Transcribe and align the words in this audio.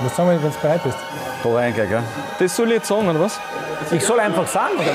Was 0.00 0.14
sagen 0.14 0.28
wir, 0.28 0.42
wenn 0.42 0.52
du 0.52 0.58
bereit 0.58 0.84
bist? 0.84 0.98
Da 1.42 1.48
reingehen, 1.48 1.88
gell? 1.88 2.02
Das 2.38 2.54
soll 2.54 2.66
ich 2.68 2.74
jetzt 2.74 2.88
sagen, 2.88 3.08
oder 3.08 3.20
was? 3.20 3.40
Ich 3.90 4.04
soll 4.04 4.20
einfach 4.20 4.46
sagen, 4.46 4.74
oder 4.74 4.94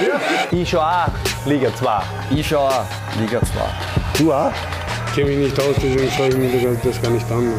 wie? 0.52 0.62
Ich 0.62 0.70
schon 0.70 0.80
auch 0.80 1.08
Liga 1.46 1.74
2. 1.76 2.02
Ich 2.30 2.48
schau 2.48 2.68
auch 2.68 2.86
Liga 3.20 3.40
2. 3.42 3.48
Du 4.20 4.32
auch? 4.32 4.52
Ich 5.08 5.16
kenne 5.16 5.30
mich 5.32 5.38
nicht 5.38 5.60
aus, 5.60 5.76
deswegen 5.78 6.12
schaue 6.12 6.28
ich 6.28 6.38
mir 6.38 6.74
das, 6.76 6.82
das 6.84 7.02
gar 7.02 7.10
nicht 7.10 7.32
an. 7.32 7.52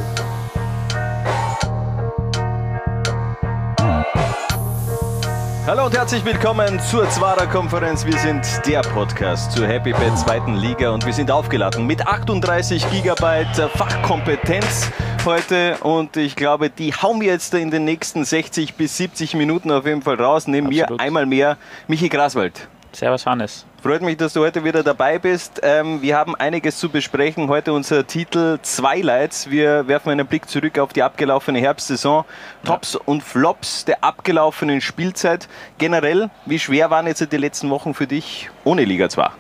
Hallo 5.67 5.87
und 5.87 5.97
herzlich 5.97 6.25
willkommen 6.25 6.79
zur 6.81 7.09
Zwarer 7.11 7.47
Konferenz. 7.47 8.05
Wir 8.05 8.19
sind 8.19 8.47
der 8.67 8.83
Podcast 8.83 9.53
zur 9.53 9.67
Happy 9.67 9.93
Bad 9.93 10.19
zweiten 10.19 10.55
Liga 10.55 10.91
und 10.91 11.07
wir 11.07 11.13
sind 11.13 11.31
aufgeladen 11.31 11.87
mit 11.87 12.07
38 12.07 12.89
Gigabyte 12.91 13.71
Fachkompetenz 13.75 14.91
heute 15.25 15.77
und 15.79 16.17
ich 16.17 16.35
glaube, 16.35 16.71
die 16.71 16.93
hauen 16.95 17.21
wir 17.21 17.29
jetzt 17.29 17.55
in 17.55 17.71
den 17.71 17.85
nächsten 17.85 18.25
60 18.25 18.75
bis 18.75 18.97
70 18.97 19.35
Minuten 19.35 19.71
auf 19.71 19.87
jeden 19.87 20.03
Fall 20.03 20.17
raus. 20.17 20.49
Neben 20.49 20.69
Absolut. 20.69 20.91
mir 20.91 21.01
einmal 21.01 21.27
mehr 21.27 21.57
Michi 21.87 22.09
Graswald. 22.09 22.69
Servus 22.93 23.25
Hannes. 23.25 23.65
Freut 23.83 24.03
mich, 24.03 24.17
dass 24.17 24.33
du 24.33 24.41
heute 24.41 24.65
wieder 24.65 24.83
dabei 24.83 25.19
bist. 25.19 25.61
Ähm, 25.63 26.03
wir 26.03 26.17
haben 26.17 26.35
einiges 26.35 26.79
zu 26.79 26.89
besprechen. 26.89 27.49
Heute 27.49 27.73
unser 27.73 28.07
Titel 28.07 28.59
Zweilights. 28.63 29.51
Wir 29.51 29.89
werfen 29.89 30.11
einen 30.11 30.27
Blick 30.27 30.49
zurück 30.49 30.79
auf 30.79 30.93
die 30.93 31.03
abgelaufene 31.03 31.59
Herbstsaison. 31.59 32.25
Tops 32.65 32.97
und 32.97 33.23
Flops 33.23 33.85
der 33.85 34.05
abgelaufenen 34.05 34.81
Spielzeit. 34.81 35.49
Generell, 35.79 36.31
wie 36.47 36.59
schwer 36.59 36.91
waren 36.91 37.07
jetzt 37.07 37.33
die 37.33 37.37
letzten 37.37 37.71
Wochen 37.71 37.95
für 37.95 38.07
dich 38.07 38.51
ohne 38.65 38.85
Liga 38.85 39.09
2? 39.09 39.31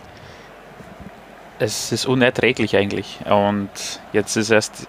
Es 1.58 1.92
ist 1.92 2.06
unerträglich 2.06 2.76
eigentlich. 2.76 3.18
Und 3.28 3.68
jetzt 4.12 4.36
ist 4.36 4.50
erst 4.50 4.88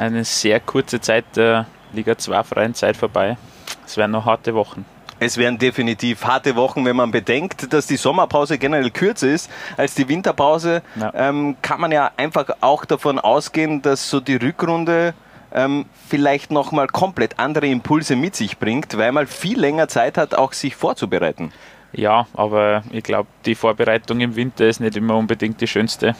eine 0.00 0.24
sehr 0.24 0.60
kurze 0.60 1.00
Zeit 1.00 1.24
der 1.36 1.66
Liga 1.92 2.16
2 2.16 2.42
freien 2.42 2.74
Zeit 2.74 2.96
vorbei. 2.96 3.36
Es 3.84 3.96
werden 3.96 4.12
noch 4.12 4.24
harte 4.24 4.54
Wochen. 4.54 4.84
Es 5.18 5.36
wären 5.36 5.58
definitiv 5.58 6.24
harte 6.24 6.56
Wochen, 6.56 6.86
wenn 6.86 6.96
man 6.96 7.10
bedenkt, 7.10 7.70
dass 7.74 7.86
die 7.86 7.98
Sommerpause 7.98 8.56
generell 8.56 8.90
kürzer 8.90 9.28
ist 9.28 9.50
als 9.76 9.94
die 9.94 10.08
Winterpause. 10.08 10.82
Ja. 10.98 11.12
Ähm, 11.14 11.56
kann 11.60 11.80
man 11.80 11.92
ja 11.92 12.10
einfach 12.16 12.48
auch 12.62 12.86
davon 12.86 13.18
ausgehen, 13.18 13.82
dass 13.82 14.08
so 14.08 14.20
die 14.20 14.36
Rückrunde 14.36 15.12
ähm, 15.52 15.84
vielleicht 16.08 16.50
nochmal 16.50 16.86
komplett 16.86 17.38
andere 17.38 17.66
Impulse 17.66 18.16
mit 18.16 18.34
sich 18.34 18.58
bringt, 18.58 18.96
weil 18.96 19.12
man 19.12 19.26
viel 19.26 19.60
länger 19.60 19.88
Zeit 19.88 20.16
hat, 20.16 20.34
auch 20.34 20.54
sich 20.54 20.74
vorzubereiten. 20.74 21.52
Ja, 21.92 22.26
aber 22.32 22.82
ich 22.90 23.02
glaube, 23.02 23.28
die 23.44 23.54
Vorbereitung 23.54 24.20
im 24.20 24.36
Winter 24.36 24.66
ist 24.66 24.80
nicht 24.80 24.96
immer 24.96 25.16
unbedingt 25.16 25.60
die 25.60 25.66
schönste 25.66 26.14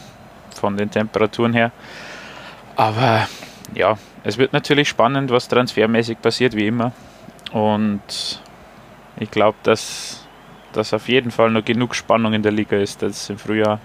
von 0.55 0.77
den 0.77 0.91
Temperaturen 0.91 1.55
her. 1.55 1.71
Aber 2.77 3.27
ja, 3.75 3.97
es 4.25 4.39
wird 4.39 4.53
natürlich 4.53 4.89
spannend, 4.89 5.31
was 5.31 5.49
transfermäßig 5.49 6.21
passiert, 6.21 6.55
wie 6.55 6.67
immer. 6.67 6.93
Und 7.53 8.43
ich 9.19 9.31
glaube, 9.31 9.59
dass, 9.63 10.27
dass 10.73 10.95
auf 10.95 11.09
jeden 11.09 11.31
Fall 11.31 11.51
noch 11.51 11.65
genug 11.65 11.95
Spannung 11.95 12.33
in 12.33 12.43
der 12.43 12.53
Liga 12.53 12.77
ist, 12.77 13.03
dass 13.03 13.31
im 13.31 13.39
Frühjahr 13.39 13.81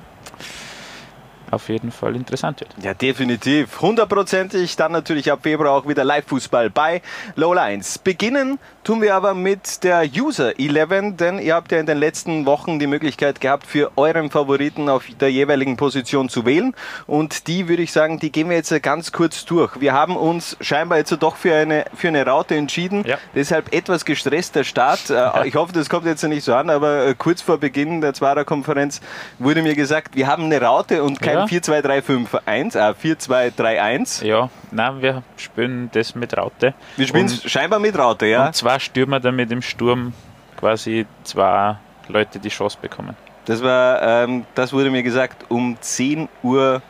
auf 1.56 1.70
jeden 1.70 1.92
Fall 1.92 2.16
interessant 2.16 2.60
wird. 2.60 2.72
Ja, 2.82 2.94
definitiv. 2.94 3.82
Hundertprozentig. 3.82 4.76
Dann 4.76 4.92
natürlich 4.92 5.32
ab 5.32 5.40
Februar 5.44 5.72
auch 5.72 5.88
wieder 5.88 6.04
Live-Fußball 6.04 6.70
bei 6.70 7.02
Low 7.36 7.54
Lines. 7.54 7.98
Beginnen 7.98 8.60
tun 8.84 9.02
wir 9.02 9.16
aber 9.16 9.34
mit 9.34 9.84
der 9.84 10.04
User 10.06 10.60
11, 10.60 11.18
denn 11.18 11.40
ihr 11.40 11.56
habt 11.56 11.72
ja 11.72 11.80
in 11.80 11.86
den 11.86 11.98
letzten 11.98 12.46
Wochen 12.46 12.78
die 12.78 12.88
Möglichkeit 12.88 13.42
gehabt, 13.42 13.66
für 13.66 13.92
euren 13.96 14.30
Favoriten 14.30 14.90
auf 14.90 15.06
der 15.20 15.32
jeweiligen 15.32 15.76
Position 15.78 16.30
zu 16.30 16.46
wählen. 16.46 16.76
Und 17.08 17.48
die 17.48 17.68
würde 17.68 17.82
ich 17.82 17.92
sagen, 17.92 18.20
die 18.20 18.32
gehen 18.32 18.50
wir 18.50 18.58
jetzt 18.58 18.74
ganz 18.84 19.12
kurz 19.12 19.46
durch. 19.46 19.80
Wir 19.80 19.94
haben 19.94 20.16
uns 20.16 20.58
scheinbar 20.62 21.00
jetzt 21.00 21.16
doch 21.20 21.36
für 21.36 21.56
eine, 21.56 21.86
für 21.96 22.10
eine 22.10 22.26
Raute 22.26 22.56
entschieden. 22.56 23.04
Ja. 23.08 23.18
Deshalb 23.34 23.74
etwas 23.74 24.06
gestresst 24.06 24.56
der 24.56 24.64
Start. 24.64 25.10
Äh, 25.10 25.48
Ich 25.48 25.56
hoffe, 25.56 25.74
das 25.74 25.90
kommt 25.90 26.06
jetzt 26.06 26.24
nicht 26.24 26.44
so 26.44 26.54
an, 26.54 26.70
aber 26.70 27.08
äh, 27.08 27.16
kurz 27.18 27.42
vor 27.42 27.58
Beginn 27.58 28.02
der 28.02 28.14
Zwarer-Konferenz 28.14 29.02
wurde 29.40 29.62
mir 29.62 29.76
gesagt, 29.76 30.16
wir 30.16 30.28
haben 30.28 30.44
eine 30.46 30.62
Raute 30.62 31.04
und 31.04 31.22
kein 31.22 31.38
Ja. 31.38 31.45
4-2-3-5-1, 31.48 32.76
äh, 32.76 32.94
4-2-3-1. 32.94 34.24
Ja, 34.26 34.50
nein, 34.72 35.02
wir 35.02 35.24
spielen 35.38 35.90
das 35.94 36.16
mit 36.16 36.36
Raute. 36.38 36.74
Wir 36.98 37.08
spielen 37.08 37.26
Und- 37.28 37.50
scheinbar 37.50 37.80
mit 37.80 37.98
Raute, 37.98 38.26
ja. 38.28 38.48
Und 38.48 38.56
zwei 38.56 38.80
Stürmer, 38.80 39.20
damit 39.20 39.52
im 39.52 39.62
Sturm 39.62 40.14
quasi 40.58 41.06
zwei 41.24 41.78
Leute 42.08 42.40
die 42.40 42.50
Chance 42.50 42.78
bekommen. 42.82 43.16
Das 43.46 43.62
war, 43.64 44.02
ähm, 44.02 44.46
das 44.56 44.74
wurde 44.74 44.90
mir 44.90 45.04
gesagt 45.04 45.46
um 45.50 45.78
10 45.80 46.28
Uhr 46.42 46.82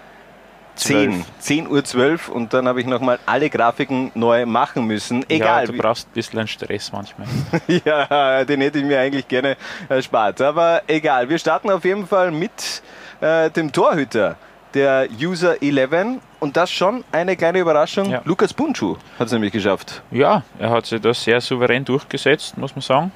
10, 0.75 1.11
Zwölf. 1.11 1.25
10 1.39 1.67
Uhr 1.69 1.83
12 1.85 2.27
und 2.29 2.53
dann 2.53 2.67
habe 2.67 2.81
ich 2.81 2.85
nochmal 2.85 3.17
alle 3.25 3.49
Grafiken 3.49 4.11
neu 4.13 4.45
machen 4.45 4.85
müssen. 4.85 5.21
ja, 5.21 5.25
Egal. 5.35 5.67
du 5.67 5.73
wie- 5.73 5.77
brauchst 5.77 6.09
ein 6.09 6.11
bisschen 6.13 6.47
Stress 6.47 6.91
manchmal. 6.91 7.27
ja, 7.85 8.44
den 8.44 8.59
hätte 8.61 8.79
ich 8.79 8.85
mir 8.85 8.99
eigentlich 8.99 9.25
gerne 9.27 9.55
erspart. 9.88 10.41
Aber 10.41 10.81
egal, 10.88 11.29
wir 11.29 11.38
starten 11.39 11.69
auf 11.71 11.85
jeden 11.85 12.05
Fall 12.05 12.29
mit 12.31 12.81
äh, 13.21 13.49
dem 13.49 13.71
Torhüter 13.71 14.37
der 14.73 15.07
User 15.21 15.61
11 15.61 16.19
und 16.39 16.57
das 16.57 16.69
schon 16.69 17.03
eine 17.11 17.35
kleine 17.37 17.59
Überraschung. 17.59 18.09
Ja. 18.09 18.21
Lukas 18.25 18.53
Bunchu 18.53 18.97
hat 19.17 19.27
es 19.27 19.31
nämlich 19.33 19.53
geschafft. 19.53 20.03
ja, 20.11 20.43
er 20.59 20.69
hat 20.69 20.85
sich 20.85 21.01
da 21.01 21.13
sehr 21.13 21.39
souverän 21.39 21.85
durchgesetzt, 21.85 22.57
muss 22.57 22.75
man 22.75 22.81
sagen, 22.81 23.11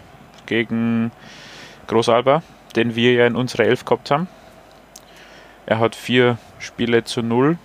gegen 0.45 1.11
Großalba, 1.87 2.41
den 2.75 2.95
wir 2.95 3.13
ja 3.13 3.27
in 3.27 3.35
unserer 3.35 3.65
Elf 3.65 3.83
gehabt 3.83 4.09
haben. 4.09 4.27
Er 5.65 5.79
hat 5.79 5.95
vier 5.95 6.37
Spiele 6.59 7.03
zu 7.03 7.21
null, 7.21 7.57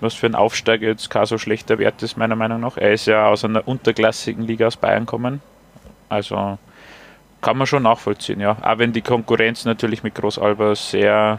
was 0.00 0.14
für 0.14 0.26
einen 0.26 0.34
Aufsteiger 0.34 0.88
jetzt 0.88 1.10
kein 1.10 1.26
so 1.26 1.38
schlechter 1.38 1.78
Wert 1.78 2.02
ist, 2.02 2.16
meiner 2.16 2.34
Meinung 2.34 2.60
nach. 2.60 2.76
Er 2.76 2.92
ist 2.92 3.06
ja 3.06 3.26
aus 3.26 3.44
einer 3.44 3.68
unterklassigen 3.68 4.44
Liga 4.44 4.66
aus 4.66 4.76
Bayern 4.76 5.06
gekommen. 5.06 5.40
Also 6.08 6.58
kann 7.40 7.56
man 7.56 7.66
schon 7.66 7.84
nachvollziehen, 7.84 8.40
ja. 8.40 8.56
Auch 8.62 8.78
wenn 8.78 8.92
die 8.92 9.02
Konkurrenz 9.02 9.64
natürlich 9.64 10.02
mit 10.02 10.14
Großalba 10.14 10.74
sehr, 10.74 11.38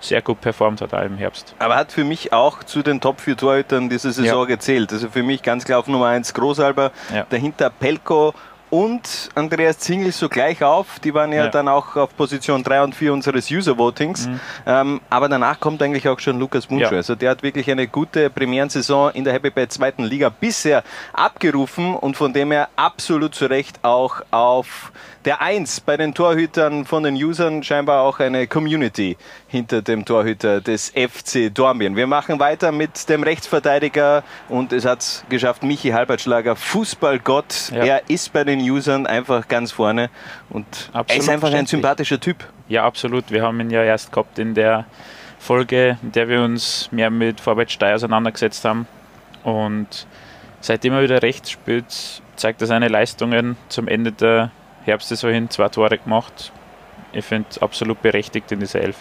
sehr 0.00 0.22
gut 0.22 0.40
performt 0.40 0.80
hat, 0.80 0.92
auch 0.94 1.02
im 1.02 1.16
Herbst. 1.16 1.54
Aber 1.58 1.76
hat 1.76 1.92
für 1.92 2.04
mich 2.04 2.32
auch 2.32 2.62
zu 2.64 2.82
den 2.82 3.00
Top 3.00 3.20
4 3.20 3.36
Torhütern 3.36 3.88
diese 3.88 4.12
Saison 4.12 4.46
gezählt. 4.46 4.92
Also 4.92 5.08
für 5.08 5.22
mich 5.22 5.42
ganz 5.42 5.64
klar 5.64 5.78
auf 5.80 5.86
Nummer 5.88 6.06
1 6.08 6.34
Großalber, 6.34 6.90
Ja. 7.14 7.26
dahinter 7.30 7.70
Pelko 7.70 8.34
und 8.68 9.30
Andreas 9.36 9.78
Zingel 9.78 10.10
so 10.10 10.28
gleich 10.28 10.62
auf. 10.64 10.98
Die 10.98 11.14
waren 11.14 11.32
ja, 11.32 11.44
Ja. 11.44 11.50
dann 11.50 11.68
auch 11.68 11.94
auf 11.94 12.16
Position 12.16 12.64
3 12.64 12.82
und 12.82 12.94
4 12.96 13.12
unseres 13.12 13.48
User-Votings. 13.48 14.28
Ähm, 14.66 15.00
aber 15.08 15.28
danach 15.28 15.60
kommt 15.60 15.80
eigentlich 15.82 16.08
auch 16.08 16.18
schon 16.18 16.40
Lukas 16.40 16.66
Buncho. 16.66 16.86
Ja. 16.86 16.90
Also 16.90 17.14
der 17.14 17.30
hat 17.30 17.44
wirklich 17.44 17.70
eine 17.70 17.86
gute 17.86 18.28
Premierensaison 18.28 19.12
in 19.12 19.22
der 19.22 19.32
Happy 19.34 19.50
Bad 19.50 19.72
zweiten 19.72 20.02
Liga 20.02 20.28
bisher 20.30 20.82
abgerufen 21.12 21.94
und 21.94 22.16
von 22.16 22.32
dem 22.32 22.50
her 22.50 22.68
absolut 22.76 23.34
zu 23.36 23.46
Recht 23.46 23.78
auch 23.82 24.20
auf 24.32 24.92
der 25.26 25.42
1 25.42 25.80
bei 25.80 25.96
den 25.96 26.14
Torhütern 26.14 26.84
von 26.84 27.02
den 27.02 27.16
Usern 27.16 27.64
scheinbar 27.64 28.02
auch 28.02 28.20
eine 28.20 28.46
Community 28.46 29.16
hinter 29.48 29.82
dem 29.82 30.04
Torhüter 30.04 30.60
des 30.60 30.90
FC 30.90 31.52
Dornbirn. 31.52 31.96
Wir 31.96 32.06
machen 32.06 32.38
weiter 32.38 32.70
mit 32.70 33.08
dem 33.08 33.24
Rechtsverteidiger 33.24 34.22
und 34.48 34.72
es 34.72 34.84
hat 34.84 35.24
geschafft, 35.28 35.64
Michi 35.64 35.90
Halbertschlager, 35.90 36.54
Fußballgott. 36.54 37.72
Ja. 37.74 37.84
Er 37.84 38.02
ist 38.08 38.32
bei 38.32 38.44
den 38.44 38.60
Usern 38.60 39.06
einfach 39.06 39.48
ganz 39.48 39.72
vorne 39.72 40.10
und 40.48 40.64
er 40.92 41.00
Absolut 41.00 41.22
ist 41.22 41.28
einfach 41.28 41.52
ein 41.52 41.66
sympathischer 41.66 42.20
Typ. 42.20 42.46
Ja, 42.68 42.84
absolut. 42.84 43.32
Wir 43.32 43.42
haben 43.42 43.58
ihn 43.60 43.70
ja 43.70 43.82
erst 43.82 44.12
gehabt 44.12 44.38
in 44.38 44.54
der 44.54 44.86
Folge, 45.40 45.98
in 46.02 46.12
der 46.12 46.28
wir 46.28 46.40
uns 46.42 46.88
mehr 46.92 47.10
mit 47.10 47.40
Vorwärts 47.40 47.72
Steyr 47.72 47.96
auseinandergesetzt 47.96 48.64
haben. 48.64 48.86
Und 49.42 50.06
seitdem 50.60 50.92
er 50.92 51.02
wieder 51.02 51.20
rechts 51.22 51.50
spielt, 51.50 52.22
zeigt 52.36 52.60
er 52.60 52.68
seine 52.68 52.86
Leistungen 52.86 53.56
zum 53.68 53.88
Ende 53.88 54.12
der 54.12 54.52
Herbstsaison 54.86 55.30
hin, 55.32 55.50
zwei 55.50 55.68
Tore 55.68 55.98
gemacht. 55.98 56.52
Ich 57.12 57.24
finde 57.24 57.48
absolut 57.60 58.00
berechtigt 58.02 58.50
in 58.52 58.60
dieser 58.60 58.80
Elf. 58.80 58.96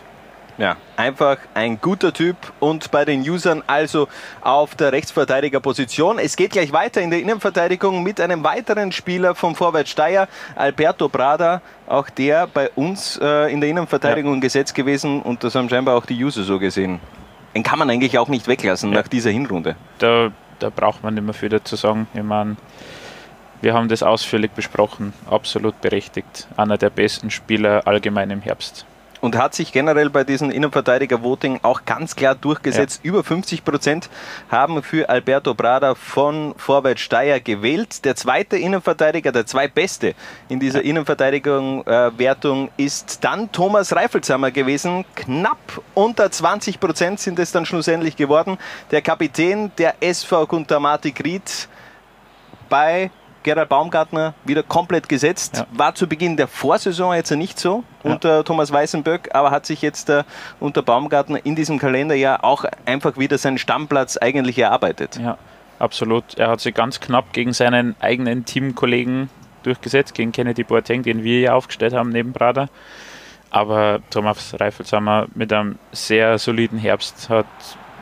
Ja, 0.57 0.77
einfach 0.95 1.37
ein 1.53 1.81
guter 1.81 2.13
Typ 2.13 2.37
und 2.61 2.89
bei 2.89 3.03
den 3.03 3.19
Usern 3.29 3.61
also 3.67 4.07
auf 4.39 4.73
der 4.75 4.93
Rechtsverteidigerposition. 4.93 6.17
Es 6.17 6.37
geht 6.37 6.51
gleich 6.51 6.71
weiter 6.71 7.01
in 7.01 7.09
der 7.09 7.19
Innenverteidigung 7.19 8.01
mit 8.03 8.21
einem 8.21 8.41
weiteren 8.43 8.93
Spieler 8.93 9.35
vom 9.35 9.53
Vorwärts 9.53 9.89
Steyr, 9.91 10.29
Alberto 10.55 11.09
Brada, 11.09 11.61
auch 11.87 12.09
der 12.09 12.47
bei 12.47 12.69
uns 12.71 13.19
äh, 13.21 13.51
in 13.51 13.59
der 13.59 13.69
Innenverteidigung 13.69 14.39
gesetzt 14.39 14.73
gewesen 14.73 15.21
und 15.21 15.43
das 15.43 15.55
haben 15.55 15.67
scheinbar 15.67 15.97
auch 15.97 16.05
die 16.05 16.23
User 16.23 16.43
so 16.43 16.57
gesehen. 16.57 17.01
Den 17.53 17.63
kann 17.63 17.77
man 17.79 17.89
eigentlich 17.89 18.17
auch 18.17 18.29
nicht 18.29 18.47
weglassen 18.47 18.93
Ja. 18.93 18.99
nach 19.01 19.09
dieser 19.09 19.31
Hinrunde. 19.31 19.75
Da, 19.99 20.31
da 20.59 20.69
braucht 20.69 21.03
man 21.03 21.15
nicht 21.15 21.23
mehr 21.23 21.33
viel 21.33 21.49
dazu 21.49 21.75
sagen. 21.75 22.07
Ich 22.13 22.23
meine, 22.23 22.55
wir 23.65 23.73
haben 23.73 23.89
das 23.89 24.03
ausführlich 24.03 24.51
besprochen. 24.51 25.11
Absolut 25.27 25.81
berechtigt. 25.81 26.47
Einer 26.55 26.77
der 26.77 26.91
besten 26.91 27.31
Spieler 27.31 27.87
allgemein 27.87 28.29
im 28.29 28.41
Herbst. 28.41 28.85
und 29.25 29.35
hat 29.35 29.55
sich 29.55 29.71
generell 29.71 30.11
bei 30.11 30.23
diesem 30.23 30.51
Innenverteidiger-Voting 30.51 31.61
auch 31.63 31.83
ganz 31.85 32.15
klar 32.15 32.35
durchgesetzt. 32.35 32.99
Über 33.03 33.23
50 33.23 33.65
Prozent 33.65 34.07
haben 34.51 34.83
für 34.83 35.09
Alberto 35.09 35.55
Brada 35.55 35.95
von 35.95 36.53
Vorwärts 36.57 37.01
Steyr 37.01 37.39
gewählt. 37.39 38.05
Der 38.05 38.15
zweite 38.15 38.55
Innenverteidiger, 38.55 39.31
der 39.31 39.47
zweitbeste 39.47 40.13
in 40.47 40.59
dieser 40.59 40.83
Innenverteidigung-Wertung 40.83 42.69
ist 42.77 43.23
dann 43.23 43.51
Thomas 43.51 43.95
Reifelshammer 43.95 44.51
gewesen. 44.51 45.05
Knapp 45.15 45.81
unter 45.95 46.29
20 46.29 46.79
Prozent 46.79 47.19
sind 47.19 47.39
es 47.39 47.51
dann 47.51 47.65
schlussendlich 47.65 48.15
geworden. 48.15 48.59
Der 48.91 49.01
Kapitän 49.01 49.71
der 49.79 49.95
SV 50.01 50.45
Guntermatik 50.45 51.23
Ried 51.23 51.67
bei 52.69 53.09
Gerald 53.45 53.69
Baumgartner 53.69 54.33
wieder 54.43 54.63
komplett 54.63 55.07
gesetzt. 55.07 55.57
Ja. 55.57 55.67
War 55.71 55.93
zu 55.93 56.07
Beginn 56.07 56.35
der 56.35 56.47
Vorsaison 56.47 57.13
jetzt 57.13 57.29
nicht 57.29 57.59
so 57.59 57.83
unter 58.01 58.43
Thomas 58.43 58.71
Weißenböck, 58.71 59.35
aber 59.35 59.51
hat 59.51 59.67
sich 59.67 59.83
jetzt 59.83 60.09
äh, 60.09 60.23
unter 60.59 60.81
Baumgartner 60.81 61.45
in 61.45 61.55
diesem 61.55 61.77
Kalenderjahr 61.77 62.43
auch 62.43 62.65
einfach 62.85 63.17
wieder 63.17 63.37
seinen 63.37 63.59
Stammplatz 63.59 64.17
eigentlich 64.17 64.57
erarbeitet. 64.57 65.19
Ja, 65.21 65.37
absolut. 65.77 66.39
Er 66.39 66.49
hat 66.49 66.59
sich 66.59 66.73
ganz 66.73 66.99
knapp 66.99 67.33
gegen 67.33 67.53
seinen 67.53 67.95
eigenen 67.99 68.45
Teamkollegen 68.45 69.29
durchgesetzt, 69.61 70.15
gegen 70.15 70.31
Kennedy 70.31 70.63
Boateng, 70.63 71.03
den 71.03 71.23
wir 71.23 71.39
ja 71.39 71.53
aufgestellt 71.53 71.93
haben 71.93 72.09
neben 72.09 72.33
Prada. 72.33 72.67
Aber 73.51 73.99
Thomas 74.09 74.55
Reifelshammer 74.59 75.27
mit 75.35 75.53
einem 75.53 75.77
sehr 75.91 76.39
soliden 76.39 76.79
Herbst 76.79 77.29
hat 77.29 77.45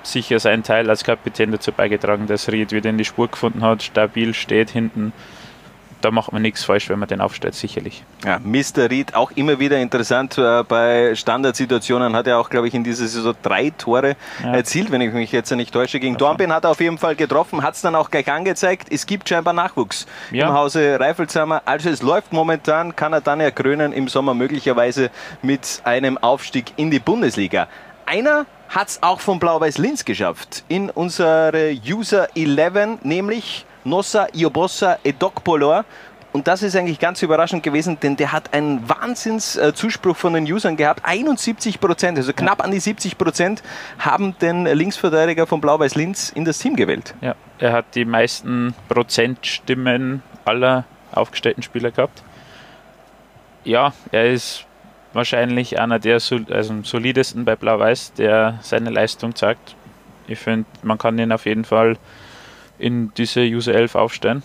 sicher 0.03 0.39
seinen 0.39 0.63
Teil 0.63 0.89
als 0.89 1.03
Kapitän 1.03 1.51
dazu 1.51 1.71
beigetragen, 1.71 2.27
dass 2.27 2.51
Ried 2.51 2.71
wieder 2.71 2.89
in 2.89 2.97
die 2.97 3.05
Spur 3.05 3.27
gefunden 3.29 3.63
hat, 3.63 3.81
stabil 3.83 4.33
steht 4.33 4.69
hinten. 4.69 5.13
Da 6.01 6.11
macht 6.11 6.33
man 6.33 6.41
nichts 6.41 6.65
falsch, 6.65 6.89
wenn 6.89 6.99
man 6.99 7.07
den 7.07 7.21
aufstellt, 7.21 7.55
sicherlich. 7.55 8.03
Ja, 8.25 8.37
Mr. 8.43 8.89
Ried 8.89 9.15
auch 9.15 9.31
immer 9.35 9.57
wieder 9.59 9.77
interessant 9.79 10.37
äh, 10.37 10.61
bei 10.67 11.15
Standardsituationen. 11.15 12.13
Hat 12.13 12.27
er 12.27 12.39
auch, 12.39 12.49
glaube 12.49 12.67
ich, 12.67 12.73
in 12.73 12.83
dieser 12.83 13.07
Saison 13.07 13.33
drei 13.41 13.69
Tore 13.69 14.17
Ja. 14.43 14.53
erzielt, 14.53 14.91
wenn 14.91 14.99
ich 14.99 15.13
mich 15.13 15.31
jetzt 15.31 15.49
nicht 15.51 15.73
täusche. 15.73 16.01
Gegen 16.01 16.17
Dornbirn 16.17 16.51
hat 16.51 16.65
er 16.65 16.71
auf 16.71 16.81
jeden 16.81 16.97
Fall 16.97 17.15
getroffen, 17.15 17.63
hat 17.63 17.75
es 17.75 17.81
dann 17.81 17.95
auch 17.95 18.11
gleich 18.11 18.29
angezeigt. 18.29 18.89
Es 18.91 19.05
gibt 19.05 19.29
scheinbar 19.29 19.53
Nachwuchs 19.53 20.05
Ja. 20.31 20.49
im 20.49 20.53
Hause 20.53 20.99
Reifelshammer. 20.99 21.61
Also 21.63 21.89
es 21.89 22.01
läuft 22.01 22.33
momentan, 22.33 22.97
kann 22.97 23.13
er 23.13 23.21
dann 23.21 23.39
ja 23.39 23.51
krönen 23.51 23.93
im 23.93 24.09
Sommer 24.09 24.33
möglicherweise 24.33 25.09
mit 25.41 25.81
einem 25.85 26.17
Aufstieg 26.17 26.73
in 26.75 26.91
die 26.91 26.99
Bundesliga. 26.99 27.69
Einer 28.05 28.45
hat 28.73 28.89
es 28.89 29.03
auch 29.03 29.19
von 29.19 29.39
Blau-Weiß 29.39 29.77
Linz 29.77 30.03
geschafft 30.03 30.63
in 30.67 30.89
unsere 30.89 31.75
User 31.87 32.27
11, 32.35 33.03
nämlich 33.03 33.65
Nossa 33.83 34.27
Iobossa 34.33 34.97
Edokpolor. 35.03 35.85
Und 36.31 36.47
das 36.47 36.63
ist 36.63 36.75
eigentlich 36.75 36.97
ganz 36.97 37.21
überraschend 37.21 37.61
gewesen, 37.61 37.99
denn 38.01 38.15
der 38.15 38.31
hat 38.31 38.51
einen 38.51 38.89
Wahnsinns-Zuspruch 38.89 40.17
von 40.17 40.33
den 40.33 40.51
Usern 40.51 40.75
gehabt. 40.75 41.01
71 41.03 41.79
Prozent, 41.79 42.17
also 42.17 42.33
knapp 42.33 42.63
an 42.63 42.71
die 42.71 42.79
70 42.79 43.19
Prozent, 43.19 43.61
haben 43.99 44.35
den 44.39 44.65
Linksverteidiger 44.65 45.45
von 45.45 45.61
Blau-Weiß 45.61 45.93
Linz 45.93 46.31
in 46.31 46.43
das 46.43 46.57
Team 46.57 46.75
gewählt. 46.75 47.13
Ja, 47.21 47.35
er 47.59 47.73
hat 47.73 47.85
die 47.93 48.05
meisten 48.05 48.73
Prozentstimmen 48.89 50.23
aller 50.45 50.85
aufgestellten 51.11 51.61
Spieler 51.61 51.91
gehabt. 51.91 52.23
Ja, 53.63 53.93
er 54.11 54.31
ist 54.31 54.65
wahrscheinlich 55.13 55.79
einer 55.79 55.99
der 55.99 56.15
also 56.15 56.73
solidesten 56.83 57.45
bei 57.45 57.55
Blau-Weiß, 57.55 58.13
der 58.13 58.59
seine 58.61 58.89
Leistung 58.89 59.35
zeigt. 59.35 59.75
Ich 60.27 60.39
finde, 60.39 60.65
man 60.81 60.97
kann 60.97 61.17
ihn 61.19 61.31
auf 61.31 61.45
jeden 61.45 61.65
Fall 61.65 61.97
in 62.79 63.13
diese 63.15 63.41
User 63.41 63.73
11 63.73 63.95
aufstellen. 63.95 64.43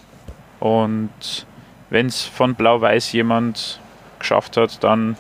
Und 0.61 1.47
wenn 1.91 2.07
es 2.07 2.25
von 2.25 2.55
Blau-Weiß 2.55 3.13
jemand 3.13 3.81
geschafft 4.19 4.57
hat, 4.57 4.83
dann 4.83 5.17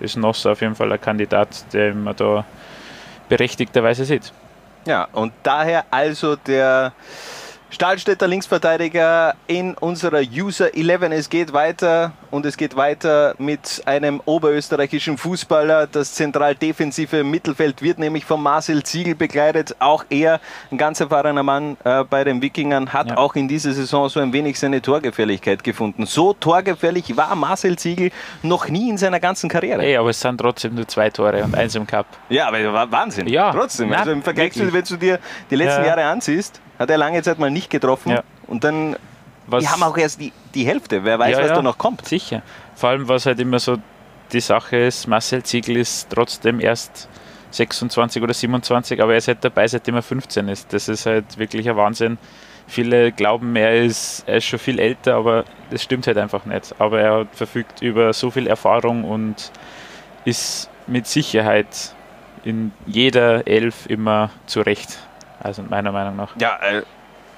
ist 0.00 0.16
Nossa 0.16 0.52
auf 0.52 0.60
jeden 0.60 0.74
Fall 0.74 0.92
ein 0.92 1.00
Kandidat, 1.00 1.72
den 1.72 2.04
man 2.04 2.16
da 2.16 2.44
berechtigterweise 3.28 4.04
sieht. 4.04 4.32
Ja, 4.86 5.08
und 5.12 5.32
daher 5.42 5.84
also 5.90 6.36
der 6.36 6.92
Stahlstädter 7.72 8.26
Linksverteidiger 8.26 9.34
in 9.46 9.74
unserer 9.74 10.20
User 10.22 10.74
11. 10.74 11.02
Es 11.12 11.30
geht 11.30 11.52
weiter 11.52 12.10
und 12.32 12.44
es 12.44 12.56
geht 12.56 12.74
weiter 12.74 13.36
mit 13.38 13.82
einem 13.86 14.20
oberösterreichischen 14.24 15.16
Fußballer. 15.16 15.86
Das 15.86 16.14
zentral 16.14 16.56
defensive 16.56 17.22
Mittelfeld 17.22 17.80
wird 17.80 18.00
nämlich 18.00 18.24
von 18.24 18.42
Marcel 18.42 18.82
Ziegel 18.82 19.14
begleitet. 19.14 19.76
Auch 19.78 20.04
er, 20.10 20.40
ein 20.72 20.78
ganz 20.78 20.98
erfahrener 20.98 21.44
Mann 21.44 21.76
äh, 21.84 22.02
bei 22.02 22.24
den 22.24 22.42
Wikingern, 22.42 22.92
hat 22.92 23.10
Ja. 23.10 23.16
auch 23.18 23.36
in 23.36 23.46
dieser 23.46 23.70
Saison 23.72 24.08
so 24.08 24.18
ein 24.18 24.32
wenig 24.32 24.58
seine 24.58 24.82
Torgefährlichkeit 24.82 25.62
gefunden. 25.62 26.06
So 26.06 26.32
torgefährlich 26.32 27.16
war 27.16 27.36
Marcel 27.36 27.78
Ziegel 27.78 28.10
noch 28.42 28.68
nie 28.68 28.90
in 28.90 28.98
seiner 28.98 29.20
ganzen 29.20 29.48
Karriere. 29.48 29.82
Ey, 29.84 29.96
aber 29.96 30.10
es 30.10 30.20
sind 30.20 30.38
trotzdem 30.38 30.74
nur 30.74 30.88
zwei 30.88 31.08
Tore 31.10 31.44
und 31.44 31.54
eins 31.54 31.76
im 31.76 31.86
Cup. 31.86 32.06
Ja, 32.30 32.48
aber 32.48 32.90
Wahnsinn. 32.90 33.28
Ja, 33.28 33.52
Trotzdem. 33.52 33.90
na, 33.90 33.98
also 33.98 34.10
im 34.10 34.22
Vergleich 34.24 34.56
wirklich. 34.56 34.74
wenn 34.74 34.84
du 34.84 34.96
dir 34.96 35.18
die 35.50 35.54
letzten 35.56 35.82
Ja. 35.82 35.86
Jahre 35.86 36.04
ansiehst, 36.06 36.60
hat 36.80 36.90
er 36.90 36.96
lange 36.96 37.22
Zeit 37.22 37.38
mal 37.38 37.50
nicht 37.50 37.70
getroffen. 37.70 38.10
Ja. 38.10 38.22
Und 38.46 38.64
dann, 38.64 38.96
Was, 39.46 39.62
die 39.62 39.68
haben 39.68 39.82
auch 39.82 39.96
erst 39.98 40.20
die, 40.20 40.32
die 40.54 40.64
Hälfte. 40.66 41.04
Wer 41.04 41.18
weiß, 41.18 41.32
Ja, 41.36 41.42
was 41.42 41.48
ja. 41.50 41.54
da 41.56 41.62
noch 41.62 41.76
kommt. 41.76 42.06
Sicher. 42.08 42.42
Vor 42.74 42.88
allem, 42.88 43.06
was 43.06 43.26
halt 43.26 43.38
immer 43.38 43.58
so 43.58 43.76
die 44.32 44.40
Sache 44.40 44.76
ist, 44.78 45.06
Marcel 45.06 45.42
Ziegel 45.42 45.76
ist 45.76 46.08
trotzdem 46.08 46.58
erst 46.58 47.08
26 47.50 48.22
oder 48.22 48.32
27, 48.32 49.02
aber 49.02 49.12
er 49.12 49.18
ist 49.18 49.28
halt 49.28 49.44
dabei, 49.44 49.68
seitdem 49.68 49.96
er 49.96 50.02
15 50.02 50.48
ist. 50.48 50.72
Das 50.72 50.88
ist 50.88 51.04
halt 51.04 51.36
wirklich 51.36 51.68
ein 51.68 51.76
Wahnsinn. 51.76 52.16
Viele 52.66 53.12
glauben, 53.12 53.56
er 53.56 53.82
ist, 53.82 54.22
er 54.26 54.36
ist 54.36 54.46
schon 54.46 54.60
viel 54.60 54.78
älter, 54.78 55.16
aber 55.16 55.44
das 55.70 55.82
stimmt 55.82 56.06
halt 56.06 56.16
einfach 56.16 56.46
nicht. 56.46 56.74
Aber 56.78 57.00
er 57.00 57.26
verfügt 57.32 57.82
über 57.82 58.12
so 58.14 58.30
viel 58.30 58.46
Erfahrung 58.46 59.04
und 59.04 59.50
ist 60.24 60.70
mit 60.86 61.06
Sicherheit 61.06 61.94
in 62.44 62.72
jeder 62.86 63.46
Elf 63.46 63.86
immer 63.86 64.30
zurecht. 64.46 64.98
Also 65.42 65.62
meiner 65.62 65.92
Meinung 65.92 66.16
nach. 66.16 66.30
Ja, 66.38 66.58
äh, 66.62 66.82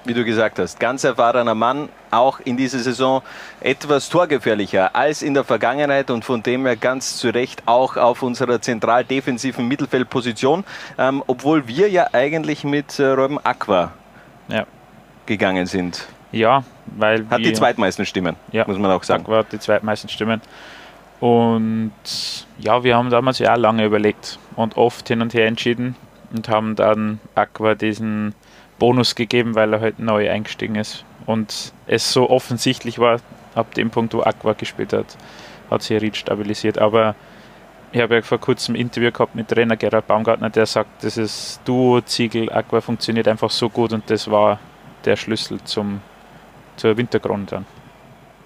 wie 0.05 0.15
du 0.15 0.25
gesagt 0.25 0.59
hast, 0.59 0.81
ganz 0.81 1.05
erfahrener 1.05 1.55
Mann, 1.55 1.89
auch 2.11 2.41
in 2.41 2.57
dieser 2.57 2.81
Saison 2.81 3.23
etwas 3.61 4.09
torgefährlicher 4.09 4.95
als 4.97 5.23
in 5.23 5.35
der 5.35 5.45
Vergangenheit 5.45 6.11
und 6.11 6.25
von 6.25 6.43
dem 6.43 6.67
her 6.67 6.77
ganz 6.77 7.19
zu 7.19 7.29
Recht 7.31 7.63
auch 7.67 7.97
auf 7.97 8.23
unserer 8.23 8.61
zentral 8.61 9.05
defensiven 9.05 9.69
Mittelfeldposition, 9.69 10.65
ähm, 10.99 11.23
obwohl 11.29 11.69
wir 11.69 11.89
ja 11.89 12.09
eigentlich 12.13 12.65
mit 12.65 12.99
äh, 12.99 13.07
Ruben 13.07 13.39
Aqua 13.45 13.93
Ja. 14.49 14.67
gegangen 15.27 15.67
sind. 15.67 16.07
Ja, 16.33 16.65
weil 16.87 17.25
Hat 17.31 17.39
die 17.41 17.53
zweitmeisten 17.53 18.05
Stimmen, 18.05 18.35
Ja. 18.51 18.65
muss 18.67 18.79
man 18.79 18.91
auch 18.91 19.05
sagen. 19.05 19.23
Aqua 19.23 19.39
hat 19.39 19.53
die 19.53 19.61
zweitmeisten 19.61 20.11
Stimmen. 20.11 20.41
Und 21.21 21.93
ja, 22.59 22.83
wir 22.83 22.97
haben 22.97 23.09
damals 23.11 23.39
ja 23.39 23.53
auch 23.53 23.57
lange 23.59 23.85
überlegt 23.85 24.41
und 24.57 24.77
oft 24.77 25.07
hin 25.07 25.23
und 25.23 25.33
her 25.35 25.47
entschieden 25.47 25.95
und 26.33 26.49
haben 26.49 26.77
dann 26.77 27.21
Aqua 27.35 27.75
diesen 27.75 28.35
Bonus 28.79 29.15
gegeben, 29.15 29.55
weil 29.55 29.73
er 29.73 29.81
halt 29.81 29.99
neu 29.99 30.31
eingestiegen 30.31 30.77
ist. 30.77 31.05
Und 31.27 31.73
es 31.87 32.13
so 32.13 32.29
offensichtlich 32.31 32.99
war, 32.99 33.21
ab 33.55 33.75
dem 33.75 33.91
Punkt, 33.91 34.15
wo 34.15 34.23
Aqua 34.23 34.55
gespielt 34.55 34.93
hat, 34.93 35.17
hat 35.71 35.83
sich 35.83 36.01
Ried 36.01 36.17
stabilisiert. 36.17 36.79
Aber 36.79 37.15
ich 37.93 38.01
habe 38.01 38.17
ja 38.17 38.23
vor 38.23 38.39
kurzem 38.39 38.75
ein 38.75 38.81
Interview 38.81 39.13
gehabt 39.13 39.35
mit 39.35 39.49
Trainer 39.49 39.77
Gerhard 39.77 40.07
Baumgartner, 40.07 40.51
der 40.51 40.67
sagt, 40.67 41.03
dieses 41.03 41.61
Duo 41.65 42.01
Ziegel 42.01 42.51
Aqua 42.51 42.81
funktioniert 42.81 43.29
einfach 43.29 43.51
so 43.51 43.69
gut 43.69 43.93
und 43.93 44.09
das 44.11 44.31
war 44.31 44.59
der 45.05 45.17
Schlüssel 45.17 45.63
zum, 45.65 46.01
zur 46.77 46.97
Winterkrone 46.97 47.45
dann. 47.45 47.67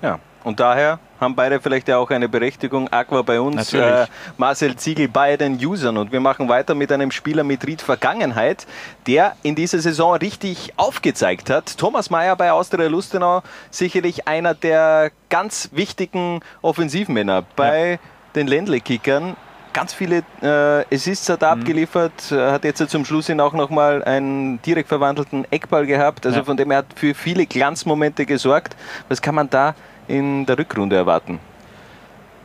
Ja, 0.03 0.19
und 0.47 0.61
daher 0.61 1.01
haben 1.21 1.35
beide 1.35 1.61
vielleicht 1.61 1.89
ja 1.89 1.99
auch 1.99 2.09
eine 2.11 2.29
Berechtigung. 2.29 2.87
Aqua 2.93 3.23
bei 3.23 3.41
uns, 3.41 3.73
äh. 3.75 4.07
Marcel 4.37 4.77
Ziegel 4.77 5.09
bei 5.09 5.37
den 5.37 5.55
Usern. 5.57 5.97
Und 5.97 6.13
wir 6.13 6.21
machen 6.21 6.49
weiter 6.49 6.75
mit 6.77 6.93
einem 6.93 7.11
Spieler 7.11 7.43
mit 7.43 7.67
Ried 7.67 7.83
Vergangenheit, 7.83 8.65
der 9.09 9.35
in 9.43 9.57
dieser 9.57 9.81
Saison 9.81 10.15
richtig 10.15 10.73
aufgezeigt 10.77 11.51
hat. 11.51 11.77
Thomas 11.77 12.11
Mayer 12.11 12.37
bei 12.37 12.53
Austria 12.53 12.87
Lustenau, 12.87 13.43
sicherlich 13.71 14.29
einer 14.29 14.55
der 14.55 15.11
ganz 15.31 15.71
wichtigen 15.73 16.41
Offensivmänner 16.63 17.43
bei 17.57 17.99
den 18.37 18.47
Ländle-Kickern. 18.47 19.37
Ganz 19.73 19.93
viele 19.95 20.23
äh, 20.43 20.95
Assists 20.95 21.29
Mhm. 21.29 21.33
hat 21.33 21.43
er 21.43 21.51
abgeliefert, 21.51 22.31
äh, 22.33 22.53
hat 22.53 22.65
jetzt 22.65 22.89
zum 22.89 23.05
Schluss 23.05 23.27
hin 23.27 23.41
auch 23.41 23.53
nochmal 23.53 24.05
einen 24.05 24.63
direkt 24.63 24.89
verwandelten 24.89 25.45
Eckball 25.51 25.87
gehabt. 25.87 26.25
Also 26.25 26.39
Ja. 26.39 26.45
von 26.45 26.57
dem 26.57 26.71
er 26.71 26.79
hat 26.79 26.87
für 26.95 27.15
viele 27.15 27.47
Glanzmomente 27.47 28.25
gesorgt. 28.27 28.77
Was 29.09 29.21
kann 29.21 29.35
man 29.35 29.51
da 29.51 29.75
in 30.09 30.47
der 30.47 30.59
Rückrunde 30.59 30.97
erwarten? 30.97 31.41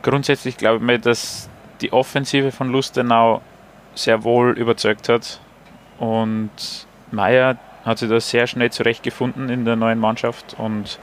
grundsätzlich 0.02 0.56
glaube 0.56 0.76
ich 0.76 0.82
mir, 0.82 0.98
dass 0.98 1.48
die 1.80 1.92
Offensive 1.92 2.52
von 2.52 2.70
Lustenau 2.70 3.40
sehr 3.94 4.24
wohl 4.24 4.56
überzeugt 4.58 5.08
hat. 5.08 5.40
Und 5.98 6.50
Meier 7.10 7.56
hat 7.84 7.98
sich 7.98 8.08
da 8.08 8.20
sehr 8.20 8.46
schnell 8.46 8.70
zurechtgefunden 8.70 9.48
in 9.48 9.64
der 9.64 9.76
neuen 9.76 9.98
Mannschaft 9.98 10.54
und 10.58 10.98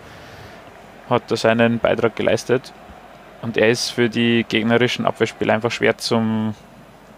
hat 1.09 1.23
da 1.27 1.35
seinen 1.35 1.79
Beitrag 1.79 2.15
geleistet. 2.15 2.73
Und 3.41 3.57
er 3.57 3.69
ist 3.69 3.89
für 3.89 4.09
die 4.09 4.45
gegnerischen 4.47 5.05
Abwehrspieler 5.05 5.53
einfach 5.53 5.71
schwer 5.71 5.97
zum, 5.97 6.55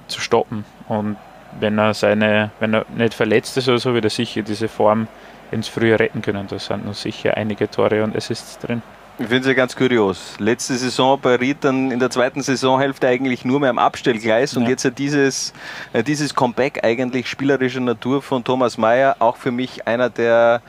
zu 0.07 0.21
stoppen. 0.21 0.65
Und 0.87 1.17
wenn 1.59 1.77
er 1.77 1.93
seine, 1.93 2.51
wenn 2.59 2.73
er 2.73 2.85
nicht 2.95 3.13
verletzt 3.13 3.57
ist 3.57 3.67
oder 3.67 3.79
so, 3.79 3.93
wird 3.93 4.05
er 4.05 4.09
sicher 4.09 4.41
diese 4.43 4.67
Form 4.67 5.07
ins 5.51 5.67
Frühjahr 5.67 5.99
retten 5.99 6.21
können. 6.21 6.47
Da 6.47 6.59
sind 6.59 6.85
noch 6.85 6.93
sicher 6.93 7.35
einige 7.35 7.69
Tore 7.69 8.03
und 8.03 8.15
Assists 8.15 8.59
drin. 8.59 8.81
Ich 9.19 9.27
finde 9.27 9.41
es 9.41 9.47
ja 9.47 9.53
ganz 9.53 9.75
kurios. 9.75 10.35
Letzte 10.39 10.75
Saison 10.75 11.19
bei 11.21 11.35
Ried 11.35 11.57
dann 11.61 11.91
in 11.91 11.99
der 11.99 12.09
zweiten 12.09 12.41
Saisonhälfte 12.41 13.07
eigentlich 13.07 13.45
nur 13.45 13.59
mehr 13.59 13.69
am 13.69 13.77
Abstellgleis 13.77 14.57
und 14.57 14.63
Ja. 14.63 14.69
jetzt 14.69 14.83
ja 14.83 14.89
dieses, 14.89 15.53
äh, 15.93 16.01
dieses 16.03 16.33
Comeback 16.33 16.83
eigentlich 16.83 17.27
spielerischer 17.27 17.81
Natur 17.81 18.21
von 18.23 18.43
Thomas 18.43 18.77
Mayer, 18.79 19.17
auch 19.19 19.37
für 19.37 19.51
mich 19.51 19.85
einer 19.87 20.09
der 20.09 20.61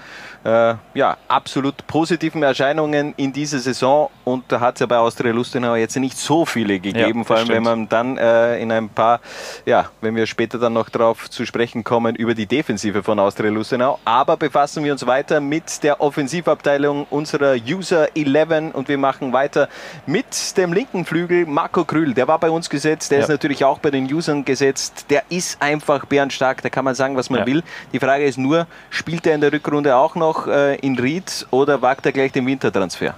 äh, 0.45 0.75
ja, 0.95 1.17
absolut 1.29 1.87
positiven 1.87 2.43
Erscheinungen 2.43 3.15
in 3.17 3.33
dieser 3.33 3.59
Saison. 3.59 4.11
Und 4.25 4.45
da 4.49 4.61
hat 4.61 4.75
es 4.77 4.81
ja 4.81 4.87
bei 4.87 4.99
Austria 4.99 5.33
Lustenau 5.33 5.75
jetzt 5.77 5.97
nicht 5.97 6.19
so 6.19 6.45
viele 6.45 6.81
gegeben, 6.81 7.21
Ja, 7.21 7.25
vor 7.25 7.37
allem 7.37 7.49
das 7.49 7.57
wenn 7.57 7.63
man 7.63 7.89
dann 7.89 8.19
äh, 8.19 8.59
in 8.61 8.73
ein 8.73 8.89
paar, 8.89 9.21
ja, 9.67 9.87
wenn 10.01 10.17
wir 10.17 10.27
später 10.27 10.59
dann 10.59 10.73
noch 10.73 10.89
darauf 10.89 11.31
zu 11.31 11.47
sprechen 11.47 11.85
kommen, 11.85 12.17
über 12.17 12.35
die 12.35 12.47
Defensive 12.47 13.03
von 13.03 13.19
Austria 13.19 13.51
Lustenau. 13.51 13.99
Aber 14.05 14.37
befassen 14.37 14.83
wir 14.85 14.93
uns 14.93 15.07
weiter 15.07 15.41
mit 15.41 15.83
der 15.83 16.01
Offensivabteilung 16.01 17.07
unserer 17.11 17.55
User 17.55 18.09
11 18.17 18.75
und 18.75 18.89
wir 18.89 18.99
machen 18.99 19.33
weiter 19.33 19.69
mit 20.07 20.57
dem 20.57 20.73
linken 20.73 21.05
Flügel 21.05 21.47
Marco 21.47 21.85
Krühl. 21.85 22.15
Der 22.15 22.27
war 22.27 22.39
bei 22.39 22.51
uns 22.51 22.69
gesetzt, 22.69 23.11
der 23.11 23.19
Ja. 23.19 23.25
ist 23.25 23.31
natürlich 23.31 23.65
auch 23.65 23.79
bei 23.79 23.91
den 23.91 24.13
Usern 24.13 24.45
gesetzt. 24.45 25.07
Der 25.11 25.23
ist 25.29 25.61
einfach 25.63 26.05
bärenstark, 26.07 26.63
da 26.63 26.69
kann 26.71 26.85
man 26.85 26.95
sagen, 26.95 27.17
was 27.17 27.31
man 27.31 27.41
Ja. 27.41 27.47
will. 27.47 27.63
Die 27.93 28.01
Frage 28.01 28.25
ist 28.25 28.39
nur, 28.39 28.67
spielt 28.91 29.27
er 29.27 29.35
in 29.35 29.41
der 29.41 29.53
Rückrunde 29.53 29.95
auch 29.97 30.15
noch 30.15 30.32
äh, 30.47 30.77
in 30.77 30.99
Ried 30.99 31.47
oder 31.51 31.83
wagt 31.83 32.07
er 32.07 32.13
gleich 32.13 32.33
den 32.33 32.47
Wintertransfer? 32.47 33.15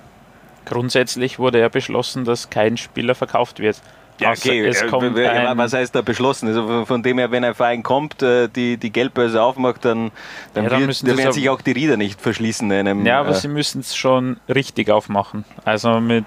Grundsätzlich 0.64 1.38
wurde 1.38 1.60
ja 1.60 1.68
beschlossen, 1.68 2.24
dass 2.24 2.48
kein 2.50 2.76
Spieler 2.76 3.14
verkauft 3.14 3.58
wird. 3.58 3.80
Außer 4.24 4.54
es 4.54 4.82
äh, 4.82 5.56
was 5.56 5.72
heißt 5.72 5.94
da 5.94 6.00
beschlossen? 6.00 6.46
Also 6.48 6.84
von- 6.84 7.02
dem 7.02 7.18
her, 7.18 7.30
wenn 7.32 7.44
ein 7.44 7.54
Verein 7.54 7.82
kommt, 7.82 8.22
äh, 8.22 8.48
die, 8.48 8.76
die 8.76 8.90
Geldbörse 8.90 9.42
aufmacht, 9.42 9.84
dann, 9.84 10.12
dann, 10.54 10.64
Ja, 10.64 10.70
dann 10.70 10.86
wird, 10.86 11.02
dann 11.06 11.18
werden 11.18 11.32
sich 11.32 11.50
auch 11.50 11.60
die 11.60 11.72
Rieder 11.72 11.96
nicht 11.96 12.20
verschließen. 12.20 12.70
in 12.70 12.78
Einem, 12.88 13.04
Ja, 13.04 13.20
aber 13.20 13.30
äh, 13.30 13.34
sie 13.34 13.48
müssen 13.48 13.80
es 13.80 13.96
schon 13.96 14.38
richtig 14.48 14.88
aufmachen. 14.90 15.44
Also 15.64 15.98
mit 16.00 16.24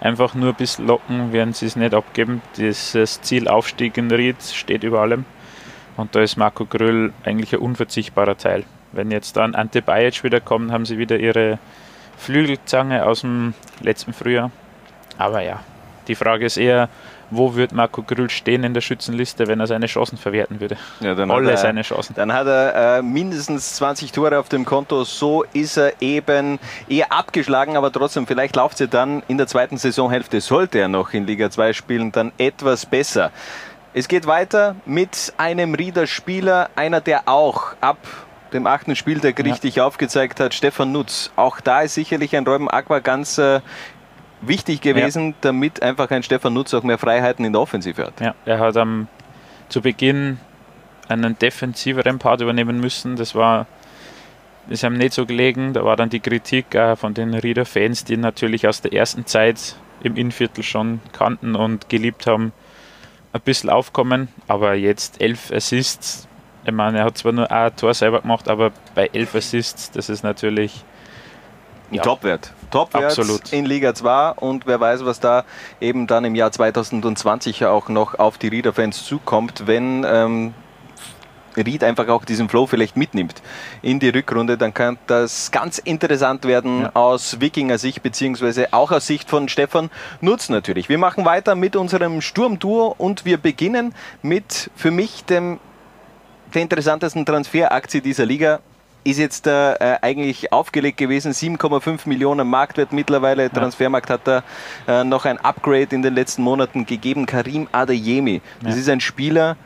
einfach 0.00 0.34
nur 0.34 0.52
bis 0.52 0.78
locken 0.78 1.32
werden 1.32 1.54
sie 1.54 1.66
es 1.66 1.76
nicht 1.76 1.94
abgeben. 1.94 2.42
Dieses 2.58 3.20
Ziel 3.22 3.48
Aufstieg 3.48 3.96
in 3.96 4.10
Ried 4.10 4.42
steht 4.42 4.84
über 4.84 5.00
allem. 5.00 5.24
Und 5.96 6.14
da 6.14 6.20
ist 6.20 6.36
Marco 6.36 6.64
Gröll 6.66 7.12
eigentlich 7.24 7.54
ein 7.54 7.60
unverzichtbarer 7.60 8.36
Teil. 8.36 8.64
Wenn 8.92 9.10
jetzt 9.10 9.36
dann 9.36 9.54
Ante 9.54 9.82
Bajic 9.82 10.24
wieder 10.24 10.40
kommt, 10.40 10.72
haben 10.72 10.86
sie 10.86 10.98
wieder 10.98 11.18
ihre 11.18 11.58
Flügelzange 12.16 13.04
aus 13.06 13.20
dem 13.20 13.54
letzten 13.80 14.12
Frühjahr. 14.12 14.50
Aber 15.18 15.40
ja, 15.42 15.60
die 16.08 16.14
Frage 16.14 16.46
ist 16.46 16.56
eher, 16.56 16.88
wo 17.30 17.54
wird 17.54 17.72
Marco 17.72 18.02
Grüll 18.02 18.30
stehen 18.30 18.64
in 18.64 18.72
der 18.72 18.80
Schützenliste, 18.80 19.46
wenn 19.46 19.60
er 19.60 19.66
seine 19.66 19.86
Chancen 19.86 20.16
verwerten 20.16 20.60
würde? 20.60 20.78
ja, 21.00 21.12
Alle 21.14 21.50
er- 21.50 21.56
seine 21.58 21.82
Chancen. 21.82 22.14
Dann 22.16 22.32
hat 22.32 22.46
er 22.46 22.98
äh, 22.98 23.02
mindestens 23.02 23.74
20 23.74 24.12
Tore 24.12 24.38
auf 24.38 24.48
dem 24.48 24.64
Konto. 24.64 25.04
So 25.04 25.44
ist 25.52 25.76
er 25.76 25.92
eben 26.00 26.58
eher 26.88 27.12
abgeschlagen, 27.12 27.76
aber 27.76 27.92
trotzdem, 27.92 28.26
vielleicht 28.26 28.56
läuft 28.56 28.78
sie 28.78 28.88
dann 28.88 29.22
in 29.28 29.36
der 29.36 29.46
zweiten 29.46 29.76
Saisonhälfte, 29.76 30.40
sollte 30.40 30.78
er 30.78 30.88
noch 30.88 31.12
in 31.12 31.26
Liga 31.26 31.50
2 31.50 31.74
spielen, 31.74 32.10
dann 32.12 32.32
etwas 32.38 32.86
besser. 32.86 33.30
Es 33.92 34.08
geht 34.08 34.26
weiter 34.26 34.76
mit 34.86 35.32
einem 35.36 35.74
Rieder 35.74 36.06
Spieler, 36.06 36.70
einer, 36.76 37.00
der 37.02 37.22
auch 37.28 37.74
ab 37.80 37.98
dem 38.52 38.66
achten 38.66 38.96
Spieltag 38.96 39.42
richtig 39.44 39.80
aufgezeigt 39.80 40.40
hat, 40.40 40.54
Stefan 40.54 40.92
Nutz. 40.92 41.30
Auch 41.36 41.60
da 41.60 41.82
ist 41.82 41.94
sicherlich 41.94 42.36
ein 42.36 42.46
Räumen 42.46 42.68
Aqua 42.68 43.00
ganz 43.00 43.38
äh, 43.38 43.60
wichtig 44.40 44.80
gewesen, 44.80 45.34
damit 45.40 45.82
einfach 45.82 46.10
ein 46.10 46.22
Stefan 46.22 46.54
Nutz 46.54 46.74
auch 46.74 46.82
mehr 46.82 46.98
Freiheiten 46.98 47.44
in 47.44 47.52
der 47.52 47.62
Offensive 47.62 48.06
hat. 48.06 48.20
Ja, 48.20 48.34
er 48.44 48.58
hat 48.58 48.76
am, 48.76 49.08
zu 49.68 49.80
Beginn 49.80 50.38
einen 51.08 51.38
defensiveren 51.38 52.18
Part 52.18 52.40
übernehmen 52.40 52.80
müssen. 52.80 53.16
Das 53.16 53.34
war 53.34 53.66
ist 54.68 54.84
ihm 54.84 54.94
nicht 54.94 55.14
so 55.14 55.26
gelegen. 55.26 55.72
Da 55.72 55.84
war 55.84 55.96
dann 55.96 56.10
die 56.10 56.20
Kritik 56.20 56.74
äh, 56.74 56.96
von 56.96 57.14
den 57.14 57.34
Rieder-Fans, 57.34 58.04
die 58.04 58.14
ihn 58.14 58.20
natürlich 58.20 58.68
aus 58.68 58.80
der 58.82 58.92
ersten 58.92 59.26
Zeit 59.26 59.76
im 60.02 60.16
Innviertel 60.16 60.62
schon 60.62 61.00
kannten 61.12 61.56
und 61.56 61.88
geliebt 61.88 62.26
haben, 62.26 62.52
ein 63.32 63.40
bisschen 63.40 63.70
aufkommen. 63.70 64.28
Aber 64.46 64.74
jetzt 64.74 65.20
elf 65.20 65.50
Assists. 65.50 66.27
Ich 66.68 66.74
meine, 66.74 66.98
er 66.98 67.04
hat 67.06 67.16
zwar 67.16 67.32
nur 67.32 67.50
ein 67.50 67.74
Tor 67.76 67.94
selber 67.94 68.20
gemacht, 68.20 68.46
aber 68.46 68.72
bei 68.94 69.08
elf 69.14 69.34
Assists, 69.34 69.90
das 69.90 70.10
ist 70.10 70.22
natürlich 70.22 70.84
Ja. 71.90 72.02
Topwert. 72.02 72.52
Topwert 72.70 73.04
Absolut. 73.04 73.50
in 73.50 73.64
Liga 73.64 73.94
2 73.94 74.32
und 74.32 74.66
wer 74.66 74.78
weiß, 74.78 75.06
was 75.06 75.18
da 75.18 75.44
eben 75.80 76.06
dann 76.06 76.26
im 76.26 76.34
Jahr 76.34 76.52
2020 76.52 77.60
ja 77.60 77.70
auch 77.70 77.88
noch 77.88 78.18
auf 78.18 78.36
die 78.36 78.48
Rieder-Fans 78.48 79.06
zukommt, 79.06 79.66
wenn 79.66 80.04
ähm, 80.06 80.52
Ried 81.56 81.82
einfach 81.82 82.08
auch 82.08 82.26
diesen 82.26 82.50
Flow 82.50 82.66
vielleicht 82.66 82.98
mitnimmt 82.98 83.40
in 83.80 83.98
die 83.98 84.10
Rückrunde, 84.10 84.58
dann 84.58 84.74
kann 84.74 84.98
das 85.06 85.50
ganz 85.50 85.78
interessant 85.78 86.44
werden 86.44 86.82
Ja. 86.82 86.90
aus 86.92 87.40
Wikinger 87.40 87.78
Sicht, 87.78 88.02
beziehungsweise 88.02 88.74
auch 88.74 88.92
aus 88.92 89.06
Sicht 89.06 89.30
von 89.30 89.48
Stefan 89.48 89.88
Nutz 90.20 90.50
natürlich. 90.50 90.90
Wir 90.90 90.98
machen 90.98 91.24
weiter 91.24 91.54
mit 91.54 91.74
unserem 91.74 92.20
Sturmduo 92.20 92.94
und 92.98 93.24
wir 93.24 93.38
beginnen 93.38 93.94
mit 94.20 94.70
für 94.76 94.90
mich 94.90 95.24
dem 95.24 95.58
der 96.54 96.62
interessantesten 96.62 97.24
Transferaktie 97.26 98.00
dieser 98.00 98.26
Liga 98.26 98.60
ist 99.04 99.18
jetzt 99.18 99.46
äh, 99.46 99.72
äh, 99.74 99.98
eigentlich 100.02 100.52
aufgelegt 100.52 100.98
gewesen. 100.98 101.32
7,5 101.32 102.08
Millionen 102.08 102.48
Marktwert 102.48 102.92
mittlerweile. 102.92 103.50
Transfermarkt 103.50 104.10
hat 104.10 104.22
da 104.24 104.42
äh, 104.86 105.04
noch 105.04 105.24
ein 105.24 105.38
Upgrade 105.38 105.94
in 105.94 106.02
den 106.02 106.14
letzten 106.14 106.42
Monaten 106.42 106.84
gegeben. 106.84 107.24
Karim 107.24 107.68
Adeyemi. 107.72 108.40
Das 108.62 108.74
Ja. 108.74 108.80
ist 108.80 108.88
ein 108.88 109.00
Spieler, 109.00 109.56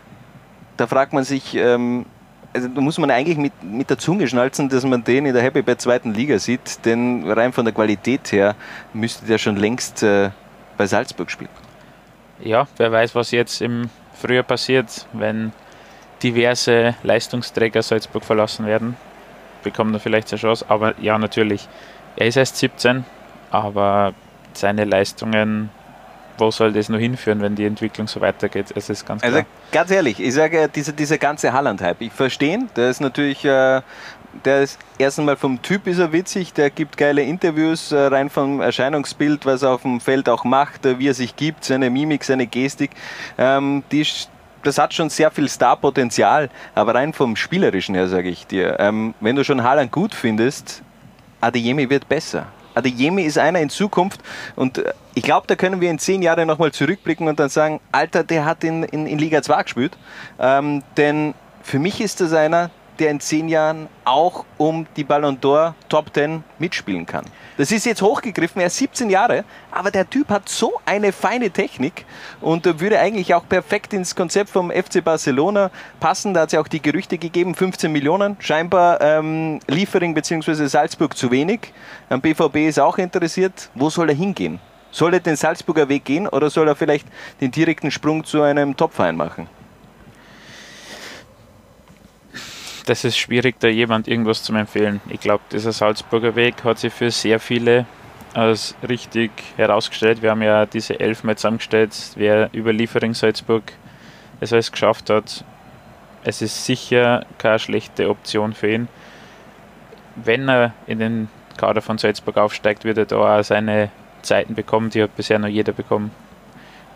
da 0.76 0.86
fragt 0.86 1.12
man 1.12 1.24
sich, 1.24 1.54
ähm, 1.56 2.04
also 2.52 2.68
da 2.68 2.80
muss 2.80 2.98
man 2.98 3.10
eigentlich 3.10 3.38
mit, 3.38 3.52
mit 3.64 3.88
der 3.90 3.98
Zunge 3.98 4.28
schnalzen, 4.28 4.68
dass 4.68 4.84
man 4.84 5.02
den 5.02 5.26
in 5.26 5.32
der 5.34 5.42
Happy 5.42 5.62
bei 5.62 5.74
zweiten 5.76 6.12
Liga 6.14 6.38
sieht. 6.38 6.84
Denn 6.84 7.24
rein 7.30 7.52
von 7.52 7.64
der 7.64 7.74
Qualität 7.74 8.30
her 8.32 8.54
müsste 8.92 9.24
der 9.26 9.38
schon 9.38 9.56
längst 9.56 10.02
äh, 10.02 10.30
bei 10.76 10.86
Salzburg 10.86 11.30
spielen. 11.30 11.50
ja, 12.40 12.66
wer 12.76 12.92
weiß, 12.92 13.14
was 13.14 13.30
jetzt 13.30 13.60
im 13.62 13.88
Frühjahr 14.14 14.44
passiert, 14.44 15.06
wenn 15.14 15.52
diverse 16.22 16.94
Leistungsträger 17.02 17.82
Salzburg 17.82 18.24
verlassen 18.24 18.66
werden, 18.66 18.96
bekommt 19.62 19.94
er 19.94 20.00
vielleicht 20.00 20.32
eine 20.32 20.40
Chance. 20.40 20.64
Aber 20.68 20.94
ja, 21.00 21.18
natürlich, 21.18 21.68
er 22.16 22.26
ist 22.26 22.36
erst 22.36 22.56
17, 22.58 23.04
aber 23.50 24.14
seine 24.54 24.84
Leistungen, 24.84 25.70
wo 26.38 26.50
soll 26.50 26.72
das 26.72 26.88
noch 26.88 26.98
hinführen, 26.98 27.40
wenn 27.40 27.54
die 27.54 27.64
Entwicklung 27.64 28.06
so 28.06 28.20
weitergeht? 28.20 28.72
Es 28.74 28.90
ist 28.90 29.06
ganz 29.06 29.22
klar. 29.22 29.34
Also 29.34 29.46
ganz 29.70 29.90
ehrlich, 29.90 30.20
ich 30.20 30.34
sage, 30.34 30.68
dieser, 30.68 30.92
dieser 30.92 31.18
ganze 31.18 31.52
Halland-Hype, 31.52 32.00
ich 32.00 32.12
verstehe 32.12 32.54
ihn, 32.54 32.70
der 32.76 32.90
ist 32.90 33.00
natürlich, 33.00 33.44
äh, 33.44 33.82
der 34.44 34.62
ist 34.62 34.78
erst 34.98 35.18
einmal 35.18 35.36
vom 35.36 35.60
Typ 35.60 35.86
ist 35.86 35.98
er 35.98 36.12
witzig, 36.12 36.52
der 36.54 36.70
gibt 36.70 36.96
geile 36.96 37.22
Interviews, 37.22 37.92
äh, 37.92 37.98
rein 37.98 38.30
vom 38.30 38.60
Erscheinungsbild, 38.60 39.44
was 39.44 39.62
er 39.62 39.70
auf 39.70 39.82
dem 39.82 40.00
Feld 40.00 40.28
auch 40.28 40.44
macht, 40.44 40.86
äh, 40.86 40.98
wie 40.98 41.08
er 41.08 41.14
sich 41.14 41.36
gibt, 41.36 41.64
seine 41.64 41.90
Mimik, 41.90 42.24
seine 42.24 42.46
Gestik, 42.46 42.92
ähm, 43.36 43.82
die 43.92 44.04
das 44.62 44.78
hat 44.78 44.94
schon 44.94 45.10
sehr 45.10 45.30
viel 45.30 45.48
Starpotenzial, 45.48 46.50
aber 46.74 46.94
rein 46.94 47.12
vom 47.12 47.36
Spielerischen 47.36 47.94
her 47.94 48.08
sage 48.08 48.28
ich 48.28 48.46
dir, 48.46 48.78
ähm, 48.80 49.14
wenn 49.20 49.36
du 49.36 49.44
schon 49.44 49.62
Haaland 49.62 49.92
gut 49.92 50.14
findest, 50.14 50.82
Adeyemi 51.40 51.90
wird 51.90 52.08
besser. 52.08 52.46
Adeyemi 52.74 53.22
ist 53.22 53.38
einer 53.38 53.60
in 53.60 53.68
Zukunft 53.68 54.20
und 54.56 54.78
äh, 54.78 54.92
ich 55.14 55.22
glaube, 55.22 55.46
da 55.46 55.56
können 55.56 55.80
wir 55.80 55.90
in 55.90 55.98
zehn 55.98 56.22
Jahre 56.22 56.46
nochmal 56.46 56.72
zurückblicken 56.72 57.28
und 57.28 57.38
dann 57.38 57.50
sagen, 57.50 57.80
Alter, 57.90 58.24
der 58.24 58.44
hat 58.44 58.64
in, 58.64 58.82
in, 58.84 59.06
in 59.06 59.18
Liga 59.18 59.42
2 59.42 59.62
gespielt. 59.64 59.98
Ähm, 60.38 60.82
denn 60.96 61.34
für 61.62 61.78
mich 61.78 62.00
ist 62.00 62.20
das 62.20 62.32
einer, 62.32 62.70
der 62.98 63.10
in 63.10 63.20
zehn 63.20 63.48
Jahren 63.48 63.88
auch 64.04 64.44
um 64.58 64.86
die 64.96 65.04
Ballon 65.04 65.38
d'Or 65.38 65.74
Top 65.88 66.14
10 66.14 66.44
mitspielen 66.58 67.04
kann. 67.04 67.26
Das 67.58 67.70
ist 67.70 67.84
jetzt 67.84 68.00
hochgegriffen, 68.00 68.60
er 68.62 68.68
ist 68.68 68.78
17 68.78 69.10
Jahre, 69.10 69.44
aber 69.70 69.90
der 69.90 70.08
Typ 70.08 70.30
hat 70.30 70.48
so 70.48 70.72
eine 70.86 71.12
feine 71.12 71.50
Technik 71.50 72.06
und 72.40 72.64
würde 72.80 72.98
eigentlich 72.98 73.34
auch 73.34 73.46
perfekt 73.46 73.92
ins 73.92 74.16
Konzept 74.16 74.48
vom 74.48 74.70
FC 74.70 75.04
Barcelona 75.04 75.70
passen. 76.00 76.32
Da 76.32 76.40
hat 76.40 76.48
es 76.48 76.52
ja 76.54 76.60
auch 76.60 76.68
die 76.68 76.80
Gerüchte 76.80 77.18
gegeben, 77.18 77.54
15 77.54 77.92
Millionen, 77.92 78.36
scheinbar 78.40 79.02
ähm, 79.02 79.60
Liefering 79.66 80.14
bzw. 80.14 80.66
Salzburg 80.66 81.14
zu 81.14 81.30
wenig. 81.30 81.72
Am 82.08 82.22
BVB 82.22 82.68
ist 82.68 82.80
auch 82.80 82.96
interessiert, 82.96 83.68
wo 83.74 83.90
soll 83.90 84.08
er 84.08 84.16
hingehen? 84.16 84.58
Soll 84.90 85.12
er 85.14 85.20
den 85.20 85.36
Salzburger 85.36 85.88
Weg 85.88 86.06
gehen 86.06 86.28
oder 86.28 86.48
soll 86.48 86.68
er 86.68 86.76
vielleicht 86.76 87.06
den 87.40 87.50
direkten 87.50 87.90
Sprung 87.90 88.24
zu 88.24 88.42
einem 88.42 88.76
Topverein 88.76 89.16
machen? 89.16 89.48
Das 92.86 93.04
ist 93.04 93.16
schwierig, 93.16 93.56
da 93.60 93.68
jemand 93.68 94.08
irgendwas 94.08 94.42
zu 94.42 94.54
empfehlen. 94.54 95.00
Ich 95.08 95.20
glaube, 95.20 95.42
dieser 95.52 95.72
Salzburger 95.72 96.36
Weg 96.36 96.64
hat 96.64 96.78
sich 96.78 96.92
für 96.92 97.10
sehr 97.10 97.40
viele 97.40 97.86
als 98.34 98.74
richtig 98.88 99.30
herausgestellt. 99.56 100.22
Wir 100.22 100.30
haben 100.30 100.42
ja 100.42 100.66
diese 100.66 100.98
elf 100.98 101.24
Mal 101.24 101.36
zusammengestellt, 101.36 101.94
wer 102.16 102.48
über 102.52 102.72
Liefering 102.72 103.14
Salzburg 103.14 103.72
es 104.40 104.52
alles 104.52 104.72
geschafft 104.72 105.10
hat. 105.10 105.44
Es 106.24 106.40
ist 106.40 106.64
sicher 106.64 107.26
keine 107.38 107.58
schlechte 107.58 108.08
Option 108.08 108.52
für 108.52 108.70
ihn. 108.70 108.88
Wenn 110.16 110.48
er 110.48 110.72
in 110.86 110.98
den 110.98 111.28
Kader 111.56 111.82
von 111.82 111.98
Salzburg 111.98 112.36
aufsteigt, 112.36 112.84
wird 112.84 112.98
er 112.98 113.06
da 113.06 113.38
auch 113.38 113.44
seine 113.44 113.90
Zeiten 114.22 114.54
bekommen, 114.54 114.90
die 114.90 115.02
hat 115.02 115.16
bisher 115.16 115.38
noch 115.38 115.48
jeder 115.48 115.72
bekommen. 115.72 116.10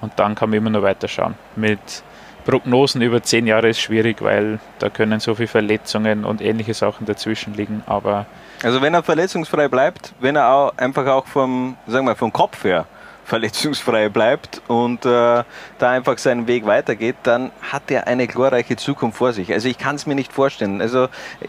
Und 0.00 0.12
dann 0.16 0.34
kann 0.34 0.50
man 0.50 0.58
immer 0.58 0.70
noch 0.70 0.82
weiterschauen. 0.82 1.34
Mit 1.56 2.02
Prognosen 2.46 3.02
über 3.02 3.22
zehn 3.22 3.46
Jahre 3.46 3.68
ist 3.68 3.80
schwierig, 3.80 4.22
weil 4.22 4.60
da 4.78 4.88
können 4.88 5.18
so 5.18 5.34
viele 5.34 5.48
Verletzungen 5.48 6.24
und 6.24 6.40
ähnliche 6.40 6.74
Sachen 6.74 7.04
dazwischen 7.04 7.54
liegen. 7.54 7.82
Aber 7.86 8.26
Also 8.62 8.80
wenn 8.80 8.94
er 8.94 9.02
verletzungsfrei 9.02 9.68
bleibt, 9.68 10.14
wenn 10.20 10.36
er 10.36 10.48
auch 10.52 10.78
einfach 10.78 11.06
auch 11.06 11.26
vom, 11.26 11.76
sagen 11.88 12.06
wir, 12.06 12.14
vom 12.14 12.32
Kopf 12.32 12.62
her 12.64 12.86
verletzungsfrei 13.26 14.08
bleibt 14.08 14.62
und 14.68 15.04
äh, 15.04 15.42
da 15.78 15.90
einfach 15.90 16.16
seinen 16.16 16.46
Weg 16.46 16.64
weitergeht, 16.64 17.16
dann 17.24 17.50
hat 17.60 17.90
er 17.90 18.06
eine 18.06 18.28
glorreiche 18.28 18.76
Zukunft 18.76 19.18
vor 19.18 19.32
sich. 19.32 19.52
Also 19.52 19.68
ich 19.68 19.78
kann 19.78 19.96
es 19.96 20.06
mir 20.06 20.14
nicht 20.14 20.32
vorstellen. 20.32 20.80
Also 20.80 21.08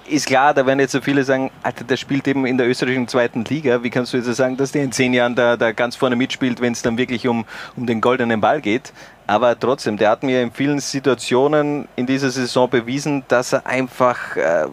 ist 0.10 0.26
klar, 0.26 0.56
da 0.56 0.66
werden 0.66 0.80
jetzt 0.80 0.92
so 0.92 1.02
viele 1.02 1.24
sagen, 1.24 1.52
Alter, 1.62 1.84
der 1.84 1.98
spielt 1.98 2.28
eben 2.28 2.48
in 2.48 2.58
der 2.58 2.68
österreichischen 2.68 3.08
zweiten 3.08 3.46
Liga. 3.46 3.84
Wie 3.84 3.92
kannst 3.92 4.12
du 4.12 4.18
jetzt 4.18 4.26
sagen, 4.26 4.58
dass 4.58 4.72
der 4.72 4.84
in 4.84 4.92
zehn 4.92 5.14
Jahren 5.14 5.36
da, 5.36 5.56
da 5.56 5.72
ganz 5.72 5.96
vorne 5.96 6.16
mitspielt, 6.16 6.60
wenn 6.62 6.74
es 6.74 6.82
dann 6.82 6.98
wirklich 6.98 7.28
um, 7.28 7.46
um 7.76 7.86
den 7.86 8.02
goldenen 8.02 8.42
Ball 8.42 8.60
geht? 8.60 8.92
Aber 9.28 9.60
trotzdem, 9.60 9.98
der 9.98 10.10
hat 10.10 10.24
mir 10.24 10.42
in 10.42 10.52
vielen 10.52 10.80
Situationen 10.80 11.88
in 11.96 12.08
dieser 12.08 12.32
Saison 12.32 12.70
bewiesen, 12.70 13.24
dass 13.28 13.54
er 13.54 13.68
einfach... 13.68 14.36
Äh, 14.36 14.68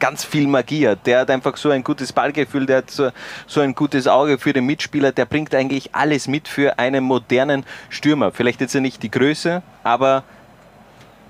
ganz 0.00 0.24
viel 0.24 0.48
Magie 0.48 0.88
hat. 0.88 1.06
Der 1.06 1.20
hat 1.20 1.30
einfach 1.30 1.56
so 1.56 1.70
ein 1.70 1.84
gutes 1.84 2.12
Ballgefühl, 2.12 2.66
der 2.66 2.78
hat 2.78 2.90
so, 2.90 3.10
so 3.46 3.60
ein 3.60 3.74
gutes 3.74 4.08
Auge 4.08 4.38
für 4.38 4.52
den 4.52 4.66
Mitspieler, 4.66 5.12
der 5.12 5.26
bringt 5.26 5.54
eigentlich 5.54 5.94
alles 5.94 6.26
mit 6.26 6.48
für 6.48 6.78
einen 6.78 7.04
modernen 7.04 7.64
Stürmer. 7.88 8.32
Vielleicht 8.32 8.60
jetzt 8.60 8.74
ja 8.74 8.80
nicht 8.80 9.02
die 9.02 9.10
Größe, 9.10 9.62
aber 9.84 10.24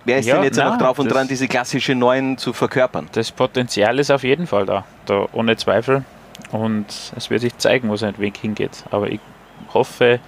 wer 0.04 0.18
ist 0.18 0.26
Ja, 0.26 0.36
denn 0.36 0.44
jetzt 0.44 0.56
na, 0.56 0.70
noch 0.70 0.78
drauf 0.78 0.98
und 0.98 1.08
dran, 1.08 1.28
diese 1.28 1.48
klassische 1.48 1.94
Neuen 1.94 2.38
zu 2.38 2.52
verkörpern? 2.52 3.08
Das 3.12 3.30
Potenzial 3.30 3.98
ist 3.98 4.10
auf 4.10 4.24
jeden 4.24 4.46
Fall 4.46 4.64
da, 4.64 4.84
da 5.04 5.26
ohne 5.32 5.56
Zweifel. 5.56 6.04
Und 6.52 6.86
es 7.16 7.28
wird 7.28 7.42
sich 7.42 7.56
zeigen, 7.58 7.88
wo 7.90 7.96
sein 7.96 8.18
Weg 8.18 8.38
hingeht. 8.38 8.84
Aber 8.90 9.08
ich 9.08 9.20
hoffe, 9.74 10.20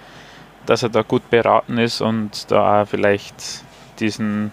dass 0.65 0.83
er 0.83 0.89
da 0.89 1.01
gut 1.01 1.29
beraten 1.29 1.77
ist 1.77 2.01
und 2.01 2.51
da 2.51 2.85
vielleicht 2.85 3.35
diesen 3.99 4.51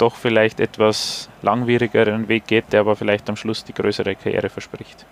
doch 0.00 0.14
vielleicht 0.16 0.60
etwas 0.60 1.28
langwierigeren 1.42 2.28
Weg 2.28 2.46
geht, 2.46 2.72
der 2.72 2.80
aber 2.80 2.96
vielleicht 2.96 3.28
am 3.28 3.36
Schluss 3.36 3.64
die 3.64 3.74
größere 3.74 4.14
Karriere 4.14 4.48
verspricht. 4.48 5.04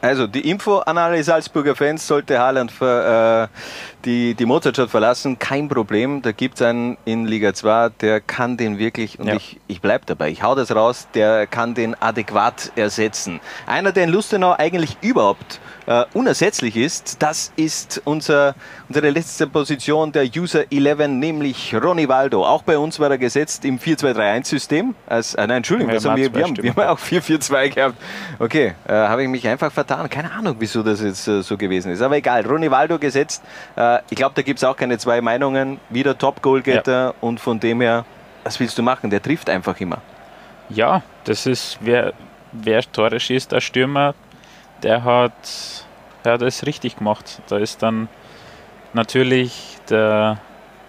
Also 0.00 0.26
die 0.26 0.50
Info 0.50 0.78
an 0.80 0.98
alle 0.98 1.22
Salzburger 1.24 1.74
Fans, 1.74 2.06
sollte 2.06 2.38
Haaland 2.38 2.70
ver, 2.70 3.48
äh, 3.50 3.58
die, 4.04 4.34
die 4.34 4.44
Mozartstadt 4.46 4.90
verlassen, 4.90 5.38
kein 5.38 5.68
Problem. 5.68 6.22
Da 6.22 6.32
gibt 6.32 6.56
es 6.56 6.62
einen 6.62 6.96
in 7.04 7.26
Liga 7.26 7.54
2, 7.54 7.90
der 8.00 8.20
kann 8.20 8.56
den 8.56 8.78
wirklich, 8.78 9.18
und 9.18 9.26
Ja. 9.28 9.34
ich, 9.36 9.58
ich 9.66 9.80
bleibe 9.80 10.04
dabei, 10.06 10.30
ich 10.30 10.42
hau 10.42 10.54
das 10.54 10.74
raus, 10.74 11.08
der 11.14 11.46
kann 11.46 11.74
den 11.74 11.94
adäquat 12.00 12.72
ersetzen. 12.76 13.40
Einer, 13.66 13.92
der 13.92 14.04
in 14.04 14.10
Lustenau 14.10 14.54
eigentlich 14.56 14.96
überhaupt 15.00 15.60
äh, 15.86 16.04
unersetzlich 16.14 16.76
ist, 16.76 17.22
das 17.22 17.52
ist 17.56 18.00
unser, 18.04 18.54
unsere 18.88 19.10
letzte 19.10 19.46
Position 19.46 20.12
der 20.12 20.24
User 20.24 20.64
11, 20.72 21.08
nämlich 21.08 21.74
Ronny 21.74 22.08
Waldo. 22.08 22.44
Auch 22.46 22.62
bei 22.62 22.78
uns 22.78 22.98
war 23.00 23.10
er 23.10 23.18
gesetzt 23.18 23.64
im 23.64 23.78
4-2-3-1-System. 23.78 24.94
Als, 25.06 25.34
äh, 25.34 25.46
nein, 25.46 25.58
Entschuldigung, 25.58 25.92
Wir 25.92 25.96
das 25.96 26.06
haben 26.06 26.16
wir, 26.16 26.30
auch 26.30 26.34
wir, 26.34 26.44
haben, 26.44 26.62
wir 26.62 26.70
haben 26.74 26.88
auch 26.88 26.98
4-4-2 26.98 27.74
gehabt. 27.74 27.96
Okay, 28.38 28.74
äh, 28.88 28.92
habe 28.92 29.22
ich 29.24 29.28
mich 29.28 29.46
einfach 29.46 29.70
vertan. 29.72 30.08
Keine 30.08 30.32
Ahnung, 30.32 30.56
wieso 30.58 30.82
das 30.82 31.02
jetzt 31.02 31.28
äh, 31.28 31.42
so 31.42 31.56
gewesen 31.56 31.92
ist. 31.92 32.00
Aber 32.00 32.16
egal, 32.16 32.46
Ronny 32.46 32.70
Waldo 32.70 32.98
gesetzt. 32.98 33.42
Äh, 33.76 33.93
ich 34.10 34.16
glaube, 34.16 34.34
da 34.34 34.42
gibt 34.42 34.58
es 34.58 34.64
auch 34.64 34.76
keine 34.76 34.98
zwei 34.98 35.20
Meinungen. 35.20 35.80
Wieder 35.90 36.16
Top-Goalgetter 36.16 37.14
und 37.20 37.40
von 37.40 37.60
dem 37.60 37.80
her, 37.80 38.04
was 38.42 38.60
willst 38.60 38.78
du 38.78 38.82
machen? 38.82 39.10
Der 39.10 39.22
trifft 39.22 39.48
einfach 39.50 39.80
immer. 39.80 40.00
Ja, 40.68 41.02
das 41.24 41.46
ist, 41.46 41.78
wer, 41.80 42.12
wer 42.52 42.82
Tore 42.82 43.20
schießt 43.20 43.52
als 43.52 43.64
Stürmer, 43.64 44.14
der 44.82 45.04
hat, 45.04 45.32
der 46.24 46.34
hat 46.34 46.42
es 46.42 46.66
richtig 46.66 46.96
gemacht. 46.96 47.40
Da 47.48 47.58
ist 47.58 47.82
dann 47.82 48.08
natürlich 48.92 49.78
der, 49.90 50.38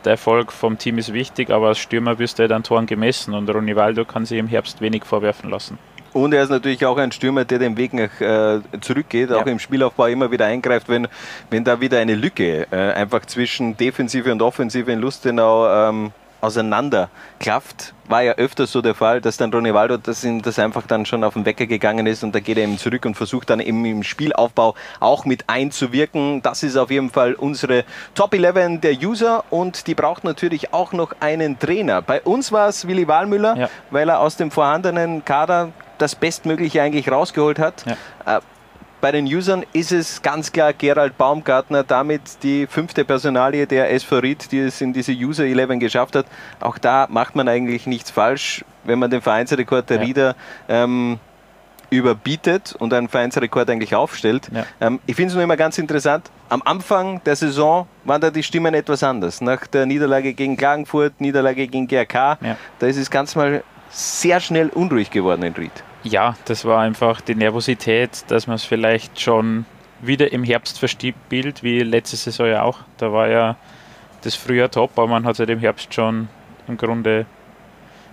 der 0.04 0.12
Erfolg 0.12 0.52
vom 0.52 0.78
Team 0.78 0.98
ist 0.98 1.14
wichtig, 1.14 1.50
aber 1.50 1.70
als 1.70 1.80
Stürmer 1.80 2.16
bist 2.16 2.40
du 2.40 2.44
halt 2.44 2.52
an 2.52 2.64
Toren 2.64 2.86
gemessen 2.86 3.34
und 3.34 3.50
Ronny 3.50 3.76
Waldo 3.76 4.06
kann 4.06 4.26
sich 4.26 4.38
im 4.38 4.48
Herbst 4.48 4.82
wenig 4.82 5.04
vorwerfen 5.04 5.50
lassen. 5.50 5.78
Und 6.16 6.34
er 6.34 6.44
ist 6.44 6.50
natürlich 6.50 6.86
auch 6.86 6.96
ein 6.98 7.12
Stürmer, 7.12 7.44
der 7.44 7.60
den 7.60 7.76
Weg 7.76 7.94
nach, 7.94 8.22
äh, 8.22 8.62
zurückgeht, 8.80 9.34
auch 9.34 9.46
Ja. 9.46 9.52
im 9.52 9.60
Spielaufbau 9.60 10.06
immer 10.06 10.32
wieder 10.32 10.46
eingreift, 10.46 10.88
wenn, 10.88 11.10
wenn 11.50 11.66
da 11.66 11.82
wieder 11.82 12.00
eine 12.00 12.16
Lücke 12.16 12.68
äh, 12.72 12.94
einfach 12.94 13.26
zwischen 13.26 13.76
Defensive 13.76 14.32
und 14.32 14.42
Offensive 14.42 14.90
in 14.90 15.00
Lustenau 15.00 15.68
ähm, 15.90 16.14
auseinander 16.40 17.10
klafft. 17.40 17.94
War 18.08 18.22
ja 18.24 18.34
öfter 18.36 18.66
so 18.66 18.82
der 18.82 18.96
Fall, 18.96 19.20
dass 19.20 19.36
dann 19.36 19.52
Ronny 19.52 19.74
Waldo 19.74 19.98
das, 19.98 20.24
ihm 20.24 20.42
das 20.42 20.58
einfach 20.58 20.88
dann 20.88 21.06
schon 21.06 21.24
auf 21.26 21.34
den 21.34 21.44
Wecker 21.46 21.66
gegangen 21.66 22.08
ist 22.08 22.24
und 22.24 22.34
da 22.34 22.40
geht 22.40 22.56
er 22.58 22.64
eben 22.64 22.78
zurück 22.78 23.04
und 23.06 23.16
versucht 23.16 23.50
dann 23.50 23.60
eben 23.60 23.84
im 23.84 24.04
Spielaufbau 24.04 24.76
auch 25.02 25.26
mit 25.26 25.44
einzuwirken. 25.50 26.42
Das 26.44 26.64
ist 26.64 26.78
auf 26.78 26.92
jeden 26.92 27.10
Fall 27.10 27.34
unsere 27.34 27.84
Top 28.14 28.34
11 28.34 28.80
der 28.80 28.94
User 28.94 29.44
und 29.50 29.88
die 29.88 29.96
braucht 29.96 30.24
natürlich 30.24 30.72
auch 30.74 30.94
noch 30.94 31.12
einen 31.20 31.60
Trainer. 31.60 32.02
Bei 32.02 32.22
uns 32.22 32.54
war 32.54 32.70
es 32.70 32.88
Willi 32.88 33.06
Wahlmüller, 33.06 33.58
Ja. 33.58 33.70
weil 33.92 34.08
er 34.08 34.22
aus 34.22 34.38
dem 34.38 34.50
vorhandenen 34.52 35.26
Kader 35.26 35.72
das 35.98 36.16
Bestmögliche 36.16 36.82
eigentlich 36.82 37.10
rausgeholt 37.12 37.60
hat. 37.60 37.86
Äh, 37.88 38.40
bei 39.02 39.12
den 39.12 39.26
Usern 39.28 39.64
ist 39.74 39.92
es 39.92 40.22
ganz 40.22 40.52
klar 40.52 40.74
Gerald 40.74 41.18
Baumgartner, 41.18 41.84
damit 41.84 42.22
die 42.42 42.66
fünfte 42.66 43.06
Personalie 43.06 43.68
der 43.68 43.88
Ried, 44.12 44.52
die 44.52 44.60
es 44.60 44.82
in 44.82 44.94
diese 44.94 45.12
User 45.12 45.44
11 45.46 45.80
geschafft 45.80 46.16
hat. 46.16 46.26
Auch 46.60 46.78
da 46.80 47.06
macht 47.10 47.36
man 47.36 47.48
eigentlich 47.48 47.86
nichts 47.86 48.10
falsch, 48.10 48.66
wenn 48.84 48.98
man 48.98 49.12
den 49.12 49.22
Vereinsrekord 49.22 49.90
der 49.90 49.98
Ja. 49.98 50.04
Rieder 50.04 50.36
ähm, 50.68 51.20
überbietet 51.92 52.76
und 52.80 52.94
einen 52.94 53.08
Vereinsrekord 53.08 53.70
eigentlich 53.70 53.94
aufstellt. 53.96 54.50
Ja. 54.52 54.66
Ähm, 54.82 55.00
ich 55.06 55.16
finde 55.16 55.30
es 55.30 55.36
nur 55.36 55.44
immer 55.44 55.58
ganz 55.58 55.78
interessant. 55.78 56.30
Am 56.50 56.62
Anfang 56.64 57.22
der 57.26 57.36
Saison 57.36 57.88
waren 58.04 58.22
da 58.22 58.32
die 58.32 58.44
Stimmen 58.44 58.74
etwas 58.74 59.04
anders. 59.04 59.42
Nach 59.42 59.68
der 59.68 59.86
Niederlage 59.86 60.34
gegen 60.34 60.58
Klagenfurt, 60.58 61.20
Niederlage 61.22 61.68
gegen 61.68 61.88
GRK, 61.88 62.38
Ja. 62.42 62.58
da 62.80 62.88
ist 62.88 62.98
es 62.98 63.10
ganz 63.12 63.36
mal 63.36 63.64
sehr 63.96 64.42
schnell 64.42 64.70
unruhig 64.70 65.10
geworden 65.10 65.44
in 65.44 65.54
Ried. 65.54 65.84
Ja, 66.04 66.36
das 66.46 66.66
war 66.66 66.82
einfach 66.82 67.22
die 67.22 67.34
Nervosität, 67.34 68.26
dass 68.28 68.46
man 68.46 68.58
es 68.58 68.66
vielleicht 68.66 69.22
schon 69.22 69.66
wieder 70.02 70.34
im 70.34 70.44
Herbst 70.44 70.80
verspielt, 70.80 71.64
wie 71.64 71.80
letzte 71.80 72.18
Saison 72.18 72.48
ja 72.48 72.64
auch. 72.64 72.80
Da 72.98 73.14
war 73.14 73.30
ja 73.30 73.56
das 74.22 74.36
Frühjahr 74.36 74.70
top, 74.70 74.92
aber 74.98 75.08
man 75.08 75.26
hat 75.26 75.34
es 75.34 75.40
halt 75.40 75.50
im 75.50 75.60
Herbst 75.60 75.94
schon 75.94 76.28
im 76.68 76.76
Grunde 76.76 77.26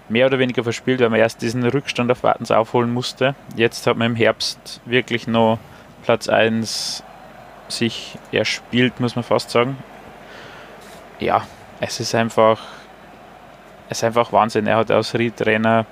mehr 0.08 0.26
oder 0.26 0.38
weniger 0.38 0.62
verspielt, 0.62 1.00
weil 1.00 1.10
man 1.10 1.18
erst 1.18 1.42
diesen 1.42 1.64
Rückstand 1.64 2.12
auf 2.12 2.22
Wartens 2.22 2.52
aufholen 2.52 2.92
musste. 2.92 3.34
Jetzt 3.56 3.86
hat 3.86 3.96
man 3.96 4.12
im 4.12 4.16
Herbst 4.16 4.80
wirklich 4.84 5.26
noch 5.26 5.58
Platz 6.04 6.28
1 6.28 7.02
sich 7.68 8.18
erspielt, 8.30 9.00
muss 9.00 9.16
man 9.16 9.24
fast 9.24 9.50
sagen. 9.50 9.76
Ja, 11.18 11.44
es 11.80 11.98
ist 11.98 12.14
einfach, 12.14 12.60
ist 13.92 14.04
einfach 14.04 14.32
Wahnsinn. 14.32 14.66
Er 14.66 14.76
hat 14.76 14.90
als 14.90 15.14
Ried-Trainer 15.14 15.86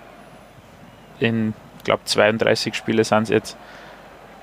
in, 1.18 1.54
ich 1.78 1.84
glaube, 1.84 2.02
32 2.04 2.74
Spiele 2.74 3.04
sind 3.04 3.24
es 3.24 3.28
jetzt, 3.28 3.56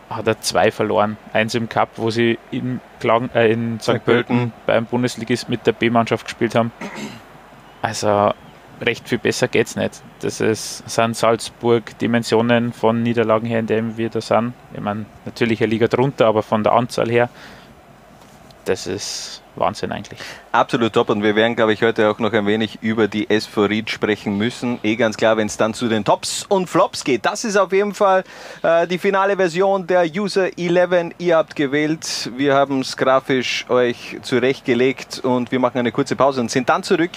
hat 0.09 0.27
er 0.27 0.39
zwei 0.41 0.71
verloren. 0.71 1.17
Eins 1.33 1.55
im 1.55 1.67
Cup, 1.67 1.89
wo 1.97 2.09
sie 2.09 2.39
in, 2.51 2.79
Klagen, 2.99 3.29
äh, 3.33 3.51
in 3.51 3.79
St. 3.79 3.87
Pölten. 3.87 4.05
Pölten 4.05 4.53
beim 4.65 4.85
Bundesligist 4.85 5.49
mit 5.49 5.67
der 5.67 5.73
B-Mannschaft 5.73 6.25
gespielt 6.25 6.55
haben. 6.55 6.71
Also 7.81 8.31
recht 8.81 9.07
viel 9.09 9.17
besser 9.17 9.47
geht's 9.47 9.75
nicht. 9.75 10.01
Das 10.19 10.39
ist, 10.39 10.87
sind 10.89 11.15
Salzburg-Dimensionen 11.15 12.73
von 12.73 13.01
Niederlagen 13.03 13.47
her, 13.47 13.59
in 13.59 13.67
denen 13.67 13.97
wir 13.97 14.09
da 14.09 14.21
sind. 14.21 14.53
Ich 14.73 14.79
meine, 14.79 15.05
natürlich 15.25 15.61
eine 15.61 15.71
Liga 15.71 15.87
drunter, 15.87 16.27
aber 16.27 16.43
von 16.43 16.63
der 16.63 16.73
Anzahl 16.73 17.09
her, 17.09 17.29
das 18.65 18.87
ist 18.87 19.41
Wahnsinn 19.59 19.91
eigentlich. 19.91 20.19
Absolut 20.51 20.93
top 20.93 21.09
und 21.09 21.23
wir 21.23 21.35
werden, 21.35 21.55
glaube 21.55 21.73
ich, 21.73 21.81
heute 21.81 22.09
auch 22.09 22.19
noch 22.19 22.33
ein 22.33 22.45
wenig 22.45 22.79
über 22.81 23.07
die 23.07 23.29
SV 23.29 23.65
Ried 23.65 23.89
sprechen 23.89 24.37
müssen. 24.37 24.79
Eh 24.83 24.95
ganz 24.95 25.17
klar, 25.17 25.37
wenn 25.37 25.47
es 25.47 25.57
dann 25.57 25.73
zu 25.73 25.87
den 25.87 26.03
Tops 26.05 26.45
und 26.47 26.67
Flops 26.67 27.03
geht. 27.03 27.25
Das 27.25 27.43
ist 27.43 27.57
auf 27.57 27.71
jeden 27.71 27.93
Fall 27.93 28.23
äh, 28.63 28.87
die 28.87 28.97
finale 28.97 29.35
Version 29.35 29.87
der 29.87 30.05
User 30.05 30.57
11. 30.57 31.15
Ihr 31.17 31.37
habt 31.37 31.55
gewählt, 31.55 32.31
wir 32.35 32.55
haben 32.55 32.81
es 32.81 32.97
grafisch 32.97 33.65
euch 33.69 34.17
zurechtgelegt 34.21 35.19
und 35.19 35.51
wir 35.51 35.59
machen 35.59 35.77
eine 35.77 35.91
kurze 35.91 36.15
Pause 36.15 36.41
und 36.41 36.51
sind 36.51 36.69
dann 36.69 36.83
zurück, 36.83 37.11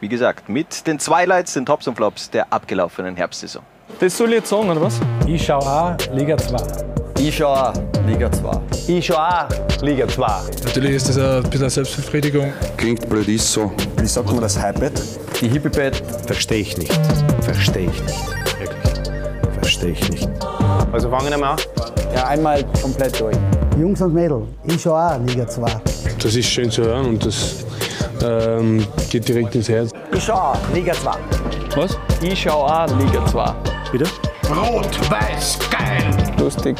wie 0.00 0.08
gesagt, 0.08 0.48
mit 0.48 0.86
den 0.86 0.98
Twilights, 0.98 1.54
den 1.54 1.66
Tops 1.66 1.86
und 1.86 1.96
Flops 1.96 2.30
der 2.30 2.52
abgelaufenen 2.52 3.16
Herbstsaison. 3.16 3.62
Das 3.98 4.16
soll 4.16 4.28
ich 4.28 4.36
jetzt 4.36 4.50
sagen, 4.50 4.70
oder 4.70 4.80
was? 4.80 5.00
Ich 5.26 5.44
schau 5.44 5.58
auch 5.58 5.96
Liga 6.14 6.36
2. 6.36 6.56
Ich 7.18 7.36
schau 7.36 7.52
auch 7.52 7.72
Liga 8.06 8.32
2. 8.32 8.60
Ich 8.88 9.06
schon 9.06 9.16
auch 9.16 9.46
Liga 9.82 10.08
2. 10.08 10.26
Natürlich 10.64 10.92
ist 10.92 11.10
das 11.10 11.18
ein 11.18 11.42
bisschen 11.42 11.60
eine 11.60 11.70
Selbstbefriedigung. 11.70 12.52
Klingt 12.78 13.06
blöd, 13.08 13.28
ist 13.28 13.52
so. 13.52 13.70
Wie 13.98 14.06
sagt 14.06 14.26
man 14.28 14.40
das 14.40 14.58
Hypebett? 14.58 15.00
Die 15.40 15.48
Hippie-Bett. 15.48 16.02
Verstehe 16.26 16.60
ich 16.60 16.78
nicht. 16.78 16.92
Verstehe 17.42 17.90
ich 17.90 18.02
nicht. 18.02 18.26
Wirklich. 18.58 19.14
Verstehe 19.60 19.90
ich 19.90 20.10
nicht. 20.10 20.28
Also 20.92 21.10
fangen 21.10 21.28
wir 21.28 21.36
mal 21.36 21.52
an. 21.52 21.58
Ja, 22.14 22.26
einmal 22.26 22.64
komplett 22.80 23.20
durch. 23.20 23.36
Jungs 23.78 24.00
und 24.00 24.14
Mädels, 24.14 24.46
ich 24.64 24.80
schon 24.80 24.92
auch 24.92 25.18
Liga 25.26 25.46
2. 25.46 25.66
Das 26.22 26.34
ist 26.34 26.46
schön 26.46 26.70
zu 26.70 26.82
hören 26.82 27.06
und 27.06 27.26
das 27.26 27.64
ähm, 28.24 28.84
geht 29.10 29.28
direkt 29.28 29.54
ins 29.54 29.68
Herz. 29.68 29.90
Ich 30.20 30.26
schau 30.26 30.34
auch 30.34 30.68
Liga 30.74 30.92
2. 30.92 31.12
Was? 31.76 31.98
Ich 32.20 32.42
schau 32.42 32.66
auch 32.66 32.86
Liga 32.98 33.24
2. 33.24 33.54
Bitte? 33.90 34.04
Lustig. 36.38 36.76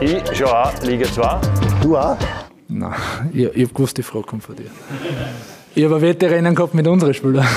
Ich 0.00 0.36
schon 0.36 0.48
auch 0.48 0.82
Liga 0.82 1.06
2. 1.06 1.40
Du 1.82 1.96
auch? 1.96 2.14
Nein, 2.68 2.92
ich, 3.32 3.44
ich 3.44 3.64
habe 3.64 3.72
gewusst, 3.72 3.96
die 3.96 4.02
Frage 4.02 4.26
kommt 4.26 4.44
von 4.44 4.54
dir. 4.54 4.70
Ich 5.74 5.82
habe 5.82 6.02
Wettrennen 6.02 6.54
gehabt 6.54 6.74
mit 6.74 6.86
unseren 6.86 7.14
Spielern. 7.14 7.48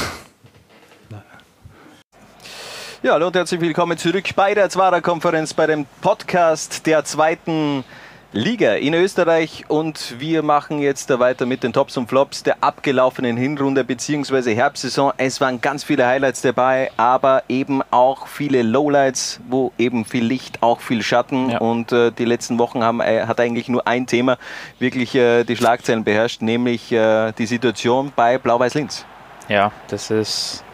Ja, 3.04 3.12
hallo 3.12 3.28
und 3.28 3.36
herzlich 3.36 3.60
willkommen 3.60 3.98
zurück 3.98 4.30
bei 4.34 4.54
der 4.54 4.70
Zwarer 4.70 5.02
Konferenz, 5.02 5.54
bei 5.54 5.68
dem 5.68 5.86
Podcast 6.00 6.88
der 6.88 7.04
zweiten 7.04 7.84
Liga 8.38 8.74
in 8.74 8.94
Österreich 8.94 9.64
und 9.70 10.20
wir 10.20 10.44
machen 10.44 10.80
jetzt 10.80 11.10
weiter 11.20 11.46
mit 11.46 11.64
den 11.64 11.72
Tops 11.72 11.96
und 11.96 12.10
Flops 12.10 12.44
der 12.44 12.58
abgelaufenen 12.60 13.38
Hinrunde 13.38 13.86
bzw. 13.86 14.54
Herbstsaison. 14.54 15.14
Es 15.16 15.40
waren 15.40 15.62
ganz 15.62 15.86
viele 15.86 16.06
Highlights 16.06 16.42
dabei, 16.42 16.92
aber 16.98 17.44
eben 17.48 17.82
auch 17.92 18.28
viele 18.28 18.62
Lowlights, 18.62 19.40
wo 19.48 19.72
eben 19.78 20.04
viel 20.04 20.26
Licht, 20.26 20.62
auch 20.62 20.82
viel 20.82 21.02
Schatten 21.02 21.52
Ja. 21.52 21.60
und 21.60 21.94
äh, 21.94 22.12
die 22.12 22.26
letzten 22.26 22.60
Wochen 22.60 22.84
haben, 22.84 23.00
äh, 23.00 23.26
hat 23.26 23.40
eigentlich 23.40 23.70
nur 23.70 23.88
ein 23.88 24.06
Thema 24.06 24.38
wirklich 24.80 25.16
äh, 25.16 25.46
die 25.46 25.56
Schlagzeilen 25.56 26.04
beherrscht, 26.04 26.42
nämlich 26.42 26.92
äh, 26.92 27.32
die 27.32 27.46
Situation 27.46 28.12
bei 28.18 28.38
Blau-Weiß-Linz. 28.38 29.06
Ja, 29.48 29.72
das 29.88 30.12
ist. 30.12 30.65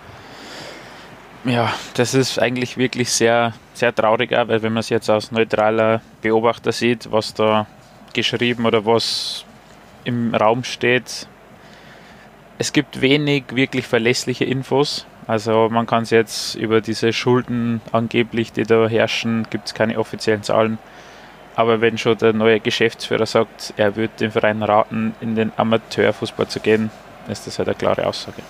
Ja, 1.44 1.74
das 1.96 2.14
ist 2.14 2.38
eigentlich 2.38 2.78
wirklich 2.78 3.12
sehr, 3.12 3.54
sehr 3.74 3.96
traurig, 3.96 4.32
auch, 4.36 4.48
weil 4.48 4.62
wenn 4.62 4.74
man 4.74 4.82
es 4.82 4.90
jetzt 4.90 5.10
aus 5.10 5.32
neutraler 5.32 6.02
Beobachter 6.22 6.72
sieht, 6.72 7.12
was 7.12 7.34
da 7.34 7.66
geschrieben 8.14 8.66
oder 8.66 8.86
was 8.86 9.44
im 10.04 10.36
Raum 10.36 10.64
steht, 10.64 11.28
es 12.60 12.74
gibt 12.74 13.02
wenig 13.02 13.46
wirklich 13.56 13.88
verlässliche 13.88 14.46
Infos. 14.46 15.08
Also 15.26 15.68
man 15.72 15.88
kann 15.88 16.04
es 16.04 16.12
jetzt 16.12 16.54
über 16.56 16.80
diese 16.80 17.12
Schulden 17.12 17.82
angeblich, 17.92 18.52
die 18.52 18.64
da 18.64 18.88
herrschen, 18.88 19.48
gibt 19.50 19.68
es 19.68 19.74
keine 19.74 19.98
offiziellen 19.98 20.44
Zahlen. 20.44 20.78
Aber 21.56 21.82
wenn 21.82 21.98
schon 21.98 22.18
der 22.20 22.34
neue 22.34 22.60
Geschäftsführer 22.60 23.26
sagt, 23.26 23.74
er 23.78 23.96
würde 23.96 24.14
den 24.20 24.32
Verein 24.32 24.62
raten, 24.62 25.16
in 25.22 25.36
den 25.36 25.52
Amateurfußball 25.58 26.48
zu 26.48 26.60
gehen, 26.60 26.92
ist 27.28 27.48
das 27.48 27.58
halt 27.58 27.68
eine 27.70 27.76
klare 27.76 28.06
Aussage. 28.06 28.44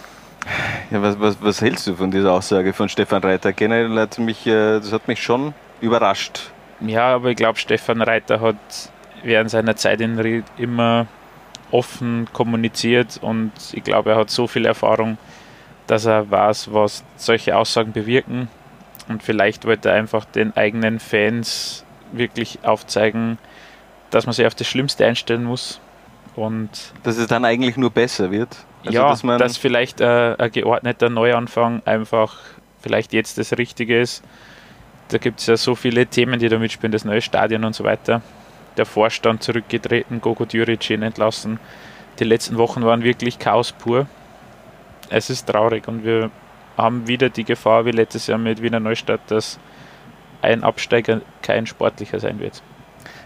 Ja, 0.90 1.02
was, 1.02 1.20
was, 1.20 1.38
was 1.42 1.62
hältst 1.62 1.88
du 1.88 1.96
von 1.96 2.12
dieser 2.12 2.34
Aussage 2.34 2.74
von 2.74 2.90
Stefan 2.90 3.24
Reiter? 3.24 3.54
Generell 3.54 3.98
hat 4.00 4.18
mich, 4.20 4.46
äh, 4.48 4.80
das 4.80 4.92
hat 4.92 5.08
mich 5.08 5.22
schon 5.22 5.54
überrascht. 5.80 6.52
Ja, 6.82 7.14
aber 7.16 7.30
ich 7.30 7.38
glaube, 7.38 7.60
Stefan 7.60 8.02
Reiter 8.02 8.42
hat 8.42 8.56
während 9.24 9.52
seiner 9.52 9.76
Zeit 9.76 10.02
in 10.02 10.20
Ried 10.20 10.46
immer 10.58 11.08
offen 11.70 12.28
kommuniziert 12.34 13.20
und 13.22 13.52
ich 13.72 13.84
glaube, 13.84 14.12
er 14.12 14.18
hat 14.18 14.30
so 14.30 14.48
viel 14.48 14.66
Erfahrung, 14.66 15.18
dass 15.88 16.06
er 16.06 16.30
weiß, 16.30 16.74
was 16.74 17.04
solche 17.16 17.56
Aussagen 17.56 17.92
bewirken. 17.92 18.50
Und 19.08 19.24
vielleicht 19.24 19.66
wollte 19.66 19.90
er 19.90 19.96
einfach 19.96 20.26
den 20.26 20.56
eigenen 20.56 21.00
Fans 21.00 21.86
wirklich 22.12 22.60
aufzeigen, 22.64 23.38
dass 24.10 24.26
man 24.26 24.34
sich 24.34 24.46
auf 24.46 24.56
das 24.56 24.68
Schlimmste 24.68 25.06
einstellen 25.06 25.44
muss. 25.44 25.80
Und 26.36 26.94
Dass 27.04 27.18
es 27.18 27.28
dann 27.28 27.46
eigentlich 27.46 27.78
nur 27.78 27.90
besser 27.90 28.32
wird. 28.32 28.56
Also, 28.86 28.98
ja, 28.98 29.10
dass 29.10 29.22
dass 29.22 29.58
vielleicht 29.58 30.02
äh, 30.02 30.36
ein 30.38 30.52
geordneter 30.52 31.10
Neuanfang 31.10 31.82
einfach 31.86 32.38
vielleicht 32.82 33.14
jetzt 33.14 33.38
das 33.38 33.58
Richtige 33.58 34.00
ist. 34.00 34.24
Da 35.10 35.18
gibt 35.18 35.40
es 35.40 35.48
ja 35.48 35.58
so 35.58 35.76
viele 35.76 36.08
Themen, 36.08 36.40
die 36.40 36.50
da 36.50 36.58
mitspielen, 36.58 36.92
das 36.92 37.06
neue 37.06 37.22
Stadion 37.22 37.64
und 37.64 37.76
so 37.76 37.84
weiter. 37.84 38.22
Der 38.78 38.86
Vorstand 38.86 39.44
zurückgetreten, 39.44 40.22
Gogo 40.22 40.46
Djuricin 40.46 41.04
entlassen. 41.04 41.60
Die 42.20 42.24
letzten 42.24 42.58
Wochen 42.58 42.84
waren 42.84 43.04
wirklich 43.04 43.38
Chaos 43.38 43.72
pur. 43.72 44.08
Es 45.10 45.30
ist 45.30 45.46
traurig 45.46 45.88
und 45.88 46.06
wir 46.06 46.32
haben 46.78 47.08
wieder 47.08 47.30
die 47.30 47.44
Gefahr, 47.44 47.86
wie 47.86 47.92
letztes 47.92 48.28
Jahr 48.28 48.38
mit 48.38 48.62
Wiener 48.62 48.80
Neustadt, 48.80 49.20
dass 49.28 49.60
ein 50.42 50.64
Absteiger 50.64 51.22
kein 51.42 51.68
sportlicher 51.68 52.20
sein 52.20 52.40
wird. 52.40 52.64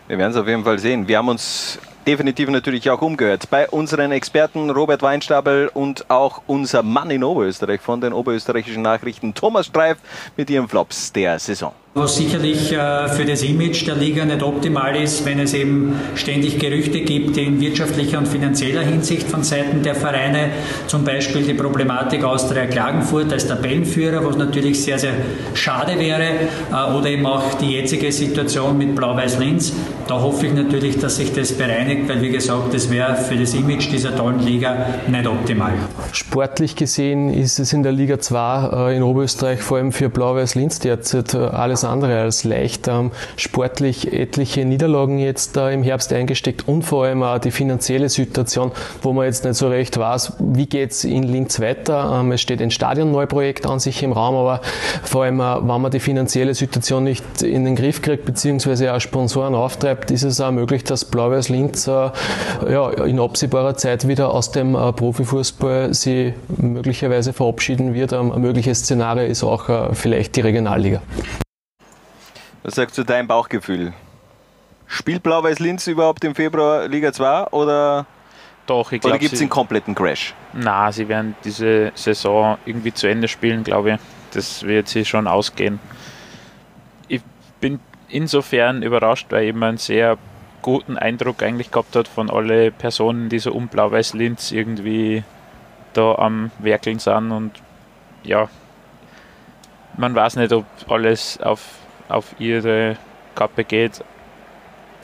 Wir 0.08 0.20
werden 0.20 0.32
es 0.32 0.38
auf 0.38 0.48
jeden 0.48 0.63
Fall 0.63 0.78
sehen. 0.78 1.08
Wir 1.08 1.18
haben 1.18 1.30
uns 1.30 1.80
definitiv 2.06 2.50
natürlich 2.50 2.91
auch 2.91 3.02
umgehört 3.02 3.50
bei 3.50 3.68
unseren 3.68 4.12
Experten 4.12 4.70
Robert 4.70 5.02
Weinstabel 5.02 5.68
und 5.74 6.12
auch 6.12 6.44
unser 6.46 6.84
Mann 6.84 7.10
in 7.10 7.24
Oberösterreich 7.24 7.82
von 7.82 8.02
den 8.02 8.13
oberösterreichischen 8.13 8.84
Nachrichten 8.84 9.34
Thomas 9.34 9.65
Streif 9.65 9.98
mit 10.38 10.52
ihren 10.52 10.68
Flops 10.68 11.12
der 11.12 11.39
Saison. 11.39 11.74
Was 11.97 12.17
sicherlich 12.17 12.73
äh, 12.73 13.08
für 13.08 13.23
das 13.23 13.41
Image 13.41 13.88
der 13.88 13.95
Liga 13.95 14.25
nicht 14.25 14.43
optimal 14.43 14.97
ist, 14.97 15.25
wenn 15.25 15.39
es 15.39 15.53
eben 15.53 15.97
ständig 16.15 16.60
Gerüchte 16.60 16.99
gibt 16.99 17.38
in 17.38 17.62
wirtschaftlicher 17.62 18.17
und 18.17 18.27
finanzieller 18.27 18.81
Hinsicht 18.81 19.25
von 19.29 19.43
Seiten 19.43 19.81
der 19.81 19.95
Vereine. 19.95 20.49
Zum 20.88 21.05
Beispiel 21.05 21.43
die 21.43 21.53
Problematik 21.53 22.25
Austria 22.25 22.65
Klagenfurt 22.65 23.31
als 23.31 23.47
Tabellenführer, 23.47 24.25
was 24.25 24.36
natürlich 24.36 24.84
sehr, 24.84 24.99
sehr 24.99 25.13
schade 25.53 25.97
wäre. 25.97 26.31
Äh, 26.69 26.93
Oder 26.97 27.12
eben 27.12 27.25
auch 27.25 27.53
die 27.53 27.71
jetzige 27.71 28.12
Situation 28.12 28.77
mit 28.77 28.93
Blau-Weiß 28.93 29.39
Linz. 29.39 29.71
Da 30.10 30.19
hoffe 30.19 30.47
ich 30.47 30.53
natürlich, 30.53 30.99
dass 30.99 31.15
sich 31.15 31.31
das 31.31 31.53
bereinigt, 31.53 32.10
weil 32.10 32.21
wie 32.21 32.29
gesagt, 32.29 32.73
das 32.73 32.91
wäre 32.91 33.15
für 33.15 33.38
das 33.38 33.53
Image 33.53 33.89
dieser 33.89 34.13
tollen 34.13 34.41
Liga 34.41 34.86
nicht 35.08 35.27
optimal. 35.27 35.71
Sportlich 36.12 36.75
gesehen 36.75 37.34
ist 37.34 37.58
es 37.58 37.71
in 37.71 37.84
der 37.84 37.93
Liga 37.93 38.19
2 38.19 38.89
äh, 38.89 38.97
in 38.97 39.01
Oberösterreich 39.01 39.62
vor 39.62 39.77
allem 39.77 39.93
für 39.93 40.10
Blau-Weiß 40.10 40.55
Linz 40.55 40.79
derzeit 40.79 41.34
alles 41.34 41.85
andere 41.86 42.19
als 42.19 42.43
leicht. 42.43 42.88
Ähm, 42.88 43.12
sportlich 43.38 44.12
etliche 44.13 44.65
Niederlagen 44.65 45.19
jetzt 45.19 45.58
äh, 45.58 45.74
im 45.74 45.84
Herbst 45.84 46.12
eingesteckt 46.12 46.67
und 46.67 46.84
vor 46.84 47.06
allem 47.06 47.24
auch 47.24 47.39
die 47.39 47.52
finanzielle 47.52 48.10
Situation, 48.10 48.71
wo 49.02 49.13
man 49.13 49.26
jetzt 49.26 49.45
nicht 49.45 49.56
so 49.56 49.67
recht 49.67 49.98
weiß, 49.98 50.34
wie 50.39 50.65
geht's 50.65 51.04
in 51.04 51.24
Linz 51.24 51.60
weiter. 51.60 52.19
Ähm, 52.19 52.32
es 52.32 52.41
steht 52.41 52.62
ein 52.62 52.71
Stadionneuprojekt 52.71 53.65
an 53.65 53.80
sich 53.80 54.04
im 54.04 54.12
Raum, 54.12 54.36
aber 54.36 54.62
vor 55.04 55.24
allem, 55.24 55.39
wenn 55.39 55.82
man 55.82 55.91
die 55.91 56.00
finanzielle 56.00 56.54
Situation 56.54 57.04
nicht 57.04 57.41
in 57.41 57.65
den 57.65 57.76
Griff 57.76 58.02
kriegt, 58.02 58.26
beziehungsweise 58.26 58.93
auch 58.93 59.00
Sponsoren 59.00 59.56
auftreibt, 59.56 60.12
ist 60.12 60.24
es 60.24 60.41
auch 60.41 60.52
möglich, 60.52 60.84
dass 60.84 61.06
Blau-Weiß 61.06 61.50
Linz 61.50 61.88
äh, 61.88 62.10
ja, 62.69 62.89
in 62.91 63.19
absehbarer 63.19 63.76
Zeit 63.76 64.08
wieder 64.08 64.34
aus 64.34 64.52
dem 64.52 64.76
äh, 64.76 64.91
Profifußball 64.93 65.93
sie 65.93 66.34
möglicherweise 66.58 67.34
verabschieden 67.34 67.93
wird. 67.93 68.13
Ähm, 68.13 68.32
ein 68.32 68.41
mögliches 68.41 68.80
Szenario 68.80 69.26
ist 69.26 69.43
auch 69.43 69.69
äh, 69.69 69.93
vielleicht 69.93 70.36
die 70.36 70.41
Regionalliga. 70.41 71.02
Was 72.65 72.73
sagst 72.73 72.97
du 72.97 73.04
dein 73.04 73.28
Bauchgefühl? 73.28 73.93
Spielt 74.88 75.21
Blau-Weiß 75.21 75.60
Linz 75.60 75.86
überhaupt 75.86 76.23
im 76.23 76.34
Februar 76.34 76.88
Liga 76.88 77.13
2 77.13 77.49
oder, 77.49 78.08
Doch, 78.65 78.91
ich 78.91 79.01
oder 79.01 79.10
glaube, 79.12 79.19
gibt 79.19 79.34
es 79.34 79.39
einen 79.39 79.51
kompletten 79.51 79.93
Crash? 79.93 80.34
na, 80.51 80.91
sie 80.91 81.08
werden 81.08 81.36
diese 81.43 81.91
Saison 81.93 82.58
irgendwie 82.65 82.91
zu 82.91 83.06
Ende 83.06 83.28
spielen, 83.28 83.63
glaube 83.63 83.91
ich. 83.91 83.99
Das 84.32 84.63
wird 84.63 84.88
sie 84.88 85.06
schon 85.06 85.28
ausgehen. 85.28 85.80
Ich 87.08 87.21
bin 87.60 87.80
insofern 88.10 88.82
überrascht, 88.82 89.28
weil 89.30 89.43
ich 89.43 89.49
immer 89.51 89.67
einen 89.67 89.78
sehr 89.78 90.17
guten 90.63 90.97
Eindruck 90.97 91.43
eigentlich 91.43 91.69
gehabt 91.69 91.95
hat 91.95 92.08
von 92.08 92.32
alle 92.32 92.71
Personen, 92.71 93.30
die 93.30 93.38
so 93.38 93.54
um 93.54 93.67
Blau-Weiß 93.67 94.15
Linz 94.15 94.51
irgendwie 94.51 95.23
da 95.93 96.15
am 96.15 96.49
Werkeln 96.58 96.97
sind 96.97 97.32
und 97.32 97.51
ja, 98.23 98.49
man 99.97 100.15
weiß 100.15 100.38
nicht, 100.38 100.51
ob 100.51 100.65
alles 100.89 101.39
auf, 101.39 101.62
auf 102.08 102.36
ihre 102.39 102.98
Kappe 103.36 103.63
geht, 103.63 104.04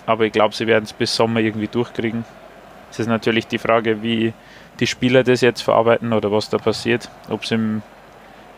aber 0.05 0.25
ich 0.25 0.31
glaube, 0.31 0.55
sie 0.55 0.67
werden 0.67 0.85
es 0.85 0.93
bis 0.93 1.15
Sommer 1.15 1.39
irgendwie 1.39 1.67
durchkriegen. 1.67 2.25
Es 2.89 2.99
ist 2.99 3.07
natürlich 3.07 3.47
die 3.47 3.57
Frage, 3.57 4.01
wie 4.01 4.33
die 4.79 4.87
Spieler 4.87 5.23
das 5.23 5.41
jetzt 5.41 5.61
verarbeiten 5.61 6.13
oder 6.13 6.31
was 6.31 6.49
da 6.49 6.57
passiert, 6.57 7.09
ob 7.29 7.43
es 7.43 7.51
im 7.51 7.81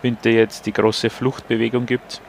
Winter 0.02 0.30
jetzt 0.30 0.66
die 0.66 0.74
große 0.74 1.10
Fluchtbewegung 1.10 1.86
gibt. 1.86 2.22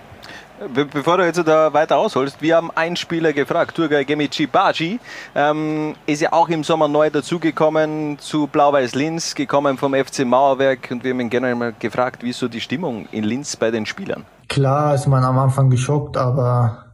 Be 0.72 0.84
bevor 0.84 1.16
du 1.16 1.24
jetzt 1.24 1.42
da 1.46 1.72
weiter 1.72 1.96
ausholst, 1.96 2.40
wir 2.40 2.56
haben 2.56 2.70
einen 2.70 2.94
Spieler 2.94 3.32
gefragt, 3.32 3.74
Turgay 3.74 4.04
Gemici 4.04 4.46
Baji, 4.46 5.00
ähm, 5.34 5.96
ist 6.06 6.22
ja 6.22 6.32
auch 6.32 6.48
im 6.48 6.62
Sommer 6.62 6.86
neu 6.86 7.10
dazugekommen 7.10 8.18
zu 8.20 8.46
Blau-Weiß 8.46 8.94
Linz, 8.94 9.34
gekommen 9.34 9.78
vom 9.78 9.94
FC 9.94 10.24
Mauerwerk 10.24 10.88
und 10.92 11.02
wir 11.02 11.10
haben 11.10 11.20
ihn 11.20 11.30
generell 11.30 11.56
mal 11.56 11.74
gefragt, 11.76 12.22
wie 12.22 12.30
ist 12.30 12.38
so 12.38 12.46
die 12.46 12.60
Stimmung 12.60 13.08
in 13.10 13.24
Linz 13.24 13.56
bei 13.56 13.72
den 13.72 13.84
Spielern? 13.84 14.24
Klar 14.48 14.94
ist 14.94 15.08
man 15.08 15.24
am 15.24 15.38
Anfang 15.38 15.70
geschockt, 15.70 16.16
aber 16.16 16.84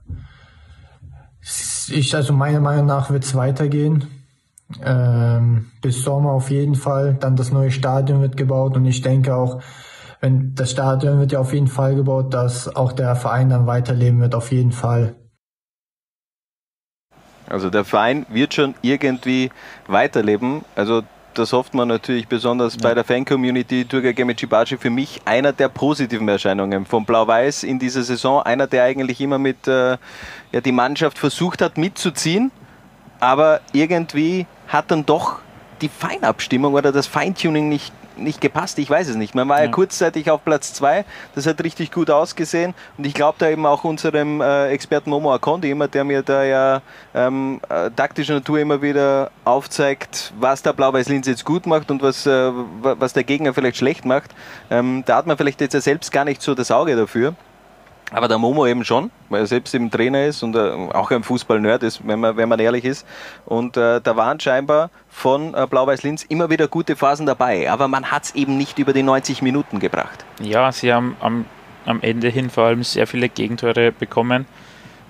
ich, 1.88 2.14
also 2.14 2.33
meiner 2.33 2.61
Meinung 2.61 2.87
nach 2.87 3.11
wird 3.11 3.25
es 3.25 3.35
weitergehen. 3.35 4.07
Ähm, 4.85 5.73
bis 5.83 6.03
Sommer 6.03 6.31
auf 6.31 6.51
jeden 6.51 6.77
Fall. 6.77 7.14
Dann 7.20 7.37
das 7.37 7.53
neue 7.53 7.70
Stadion 7.70 8.23
wird 8.23 8.37
gebaut 8.37 8.77
und 8.77 8.87
ich 8.87 9.03
denke 9.03 9.35
auch, 9.35 9.61
wenn 10.21 10.55
das 10.55 10.71
Stadion 10.71 11.19
wird 11.19 11.33
ja 11.33 11.41
auf 11.41 11.53
jeden 11.53 11.69
Fall 11.69 11.95
gebaut, 11.95 12.35
dass 12.35 12.75
auch 12.75 12.93
der 12.93 13.17
Verein 13.17 13.49
dann 13.49 13.67
weiterleben 13.67 14.21
wird, 14.21 14.35
auf 14.35 14.53
jeden 14.53 14.73
Fall. 14.73 15.17
Also 17.49 17.69
der 17.69 17.85
Verein 17.85 18.27
wird 18.29 18.55
schon 18.55 18.75
irgendwie 18.83 19.51
weiterleben. 19.89 20.65
Also 20.77 21.03
das 21.35 21.53
hofft 21.53 21.75
man 21.75 21.89
natürlich 21.89 22.29
besonders 22.29 22.77
bei 22.77 22.95
der 22.95 23.05
Fan-Community. 23.05 23.85
Turgay 23.85 24.15
Gemici 24.15 24.47
Baji 24.47 24.77
für 24.77 24.91
mich 24.91 25.21
einer 25.25 25.53
der 25.53 25.69
positiven 25.69 26.29
Erscheinungen 26.29 26.87
von 26.87 27.05
Blau-Weiß 27.05 27.65
in 27.65 27.79
dieser 27.79 28.03
Saison. 28.03 28.43
Einer, 28.43 28.67
der 28.67 28.85
eigentlich 28.85 29.21
immer 29.21 29.39
mit 29.39 29.67
äh, 29.67 29.97
ja, 30.53 30.61
die 30.61 30.73
Mannschaft 30.73 31.19
versucht 31.19 31.63
hat 31.63 31.79
mitzuziehen, 31.79 32.53
aber 33.21 33.61
irgendwie 33.73 34.47
hat 34.69 34.91
dann 34.91 35.07
doch 35.07 35.41
die 35.81 35.89
Feinabstimmung 35.89 36.75
oder 36.75 36.93
das 36.93 37.07
Feintuning 37.07 37.69
nicht, 37.69 37.93
nicht 38.21 38.41
gepasst. 38.41 38.79
Ich 38.79 38.89
weiß 38.91 39.09
es 39.09 39.17
nicht. 39.17 39.35
Man 39.35 39.49
war 39.49 39.59
ja, 39.59 39.65
Ja. 39.67 39.71
kurzzeitig 39.71 40.31
auf 40.31 40.45
Platz 40.45 40.73
2. 40.75 41.05
Das 41.35 41.47
hat 41.47 41.63
richtig 41.65 41.91
gut 41.91 42.11
ausgesehen. 42.11 42.75
Und 42.99 43.07
ich 43.07 43.15
glaube 43.15 43.37
da 43.39 43.49
eben 43.49 43.67
auch 43.67 43.85
unserem 43.85 44.41
äh, 44.41 44.69
Experten 44.69 45.11
Momo 45.11 45.33
Akondi 45.35 45.71
immer, 45.71 45.89
der 45.89 46.05
mir 46.05 46.23
da 46.23 46.45
ja 46.45 46.83
ähm, 47.15 47.61
äh, 47.69 47.91
taktischer 47.91 48.35
Natur 48.35 48.59
immer 48.59 48.83
wieder 48.83 49.31
aufzeigt, 49.45 50.33
was 50.39 50.63
der 50.63 50.73
Blau-Weiß 50.73 51.09
Linz 51.09 51.27
jetzt 51.27 51.45
gut 51.45 51.67
macht 51.67 51.91
und 51.91 52.03
was, 52.03 52.27
äh, 52.27 52.31
wa- 52.83 52.97
was 52.99 53.13
der 53.13 53.25
Gegner 53.25 53.55
vielleicht 53.55 53.77
schlecht 53.79 54.05
macht. 54.05 54.31
Ähm, 54.71 55.03
da 55.07 55.17
hat 55.17 55.27
man 55.27 55.37
vielleicht 55.37 55.61
jetzt 55.61 55.75
ja 55.75 55.81
selbst 55.81 56.13
gar 56.13 56.25
nicht 56.25 56.43
so 56.43 56.55
das 56.55 56.71
Auge 56.71 56.97
dafür. 56.97 57.35
Aber 58.12 58.27
der 58.27 58.38
Momo 58.38 58.66
eben 58.66 58.85
schon, 58.85 59.11
weil 59.29 59.42
er 59.42 59.46
selbst 59.46 59.73
eben 59.75 59.90
Trainer 59.90 60.27
ist 60.27 60.42
und 60.42 60.57
äh, 60.57 60.59
auch 60.59 61.11
ein 61.12 61.23
Fußball-Nerd 61.23 61.85
ist, 61.85 62.07
wenn 62.07 62.18
man, 62.18 62.37
wenn 62.37 62.49
man 62.49 62.59
ehrlich 62.59 62.85
ist. 62.85 63.07
Und 63.46 63.77
äh, 63.77 64.01
da 64.01 64.16
waren 64.16 64.40
scheinbar 64.40 64.90
von 65.09 65.55
äh, 65.55 65.66
Blau-Weiß-Linz 65.68 66.25
immer 66.25 66.51
wieder 66.51 66.66
gute 66.66 66.96
Phasen 66.96 67.27
dabei. 67.27 67.70
Aber 67.70 67.87
man 67.87 68.11
hat 68.11 68.25
es 68.25 68.35
eben 68.35 68.57
nicht 68.57 68.79
über 68.79 68.92
die 68.92 69.05
90 69.05 69.42
Minuten 69.42 69.79
gebracht. 69.79 70.25
Ja, 70.42 70.73
sie 70.73 70.92
haben 70.92 71.16
am, 71.20 71.44
am 71.87 72.01
Ende 72.03 72.29
hin 72.29 72.51
vor 72.51 72.64
allem 72.64 72.83
sehr 72.83 73.07
viele 73.07 73.29
Gegentore 73.29 73.92
bekommen. 73.92 74.46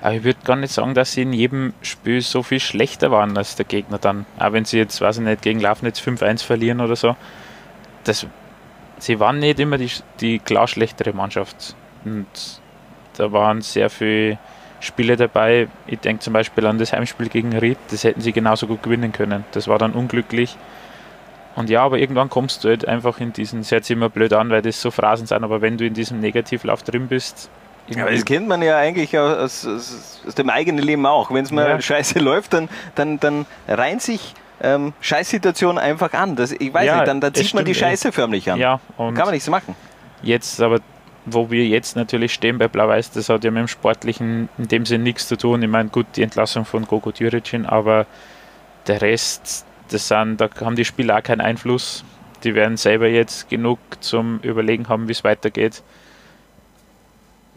Aber 0.03 0.15
ich 0.15 0.25
würde 0.25 0.41
gar 0.45 0.57
nicht 0.57 0.73
sagen, 0.73 0.95
dass 0.95 1.13
sie 1.13 1.23
in 1.23 1.33
jedem 1.33 1.73
Spiel 1.83 2.21
so 2.21 2.43
viel 2.43 2.61
schlechter 2.61 3.11
waren 3.11 3.37
als 3.37 3.57
der 3.57 3.67
Gegner 3.67 3.99
dann. 3.99 4.27
Auch 4.39 4.53
wenn 4.53 4.65
sie 4.65 4.79
jetzt, 4.79 5.01
weiß 5.01 5.19
ich 5.19 5.25
nicht, 5.25 5.43
gegen 5.43 5.61
Lafnitz 5.61 6.01
5-1 6.01 6.45
verlieren 6.45 6.81
oder 6.81 6.97
so. 6.97 7.17
Das, 8.05 8.27
sie 8.99 9.21
waren 9.21 9.39
nicht 9.39 9.59
immer 9.59 9.79
die, 9.79 9.91
die 10.21 10.39
klar 10.39 10.69
schlechtere 10.69 11.13
Mannschaft. 11.13 11.77
Und 12.05 12.60
da 13.17 13.33
waren 13.33 13.63
sehr 13.63 13.91
viele 13.91 14.39
Spiele 14.81 15.17
dabei. 15.17 15.69
Ich 15.87 16.01
denke 16.01 16.23
zum 16.23 16.33
Beispiel 16.33 16.67
an 16.67 16.79
das 16.79 16.93
Heimspiel 16.93 17.29
gegen 17.29 17.57
Ried, 17.57 17.79
das 17.91 18.05
hätten 18.05 18.21
sie 18.21 18.33
genauso 18.33 18.67
gut 18.67 18.83
gewinnen 18.83 19.13
können. 19.13 19.45
Das 19.53 19.69
war 19.69 19.79
dann 19.79 19.93
unglücklich. 19.93 20.57
Und 21.57 21.69
ja, 21.69 21.83
aber 21.83 21.99
irgendwann 21.99 22.31
kommst 22.31 22.65
du 22.65 22.69
halt 22.69 22.87
einfach 22.87 23.21
in 23.21 23.33
diesen, 23.33 23.61
das 23.61 23.73
hört 23.73 23.85
sich 23.85 23.97
immer 23.97 24.09
blöd 24.09 24.33
an, 24.33 24.51
weil 24.51 24.63
das 24.63 24.81
so 24.81 24.91
Phrasen 24.91 25.27
sind, 25.27 25.43
aber 25.43 25.61
wenn 25.61 25.77
du 25.77 25.85
in 25.85 25.95
diesem 25.95 26.21
Negativlauf 26.21 26.83
drin 26.83 27.09
bist. 27.09 27.51
Ja, 27.89 28.03
aber 28.03 28.13
das 28.13 28.25
kennt 28.25 28.47
man 28.47 28.63
ja 28.63 28.77
eigentlich 28.77 29.19
aus, 29.19 29.67
aus, 29.67 30.23
aus 30.27 30.35
dem 30.37 30.49
eigenen 30.49 30.85
Leben 30.85 31.05
auch. 31.07 31.33
Wenn 31.33 31.45
es 31.45 31.51
mal 31.51 31.69
ja. 31.69 31.81
scheiße 31.81 32.21
läuft, 32.21 32.53
dann, 32.53 32.69
dann, 32.95 33.19
dann 33.19 33.47
rein 33.67 33.99
sich 33.99 34.35
ähm, 34.63 34.93
Scheißsituation 35.01 35.79
einfach 35.79 36.13
an. 36.13 36.37
Das, 36.37 36.53
ich 36.53 36.73
weiß 36.73 36.87
Ja, 36.87 36.97
nicht, 36.97 37.09
dann, 37.09 37.21
dann 37.21 37.35
zieht 37.35 37.53
man 37.53 37.65
die 37.65 37.75
Scheiße 37.75 38.13
förmlich 38.13 38.51
an. 38.51 38.59
Ja, 38.59 38.81
und 38.97 39.15
Kann 39.15 39.25
man 39.25 39.35
nichts 39.35 39.49
machen. 39.49 39.75
Jetzt 40.23 40.61
aber, 40.61 40.81
wo 41.27 41.51
wir 41.51 41.67
jetzt 41.67 41.97
natürlich 41.97 42.33
stehen 42.33 42.59
bei 42.59 42.69
Blau-Weiß, 42.69 43.11
das 43.13 43.29
hat 43.29 43.45
ja 43.45 43.51
mit 43.51 43.61
dem 43.61 43.69
Sportlichen 43.69 44.49
in 44.59 44.69
dem 44.69 44.87
Sinne 44.87 45.05
nichts 45.05 45.29
zu 45.29 45.37
tun. 45.37 45.63
Ich 45.63 45.69
meine, 45.69 45.89
gut, 45.91 46.07
die 46.17 46.23
Entlassung 46.23 46.65
von 46.65 46.87
Gogo 46.87 47.13
Djuricin, 47.13 47.67
aber 47.67 48.07
der 48.87 49.03
Rest, 49.03 49.67
das 49.91 50.09
sind, 50.09 50.41
da 50.41 50.49
haben 50.61 50.77
die 50.77 50.85
Spieler 50.85 51.19
auch 51.19 51.23
keinen 51.23 51.41
Einfluss. 51.41 52.05
Die 52.45 52.55
werden 52.55 52.77
selber 52.77 53.09
jetzt 53.09 53.51
genug 53.51 53.79
zum 54.01 54.41
Überlegen 54.41 54.89
haben, 54.89 55.09
wie 55.09 55.13
es 55.13 55.25
weitergeht. 55.25 55.83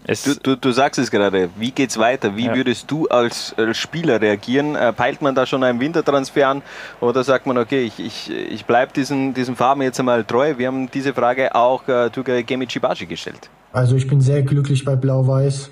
Es, 0.06 0.24
Du, 0.24 0.36
du, 0.36 0.56
du 0.58 0.72
sagst 0.72 1.00
es 1.00 1.10
gerade, 1.12 1.50
wie 1.58 1.72
geht's 1.72 1.98
weiter? 1.98 2.36
Wie 2.36 2.48
Ja. 2.48 2.56
würdest 2.56 2.92
du 2.92 3.08
als, 3.08 3.54
als 3.58 3.78
Spieler 3.78 4.20
reagieren? 4.22 4.76
Äh, 4.76 4.92
Peilt 4.94 5.22
man 5.22 5.34
da 5.36 5.46
schon 5.46 5.63
einen 5.63 5.80
Wintertransfer 5.80 6.48
an 6.48 6.62
oder 7.00 7.24
sagt 7.24 7.46
man, 7.48 7.58
okay, 7.58 7.84
ich, 7.84 8.00
ich, 8.00 8.30
ich 8.32 8.66
bleibe 8.66 8.92
diesen, 8.94 9.34
diesen 9.34 9.56
Farben 9.56 9.82
jetzt 9.82 10.00
einmal 10.00 10.24
treu? 10.26 10.56
Wir 10.58 10.68
haben 10.68 10.89
diese 10.92 11.13
Frage 11.13 11.56
auch 11.56 11.88
äh, 11.88 12.10
Tugay 12.10 12.44
Gemichibashi 12.44 13.06
gestellt. 13.06 13.50
Also 13.72 13.96
ich 13.96 14.08
bin 14.08 14.20
sehr 14.22 14.44
glücklich 14.44 14.84
bei 14.86 14.96
Blau-Weiß. 14.96 15.72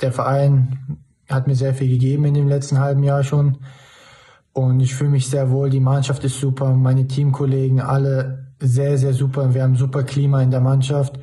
Der 0.00 0.12
Verein 0.12 0.98
hat 1.28 1.46
mir 1.46 1.54
sehr 1.56 1.74
viel 1.74 1.88
gegeben 1.88 2.24
in 2.26 2.34
dem 2.34 2.48
letzten 2.48 2.78
halben 2.78 3.02
Jahr 3.02 3.24
schon. 3.24 3.58
Und 4.52 4.80
ich 4.80 4.94
fühle 4.94 5.10
mich 5.10 5.28
sehr 5.28 5.50
wohl. 5.50 5.70
Die 5.70 5.80
Mannschaft 5.80 6.22
ist 6.24 6.38
super. 6.38 6.72
Meine 6.74 7.08
Teamkollegen 7.08 7.80
alle 7.80 8.52
sehr, 8.60 8.98
sehr 8.98 9.12
super. 9.12 9.54
Wir 9.54 9.62
haben 9.62 9.76
super 9.76 10.04
Klima 10.04 10.42
in 10.42 10.50
der 10.52 10.60
Mannschaft. 10.60 11.18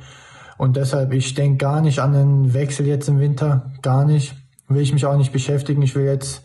Und 0.62 0.76
deshalb, 0.76 1.12
ich 1.12 1.34
denke 1.34 1.56
gar 1.56 1.80
nicht 1.80 1.98
an 1.98 2.14
einen 2.14 2.54
Wechsel 2.54 2.86
jetzt 2.86 3.08
im 3.08 3.18
Winter. 3.18 3.72
Gar 3.82 4.04
nicht. 4.04 4.36
Will 4.68 4.80
ich 4.80 4.92
mich 4.92 5.04
auch 5.04 5.16
nicht 5.16 5.32
beschäftigen. 5.32 5.82
Ich 5.82 5.96
will 5.96 6.04
jetzt 6.04 6.44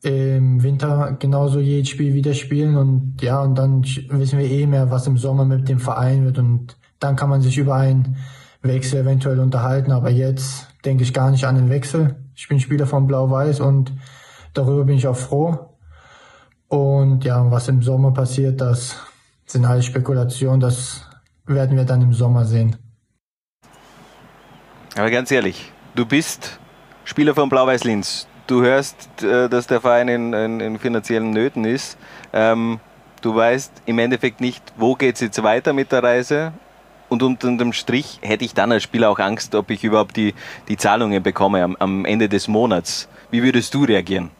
im 0.00 0.62
Winter 0.62 1.14
genauso 1.18 1.60
jedes 1.60 1.90
Spiel 1.90 2.14
wieder 2.14 2.32
spielen 2.32 2.78
und 2.78 3.20
ja, 3.20 3.42
und 3.42 3.54
dann 3.56 3.82
wissen 3.82 4.38
wir 4.38 4.50
eh 4.50 4.66
mehr, 4.66 4.90
was 4.90 5.06
im 5.06 5.18
Sommer 5.18 5.44
mit 5.44 5.68
dem 5.68 5.78
Verein 5.78 6.24
wird 6.24 6.38
und 6.38 6.78
dann 7.00 7.16
kann 7.16 7.28
man 7.28 7.42
sich 7.42 7.58
über 7.58 7.74
einen 7.74 8.16
Wechsel 8.62 9.02
eventuell 9.02 9.40
unterhalten, 9.40 9.92
aber 9.92 10.08
jetzt 10.08 10.66
denke 10.86 11.02
ich 11.02 11.12
gar 11.12 11.30
nicht 11.30 11.44
an 11.44 11.56
den 11.56 11.68
Wechsel. 11.68 12.16
Ich 12.34 12.48
bin 12.48 12.60
Spieler 12.60 12.86
von 12.86 13.06
Blau-Weiß 13.06 13.60
und 13.60 13.92
darüber 14.54 14.84
bin 14.84 14.96
ich 14.96 15.06
auch 15.06 15.16
froh. 15.16 15.76
Und 16.68 17.26
ja, 17.26 17.50
was 17.50 17.68
im 17.68 17.82
Sommer 17.82 18.14
passiert, 18.14 18.62
das 18.62 18.96
sind 19.44 19.66
alles 19.66 19.84
Spekulationen, 19.84 20.60
das 20.60 21.04
werden 21.44 21.76
wir 21.76 21.84
dann 21.84 22.00
im 22.00 22.14
Sommer 22.14 22.46
sehen. 22.46 22.76
Aber 24.98 25.10
ganz 25.12 25.30
ehrlich, 25.30 25.70
du 25.94 26.04
bist 26.04 26.58
Spieler 27.04 27.32
von 27.32 27.48
Blau-Weiß 27.48 27.84
Linz. 27.84 28.26
Du 28.48 28.62
hörst, 28.62 29.22
äh, 29.22 29.48
dass 29.48 29.68
der 29.68 29.80
Verein 29.80 30.08
in, 30.08 30.32
in, 30.32 30.58
in 30.58 30.78
finanziellen 30.80 31.30
Nöten 31.30 31.64
ist. 31.64 31.96
Ähm, 32.32 32.80
du 33.22 33.32
weißt 33.32 33.70
im 33.86 34.00
Endeffekt 34.00 34.40
nicht, 34.40 34.60
wo 34.76 34.96
geht 34.96 35.14
es 35.14 35.20
jetzt 35.20 35.40
weiter 35.44 35.72
mit 35.72 35.92
der 35.92 36.02
Reise. 36.02 36.52
Und 37.08 37.22
unter 37.22 37.48
dem 37.48 37.72
Strich 37.72 38.18
hätte 38.22 38.44
ich 38.44 38.54
dann 38.54 38.72
als 38.72 38.82
Spieler 38.82 39.08
auch 39.08 39.20
Angst, 39.20 39.54
ob 39.54 39.70
ich 39.70 39.84
überhaupt 39.84 40.16
die, 40.16 40.34
die 40.66 40.76
Zahlungen 40.76 41.22
bekomme 41.22 41.62
am, 41.62 41.76
am 41.78 42.04
Ende 42.04 42.28
des 42.28 42.48
Monats. 42.48 43.08
Wie 43.30 43.44
würdest 43.44 43.72
du 43.74 43.84
reagieren? 43.84 44.32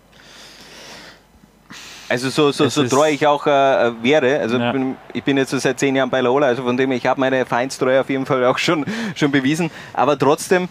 Also 2.11 2.31
so, 2.31 2.53
so, 2.53 2.69
so 2.69 2.85
treu 2.85 3.11
ich 3.11 3.27
auch 3.27 3.47
äh, 3.47 3.93
wäre, 4.03 4.39
also 4.41 4.57
Ja. 4.59 4.69
ich, 4.69 4.73
bin, 4.73 4.97
ich 5.13 5.25
bin 5.25 5.37
jetzt 5.37 5.51
so 5.51 5.59
seit 5.59 5.79
zehn 5.79 5.95
Jahren 5.95 6.09
bei 6.09 6.21
Lola, 6.23 6.47
also 6.47 6.63
von 6.63 6.77
dem 6.77 6.91
ich 6.93 7.07
habe 7.07 7.21
meine 7.21 7.45
Vereinstreue 7.45 8.01
auf 8.01 8.09
jeden 8.09 8.25
Fall 8.25 8.45
auch 8.47 8.57
schon, 8.59 8.87
schon 9.15 9.31
bewiesen, 9.31 9.71
aber 9.93 10.19
trotzdem, 10.19 10.69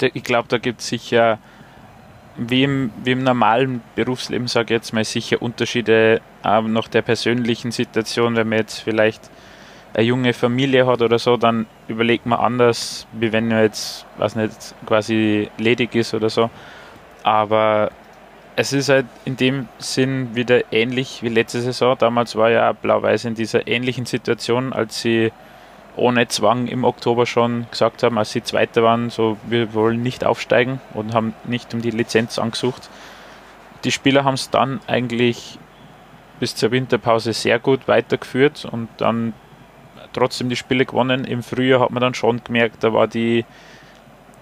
ich 0.00 0.22
glaube, 0.22 0.48
da 0.48 0.58
gibt 0.58 0.80
es 0.80 0.88
sicher, 0.88 1.38
wie 2.36 2.64
im, 2.64 2.90
wie 3.02 3.12
im 3.12 3.22
normalen 3.22 3.80
Berufsleben, 3.94 4.48
sage 4.48 4.74
ich 4.74 4.78
jetzt 4.80 4.92
mal, 4.92 5.04
sicher 5.04 5.40
Unterschiede 5.40 6.20
auch 6.42 6.62
nach 6.62 6.88
der 6.88 7.02
persönlichen 7.02 7.70
Situation. 7.70 8.34
Wenn 8.36 8.48
man 8.48 8.58
jetzt 8.58 8.80
vielleicht 8.80 9.30
eine 9.94 10.04
junge 10.04 10.32
Familie 10.34 10.86
hat 10.86 11.00
oder 11.00 11.18
so, 11.18 11.36
dann 11.36 11.66
überlegt 11.86 12.26
man 12.26 12.40
anders, 12.40 13.06
wie 13.12 13.32
wenn 13.32 13.48
man 13.48 13.62
jetzt, 13.62 14.04
was 14.18 14.34
nicht, 14.34 14.74
quasi 14.84 15.48
ledig 15.58 15.94
ist 15.94 16.12
oder 16.12 16.28
so. 16.28 16.50
Aber 17.22 17.90
es 18.56 18.72
ist 18.72 18.88
halt 18.88 19.06
in 19.24 19.36
dem 19.36 19.68
Sinn 19.78 20.34
wieder 20.34 20.72
ähnlich 20.72 21.22
wie 21.22 21.28
letzte 21.28 21.60
Saison. 21.60 21.96
Damals 21.98 22.36
war 22.36 22.50
ja 22.50 22.72
Blau-Weiß 22.72 23.24
in 23.24 23.34
dieser 23.34 23.66
ähnlichen 23.66 24.06
Situation, 24.06 24.72
als 24.72 25.00
sie 25.00 25.32
ohne 25.96 26.28
Zwang 26.28 26.66
im 26.66 26.84
Oktober 26.84 27.26
schon 27.26 27.66
gesagt 27.70 28.02
haben, 28.02 28.18
als 28.18 28.32
sie 28.32 28.42
Zweiter 28.42 28.82
waren, 28.82 29.10
so 29.10 29.36
wir 29.46 29.74
wollen 29.74 30.02
nicht 30.02 30.24
aufsteigen 30.24 30.80
und 30.92 31.14
haben 31.14 31.34
nicht 31.44 31.72
um 31.74 31.82
die 31.82 31.90
Lizenz 31.90 32.38
angesucht. 32.38 32.88
Die 33.84 33.92
Spieler 33.92 34.24
haben 34.24 34.34
es 34.34 34.50
dann 34.50 34.80
eigentlich 34.86 35.58
bis 36.40 36.56
zur 36.56 36.70
Winterpause 36.72 37.32
sehr 37.32 37.58
gut 37.58 37.86
weitergeführt 37.86 38.64
und 38.70 38.88
dann 38.96 39.34
trotzdem 40.12 40.48
die 40.48 40.56
Spiele 40.56 40.84
gewonnen. 40.84 41.24
Im 41.24 41.42
Frühjahr 41.42 41.80
hat 41.80 41.90
man 41.90 42.00
dann 42.00 42.14
schon 42.14 42.42
gemerkt, 42.42 42.82
da 42.82 42.92
war 42.92 43.06
die, 43.06 43.44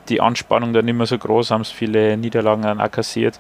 die 0.09 0.21
Anspannung 0.21 0.73
dann 0.73 0.85
nicht 0.85 0.95
mehr 0.97 1.07
so 1.07 1.19
groß, 1.19 1.51
haben 1.51 1.63
es 1.63 1.71
viele 1.71 2.17
Niederlagen 2.17 2.63
dann 2.63 2.81
auch 2.81 2.91
kassiert. 2.91 3.39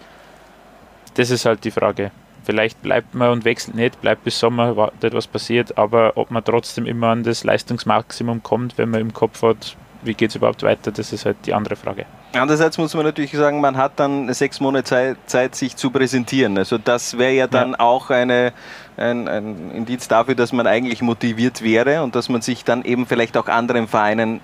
Das 1.14 1.30
ist 1.30 1.44
halt 1.44 1.64
die 1.64 1.70
Frage. 1.70 2.10
Vielleicht 2.44 2.82
bleibt 2.82 3.14
man 3.14 3.30
und 3.30 3.44
wechselt 3.44 3.76
nicht, 3.76 4.00
bleibt 4.00 4.24
bis 4.24 4.38
Sommer, 4.38 4.76
wartet 4.76 5.14
was 5.14 5.26
passiert, 5.26 5.78
aber 5.78 6.12
ob 6.16 6.30
man 6.30 6.42
trotzdem 6.42 6.86
immer 6.86 7.08
an 7.08 7.22
das 7.22 7.44
Leistungsmaximum 7.44 8.42
kommt, 8.42 8.78
wenn 8.78 8.90
man 8.90 9.00
im 9.00 9.12
Kopf 9.12 9.42
hat, 9.42 9.76
wie 10.02 10.14
geht 10.14 10.30
es 10.30 10.36
überhaupt 10.36 10.64
weiter, 10.64 10.90
das 10.90 11.12
ist 11.12 11.24
halt 11.24 11.36
die 11.46 11.54
andere 11.54 11.76
Frage. 11.76 12.04
Andererseits 12.34 12.78
muss 12.78 12.94
man 12.94 13.04
natürlich 13.04 13.32
sagen, 13.32 13.60
man 13.60 13.76
hat 13.76 13.92
dann 13.96 14.32
sechs 14.32 14.58
Monate 14.58 14.84
Zeit, 14.84 15.16
Zeit 15.26 15.54
sich 15.54 15.76
zu 15.76 15.90
präsentieren. 15.90 16.56
Also 16.58 16.78
das 16.78 17.18
wäre 17.18 17.32
ja 17.32 17.46
dann 17.46 17.74
auch 17.74 18.10
eine, 18.10 18.52
ein, 18.96 19.28
ein 19.28 19.70
Indiz 19.70 20.08
dafür, 20.08 20.34
dass 20.34 20.52
man 20.52 20.66
eigentlich 20.66 21.02
motiviert 21.02 21.62
wäre 21.62 22.02
und 22.02 22.16
dass 22.16 22.28
man 22.28 22.40
sich 22.40 22.64
dann 22.64 22.84
eben 22.84 23.06
vielleicht 23.06 23.36
auch 23.36 23.48
anderen 23.48 23.86
Vereinen 23.86 24.40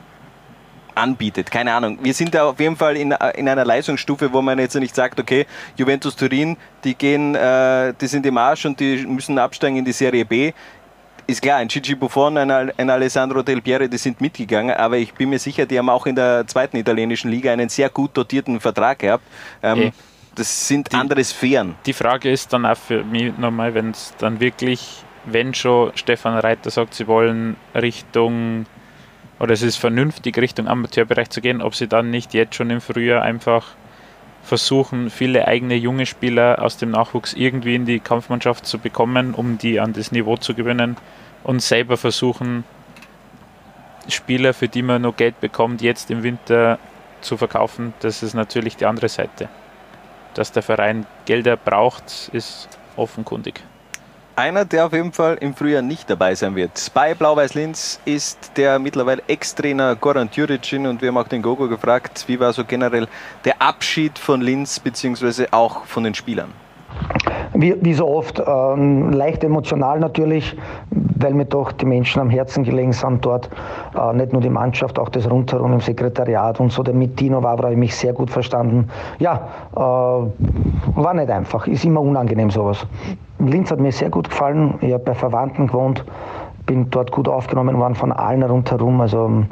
anbietet. 0.98 1.50
Keine 1.50 1.72
Ahnung. 1.72 1.98
Wir 2.02 2.14
sind 2.14 2.34
da 2.34 2.44
auf 2.44 2.60
jeden 2.60 2.76
Fall 2.76 2.96
in, 2.96 3.12
in 3.12 3.48
einer 3.48 3.64
Leistungsstufe, 3.64 4.32
wo 4.32 4.42
man 4.42 4.58
jetzt 4.58 4.74
nicht 4.74 4.94
sagt, 4.94 5.18
okay, 5.20 5.46
Juventus 5.76 6.16
Turin, 6.16 6.56
die 6.84 6.94
gehen, 6.94 7.34
äh, 7.34 7.94
die 8.00 8.06
sind 8.06 8.26
im 8.26 8.36
Arsch 8.38 8.66
und 8.66 8.78
die 8.80 9.06
müssen 9.06 9.38
absteigen 9.38 9.76
in 9.76 9.84
die 9.84 9.92
Serie 9.92 10.24
B. 10.24 10.52
Ist 11.26 11.42
klar, 11.42 11.58
ein 11.58 11.68
Gigi 11.68 11.94
Buffon, 11.94 12.38
ein, 12.38 12.50
ein 12.50 12.90
Alessandro 12.90 13.42
Del 13.42 13.60
Piero, 13.60 13.86
die 13.86 13.98
sind 13.98 14.20
mitgegangen, 14.20 14.74
aber 14.74 14.96
ich 14.96 15.12
bin 15.12 15.28
mir 15.28 15.38
sicher, 15.38 15.66
die 15.66 15.78
haben 15.78 15.90
auch 15.90 16.06
in 16.06 16.16
der 16.16 16.46
zweiten 16.46 16.78
italienischen 16.78 17.30
Liga 17.30 17.52
einen 17.52 17.68
sehr 17.68 17.90
gut 17.90 18.16
dotierten 18.16 18.60
Vertrag 18.60 18.98
gehabt. 18.98 19.24
Ähm. 19.62 19.92
Das 20.38 20.68
sind 20.68 20.94
andere 20.94 21.24
Sphären. 21.24 21.74
Die 21.84 21.92
Frage 21.92 22.30
ist 22.30 22.52
dann 22.52 22.64
auch 22.64 22.76
für 22.76 23.02
mich 23.02 23.36
nochmal, 23.36 23.74
wenn 23.74 23.90
es 23.90 24.14
dann 24.18 24.38
wirklich, 24.38 25.02
wenn 25.24 25.52
schon 25.52 25.90
Stefan 25.96 26.38
Reiter 26.38 26.70
sagt, 26.70 26.94
sie 26.94 27.08
wollen 27.08 27.56
Richtung, 27.74 28.66
oder 29.38 29.52
es 29.52 29.62
ist 29.62 29.76
vernünftig, 29.76 30.36
Richtung 30.38 30.68
Amateurbereich 30.68 31.30
zu 31.30 31.40
gehen, 31.40 31.62
ob 31.62 31.74
sie 31.74 31.86
dann 31.86 32.10
nicht 32.10 32.34
jetzt 32.34 32.54
schon 32.54 32.70
im 32.70 32.80
Frühjahr 32.80 33.22
einfach 33.22 33.66
versuchen, 34.42 35.10
viele 35.10 35.46
eigene 35.46 35.74
junge 35.74 36.06
Spieler 36.06 36.62
aus 36.62 36.76
dem 36.76 36.90
Nachwuchs 36.90 37.34
irgendwie 37.34 37.74
in 37.74 37.86
die 37.86 38.00
Kampfmannschaft 38.00 38.66
zu 38.66 38.78
bekommen, 38.78 39.34
um 39.34 39.58
die 39.58 39.78
an 39.78 39.92
das 39.92 40.10
Niveau 40.10 40.36
zu 40.36 40.54
gewinnen 40.54 40.96
und 41.44 41.60
selber 41.60 41.96
versuchen, 41.96 42.64
Spieler, 44.08 44.54
für 44.54 44.68
die 44.68 44.82
man 44.82 45.02
noch 45.02 45.16
Geld 45.16 45.40
bekommt, 45.40 45.82
jetzt 45.82 46.10
im 46.10 46.22
Winter 46.22 46.78
zu 47.20 47.36
verkaufen. 47.36 47.92
Das 48.00 48.22
ist 48.22 48.34
natürlich 48.34 48.76
die 48.76 48.86
andere 48.86 49.08
Seite. 49.08 49.48
Dass 50.34 50.50
der 50.50 50.62
Verein 50.62 51.06
Gelder 51.26 51.56
braucht, 51.56 52.30
ist 52.32 52.68
offenkundig. 52.96 53.62
Einer, 54.38 54.64
der 54.64 54.86
auf 54.86 54.92
jeden 54.92 55.12
Fall 55.12 55.36
im 55.40 55.54
Frühjahr 55.54 55.82
nicht 55.82 56.08
dabei 56.08 56.34
sein 56.36 56.54
wird. 56.54 56.92
Bei 56.94 57.12
Blau-Weiß 57.12 57.54
Linz 57.54 58.00
ist 58.04 58.52
der 58.56 58.78
mittlerweile 58.78 59.22
Ex-Trainer 59.26 59.96
Goran 59.96 60.30
Djuricin 60.30 60.86
und 60.86 61.02
wir 61.02 61.08
haben 61.08 61.18
auch 61.18 61.26
den 61.26 61.42
Gogo 61.42 61.68
gefragt, 61.68 62.24
wie 62.28 62.38
war 62.38 62.52
so 62.52 62.64
generell 62.64 63.08
der 63.44 63.60
Abschied 63.60 64.16
von 64.16 64.40
Linz 64.40 64.78
beziehungsweise 64.78 65.52
auch 65.52 65.84
von 65.86 66.04
den 66.04 66.14
Spielern? 66.14 66.52
Wie, 67.54 67.74
wie 67.80 67.94
so 67.94 68.06
oft, 68.06 68.42
ähm, 68.46 69.10
leicht 69.12 69.42
emotional 69.42 69.98
natürlich, 69.98 70.56
weil 70.90 71.34
mir 71.34 71.44
doch 71.44 71.72
die 71.72 71.86
Menschen 71.86 72.20
am 72.20 72.30
Herzen 72.30 72.62
gelegen 72.62 72.92
sind 72.92 73.24
dort. 73.24 73.50
Äh, 73.98 74.14
nicht 74.14 74.32
nur 74.32 74.42
die 74.42 74.50
Mannschaft, 74.50 74.98
auch 74.98 75.08
das 75.08 75.28
Rundherum 75.30 75.72
im 75.72 75.80
Sekretariat 75.80 76.60
und 76.60 76.70
so. 76.70 76.82
Der 76.82 76.94
mit 76.94 77.18
Dino 77.18 77.42
Wavra 77.42 77.64
habe 77.64 77.72
ich 77.72 77.78
mich 77.78 77.96
sehr 77.96 78.12
gut 78.12 78.30
verstanden. 78.30 78.88
Ja, 79.18 79.48
äh, 79.74 79.78
war 79.78 81.14
nicht 81.14 81.30
einfach, 81.30 81.66
ist 81.66 81.84
immer 81.84 82.00
unangenehm 82.00 82.50
sowas. 82.50 82.86
Linz 83.38 83.70
hat 83.70 83.80
mir 83.80 83.92
sehr 83.92 84.10
gut 84.10 84.28
gefallen. 84.28 84.74
Ich 84.80 84.92
habe 84.92 85.04
bei 85.04 85.14
Verwandten 85.14 85.66
gewohnt, 85.68 86.04
bin 86.66 86.90
dort 86.90 87.10
gut 87.10 87.28
aufgenommen 87.28 87.78
worden 87.78 87.94
von 87.94 88.12
allen 88.12 88.42
rundherum. 88.42 89.00
Also 89.00 89.44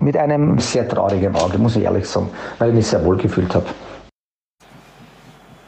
mit 0.00 0.16
einem 0.16 0.58
sehr 0.58 0.88
traurigen 0.88 1.34
Auge, 1.36 1.58
muss 1.58 1.76
ich 1.76 1.84
ehrlich 1.84 2.08
sagen, 2.08 2.28
weil 2.58 2.70
ich 2.70 2.76
mich 2.76 2.86
sehr 2.86 3.04
wohl 3.04 3.16
gefühlt 3.16 3.54
habe. 3.54 3.66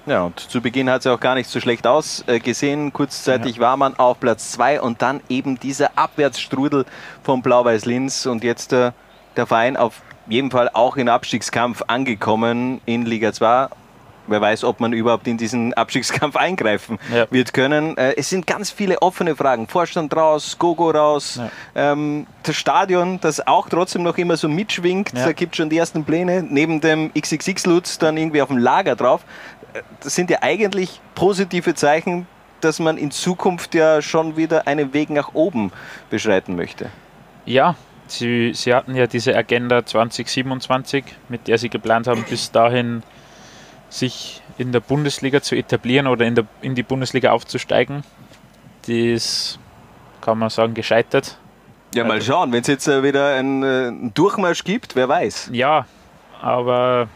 Ja, 0.09 0.23
und 0.23 0.41
zu 0.41 0.61
Beginn 0.61 0.89
hat 0.89 1.01
es 1.01 1.05
ja 1.05 1.15
auch 1.15 1.21
gar 1.21 1.35
nicht 1.35 1.51
so 1.51 1.61
schlecht 1.61 1.87
ausgesehen. 1.87 2.93
Kurzzeitig 2.93 3.57
ja. 3.57 3.63
war 3.63 3.77
man 3.77 3.99
auf 3.99 4.19
Platz 4.21 4.53
2 4.53 4.81
und 4.81 5.03
dann 5.03 5.21
eben 5.29 5.61
dieser 5.61 5.91
Abwärtsstrudel 5.97 6.87
von 7.23 7.43
Blau-Weiß 7.43 7.85
Linz 7.85 8.27
und 8.27 8.43
jetzt 8.43 8.73
äh, 8.73 8.93
der 9.37 9.47
Verein 9.47 9.77
auf 9.77 10.01
jeden 10.27 10.51
Fall 10.51 10.71
auch 10.73 10.97
in 10.97 11.09
Abstiegskampf 11.09 11.83
angekommen 11.87 12.81
in 12.87 13.05
Liga 13.05 13.33
2 13.33 13.69
wer 14.29 14.41
weiß, 14.41 14.65
ob 14.65 14.81
man 14.81 14.93
überhaupt 14.93 15.27
in 15.27 15.37
diesen 15.37 15.75
Abstiegskampf 15.75 16.37
eingreifen 16.37 16.99
ja. 17.13 17.27
wird 17.31 17.53
können. 17.53 17.97
Äh, 17.97 18.15
es 18.17 18.31
sind 18.31 18.47
ganz 18.47 18.71
viele 18.71 19.03
offene 19.03 19.35
Fragen. 19.37 19.67
Vorstand 19.67 20.15
raus, 20.15 20.57
Gogo 20.59 20.91
raus, 20.91 21.41
ja. 21.75 21.93
ähm, 21.93 22.27
das 22.43 22.57
Stadion, 22.57 23.19
das 23.21 23.47
auch 23.47 23.69
trotzdem 23.69 24.03
noch 24.03 24.19
immer 24.19 24.37
so 24.37 24.49
mitschwingt. 24.49 25.13
Ja. 25.15 25.27
Da 25.27 25.33
gibt 25.33 25.55
es 25.55 25.57
schon 25.57 25.71
die 25.71 25.79
ersten 25.79 26.05
Pläne. 26.05 26.43
Neben 26.49 26.81
dem 26.81 27.11
XXX-Lutz 27.15 27.99
dann 27.99 28.17
irgendwie 28.17 28.43
auf 28.43 28.49
dem 28.49 28.59
Lager 28.59 28.97
drauf. 28.97 29.23
Äh, 29.79 29.83
das 30.03 30.15
sind 30.15 30.31
ja 30.31 30.39
eigentlich 30.43 31.01
positive 31.15 31.75
Zeichen, 31.75 32.27
dass 32.61 32.79
man 32.79 32.99
in 32.99 33.11
Zukunft 33.11 33.75
ja 33.75 34.03
schon 34.03 34.37
wieder 34.37 34.67
einen 34.67 34.93
Weg 34.93 35.11
nach 35.11 35.35
oben 35.35 35.73
beschreiten 36.11 36.57
möchte. 36.57 36.91
Ja, 37.45 37.77
Sie, 38.07 38.53
Sie 38.55 38.75
hatten 38.75 38.95
ja 38.95 39.07
diese 39.07 39.37
Agenda 39.37 39.85
2027, 39.85 41.05
mit 41.29 41.47
der 41.47 41.59
Sie 41.59 41.69
geplant 41.69 42.07
haben, 42.07 42.25
bis 42.29 42.51
dahin 42.51 43.03
sich 43.91 44.43
in 44.57 44.73
der 44.73 44.81
Bundesliga 44.81 45.41
zu 45.41 45.55
etablieren 45.55 46.07
oder 46.07 46.27
in, 46.27 46.35
der, 46.35 46.47
in 46.63 46.75
die 46.75 46.83
Bundesliga 46.83 47.31
aufzusteigen. 47.31 48.03
Das 48.87 49.59
kann 50.21 50.39
man 50.39 50.51
sagen, 50.51 50.75
gescheitert. 50.75 51.39
Ja, 51.95 52.05
mal 52.05 52.15
also 52.15 52.33
schauen, 52.33 52.53
wenn 52.53 52.63
es 52.63 52.67
jetzt 52.67 52.89
äh, 52.89 53.03
wieder 53.03 53.35
einen, 53.35 53.63
äh, 53.63 53.67
einen 53.89 54.15
Durchmarsch 54.15 54.65
gibt, 54.65 54.95
wer 54.95 55.09
weiß. 55.09 55.51
Ja, 55.53 55.87
aber 56.41 57.09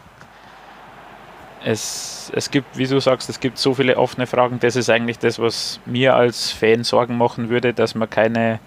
es, 1.63 2.31
es 2.35 2.51
gibt, 2.51 2.77
wie 2.77 2.87
du 2.87 2.99
sagst, 2.99 3.29
es 3.29 3.39
gibt 3.39 3.57
so 3.57 3.73
viele 3.73 3.97
offene 3.97 4.27
Fragen. 4.27 4.59
Das 4.59 4.75
ist 4.75 4.89
eigentlich 4.89 5.19
das, 5.19 5.39
was 5.39 5.79
mir 5.85 6.15
als 6.15 6.51
Fan 6.51 6.83
Sorgen 6.83 7.17
machen 7.17 7.49
würde, 7.49 7.73
dass 7.73 7.95
man 7.95 8.09
keine 8.09 8.59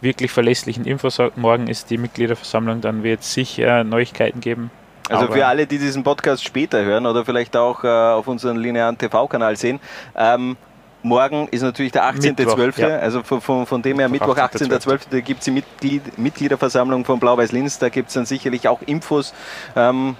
wirklich 0.00 0.32
verlässlichen 0.32 0.84
Infos 0.84 1.18
hat. 1.18 1.36
Morgen 1.36 1.68
ist 1.68 1.90
die 1.90 1.98
Mitgliederversammlung, 1.98 2.80
dann 2.80 3.02
wird 3.02 3.20
es 3.20 3.32
sicher 3.32 3.84
Neuigkeiten 3.84 4.40
geben. 4.40 4.70
Also 5.08 5.24
Aber 5.24 5.34
für 5.34 5.46
alle, 5.46 5.66
die 5.66 5.78
diesen 5.78 6.02
Podcast 6.02 6.44
später 6.44 6.82
hören 6.84 7.06
oder 7.06 7.24
vielleicht 7.24 7.56
auch 7.56 7.84
äh, 7.84 7.88
auf 7.88 8.26
unserem 8.26 8.56
linearen 8.58 8.96
TV-Kanal 8.96 9.56
sehen, 9.56 9.80
ähm, 10.16 10.56
Morgen 11.04 11.48
ist 11.48 11.62
natürlich 11.62 11.90
der 11.90 12.04
18.12., 12.04 12.80
ja. 12.80 12.98
also 12.98 13.24
von, 13.24 13.40
von, 13.40 13.66
von, 13.66 13.82
dem 13.82 13.98
her 13.98 14.08
Mittwoch, 14.08 14.36
18.12., 14.36 15.00
da 15.10 15.20
gibt 15.20 15.40
es 15.40 15.46
die 15.46 15.50
Mitglied, 15.50 16.16
Mitgliederversammlung 16.16 17.04
von 17.04 17.18
Blau-Weiß 17.18 17.50
Linz, 17.50 17.80
da 17.80 17.88
gibt 17.88 18.08
es 18.08 18.14
dann 18.14 18.24
sicherlich 18.24 18.68
auch 18.68 18.80
Infos. 18.82 19.34
Ähm, 19.74 20.16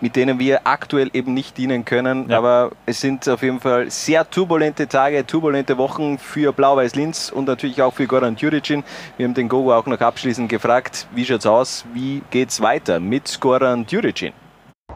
mit 0.00 0.16
denen 0.16 0.38
wir 0.38 0.60
aktuell 0.64 1.10
eben 1.12 1.34
nicht 1.34 1.56
dienen 1.56 1.84
können. 1.84 2.28
Ja. 2.28 2.38
Aber 2.38 2.70
es 2.86 3.00
sind 3.00 3.28
auf 3.28 3.42
jeden 3.42 3.60
Fall 3.60 3.90
sehr 3.90 4.28
turbulente 4.28 4.88
Tage, 4.88 5.26
turbulente 5.26 5.78
Wochen 5.78 6.18
für 6.18 6.52
Blau-Weiß 6.52 6.94
Linz 6.94 7.30
und 7.30 7.46
natürlich 7.46 7.82
auch 7.82 7.92
für 7.92 8.06
Goran 8.06 8.36
Djuricin. 8.36 8.84
Wir 9.16 9.26
haben 9.26 9.34
den 9.34 9.48
Gogo 9.48 9.74
auch 9.74 9.86
noch 9.86 10.00
abschließend 10.00 10.48
gefragt, 10.48 11.06
wie 11.14 11.24
schaut 11.24 11.40
es 11.40 11.46
aus, 11.46 11.84
wie 11.92 12.22
geht 12.30 12.50
es 12.50 12.60
weiter 12.60 13.00
mit 13.00 13.40
Goran 13.40 13.86
Djuricin? 13.86 14.32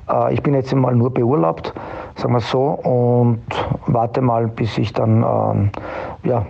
Äh, 0.08 0.34
ich 0.34 0.42
bin 0.42 0.54
jetzt 0.54 0.74
mal 0.74 0.94
nur 0.94 1.12
beurlaubt, 1.12 1.72
sagen 2.16 2.34
wir 2.34 2.40
so, 2.40 2.62
und 2.62 3.42
warte 3.86 4.20
mal, 4.20 4.48
bis 4.48 4.76
ich 4.78 4.92
dann 4.92 5.22
ähm, 5.22 5.70
ja, 6.24 6.46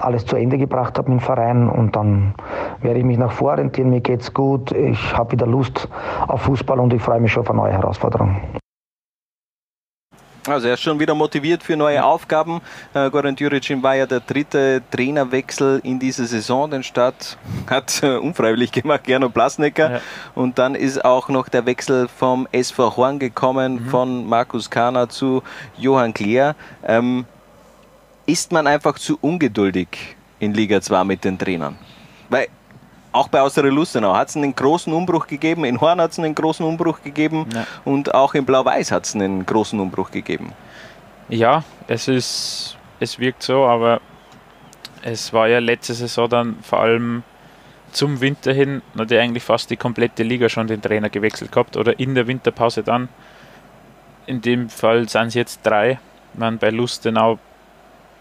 alles 0.00 0.26
zu 0.26 0.36
Ende 0.36 0.58
gebracht 0.58 0.98
habe 0.98 1.10
im 1.10 1.20
Verein 1.20 1.68
und 1.68 1.96
dann 1.96 2.34
werde 2.80 2.98
ich 2.98 3.04
mich 3.04 3.18
nach 3.18 3.32
vororientieren. 3.32 3.90
Mir 3.90 4.00
geht's 4.00 4.32
gut, 4.34 4.72
ich 4.72 5.16
habe 5.16 5.32
wieder 5.32 5.46
Lust 5.46 5.88
auf 6.26 6.42
Fußball 6.42 6.78
und 6.80 6.92
ich 6.92 7.02
freue 7.02 7.20
mich 7.20 7.32
schon 7.32 7.42
auf 7.42 7.50
eine 7.50 7.60
neue 7.60 7.72
Herausforderung. 7.72 8.40
Also 10.46 10.68
er 10.68 10.74
ist 10.74 10.82
schon 10.82 11.00
wieder 11.00 11.14
motiviert 11.14 11.62
für 11.62 11.74
neue 11.74 12.04
Aufgaben. 12.04 12.60
Äh, 12.92 13.08
Goran 13.08 13.34
Djuricin 13.34 13.82
war 13.82 13.94
ja 13.94 14.04
der 14.04 14.20
dritte 14.20 14.82
Trainerwechsel 14.90 15.80
in 15.84 15.98
dieser 15.98 16.26
Saison. 16.26 16.70
Den 16.70 16.82
Start 16.82 17.38
hat 17.68 18.02
äh, 18.02 18.16
unfreiwillig 18.16 18.70
gemacht 18.70 19.04
Gernot 19.04 19.32
Blasnecker. 19.32 19.90
Ja. 19.90 20.00
Und 20.34 20.58
dann 20.58 20.74
ist 20.74 21.02
auch 21.02 21.30
noch 21.30 21.48
der 21.48 21.64
Wechsel 21.64 22.08
vom 22.08 22.46
SV 22.52 22.94
Horn 22.96 23.18
gekommen, 23.18 23.74
mhm. 23.74 23.88
von 23.88 24.28
Markus 24.28 24.68
Kahner 24.68 25.08
zu 25.08 25.42
Johann 25.78 26.12
Kleer. 26.12 26.56
Ähm, 26.86 27.24
ist 28.26 28.52
man 28.52 28.66
einfach 28.66 28.98
zu 28.98 29.18
ungeduldig 29.20 29.88
in 30.38 30.54
Liga 30.54 30.80
2 30.80 31.04
mit 31.04 31.24
den 31.24 31.38
Trainern? 31.38 31.76
Weil 32.28 32.48
auch 33.12 33.28
bei 33.28 33.40
Austria 33.40 33.70
Lustenau 33.70 34.14
hat 34.14 34.28
es 34.28 34.36
einen 34.36 34.54
großen 34.54 34.92
Umbruch 34.92 35.26
gegeben, 35.26 35.64
in 35.64 35.80
Horn 35.80 36.00
hat 36.00 36.12
es 36.12 36.18
einen 36.18 36.34
großen 36.34 36.66
Umbruch 36.66 37.02
gegeben 37.02 37.46
ja. 37.54 37.66
und 37.84 38.12
auch 38.14 38.34
in 38.34 38.44
Blau-Weiß 38.44 38.90
hat 38.90 39.04
es 39.04 39.14
einen 39.14 39.46
großen 39.46 39.78
Umbruch 39.78 40.10
gegeben. 40.10 40.52
Ja, 41.28 41.62
es 41.86 42.08
ist, 42.08 42.76
es 42.98 43.18
wirkt 43.18 43.42
so, 43.42 43.64
aber 43.64 44.00
es 45.02 45.32
war 45.32 45.48
ja 45.48 45.58
letzte 45.58 45.94
Saison 45.94 46.28
dann 46.28 46.56
vor 46.62 46.80
allem 46.80 47.22
zum 47.92 48.20
Winter 48.20 48.52
hin, 48.52 48.82
hat 48.98 49.10
ja 49.10 49.20
eigentlich 49.20 49.44
fast 49.44 49.70
die 49.70 49.76
komplette 49.76 50.24
Liga 50.24 50.48
schon 50.48 50.66
den 50.66 50.82
Trainer 50.82 51.08
gewechselt 51.08 51.52
gehabt 51.52 51.76
oder 51.76 51.98
in 52.00 52.14
der 52.14 52.26
Winterpause 52.26 52.82
dann. 52.82 53.08
In 54.26 54.40
dem 54.40 54.68
Fall 54.68 55.08
sind 55.08 55.28
es 55.28 55.34
jetzt 55.34 55.60
drei. 55.62 56.00
Man, 56.32 56.58
bei 56.58 56.70
Lustenau 56.70 57.38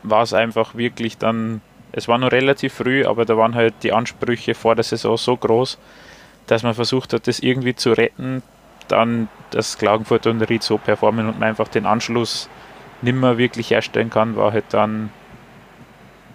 war 0.03 0.23
es 0.23 0.33
einfach 0.33 0.75
wirklich 0.75 1.17
dann 1.17 1.61
es 1.95 2.07
war 2.07 2.17
noch 2.17 2.31
relativ 2.31 2.73
früh, 2.73 3.05
aber 3.05 3.23
da 3.23 3.37
waren 3.37 3.53
halt 3.53 3.75
die 3.83 3.93
Ansprüche 3.93 4.55
vor 4.55 4.73
der 4.73 4.83
Saison 4.83 5.15
so 5.15 5.37
groß, 5.37 5.77
dass 6.47 6.63
man 6.63 6.73
versucht 6.73 7.13
hat, 7.13 7.27
das 7.27 7.39
irgendwie 7.39 7.75
zu 7.75 7.93
retten. 7.93 8.41
Dann, 8.87 9.29
dass 9.51 9.77
Klagenfurt 9.77 10.25
und 10.25 10.41
Ried 10.41 10.63
so 10.63 10.79
performen 10.79 11.27
und 11.27 11.39
man 11.39 11.49
einfach 11.49 11.67
den 11.67 11.85
Anschluss 11.85 12.49
nimmer 13.03 13.37
wirklich 13.37 13.69
herstellen 13.69 14.09
kann, 14.09 14.35
war 14.35 14.51
halt 14.51 14.65
dann, 14.71 15.11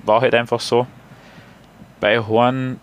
war 0.04 0.20
halt 0.20 0.34
einfach 0.34 0.60
so. 0.60 0.86
Bei 1.98 2.20
Horn 2.20 2.78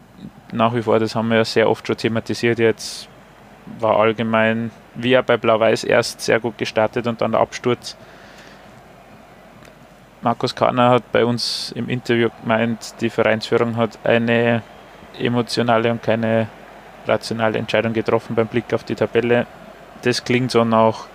nach 0.52 0.76
wie 0.76 0.82
vor, 0.82 1.00
das 1.00 1.15
haben 1.15 1.30
wir 1.30 1.38
ja 1.38 1.45
sehr 1.45 1.69
oft 1.69 1.88
schon 1.88 1.95
thematisiert 1.95 2.60
jetzt, 2.60 3.08
war 3.80 3.98
allgemein, 3.98 4.69
wie 4.95 5.13
er 5.13 5.24
bei 5.24 5.38
Blau-Weiß 5.38 5.86
erst 5.86 6.21
sehr 6.21 6.41
gut 6.41 6.58
gestartet 6.58 7.08
und 7.08 7.21
dann 7.21 7.32
der 7.32 7.41
Absturz 7.41 7.95
Markus 10.26 10.56
Kahner 10.56 10.90
hat 10.90 11.12
bei 11.12 11.24
uns 11.24 11.72
im 11.76 11.88
Interview 11.88 12.30
gemeint, 12.42 12.96
die 13.00 13.12
Vereinsführung 13.12 13.78
hat 13.78 14.00
eine 14.04 14.64
emotionale 15.20 15.92
und 15.92 16.02
keine 16.02 16.48
rationale 17.06 17.60
Entscheidung 17.60 17.94
getroffen 17.94 18.36
beim 18.36 18.48
Blick 18.48 18.74
auf 18.74 18.84
die 18.84 18.96
Tabelle. 18.96 19.46
Das 20.02 20.24
klingt 20.24 20.50
so 20.50 20.64
nach, 20.64 21.06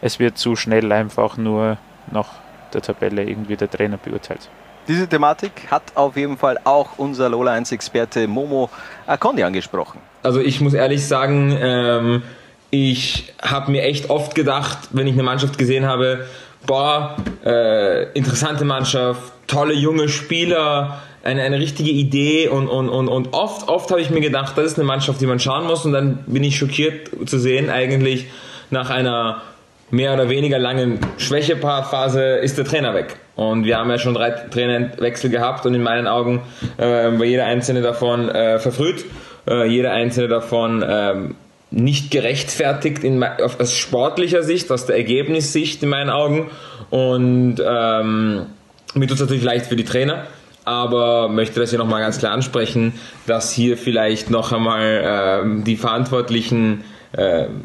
es 0.00 0.18
wird 0.18 0.38
zu 0.38 0.56
schnell 0.56 0.90
einfach 0.90 1.36
nur 1.36 1.76
nach 2.10 2.28
der 2.72 2.80
Tabelle 2.80 3.24
irgendwie 3.24 3.56
der 3.56 3.70
Trainer 3.70 3.98
beurteilt. 3.98 4.48
Diese 4.88 5.06
Thematik 5.06 5.70
hat 5.70 5.94
auf 5.94 6.16
jeden 6.16 6.38
Fall 6.38 6.58
auch 6.64 6.96
unser 6.96 7.28
Lola 7.28 7.52
1-Experte 7.52 8.26
Momo 8.26 8.70
Akondi 9.06 9.42
angesprochen. 9.42 10.00
Also 10.22 10.40
ich 10.40 10.62
muss 10.62 10.72
ehrlich 10.72 11.06
sagen, 11.06 11.54
ähm, 11.60 12.22
ich 12.70 13.34
habe 13.42 13.70
mir 13.70 13.82
echt 13.82 14.08
oft 14.08 14.34
gedacht, 14.34 14.78
wenn 14.92 15.06
ich 15.06 15.12
eine 15.12 15.24
Mannschaft 15.24 15.58
gesehen 15.58 15.84
habe, 15.84 16.26
boah, 16.66 17.16
äh, 17.44 18.12
interessante 18.12 18.64
Mannschaft, 18.64 19.32
tolle 19.46 19.74
junge 19.74 20.08
Spieler, 20.08 21.00
eine, 21.22 21.42
eine 21.42 21.58
richtige 21.58 21.90
Idee 21.90 22.48
und, 22.48 22.68
und, 22.68 22.88
und, 22.88 23.08
und 23.08 23.32
oft, 23.32 23.68
oft 23.68 23.90
habe 23.90 24.00
ich 24.00 24.10
mir 24.10 24.20
gedacht, 24.20 24.56
das 24.56 24.66
ist 24.66 24.78
eine 24.78 24.86
Mannschaft, 24.86 25.20
die 25.20 25.26
man 25.26 25.40
schauen 25.40 25.66
muss 25.66 25.84
und 25.84 25.92
dann 25.92 26.24
bin 26.26 26.44
ich 26.44 26.56
schockiert 26.56 27.10
zu 27.28 27.38
sehen, 27.38 27.68
eigentlich 27.70 28.26
nach 28.70 28.90
einer 28.90 29.42
mehr 29.90 30.14
oder 30.14 30.28
weniger 30.28 30.58
langen 30.58 30.98
Schwächephase 31.16 32.22
ist 32.36 32.58
der 32.58 32.64
Trainer 32.64 32.94
weg. 32.94 33.16
Und 33.36 33.64
wir 33.64 33.76
haben 33.76 33.90
ja 33.90 33.98
schon 33.98 34.14
drei 34.14 34.30
Trainerwechsel 34.30 35.30
gehabt 35.30 35.66
und 35.66 35.74
in 35.74 35.82
meinen 35.82 36.06
Augen 36.06 36.42
äh, 36.78 36.84
war 36.84 37.24
jeder 37.24 37.44
einzelne 37.44 37.82
davon 37.82 38.28
äh, 38.28 38.58
verfrüht, 38.58 39.04
äh, 39.48 39.66
jeder 39.66 39.92
einzelne 39.92 40.28
davon 40.28 40.84
ähm, 40.88 41.34
nicht 41.70 42.10
gerechtfertigt 42.10 43.04
in, 43.04 43.22
aus 43.22 43.74
sportlicher 43.74 44.42
Sicht, 44.42 44.70
aus 44.70 44.86
der 44.86 44.96
Ergebnissicht 44.96 45.82
in 45.82 45.88
meinen 45.88 46.10
Augen. 46.10 46.50
Und 46.90 47.56
ähm, 47.64 48.46
Mir 48.94 49.06
tut 49.08 49.16
es 49.16 49.20
natürlich 49.20 49.44
leicht 49.44 49.66
für 49.66 49.76
die 49.76 49.84
Trainer, 49.84 50.26
aber 50.64 51.28
möchte 51.28 51.60
das 51.60 51.70
hier 51.70 51.78
nochmal 51.78 52.00
ganz 52.00 52.18
klar 52.18 52.32
ansprechen, 52.32 52.94
dass 53.26 53.52
hier 53.52 53.76
vielleicht 53.76 54.30
noch 54.30 54.52
einmal 54.52 55.02
ähm, 55.04 55.64
die 55.64 55.76
Verantwortlichen 55.76 56.84
ein 57.12 57.62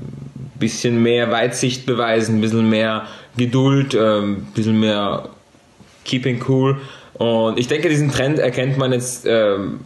bisschen 0.60 1.02
mehr 1.04 1.32
Weitsicht 1.32 1.86
beweisen, 1.86 2.38
ein 2.38 2.42
bisschen 2.42 2.70
mehr 2.70 3.04
Geduld, 3.36 3.96
ein 3.96 4.48
bisschen 4.54 4.80
mehr 4.80 5.30
Keeping 6.06 6.44
Cool. 6.48 6.80
Und 7.14 7.60
ich 7.60 7.68
denke, 7.68 7.90
diesen 7.90 8.12
Trend 8.12 8.40
erkennt 8.40 8.78
man 8.78 8.94
jetzt 8.94 9.26
ähm, 9.28 9.82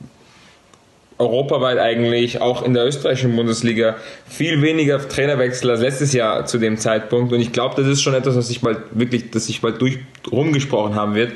europaweit 1.17 1.79
eigentlich, 1.79 2.41
auch 2.41 2.63
in 2.63 2.73
der 2.73 2.85
österreichischen 2.85 3.35
Bundesliga, 3.35 3.95
viel 4.27 4.61
weniger 4.61 5.07
Trainerwechsel 5.07 5.69
als 5.69 5.81
letztes 5.81 6.13
Jahr 6.13 6.45
zu 6.45 6.57
dem 6.57 6.77
Zeitpunkt. 6.77 7.31
Und 7.31 7.39
ich 7.39 7.51
glaube, 7.51 7.75
das 7.81 7.87
ist 7.89 8.01
schon 8.01 8.13
etwas, 8.13 8.35
was 8.35 8.47
sich 8.47 8.61
bald 8.61 8.79
wirklich, 8.91 9.31
das 9.31 9.45
sich 9.45 9.61
bald 9.61 9.81
durch 9.81 9.99
rumgesprochen 10.29 10.95
haben 10.95 11.15
wird, 11.15 11.31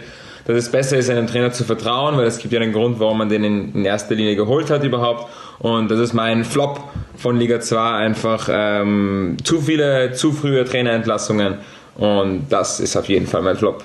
dass 0.45 0.57
es 0.57 0.71
besser 0.71 0.97
ist, 0.97 1.09
einem 1.09 1.27
Trainer 1.27 1.51
zu 1.51 1.63
vertrauen, 1.63 2.17
weil 2.17 2.25
es 2.25 2.39
gibt 2.39 2.53
ja 2.53 2.59
einen 2.59 2.73
Grund, 2.73 2.99
warum 2.99 3.19
man 3.19 3.29
den 3.29 3.43
in, 3.43 3.73
in 3.73 3.85
erster 3.85 4.15
Linie 4.15 4.35
geholt 4.35 4.69
hat 4.69 4.83
überhaupt. 4.83 5.31
Und 5.59 5.91
das 5.91 5.99
ist 5.99 6.13
mein 6.13 6.43
Flop 6.43 6.83
von 7.15 7.37
Liga 7.37 7.59
2 7.59 7.91
einfach 7.91 8.49
ähm, 8.51 9.37
zu 9.43 9.61
viele, 9.61 10.13
zu 10.13 10.31
frühe 10.31 10.65
Trainerentlassungen. 10.65 11.59
Und 11.95 12.47
das 12.49 12.79
ist 12.79 12.95
auf 12.97 13.07
jeden 13.09 13.27
Fall 13.27 13.41
mein 13.41 13.57
Flop. 13.57 13.83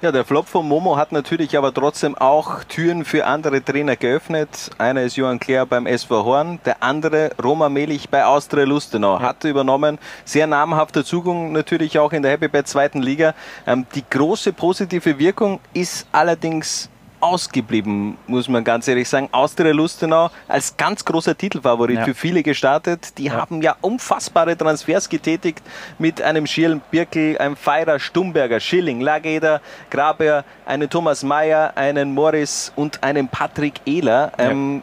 Ja, 0.00 0.12
der 0.12 0.24
Flop 0.24 0.46
von 0.46 0.68
Momo 0.68 0.96
hat 0.96 1.10
natürlich 1.10 1.58
aber 1.58 1.74
trotzdem 1.74 2.16
auch 2.16 2.62
Türen 2.62 3.04
für 3.04 3.26
andere 3.26 3.64
Trainer 3.64 3.96
geöffnet. 3.96 4.70
Einer 4.78 5.02
ist 5.02 5.16
Johann 5.16 5.40
Klär 5.40 5.66
beim 5.66 5.88
SV 5.88 6.24
Horn, 6.24 6.60
der 6.64 6.84
andere 6.84 7.32
Roma 7.42 7.68
Melich 7.68 8.08
bei 8.08 8.24
Austria 8.24 8.64
Lustenau. 8.64 9.18
Hat 9.18 9.42
übernommen, 9.42 9.98
sehr 10.24 10.46
namhafter 10.46 11.04
Zugang 11.04 11.50
natürlich 11.50 11.98
auch 11.98 12.12
in 12.12 12.22
der 12.22 12.30
Happy 12.30 12.46
Bad 12.46 12.68
zweiten 12.68 13.02
Liga. 13.02 13.34
Ähm, 13.66 13.86
die 13.96 14.04
große 14.08 14.52
positive 14.52 15.18
Wirkung 15.18 15.58
ist 15.74 16.06
allerdings 16.12 16.88
ausgeblieben, 17.20 18.16
muss 18.26 18.48
man 18.48 18.64
ganz 18.64 18.86
ehrlich 18.88 19.08
sagen. 19.08 19.28
Austria 19.32 19.72
Lustenau 19.72 20.30
als 20.46 20.76
ganz 20.76 21.04
großer 21.04 21.36
Titelfavorit 21.36 21.98
Ja. 21.98 22.04
für 22.04 22.14
viele 22.14 22.42
gestartet. 22.42 23.18
Die 23.18 23.30
haben 23.30 23.62
ja 23.62 23.76
unfassbare 23.80 24.56
Transfers 24.56 25.08
getätigt 25.08 25.62
mit 25.98 26.22
einem 26.22 26.46
Schirl 26.46 26.80
Birkel, 26.90 27.38
einem 27.38 27.56
Feirer, 27.56 27.98
Stumberger, 27.98 28.60
Schilling, 28.60 29.00
Lageder, 29.00 29.60
Graber, 29.90 30.44
einen 30.66 30.88
Thomas 30.88 31.22
Mayer, 31.22 31.72
einen 31.76 32.14
Morris 32.14 32.72
und 32.76 33.02
einen 33.02 33.28
Patrick 33.28 33.80
Ehler. 33.86 34.32
Ähm, 34.38 34.82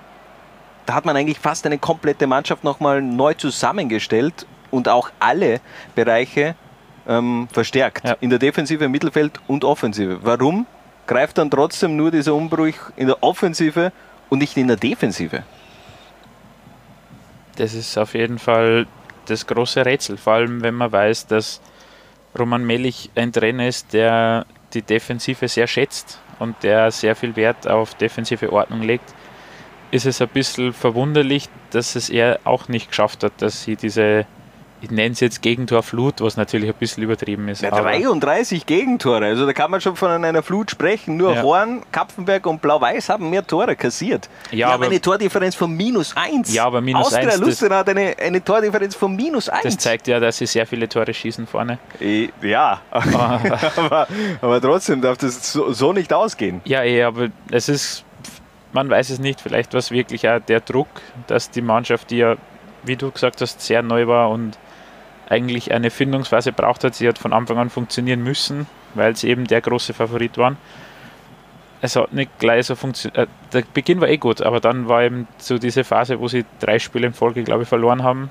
da 0.86 0.94
hat 0.94 1.06
man 1.06 1.16
eigentlich 1.18 1.40
fast 1.40 1.66
eine 1.66 1.78
komplette 1.78 2.28
Mannschaft 2.28 2.64
nochmal 2.64 3.02
neu 3.02 3.34
zusammengestellt 3.34 4.46
und 4.72 4.88
auch 4.88 5.10
alle 5.20 5.62
Bereiche 5.96 6.56
ähm, 7.08 7.48
verstärkt. 7.52 8.04
In 8.20 8.30
der 8.30 8.40
Defensive, 8.40 8.84
im 8.86 8.92
Mittelfeld 8.92 9.40
und 9.48 9.64
Offensive. 9.64 10.20
Warum 10.24 10.66
greift 11.08 11.38
dann 11.38 11.52
trotzdem 11.52 11.96
nur 11.96 12.12
dieser 12.12 12.34
Umbruch 12.34 12.92
in 12.96 13.08
der 13.08 13.22
Offensive 13.24 13.92
und 14.30 14.40
nicht 14.40 14.58
in 14.58 14.68
der 14.68 14.78
Defensive? 14.78 15.44
Das 17.56 17.74
ist 17.74 17.98
auf 17.98 18.14
jeden 18.14 18.40
Fall 18.40 18.86
das 19.26 19.48
große 19.48 19.86
Rätsel, 19.86 20.18
vor 20.18 20.34
allem 20.34 20.62
wenn 20.62 20.76
man 20.76 20.92
weiß, 20.92 21.28
dass 21.28 21.62
Roman 22.38 22.66
Melich 22.66 23.10
ein 23.16 23.32
Trainer 23.32 23.68
ist, 23.68 23.94
der 23.94 24.46
die 24.74 24.82
Defensive 24.82 25.48
sehr 25.48 25.68
schätzt 25.68 26.20
und 26.40 26.56
der 26.64 26.92
sehr 26.92 27.16
viel 27.16 27.36
Wert 27.36 27.68
auf 27.68 27.96
defensive 27.96 28.52
Ordnung 28.52 28.82
legt, 28.82 29.14
ist 29.92 30.06
es 30.06 30.22
ein 30.22 30.28
bisschen 30.28 30.74
verwunderlich, 30.74 31.48
dass 31.72 31.96
es 31.96 32.10
er 32.10 32.40
auch 32.44 32.68
nicht 32.68 32.90
geschafft 32.90 33.24
hat, 33.24 33.34
dass 33.42 33.64
sie 33.64 33.78
diese, 33.78 34.26
ich 34.86 34.92
nenne 34.92 35.12
es 35.14 35.20
jetzt 35.20 35.42
Gegentorflut, 35.42 36.22
was 36.22 36.38
natürlich 36.38 36.70
ein 36.70 36.76
bisschen 36.80 37.04
übertrieben 37.04 37.48
ist. 37.50 37.62
Ja, 37.62 37.72
aber- 37.72 37.82
33 37.84 38.66
Gegentore, 38.66 39.26
also 39.26 39.46
da 39.46 39.54
kann 39.54 39.70
man 39.72 39.82
schon 39.82 39.96
von 39.96 40.10
einer 40.10 40.44
Flut 40.44 40.72
sprechen. 40.72 41.18
Nur 41.18 41.34
Ja. 41.36 41.42
Horn, 41.44 41.82
Kapfenberg 41.92 42.46
und 42.48 42.62
Blau-Weiß 42.62 43.10
haben 43.10 43.30
mehr 43.30 43.46
Tore 43.46 43.76
kassiert. 43.76 44.30
Ja, 44.52 44.70
aber- 44.70 44.86
eine 44.86 45.02
Tordifferenz 45.02 45.56
von 45.56 45.72
minus 45.72 46.16
1. 46.16 46.54
Ja, 46.54 46.66
aber 46.66 46.82
minus 46.82 47.08
Austria 47.08 47.24
1, 47.30 47.32
das- 47.40 47.40
Lustenau 47.40 47.76
hat 47.76 47.90
eine, 47.90 48.16
eine 48.20 48.44
Tordifferenz 48.44 48.96
von 48.96 49.16
minus 49.16 49.50
1. 49.50 49.64
Das 49.64 49.78
zeigt 49.78 50.08
ja, 50.08 50.20
dass 50.20 50.38
sie 50.38 50.46
sehr 50.46 50.66
viele 50.66 50.88
Tore 50.88 51.14
schießen 51.14 51.48
vorne. 51.48 51.80
Eh, 52.00 52.30
Ja, 52.42 52.82
aber, 52.92 54.08
aber 54.42 54.62
trotzdem 54.62 55.02
darf 55.02 55.18
das 55.18 55.52
so, 55.52 55.72
so 55.74 55.94
nicht 55.94 56.14
ausgehen. 56.14 56.62
Ja, 56.66 56.84
eh, 56.84 57.04
aber 57.04 57.28
es 57.52 57.70
ist, 57.70 58.04
man 58.74 58.90
weiß 58.90 59.10
es 59.10 59.20
nicht, 59.20 59.42
vielleicht 59.42 59.74
war 59.74 59.80
es 59.80 59.92
wirklich 59.92 60.28
auch 60.30 60.40
der 60.40 60.60
Druck, 60.60 60.88
dass 61.28 61.50
die 61.50 61.62
Mannschaft, 61.62 62.12
die 62.12 62.18
ja, 62.18 62.36
wie 62.84 62.96
du 62.96 63.10
gesagt 63.12 63.42
hast, 63.42 63.62
sehr 63.62 63.82
neu 63.82 64.08
war 64.08 64.30
und 64.30 64.58
eigentlich 65.30 65.74
eine 65.74 65.90
Findungsphase 65.90 66.52
braucht 66.52 66.84
hat, 66.84 66.96
sie 66.96 67.08
hat 67.08 67.18
von 67.18 67.34
Anfang 67.34 67.58
an 67.58 67.70
funktionieren 67.70 68.24
müssen, 68.24 68.68
weil 68.94 69.16
sie 69.16 69.30
eben 69.30 69.46
der 69.46 69.62
große 69.62 69.94
Favorit 69.94 70.38
waren. 70.38 70.58
Es 71.82 71.96
hat 71.96 72.14
nicht 72.14 72.40
gleich 72.40 72.68
so 72.68 72.76
funktioniert. 72.76 73.28
Äh, 73.28 73.32
der 73.54 73.64
Beginn 73.74 74.02
war 74.02 74.08
eh 74.08 74.18
gut, 74.18 74.42
aber 74.42 74.60
dann 74.60 74.88
war 74.88 75.04
eben 75.04 75.28
so 75.38 75.58
diese 75.58 75.84
Phase, 75.84 76.20
wo 76.20 76.28
sie 76.28 76.46
drei 76.60 76.80
Spiele 76.80 77.08
in 77.08 77.14
Folge, 77.14 77.44
glaube 77.44 77.64
ich, 77.64 77.70
verloren 77.70 78.04
haben. 78.04 78.30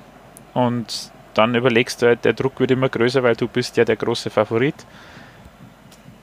Und 0.53 1.11
dann 1.33 1.53
überlegst 1.55 2.01
du 2.01 2.07
halt, 2.07 2.25
der 2.25 2.33
Druck 2.33 2.59
wird 2.59 2.71
immer 2.71 2.89
größer, 2.89 3.23
weil 3.23 3.35
du 3.35 3.47
bist 3.47 3.77
ja 3.77 3.85
der 3.85 3.95
große 3.97 4.29
Favorit 4.29 4.75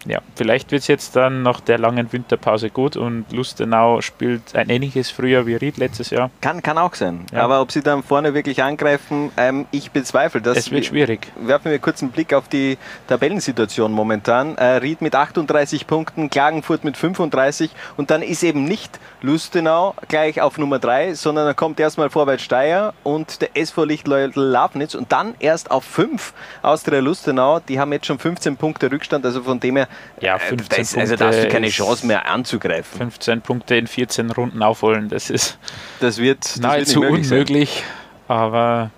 ja, 0.07 0.21
vielleicht 0.35 0.73
wird 0.73 0.83
es 0.83 0.89
jetzt 0.89 1.17
dann 1.17 1.43
nach 1.43 1.61
der 1.61 1.79
langen 1.79 2.13
Winterpause 2.13 2.71
gut 2.71 2.97
und 2.97 3.27
Lustenau 3.31 4.01
spielt 4.01 4.55
ein 4.55 4.69
ähnliches 4.69 5.11
Frühjahr 5.11 5.47
wie 5.47 5.55
Ried 5.55 5.77
letztes 5.77 6.11
Jahr. 6.11 6.31
Kann, 6.41 6.63
kann 6.63 6.79
auch 6.79 6.95
sein. 6.95 7.27
Ja. 7.33 7.43
Aber 7.43 7.61
ob 7.61 7.71
sie 7.71 7.83
dann 7.83 8.03
vorne 8.03 8.35
wirklich 8.35 8.63
angreifen, 8.63 9.31
ähm, 9.37 9.67
ich 9.71 9.91
bezweifle 9.91 10.41
das. 10.41 10.59
Es 10.59 10.71
wird 10.71 10.87
schwierig. 10.87 11.33
Werfen 11.37 11.71
wir 11.71 11.79
kurz 11.79 12.03
einen 12.03 12.11
Blick 12.11 12.35
auf 12.35 12.49
die 12.49 12.79
Tabellensituation 13.09 13.93
momentan. 13.93 14.57
Äh, 14.57 14.77
Ried 14.77 15.03
mit 15.03 15.15
38 15.15 15.87
Punkten, 15.87 16.31
Klagenfurt 16.31 16.85
mit 16.85 16.97
35 16.97 17.71
und 17.97 18.11
dann 18.11 18.23
ist 18.23 18.43
eben 18.43 18.65
nicht 18.65 18.99
Lustenau 19.21 19.95
gleich 20.09 20.41
auf 20.41 20.59
Nummer 20.59 20.79
3, 20.79 21.15
sondern 21.15 21.47
dann 21.47 21.57
kommt 21.57 21.79
erstmal 21.79 22.11
Vorwärts 22.11 22.43
Steyr 22.43 22.93
und 23.05 23.41
der 23.41 23.57
SV 23.57 23.85
Lichtleutl 23.85 24.41
Lafnitz 24.41 24.95
und 24.95 25.13
dann 25.13 25.35
erst 25.39 25.71
auf 25.71 25.85
5 25.85 26.33
Austria 26.63 27.01
Lustenau. 27.01 27.61
Die 27.61 27.79
haben 27.79 27.93
jetzt 27.93 28.07
schon 28.07 28.19
15 28.19 28.57
Punkte 28.57 28.91
Rückstand, 28.91 29.25
also 29.25 29.43
von 29.43 29.61
dem 29.61 29.77
her, 29.77 29.89
Ja, 30.20 30.36
äh, 30.36 30.38
15 30.38 30.68
da 30.76 30.82
ist, 30.82 30.97
also 30.99 31.16
da 31.16 31.26
hast 31.28 31.43
du 31.45 31.49
keine 31.49 31.68
Chance 31.68 32.07
mehr 32.07 32.26
anzugreifen. 32.28 32.99
15 32.99 33.40
Punkte 33.43 33.76
in 33.76 33.86
14 33.86 34.30
Runden 34.30 34.62
aufholen, 34.62 35.09
das 35.09 35.30
ist 35.30 35.59
Das 36.01 36.18
wird, 36.18 36.45
das 36.45 36.57
wird 36.57 36.62
nahezu 36.62 37.01
nicht 37.01 37.11
möglich 37.11 37.26
sein. 37.28 37.38
unmöglich. 37.38 37.82
Aber 38.28 38.90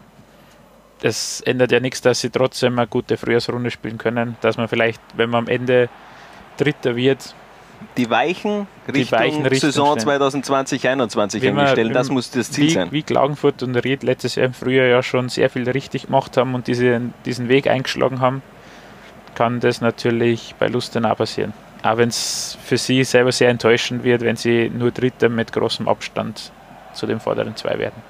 es 1.03 1.41
ändert 1.43 1.73
ja 1.73 1.81
nichts, 1.81 2.01
dass 2.01 2.21
sie 2.21 2.31
trotzdem 2.31 2.79
eine 2.79 2.87
gute 2.89 3.17
Frühjahrsrunde 3.17 3.71
spielen 3.71 3.99
können. 3.99 4.37
Dass 4.41 4.57
man 4.57 4.69
vielleicht, 4.69 5.01
wenn 5.17 5.31
man 5.31 5.45
am 5.45 5.49
Ende 5.49 5.89
Dritter 6.57 6.97
wird, 6.97 7.35
die 7.99 8.09
Weichen 8.09 8.67
Die 8.87 8.93
Richtung, 8.93 9.19
Weichen 9.19 9.47
Richtung 9.47 9.71
Saison 9.71 9.99
stellen. 9.99 10.21
2020-21 10.21 11.43
Wie 11.43 11.49
man- 11.51 11.59
eingestellt. 11.59 11.91
wie- 11.91 11.93
Das 11.93 12.09
muss 12.09 12.31
das 12.31 12.51
Ziel 12.51 12.65
wie, 12.67 12.71
sein. 12.71 12.93
Wie 12.93 13.03
Klagenfurt 13.03 13.63
und 13.63 13.75
Ried 13.77 14.03
letztes 14.05 14.37
Jahr 14.37 14.47
im 14.47 14.55
Frühjahr 14.55 14.87
ja 14.87 15.03
schon 15.03 15.29
sehr 15.29 15.51
viel 15.51 15.69
richtig 15.69 16.07
gemacht 16.07 16.37
haben 16.37 16.55
und 16.55 16.67
diese, 16.67 17.01
diesen 17.27 17.49
Weg 17.49 17.67
eingeschlagen 17.67 18.21
haben, 18.21 18.43
kann 19.35 19.61
das 19.61 19.81
natürlich 19.81 20.55
bei 20.59 20.69
Lustenau 20.69 21.15
passieren. 21.15 21.53
Auch 21.83 21.99
wenn 21.99 22.09
es 22.09 22.57
für 22.65 22.79
sie 22.79 23.05
selber 23.05 23.31
sehr 23.33 23.51
enttäuschend 23.51 24.05
wird, 24.05 24.23
wenn 24.23 24.37
sie 24.37 24.71
nur 24.71 24.91
Dritter 24.91 25.29
mit 25.29 25.53
großem 25.53 25.87
Abstand 25.87 26.51
zu 26.95 27.07
den 27.07 27.21
vorderen 27.21 27.57
zwei 27.57 27.79
werden. 27.79 28.03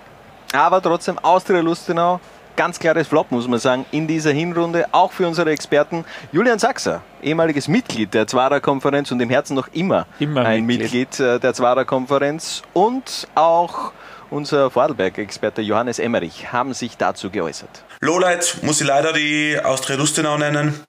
Aber 0.52 0.80
trotzdem 0.80 1.18
Austria 1.18 1.60
Lustenau, 1.60 2.20
ganz 2.54 2.78
klares 2.78 3.08
Flop, 3.08 3.32
muss 3.32 3.48
man 3.48 3.58
sagen, 3.58 3.84
in 3.90 4.06
dieser 4.06 4.30
Hinrunde, 4.30 4.86
auch 4.92 5.10
für 5.10 5.26
unsere 5.26 5.50
Experten. 5.50 6.04
Julian 6.30 6.60
Sachser, 6.60 7.02
ehemaliges 7.20 7.66
Mitglied 7.66 8.14
der 8.14 8.28
Zwarer-Konferenz 8.28 9.10
und 9.10 9.20
im 9.20 9.30
Herzen 9.30 9.56
noch 9.56 9.66
immer, 9.72 10.06
Immer 10.20 10.44
ein 10.44 10.64
Mitglied. 10.64 10.92
Mitglied, 10.92 11.20
äh, 11.20 11.40
der 11.40 11.54
Zwarer-Konferenz 11.54 12.62
und 12.74 13.26
auch 13.34 13.90
unser 14.30 14.70
Vorarlberg-Experte 14.70 15.62
Johannes 15.62 15.98
Emmerich 15.98 16.52
haben 16.52 16.74
sich 16.74 16.96
dazu 16.96 17.30
geäußert. 17.30 17.82
Lowlight 18.00 18.58
muss 18.62 18.80
ich 18.80 18.86
leider 18.86 19.12
die 19.12 19.58
Austria 19.62 19.96
Lustenau 19.96 20.38
nennen. 20.38 20.80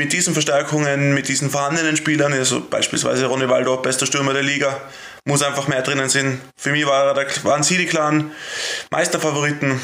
Mit 0.00 0.14
diesen 0.14 0.32
Verstärkungen, 0.32 1.12
mit 1.12 1.28
diesen 1.28 1.50
vorhandenen 1.50 1.94
Spielern, 1.94 2.32
also 2.32 2.62
beispielsweise 2.70 3.26
Ronny 3.26 3.50
Waldo, 3.50 3.76
bester 3.76 4.06
Stürmer 4.06 4.32
der 4.32 4.42
Liga, 4.42 4.80
muss 5.26 5.42
einfach 5.42 5.68
mehr 5.68 5.82
drinnen 5.82 6.08
sein. 6.08 6.40
Für 6.56 6.72
mich 6.72 6.86
war, 6.86 7.14
waren 7.14 7.62
sie 7.62 7.76
die 7.76 7.84
klaren 7.84 8.30
Meisterfavoriten. 8.90 9.78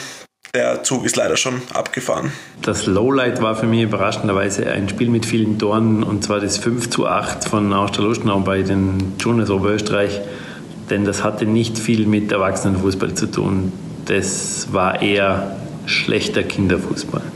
Der 0.55 0.83
Zug 0.85 1.05
ist 1.05 1.17
leider 1.17 1.37
schon 1.37 1.61
abgefahren. 1.75 2.33
Das 2.63 2.87
Lowlight 2.87 3.43
war 3.43 3.57
für 3.57 3.67
mich 3.67 3.83
überraschenderweise 3.83 4.67
ein 4.71 4.89
Spiel 4.89 5.11
mit 5.11 5.27
vielen 5.27 5.59
Toren 5.59 6.03
und 6.03 6.25
zwar 6.25 6.41
das 6.41 6.57
5 6.57 6.89
zu 6.89 7.07
8 7.07 7.47
von 7.47 7.71
Austria 7.75 8.07
Lustenau 8.07 8.41
bei 8.41 8.63
den 8.63 9.17
Juniors 9.21 9.51
Oberösterreich. 9.51 10.23
Denn 10.89 11.05
das 11.05 11.25
hatte 11.25 11.45
nicht 11.45 11.79
viel 11.79 12.07
mit 12.07 12.33
Erwachsenenfußball 12.33 13.13
zu 13.13 13.27
tun. 13.27 13.71
Das 14.07 14.73
war 14.73 15.03
eher 15.03 15.59
schlechter 15.85 16.43
Kinderfußball. 16.43 17.36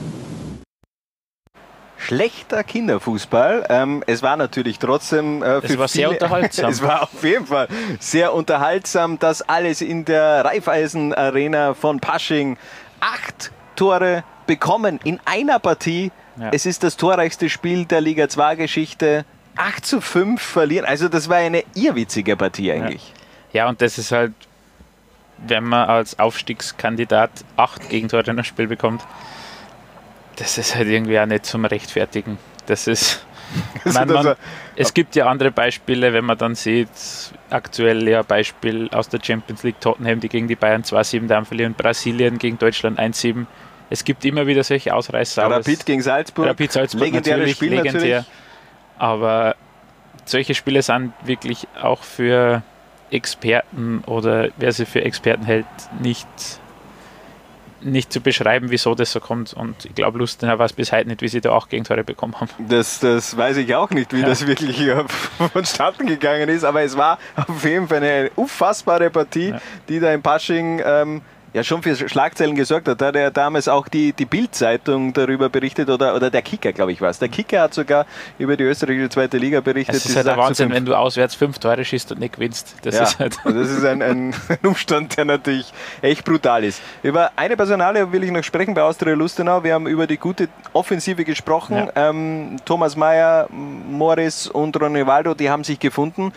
Schlechter 2.11 2.65
Kinderfußball. 2.65 3.67
Ähm, 3.69 4.03
es 4.07 4.21
war 4.21 4.37
natürlich 4.37 4.81
trotzdem 4.81 5.45
äh, 5.45 5.61
Es 5.63 5.79
war 5.79 5.87
sehr 5.87 6.09
viele, 6.09 6.21
unterhaltsam. 6.21 6.71
es 6.71 6.83
war 6.83 7.05
auf 7.05 7.23
jeden 7.23 7.47
Fall 7.47 7.69
sehr 8.01 8.35
unterhaltsam. 8.35 9.19
Das 9.21 9.43
alles 9.43 9.81
in 9.81 10.05
der 10.05 10.45
Raiffeisen 10.45 11.15
Arena 11.15 11.75
von 11.75 12.01
Pasching. 12.01 12.57
Acht 12.99 13.53
Tore 13.77 14.25
bekommen 14.47 14.99
in 15.05 15.21
einer 15.25 15.61
Partie. 15.61 16.11
Ja. 16.37 16.51
Es 16.53 16.67
ist 16.67 16.83
das 16.83 16.97
torreichste 16.97 17.49
Spiel 17.49 17.85
der 17.85 18.01
Liga 18.01 18.29
2 18.29 18.57
Geschichte. 18.57 19.25
8 19.57 19.87
zu 19.87 20.01
5 20.01 20.43
verlieren. 20.43 20.87
Also 20.87 21.09
das 21.09 21.29
war 21.29 21.37
eine 21.37 21.63
irrwitzige 21.75 22.37
Partie 22.37 22.73
eigentlich. 22.73 23.13
Ja, 23.53 23.69
und 23.69 23.81
das 23.83 23.99
ist 23.99 24.11
halt, 24.11 24.33
wenn 25.39 25.65
man 25.65 25.89
als 25.89 26.19
Aufstiegskandidat 26.19 27.31
acht 27.57 27.89
Gegentore 27.89 28.25
in 28.25 28.31
einem 28.31 28.45
Spiel 28.45 28.67
bekommt, 28.67 29.03
das 30.41 30.59
ist 30.59 30.75
halt 30.75 30.89
irgendwie 30.89 31.19
auch 31.21 31.27
nicht 31.27 31.47
zum 31.47 31.65
Rechtfertigen. 31.65 32.39
Das 32.67 32.87
ist. 32.89 33.25
Also 33.85 33.99
Man, 33.99 34.09
man, 34.13 34.25
war- 34.27 34.37
es 34.77 34.95
gibt 34.95 35.17
ja 35.17 35.27
andere 35.27 35.51
Beispiele, 35.51 36.13
wenn 36.13 36.25
man 36.25 36.39
dann 36.39 36.55
sieht, 36.55 36.89
aktuell 37.51 38.07
ja 38.09 38.23
Beispiel 38.23 38.89
aus 38.93 39.09
der 39.09 39.19
Champions 39.21 39.65
League 39.65 39.81
Tottenham, 39.81 40.21
die 40.21 40.29
gegen 40.29 40.47
die 40.47 40.55
Bayern 40.55 40.83
2-7 40.85 41.27
daheim 41.27 41.45
verlieren, 41.47 41.75
Brasilien 41.75 42.39
gegen 42.39 42.59
Deutschland 42.61 43.01
1-7. 43.01 43.47
Es 43.91 44.05
gibt 44.05 44.25
immer 44.25 44.47
wieder 44.47 44.63
solche 44.63 44.95
Ausreißer. 44.95 45.51
Rapid 45.51 45.85
gegen 45.85 46.01
Salzburg. 46.01 46.47
Rapid 46.47 46.71
Salzburg 46.71 47.03
Legendäres 47.03 47.39
natürlich, 47.39 47.57
Spiel 47.57 47.71
legendär. 47.71 47.93
natürlich. 47.95 48.25
Aber 48.99 49.57
solche 50.27 50.55
Spiele 50.55 50.83
sind 50.83 51.13
wirklich 51.25 51.67
auch 51.83 52.05
für 52.05 52.63
Experten 53.11 54.05
oder 54.07 54.51
wer 54.59 54.71
sie 54.71 54.87
für 54.87 55.03
Experten 55.03 55.45
hält, 55.45 55.67
nicht, 56.01 56.29
nicht 57.83 58.13
zu 58.13 58.21
beschreiben, 58.21 58.71
wieso 58.71 58.95
das 58.95 59.13
so 59.13 59.21
kommt. 59.21 59.55
Und 59.55 59.85
ich 59.85 59.95
glaube, 59.95 60.19
Lustenau 60.19 60.59
weiß 60.59 60.73
bis 60.75 60.93
heute 60.93 61.09
nicht, 61.09 61.23
wie 61.23 61.29
sie 61.29 61.41
da 61.41 61.51
auch 61.53 61.69
Gegentore 61.69 62.05
bekommen 62.05 62.35
haben. 62.41 62.51
Das, 62.69 63.01
das 63.01 63.37
weiß 63.37 63.57
ich 63.59 63.75
auch 63.75 63.91
nicht, 63.91 64.13
wie 64.13 64.21
Ja. 64.21 64.27
das 64.27 64.47
wirklich 64.47 64.77
hier 64.77 65.05
vonstatten 65.53 66.07
gegangen 66.07 66.49
ist, 66.49 66.65
aber 66.65 66.83
es 66.83 66.97
war 66.97 67.19
auf 67.37 67.65
jeden 67.65 67.89
Fall 67.89 67.99
eine 67.99 68.31
unfassbare 68.37 69.11
Partie, 69.11 69.55
die 69.89 70.01
da 70.01 70.13
in 70.13 70.23
Pasching 70.23 70.81
ähm, 70.85 71.23
ja 71.53 71.65
schon 71.65 71.83
für 71.83 71.97
Schlagzeilen 72.09 72.55
gesorgt 72.55 72.89
hat. 72.89 73.01
Da 73.01 73.07
hat 73.07 73.17
ja 73.17 73.31
damals 73.31 73.69
auch 73.69 73.89
die, 73.89 74.13
die 74.13 74.25
Bild-Zeitung 74.25 75.13
darüber 75.13 75.49
berichtet 75.49 75.91
oder, 75.91 76.15
oder 76.15 76.31
der 76.31 76.43
Kicker, 76.43 76.73
glaube 76.73 76.93
ich, 76.93 77.01
war 77.01 77.11
es. 77.11 77.19
Der 77.19 77.29
Kicker 77.29 77.63
hat 77.63 77.75
sogar 77.75 78.07
über 78.39 78.57
die 78.57 78.65
österreichische 78.65 79.09
zweite 79.09 79.39
Liga 79.39 79.61
berichtet. 79.61 79.97
Es 79.97 80.07
ist 80.07 80.17
halt 80.17 80.27
der 80.27 80.35
8 80.35 80.39
zu 80.39 80.47
Wahnsinn, 80.47 80.69
5. 80.69 80.77
wenn 80.77 80.85
du 80.85 80.95
auswärts 80.95 81.35
fünf 81.35 81.59
Tore 81.59 81.85
schießt 81.85 82.13
und 82.13 82.21
nicht 82.21 82.35
gewinnst. 82.35 82.77
Das 82.83 82.95
ja, 82.95 83.03
ist 83.03 83.19
halt. 83.19 83.39
das 83.45 83.71
ist 83.71 83.85
ein, 83.85 84.03
ein 84.03 84.35
Umstand, 84.63 85.17
der 85.17 85.25
natürlich 85.25 85.73
echt 86.03 86.25
brutal 86.25 86.65
ist. 86.65 86.81
Über 87.03 87.33
eine 87.37 87.57
Personale 87.57 88.13
will 88.13 88.25
ich 88.25 88.31
noch 88.31 88.45
sprechen 88.45 88.75
bei 88.75 88.83
Austria 88.83 89.15
Lustenau. 89.15 89.63
Wir 89.65 89.75
haben 89.75 89.87
über 89.87 90.07
die 90.07 90.17
gute 90.17 90.49
Offensive 90.73 91.25
gesprochen. 91.25 91.89
Ähm, 91.95 92.57
Thomas 92.65 92.97
Mayer, 92.97 93.49
Morris 93.51 94.47
und 94.47 94.81
Ronny 94.81 95.07
Waldo, 95.07 95.35
die 95.35 95.51
haben 95.51 95.65
sich 95.65 95.79
gefunden. 95.79 96.33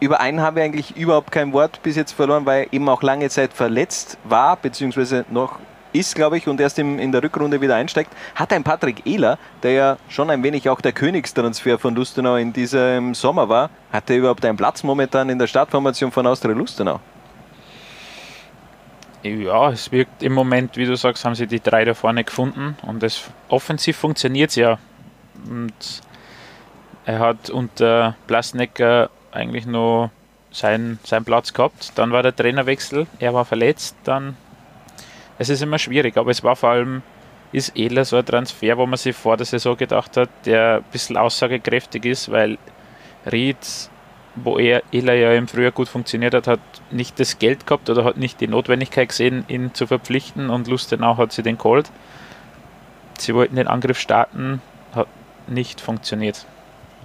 Über 0.00 0.20
einen 0.20 0.40
haben 0.40 0.56
wir 0.56 0.64
eigentlich 0.64 0.96
überhaupt 0.96 1.30
kein 1.30 1.52
Wort 1.52 1.82
bis 1.82 1.94
jetzt 1.94 2.12
verloren, 2.12 2.46
weil 2.46 2.64
er 2.64 2.72
eben 2.72 2.88
auch 2.88 3.02
lange 3.02 3.28
Zeit 3.28 3.52
verletzt 3.52 4.16
war, 4.24 4.56
beziehungsweise 4.56 5.26
noch 5.30 5.58
ist, 5.92 6.14
glaube 6.14 6.38
ich, 6.38 6.48
und 6.48 6.60
erst 6.60 6.78
im, 6.78 6.98
in 6.98 7.12
der 7.12 7.22
Rückrunde 7.22 7.60
wieder 7.60 7.74
einsteigt, 7.74 8.10
hat 8.34 8.52
ein 8.52 8.62
Patrick 8.62 9.06
Ehler, 9.06 9.38
der 9.62 9.72
ja 9.72 9.96
schon 10.08 10.30
ein 10.30 10.42
wenig 10.42 10.68
auch 10.70 10.80
der 10.80 10.92
Königstransfer 10.92 11.78
von 11.78 11.94
Lustenau 11.94 12.36
in 12.36 12.52
diesem 12.52 13.14
Sommer 13.14 13.48
war, 13.48 13.70
hat 13.92 14.08
er 14.08 14.16
überhaupt 14.16 14.44
einen 14.44 14.56
Platz 14.56 14.82
momentan 14.82 15.28
in 15.28 15.38
der 15.38 15.46
Startformation 15.46 16.12
von 16.12 16.26
Austria 16.26 16.54
Lustenau? 16.54 17.00
Ja, 19.22 19.70
es 19.70 19.92
wirkt 19.92 20.22
im 20.22 20.32
Moment, 20.32 20.76
wie 20.76 20.86
du 20.86 20.96
sagst, 20.96 21.24
haben 21.26 21.34
sie 21.34 21.46
die 21.46 21.60
drei 21.60 21.84
da 21.84 21.92
vorne 21.92 22.24
gefunden 22.24 22.76
und 22.82 23.02
es 23.02 23.24
offensiv 23.48 23.98
funktioniert 23.98 24.50
es 24.50 24.56
ja. 24.56 24.78
Und 25.46 26.02
er 27.04 27.18
hat 27.18 27.50
unter 27.50 28.14
Blasnecker 28.26 29.10
eigentlich 29.32 29.66
nur 29.66 30.10
seinen, 30.50 30.98
seinen 31.04 31.24
Platz 31.24 31.52
gehabt. 31.52 31.92
Dann 31.96 32.12
war 32.12 32.22
der 32.22 32.34
Trainerwechsel, 32.34 33.06
er 33.18 33.34
war 33.34 33.44
verletzt, 33.44 33.96
dann. 34.04 34.36
Es 35.38 35.48
ist 35.48 35.62
immer 35.62 35.78
schwierig, 35.78 36.16
aber 36.16 36.30
es 36.30 36.44
war 36.44 36.56
vor 36.56 36.70
allem, 36.70 37.02
ist 37.52 37.76
Ehler 37.76 38.04
so 38.04 38.16
ein 38.16 38.26
Transfer, 38.26 38.76
wo 38.76 38.86
man 38.86 38.98
sich 38.98 39.16
vor 39.16 39.36
der 39.36 39.46
Saison 39.46 39.76
gedacht 39.76 40.16
hat, 40.16 40.28
der 40.44 40.76
ein 40.76 40.84
bisschen 40.92 41.16
aussagekräftig 41.16 42.04
ist, 42.04 42.30
weil 42.30 42.58
Ried, 43.30 43.56
wo 44.36 44.58
er 44.58 44.82
Ehler 44.92 45.14
ja 45.14 45.32
im 45.32 45.48
Frühjahr 45.48 45.72
gut 45.72 45.88
funktioniert 45.88 46.34
hat, 46.34 46.46
hat 46.46 46.60
nicht 46.90 47.18
das 47.18 47.38
Geld 47.38 47.66
gehabt 47.66 47.88
oder 47.90 48.04
hat 48.04 48.18
nicht 48.18 48.40
die 48.40 48.48
Notwendigkeit 48.48 49.08
gesehen, 49.08 49.44
ihn 49.48 49.74
zu 49.74 49.86
verpflichten 49.86 50.50
und 50.50 50.68
Lustenau 50.68 51.16
hat 51.16 51.32
sie 51.32 51.42
den 51.42 51.58
geholt. 51.58 51.90
Sie 53.18 53.34
wollten 53.34 53.56
den 53.56 53.66
Angriff 53.66 53.98
starten, 53.98 54.62
hat 54.94 55.08
nicht 55.46 55.80
funktioniert. 55.80 56.46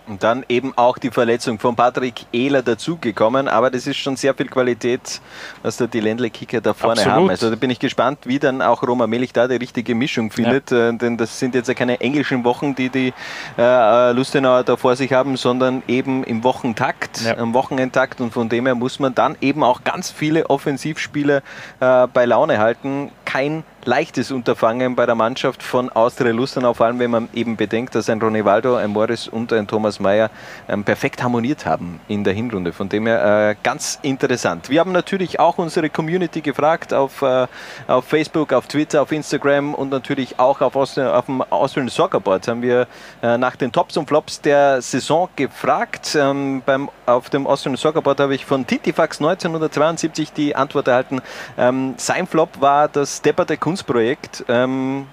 Und 0.08 0.24
dann 0.24 0.46
eben 0.50 0.74
auch 0.78 0.98
die 0.98 1.10
Verletzung 1.10 1.58
von 1.58 1.76
Patrick 1.76 2.26
Ehler 2.32 2.62
dazugekommen. 2.62 3.48
Aber 3.48 3.72
das 3.72 3.88
ist 3.88 3.98
schon 3.98 4.16
sehr 4.16 4.34
viel 4.36 4.48
Qualität, 4.48 5.22
was 5.64 5.78
da 5.78 5.88
die 5.88 6.00
Ländle-Kicker 6.00 6.62
da 6.62 6.74
vorne 6.74 7.02
Absolut. 7.02 7.16
haben. 7.16 7.30
Also 7.30 7.50
da 7.50 7.56
bin 7.56 7.70
ich 7.72 7.80
gespannt, 7.80 8.20
wie 8.26 8.38
dann 8.38 8.62
auch 8.62 8.84
Roma 8.84 9.08
Melich 9.08 9.34
da 9.34 9.48
die 9.48 9.56
richtige 9.56 9.96
Mischung 9.96 10.30
findet. 10.30 10.72
Äh, 10.72 10.94
denn 10.94 11.18
das 11.18 11.40
sind 11.40 11.56
jetzt 11.56 11.68
ja 11.68 11.74
keine 11.74 12.02
englischen 12.02 12.44
Wochen, 12.44 12.76
die 12.76 12.90
die 12.90 13.14
äh, 13.58 14.12
Lustenauer 14.12 14.64
da 14.64 14.78
vor 14.78 14.96
sich 14.96 15.12
haben, 15.12 15.38
sondern 15.38 15.82
eben 15.88 16.24
im 16.24 16.44
Wochentakt, 16.44 17.22
am 17.38 17.54
Wochenendtakt. 17.54 18.22
Und 18.22 18.32
von 18.32 18.48
dem 18.48 18.66
her 18.68 18.76
muss 18.76 19.00
man 19.00 19.16
dann 19.16 19.36
eben 19.42 19.64
auch 19.64 19.84
ganz 19.84 20.12
viele 20.12 20.50
Offensivspieler 20.50 21.42
äh, 21.80 22.08
bei 22.08 22.26
Laune 22.26 22.60
halten. 22.60 23.12
Kein 23.26 23.64
leichtes 23.86 24.32
Unterfangen 24.32 24.96
bei 24.96 25.06
der 25.06 25.16
Mannschaft 25.16 25.62
von 25.62 25.90
Austria 25.90 26.32
Lustenau, 26.32 26.74
vor 26.74 26.88
allem 26.88 27.00
wenn 27.00 27.12
man 27.12 27.30
eben 27.34 27.56
bedenkt, 27.56 27.96
dass 27.96 28.10
ein 28.10 28.20
Ronaldo, 28.22 28.76
ein 28.76 28.92
Morris 28.92 29.28
und 29.28 29.54
ein 29.54 29.68
Thomas 29.68 30.00
Mayer 30.00 30.32
ähm, 30.68 30.84
perfekt 30.84 31.22
harmoniert 31.22 31.66
haben 31.66 32.00
in 32.08 32.24
der 32.24 32.34
Hinrunde. 32.34 32.74
Von 32.74 32.90
dem 32.90 33.06
her 33.06 33.50
äh, 33.50 33.56
ganz 33.62 34.00
interessant. 34.02 34.70
Wir 34.70 34.80
haben 34.80 34.92
natürlich 34.92 35.40
auch 35.40 35.58
unsere 35.58 35.90
Community 35.90 36.42
gefragt 36.42 36.94
auf, 36.94 37.22
äh, 37.22 37.48
auf 37.88 38.06
Facebook, 38.06 38.54
auf 38.54 38.68
Twitter, 38.68 39.02
auf 39.02 39.12
Instagram 39.12 39.74
und 39.74 39.90
natürlich 39.90 40.40
auch 40.40 40.62
auf, 40.62 40.76
Austria, 40.76 41.18
auf 41.18 41.26
dem 41.26 41.42
Austrian 41.42 41.90
Soccer 41.90 42.20
Board 42.20 42.48
haben 42.48 42.62
wir 42.62 42.88
äh, 43.22 43.38
nach 43.38 43.56
den 43.56 43.72
Tops 43.72 43.98
und 43.98 44.08
Flops 44.08 44.42
der 44.42 44.82
Saison 44.82 45.30
gefragt. 45.36 46.18
Ähm, 46.20 46.64
beim, 46.66 46.90
auf 47.06 47.30
dem 47.30 47.46
Austrian 47.46 47.78
Soccer 47.78 48.02
Board 48.02 48.20
habe 48.20 48.34
ich 48.34 48.46
von 48.46 48.66
Titifax 48.66 49.20
1972 49.20 50.34
die 50.34 50.56
Antwort 50.56 50.88
erhalten. 50.88 51.22
Ähm, 51.58 51.94
sein 51.98 52.26
Flop 52.28 52.62
war 52.62 52.88
das 52.88 53.22
depperte 53.22 53.58
Kunstprojekt. 53.76 54.46
Ähm, 54.48 55.06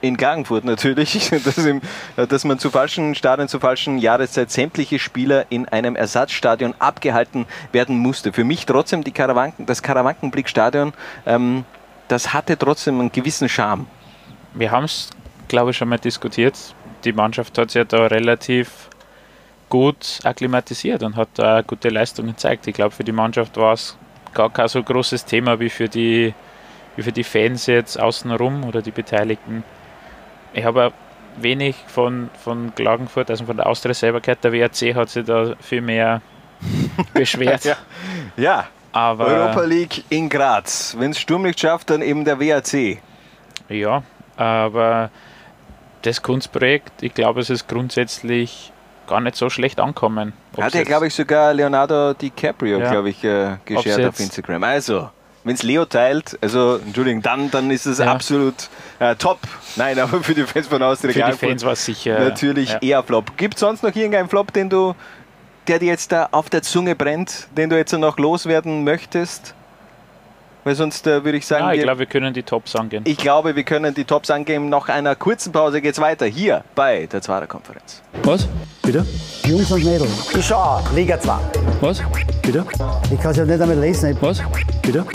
in 0.00 0.16
Klagenfurt 0.16 0.64
natürlich, 0.64 1.30
dass, 1.44 1.58
im, 1.58 1.80
dass 2.16 2.44
man 2.44 2.58
zu 2.58 2.70
falschen 2.70 3.14
Stadien, 3.14 3.46
zur 3.46 3.60
falschen 3.60 3.98
Jahreszeit 3.98 4.50
sämtliche 4.50 4.98
Spieler 4.98 5.46
in 5.50 5.68
einem 5.68 5.94
Ersatzstadion 5.94 6.74
abgehalten 6.80 7.46
werden 7.70 7.96
musste. 7.96 8.32
Für 8.32 8.42
mich 8.42 8.66
trotzdem 8.66 9.04
die 9.04 9.12
Karawanken, 9.12 9.66
das 9.66 9.84
Karawankenblickstadion, 9.84 10.94
ähm, 11.26 11.64
das 12.08 12.34
hatte 12.34 12.58
trotzdem 12.58 12.98
einen 12.98 13.12
gewissen 13.12 13.48
Charme. 13.48 13.86
Wir 14.52 14.72
haben 14.72 14.84
es, 14.84 15.10
glaube 15.46 15.70
ich, 15.70 15.76
schon 15.76 15.88
mal 15.88 15.98
diskutiert. 15.98 16.56
Die 17.04 17.12
Mannschaft 17.12 17.56
hat 17.56 17.70
sich 17.70 17.78
ja 17.78 17.84
da 17.84 18.06
relativ 18.06 18.90
gut 19.68 20.18
akklimatisiert 20.24 21.04
und 21.04 21.14
hat 21.14 21.28
da 21.34 21.62
gute 21.62 21.88
Leistungen 21.88 22.30
gezeigt. 22.30 22.66
Ich 22.66 22.74
glaube, 22.74 22.90
für 22.90 23.04
die 23.04 23.12
Mannschaft 23.12 23.56
war 23.56 23.74
es 23.74 23.96
gar 24.34 24.50
kein 24.50 24.68
so 24.68 24.82
großes 24.82 25.24
Thema 25.24 25.58
wie 25.60 25.70
für 25.70 25.88
die, 25.88 26.34
wie 26.96 27.02
für 27.02 27.12
die 27.12 27.24
Fans 27.24 27.66
jetzt 27.66 28.00
außenrum 28.00 28.64
oder 28.64 28.82
die 28.82 28.90
Beteiligten. 28.90 29.62
Ich 30.52 30.64
habe 30.64 30.92
wenig 31.36 31.76
von, 31.86 32.30
von 32.42 32.74
Klagenfurt, 32.74 33.30
also 33.30 33.44
von 33.44 33.56
der 33.56 33.66
Austria 33.66 33.94
selber 33.94 34.20
gehört. 34.20 34.42
Der 34.42 34.52
WRC 34.52 34.94
hat 34.94 35.10
sich 35.10 35.24
da 35.26 35.54
viel 35.60 35.82
mehr 35.82 36.22
beschwert. 37.12 37.64
ja. 37.64 37.76
ja, 38.36 38.66
aber 38.92 39.26
Europa 39.26 39.62
League 39.64 40.04
in 40.08 40.28
Graz. 40.28 40.96
Wenn 40.98 41.10
es 41.10 41.18
Sturm 41.20 41.42
nicht 41.42 41.60
schafft, 41.60 41.90
dann 41.90 42.00
eben 42.00 42.24
der 42.24 42.40
WRC. 42.40 42.98
Ja, 43.68 44.02
aber 44.36 45.10
das 46.02 46.22
Kunstprojekt, 46.22 47.02
ich 47.02 47.12
glaube, 47.12 47.40
es 47.40 47.50
ist 47.50 47.68
grundsätzlich 47.68 48.72
gar 49.06 49.20
nicht 49.20 49.36
so 49.36 49.50
schlecht 49.50 49.78
ankommen. 49.80 50.32
Hat 50.58 50.74
ja, 50.74 50.82
glaube 50.84 51.08
ich, 51.08 51.14
sogar 51.14 51.52
Leonardo 51.52 52.14
DiCaprio, 52.14 52.78
Ja. 52.78 52.90
glaube 52.90 53.10
ich, 53.10 53.22
äh, 53.22 53.56
geshared 53.64 54.06
auf 54.06 54.18
Instagram. 54.20 54.64
Also, 54.64 55.10
wenn 55.46 55.54
es 55.54 55.62
Leo 55.62 55.84
teilt, 55.84 56.36
also, 56.42 56.80
Entschuldigung, 56.84 57.22
dann, 57.22 57.52
dann 57.52 57.70
ist 57.70 57.86
es 57.86 57.98
Ja. 57.98 58.06
absolut 58.12 58.68
äh, 58.98 59.14
top. 59.14 59.38
Nein, 59.76 59.96
aber 59.98 60.20
für 60.20 60.34
die 60.34 60.42
Fans 60.42 60.66
von 60.66 60.82
Austria 60.82 61.12
Für 61.12 61.32
die 61.32 61.38
Fans 61.38 61.64
war 61.64 61.72
es 61.72 61.84
sicher, 61.84 62.18
Natürlich 62.18 62.70
ja. 62.70 62.78
eher 62.80 63.02
Flop. 63.04 63.36
Gibt 63.36 63.54
es 63.54 63.60
sonst 63.60 63.84
noch 63.84 63.94
irgendeinen 63.94 64.28
Flop, 64.28 64.52
den 64.52 64.68
du, 64.68 64.96
der 65.68 65.78
dir 65.78 65.86
jetzt 65.86 66.10
da 66.10 66.28
auf 66.32 66.50
der 66.50 66.62
Zunge 66.62 66.96
brennt, 66.96 67.46
den 67.56 67.70
du 67.70 67.76
jetzt 67.76 67.92
noch 67.92 68.18
loswerden 68.18 68.82
möchtest? 68.82 69.54
Weil 70.66 70.74
sonst 70.74 71.06
äh, 71.06 71.22
würde 71.24 71.38
ich 71.38 71.46
sagen, 71.46 71.62
Ja, 71.66 71.70
ich 71.74 71.76
wir- 71.78 71.84
glaube, 71.84 72.00
wir 72.00 72.06
können 72.06 72.34
die 72.34 72.42
Tops 72.42 72.74
angehen. 72.74 73.04
ich 73.06 73.16
glaube, 73.18 73.54
wir 73.54 73.62
können 73.62 73.94
die 73.94 74.02
Tops 74.04 74.30
angeben. 74.32 74.68
Nach 74.68 74.88
einer 74.88 75.14
kurzen 75.14 75.52
Pause 75.52 75.80
geht 75.80 75.92
es 75.92 76.00
weiter 76.00 76.26
hier 76.26 76.64
bei 76.74 77.06
der 77.06 77.22
Zwarer 77.22 77.46
Konferenz. 77.46 78.02
Was? 78.24 78.48
Bitte? 78.82 79.06
Jungs 79.44 79.70
und 79.70 79.84
Mädels. 79.84 80.10
Ich 80.36 80.44
schaue 80.44 80.82
Liga 80.92 81.20
2. 81.20 81.34
Was? 81.80 82.02
Bitte? 82.42 82.66
Ich 83.12 83.20
kann 83.20 83.30
es 83.30 83.36
ja 83.36 83.44
nicht 83.44 83.60
einmal 83.60 83.78
lesen. 83.78 84.18
Was? 84.20 84.42
Bitte? 84.82 85.06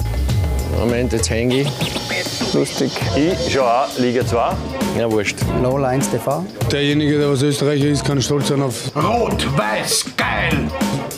Moment, 0.77 1.13
jetzt 1.13 1.29
hänge 1.29 1.61
ich. 1.61 2.53
lustig. 2.53 2.91
Ich 3.15 3.53
schaue 3.53 3.65
auch 3.69 3.97
Liga 3.97 4.25
2. 4.25 4.51
Ja, 4.99 5.11
wurscht. 5.11 5.37
Lola 5.61 5.89
1 5.89 6.09
TV. 6.09 6.43
Derjenige, 6.71 7.17
der 7.17 7.31
was 7.31 7.41
Österreicher 7.41 7.85
ist, 7.85 8.03
kann 8.03 8.21
stolz 8.21 8.49
sein 8.49 8.61
auf, 8.61 8.91
Rot-Weiß, 8.95 10.05
geil! 10.17 10.67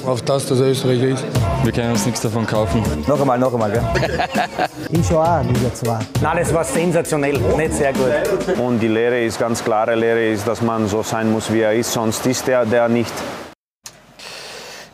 auf 0.06 0.22
das, 0.24 0.46
dass 0.48 0.60
er 0.60 0.68
Österreicher 0.68 1.08
ist. 1.08 1.24
Wir 1.64 1.72
können 1.72 1.92
uns 1.92 2.06
nichts 2.06 2.22
davon 2.22 2.46
kaufen. 2.46 2.84
Noch 3.08 3.20
einmal, 3.20 3.40
noch 3.40 3.54
einmal, 3.54 3.72
gell? 3.72 3.84
Ich 4.92 5.08
schaue 5.08 5.24
auch 5.28 5.44
Liga 5.44 5.74
2. 5.74 6.00
Nein, 6.22 6.38
das 6.40 6.54
war 6.54 6.64
sensationell. 6.64 7.40
Nicht 7.58 7.74
sehr 7.74 7.94
gut. 7.94 8.58
Und 8.60 8.80
die 8.80 8.90
Lehre 8.90 9.24
ist 9.24 9.40
ganz 9.40 9.64
klare 9.64 9.96
Lehre, 9.96 10.28
ist, 10.28 10.48
dass 10.48 10.62
man 10.62 10.88
so 10.88 11.02
sein 11.04 11.32
muss, 11.32 11.52
wie 11.52 11.62
er 11.62 11.74
ist. 11.74 11.92
Sonst 11.94 12.26
ist 12.28 12.48
er 12.48 12.66
der 12.66 12.90
nicht. 12.90 13.14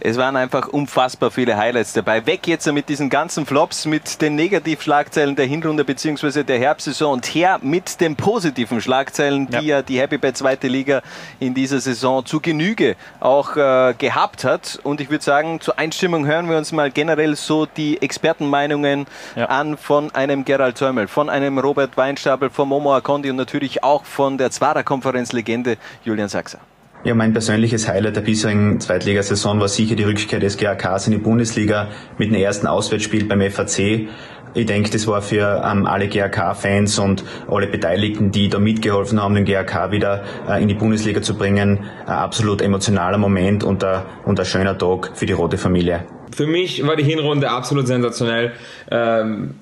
Es 0.02 0.16
waren 0.18 0.38
einfach 0.38 0.70
unfassbar 0.70 1.30
viele 1.30 1.58
Highlights 1.58 1.92
dabei. 1.92 2.26
Weg 2.26 2.48
jetzt 2.48 2.72
mit 2.72 2.88
diesen 2.88 3.10
ganzen 3.10 3.46
Flops, 3.46 3.86
mit 3.86 4.22
den 4.22 4.36
Negativschlagzeilen 4.36 5.36
der 5.36 5.46
Hinrunde 5.46 5.84
bzw. 5.84 6.44
der 6.44 6.58
Herbstsaison 6.58 7.14
und 7.14 7.26
her 7.26 7.60
mit 7.62 8.00
den 8.00 8.16
positiven 8.16 8.80
Schlagzeilen, 8.80 9.48
die 9.48 9.68
ja, 9.68 9.82
die 9.82 10.00
Happy 10.00 10.18
Bad 10.18 10.38
zweite 10.38 10.70
Liga 10.70 11.02
in 11.42 11.54
dieser 11.54 11.82
Saison 11.82 12.26
zu 12.26 12.40
Genüge 12.40 12.96
auch 13.20 13.58
äh, 13.58 13.94
gehabt 13.98 14.46
hat. 14.46 14.80
Und 14.84 15.02
ich 15.02 15.10
würde 15.10 15.24
sagen, 15.24 15.60
zur 15.60 15.78
Einstimmung 15.78 16.26
hören 16.26 16.50
wir 16.50 16.58
uns 16.58 16.72
mal 16.72 16.92
generell 16.92 17.36
so 17.36 17.66
die 17.66 18.02
Expertenmeinungen 18.02 19.06
ja. 19.36 19.48
an 19.48 19.76
von 19.78 20.16
einem 20.16 20.46
Gerald 20.46 20.78
Zäumel, 20.78 21.10
von 21.10 21.30
einem 21.30 21.58
Robert 21.58 21.98
Weinstapel, 21.98 22.50
von 22.50 22.70
Momo 22.70 22.96
Akondi 22.96 23.30
und 23.30 23.36
natürlich 23.36 23.84
auch 23.84 24.06
von 24.06 24.38
der 24.38 24.50
Zwarer-Konferenzlegende 24.50 25.78
Julian 26.06 26.30
Sachser. 26.30 26.60
Ja, 27.06 27.16
mein 27.16 27.32
persönliches 27.32 27.88
Highlight 27.88 28.18
der 28.18 28.22
bisherigen 28.22 28.82
Zweitligasaison 28.82 29.58
war 29.62 29.70
sicher 29.70 29.96
die 29.96 30.04
Rückkehr 30.04 30.42
des 30.42 30.58
GAKs 30.58 31.08
in 31.08 31.14
die 31.14 31.18
Bundesliga 31.18 31.88
mit 32.18 32.30
dem 32.30 32.36
ersten 32.36 32.68
Auswärtsspiel 32.68 33.24
beim 33.24 33.40
FAC. 33.50 34.10
Ich 34.54 34.66
denke, 34.66 34.90
das 34.90 35.08
war 35.08 35.22
für 35.22 35.64
ähm, 35.66 35.86
alle 35.86 36.10
GAK-Fans 36.10 37.00
und 37.00 37.24
alle 37.48 37.68
Beteiligten, 37.68 38.32
die 38.32 38.50
da 38.50 38.60
mitgeholfen 38.60 39.22
haben, 39.22 39.36
den 39.36 39.46
GAK 39.46 39.92
wieder 39.92 40.26
äh, 40.50 40.62
in 40.62 40.68
die 40.68 40.74
Bundesliga 40.74 41.22
zu 41.22 41.38
bringen, 41.38 41.86
ein 42.06 42.12
absolut 42.12 42.62
emotionaler 42.62 43.18
Moment 43.18 43.64
und, 43.64 43.82
ein, 43.82 44.02
und 44.26 44.38
ein 44.38 44.46
schöner 44.46 44.78
Tag 44.78 45.12
für 45.14 45.26
die 45.26 45.34
rote 45.34 45.58
Familie. 45.58 46.04
Für 46.36 46.48
mich 46.48 46.86
war 46.86 46.98
die 46.98 47.04
Hinrunde 47.04 47.50
absolut 47.50 47.88
sensationell. 47.88 48.52
Ähm 48.92 49.56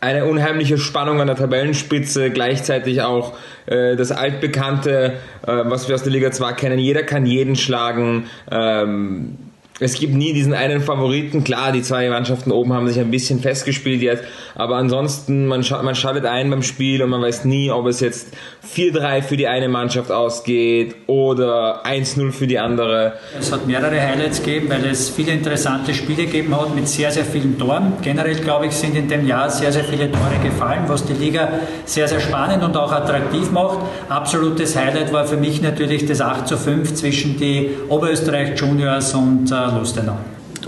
eine 0.00 0.26
unheimliche 0.26 0.78
Spannung 0.78 1.20
an 1.20 1.26
der 1.26 1.36
Tabellenspitze, 1.36 2.30
gleichzeitig 2.30 3.02
auch 3.02 3.36
äh, 3.66 3.96
das 3.96 4.12
altbekannte, 4.12 5.14
äh, 5.46 5.52
was 5.64 5.88
wir 5.88 5.94
aus 5.94 6.04
der 6.04 6.12
Liga 6.12 6.30
2 6.30 6.52
kennen, 6.52 6.78
jeder 6.78 7.02
kann 7.02 7.26
jeden 7.26 7.56
schlagen. 7.56 8.26
Ähm, 8.50 9.36
es 9.80 9.94
gibt 9.94 10.14
nie 10.14 10.32
diesen 10.32 10.54
einen 10.54 10.80
Favoriten. 10.80 11.44
Klar, 11.44 11.72
die 11.72 11.82
zwei 11.82 12.08
Mannschaften 12.08 12.50
oben 12.50 12.72
haben 12.72 12.88
sich 12.88 12.98
ein 12.98 13.10
bisschen 13.10 13.40
festgespielt 13.40 14.02
jetzt, 14.02 14.24
aber 14.54 14.76
ansonsten, 14.76 15.46
man, 15.46 15.62
scha 15.62 15.82
man 15.82 15.94
schaltet 15.94 16.24
ein 16.24 16.50
beim 16.50 16.62
Spiel 16.62 17.02
und 17.02 17.10
man 17.10 17.22
weiß 17.22 17.44
nie, 17.44 17.70
ob 17.70 17.86
es 17.86 18.00
jetzt 18.00 18.28
4-3 18.74 19.22
für 19.22 19.36
die 19.36 19.46
eine 19.46 19.68
Mannschaft 19.68 20.10
ausgeht 20.10 20.96
oder 21.06 21.86
1-0 21.86 22.32
für 22.32 22.46
die 22.46 22.58
andere. 22.58 23.14
Es 23.38 23.52
hat 23.52 23.66
mehrere 23.66 24.00
Highlights 24.00 24.42
gegeben, 24.42 24.68
weil 24.70 24.84
es 24.86 25.08
viele 25.10 25.32
interessante 25.32 25.94
Spiele 25.94 26.26
gegeben 26.26 26.60
hat 26.60 26.74
mit 26.74 26.88
sehr, 26.88 27.10
sehr 27.10 27.24
vielen 27.24 27.58
Toren. 27.58 27.92
Generell, 28.02 28.34
glaube 28.36 28.66
ich, 28.66 28.72
sind 28.72 28.96
in 28.96 29.08
dem 29.08 29.26
Jahr 29.26 29.48
sehr, 29.48 29.72
sehr 29.72 29.84
viele 29.84 30.10
Tore 30.10 30.38
gefallen, 30.42 30.84
was 30.88 31.04
die 31.04 31.12
Liga 31.12 31.48
sehr, 31.84 32.08
sehr 32.08 32.20
spannend 32.20 32.64
und 32.64 32.76
auch 32.76 32.92
attraktiv 32.92 33.50
macht. 33.52 33.78
Absolutes 34.08 34.76
Highlight 34.76 35.12
war 35.12 35.24
für 35.24 35.36
mich 35.36 35.62
natürlich 35.62 36.06
das 36.06 36.20
8 36.20 36.48
5 36.48 36.94
zwischen 36.94 37.38
die 37.38 37.70
Oberösterreich 37.88 38.58
Juniors 38.58 39.14
und 39.14 39.50
äh, 39.50 39.67
Lustenau. 39.76 40.18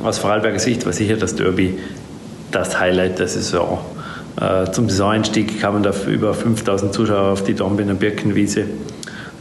Aus 0.02 0.18
Vorarlberger 0.18 0.58
Sicht 0.58 0.86
war 0.86 0.92
sicher 0.92 1.16
das 1.16 1.34
Derby 1.34 1.78
das 2.50 2.78
Highlight 2.78 3.18
der 3.18 3.28
Saison. 3.28 3.84
Äh, 4.40 4.70
zum 4.72 4.88
Saisoneinstieg 4.88 5.60
kamen 5.60 5.82
da 5.82 5.92
über 6.06 6.34
5000 6.34 6.92
Zuschauer 6.92 7.32
auf 7.32 7.44
die 7.44 7.54
Dombiner 7.54 7.94
Birkenwiese. 7.94 8.64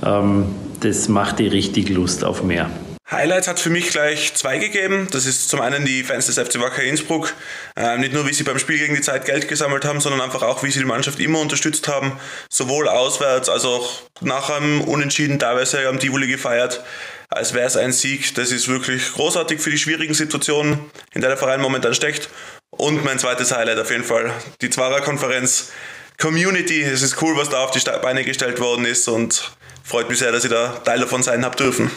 Ähm, 0.05 0.45
das 0.81 1.07
machte 1.07 1.51
richtig 1.51 1.89
Lust 1.89 2.23
auf 2.23 2.43
mehr. 2.43 2.69
Highlights 3.11 3.47
hat 3.47 3.59
für 3.59 3.71
mich 3.71 3.89
gleich 3.89 4.35
zwei 4.35 4.59
gegeben. 4.59 5.07
Das 5.11 5.25
ist 5.25 5.49
zum 5.49 5.61
einen 5.61 5.83
die 5.83 6.03
Fans 6.03 6.27
des 6.27 6.37
FC 6.37 6.59
Wacker 6.59 6.83
Innsbruck. 6.83 7.33
Äh, 7.75 7.97
nicht 7.97 8.13
nur, 8.13 8.27
wie 8.27 8.33
sie 8.33 8.43
beim 8.43 8.59
Spiel 8.59 8.77
gegen 8.77 8.93
die 8.93 9.01
Zeit 9.01 9.25
Geld 9.25 9.47
gesammelt 9.47 9.83
haben, 9.83 9.99
sondern 9.99 10.21
einfach 10.21 10.43
auch, 10.43 10.61
wie 10.61 10.69
sie 10.69 10.79
die 10.79 10.85
Mannschaft 10.85 11.19
immer 11.19 11.39
unterstützt 11.39 11.87
haben. 11.87 12.11
Sowohl 12.49 12.87
auswärts 12.87 13.49
als 13.49 13.65
auch 13.65 13.89
nach 14.21 14.51
einem 14.51 14.81
Unentschieden 14.81 15.39
teilweise 15.39 15.87
am 15.87 15.99
Tivoli 15.99 16.27
gefeiert 16.27 16.83
als 17.29 17.53
wäre 17.53 17.67
es 17.67 17.77
ein 17.77 17.91
Sieg. 17.91 18.35
Das 18.35 18.51
ist 18.51 18.67
wirklich 18.67 19.13
großartig 19.13 19.59
für 19.59 19.69
die 19.69 19.77
schwierigen 19.77 20.13
Situationen, 20.13 20.79
in 21.13 21.21
der 21.21 21.29
der 21.29 21.37
Verein 21.37 21.61
momentan 21.61 21.93
steckt. 21.93 22.29
Und 22.71 23.03
mein 23.05 23.19
zweites 23.19 23.55
Highlight 23.55 23.79
auf 23.79 23.91
jeden 23.91 24.03
Fall, 24.03 24.31
die 24.61 24.69
Zwarer-Konferenz. 24.69 25.71
Community, 26.19 26.81
es 26.81 27.01
ist 27.01 27.21
cool, 27.21 27.37
was 27.37 27.49
da 27.49 27.63
auf 27.63 27.71
die 27.71 27.79
Beine 28.01 28.25
gestellt 28.25 28.59
worden 28.59 28.83
ist 28.85 29.07
und 29.07 29.53
freut 29.83 30.09
mich 30.09 30.19
sehr, 30.19 30.33
dass 30.33 30.43
ich 30.43 30.49
da 30.49 30.67
Teil 30.83 30.99
davon 30.99 31.23
sein 31.23 31.45
habe 31.45 31.55
dürfen. 31.55 31.89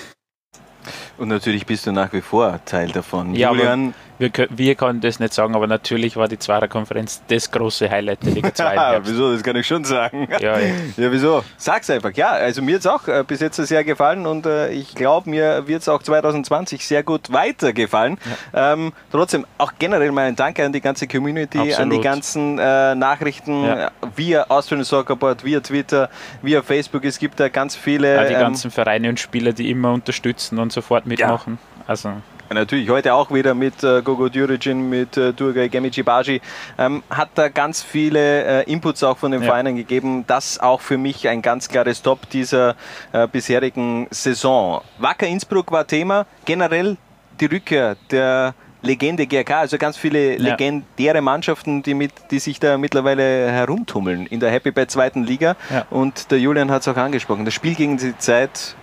Und 1.18 1.28
natürlich 1.28 1.66
bist 1.66 1.87
du 1.87 1.93
nach 1.93 2.12
wie 2.12 2.20
vor 2.20 2.61
Teil 2.64 2.89
davon. 2.89 3.35
Ja, 3.35 3.51
Julian, 3.51 3.95
wir, 4.23 4.49
wir 4.51 4.75
können 4.77 5.01
das 5.01 5.18
nicht 5.18 5.35
sagen, 5.35 5.55
aber 5.55 5.66
natürlich 5.66 6.16
war 6.16 6.29
die 6.29 6.39
Zwarer-Konferenz 6.39 7.23
das 7.29 7.51
große 7.51 7.91
Highlight 7.91 8.25
der 8.25 8.33
Liga 8.33 8.55
2. 8.55 8.75
Ja, 8.83 9.01
wieso? 9.05 9.33
Das 9.33 9.43
kann 9.43 9.57
ich 9.57 9.66
schon 9.66 9.85
sagen. 9.85 10.29
Ja, 10.31 10.59
ja. 10.59 10.59
ja 10.97 11.12
wieso? 11.12 11.45
Sag's 11.57 11.91
einfach. 11.91 12.12
Ja, 12.14 12.31
also 12.31 12.62
mir 12.62 12.77
hat 12.77 12.81
es 12.81 12.87
auch 12.87 13.09
äh, 13.09 13.25
bis 13.27 13.41
jetzt 13.41 13.57
sehr 13.57 13.85
gefallen 13.85 14.27
und 14.27 14.47
äh, 14.47 14.70
ich 14.70 14.95
glaube, 14.95 15.29
mir 15.29 15.66
wird 15.66 15.83
es 15.83 15.89
auch 15.89 16.03
2020 16.03 16.87
sehr 16.87 17.03
gut 17.03 17.33
weitergefallen. 17.33 18.18
Ja. 18.53 18.73
Ähm, 18.73 18.93
trotzdem 19.11 19.47
auch 19.59 19.73
generell 19.79 20.12
meinen 20.12 20.37
Dank 20.37 20.59
an 20.61 20.73
die 20.73 20.81
ganze 20.81 21.07
Community, 21.07 21.59
Absolut. 21.59 21.81
an 21.81 21.91
die 21.91 22.01
ganzen 22.01 22.59
äh, 22.59 22.95
Nachrichten 22.95 23.64
ja. 23.64 23.91
via 24.14 24.47
Austrian 24.49 24.85
Soccer 24.85 25.16
Board, 25.16 25.45
via 25.45 25.61
Twitter, 25.61 26.09
via 26.43 26.62
Facebook. 26.62 27.05
Es 27.05 27.18
gibt 27.18 27.41
da 27.41 27.49
ganz 27.49 27.75
viele. 27.77 28.14
Ja, 28.14 28.25
die 28.25 28.35
ähm, 28.35 28.41
ganzen 28.41 28.70
Vereine 28.70 29.09
und 29.09 29.18
Spieler, 29.20 29.53
die 29.53 29.70
immer 29.70 29.93
unterstützen 29.93 30.59
und 30.59 30.73
sofort 30.73 31.07
mitmachen. 31.07 31.59
Also 31.87 32.12
natürlich 32.55 32.89
heute 32.89 33.15
auch 33.15 33.31
wieder 33.31 33.55
mit 33.55 33.83
äh, 33.83 34.03
Gogo 34.03 34.29
Djuricin, 34.29 34.89
mit 34.89 35.17
äh, 35.17 35.33
Gemici 35.69 36.03
Baji, 36.03 36.41
ähm, 36.79 37.03
hat 37.11 37.31
da 37.35 37.49
ganz 37.49 37.83
viele 37.83 38.65
äh, 38.65 38.71
Inputs 38.71 39.03
auch 39.03 39.19
von 39.19 39.33
den 39.33 39.43
ja. 39.43 39.47
Vereinen 39.47 39.77
gegeben. 39.77 40.25
Das 40.27 40.59
auch 40.59 40.81
für 40.81 40.99
mich 40.99 41.29
ein 41.29 41.43
ganz 41.43 41.69
klares 41.69 42.03
Top 42.03 42.29
dieser 42.31 42.77
äh, 43.13 43.27
bisherigen 43.27 44.07
Saison. 44.11 44.83
Wacker 44.99 45.27
Innsbruck 45.27 45.73
war 45.73 45.87
Thema, 45.87 46.27
generell 46.45 46.97
die 47.41 47.47
Rückkehr 47.47 47.97
der 48.11 48.55
Legende 48.83 49.27
GRK, 49.27 49.61
also 49.61 49.79
ganz 49.79 49.97
viele 49.97 50.33
ja. 50.33 50.39
legendäre 50.39 51.21
Mannschaften, 51.21 51.83
die, 51.83 51.95
mit, 51.95 52.13
die 52.33 52.41
sich 52.41 52.59
da 52.59 52.79
mittlerweile 52.79 53.51
herumtummeln 53.51 54.27
in 54.27 54.41
der 54.41 54.51
Happy 54.51 54.73
Bad 54.73 54.91
zweiten 54.91 55.23
Liga. 55.23 55.55
Ja. 55.71 55.87
Und 55.91 56.33
der 56.33 56.41
Julian 56.41 56.71
hat 56.71 56.83
es 56.83 56.89
auch 56.89 56.97
angesprochen. 56.97 57.45
Das 57.45 57.55
Spiel 57.55 57.77
gegen 57.77 57.97
die 57.97 58.19
Zeit, 58.19 58.75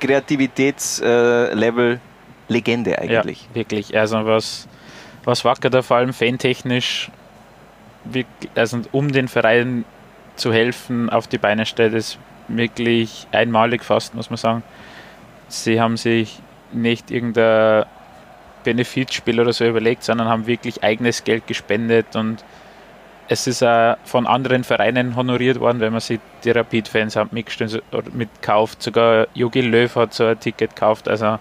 Kreativitätslevel 0.00 2.00
Legende 2.48 2.98
eigentlich. 2.98 3.42
Ja, 3.42 3.54
wirklich. 3.54 3.96
Also 3.96 4.24
was, 4.26 4.68
was 5.24 5.44
Wacker 5.44 5.70
da 5.70 5.82
vor 5.82 5.98
allem 5.98 6.12
fantechnisch, 6.12 7.10
also 8.54 8.80
um 8.92 9.12
den 9.12 9.28
Verein 9.28 9.84
zu 10.36 10.52
helfen, 10.52 11.10
auf 11.10 11.26
die 11.26 11.38
Beine 11.38 11.66
stellt, 11.66 11.94
ist 11.94 12.18
wirklich 12.48 13.26
einmalig 13.32 13.84
fast, 13.84 14.14
muss 14.14 14.30
man 14.30 14.38
sagen. 14.38 14.62
Sie 15.48 15.80
haben 15.80 15.96
sich 15.96 16.40
nicht 16.72 17.10
irgendein 17.10 17.84
Benefitspiel 18.64 19.40
oder 19.40 19.52
so 19.52 19.64
überlegt, 19.66 20.04
sondern 20.04 20.28
haben 20.28 20.46
wirklich 20.46 20.82
eigenes 20.82 21.24
Geld 21.24 21.46
gespendet 21.46 22.16
und 22.16 22.44
es 23.28 23.46
ist 23.46 23.62
auch 23.62 23.96
von 24.04 24.26
anderen 24.26 24.64
Vereinen 24.64 25.14
honoriert 25.14 25.60
worden, 25.60 25.80
wenn 25.80 25.92
man 25.92 26.00
sich 26.00 26.18
die 26.44 26.50
Rapid-Fans 26.50 27.18
mitkauft. 28.12 28.82
Sogar 28.82 29.26
Jogi 29.34 29.60
Löw 29.60 29.94
hat 29.96 30.14
so 30.14 30.24
ein 30.24 30.40
Ticket 30.40 30.74
gekauft. 30.74 31.08
Also 31.08 31.38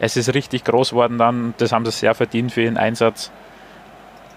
es 0.00 0.16
ist 0.16 0.34
richtig 0.34 0.64
groß 0.64 0.94
worden 0.94 1.18
dann. 1.18 1.54
Das 1.58 1.72
haben 1.72 1.84
sie 1.84 1.92
sehr 1.92 2.14
verdient 2.14 2.52
für 2.52 2.62
ihren 2.62 2.78
Einsatz. 2.78 3.30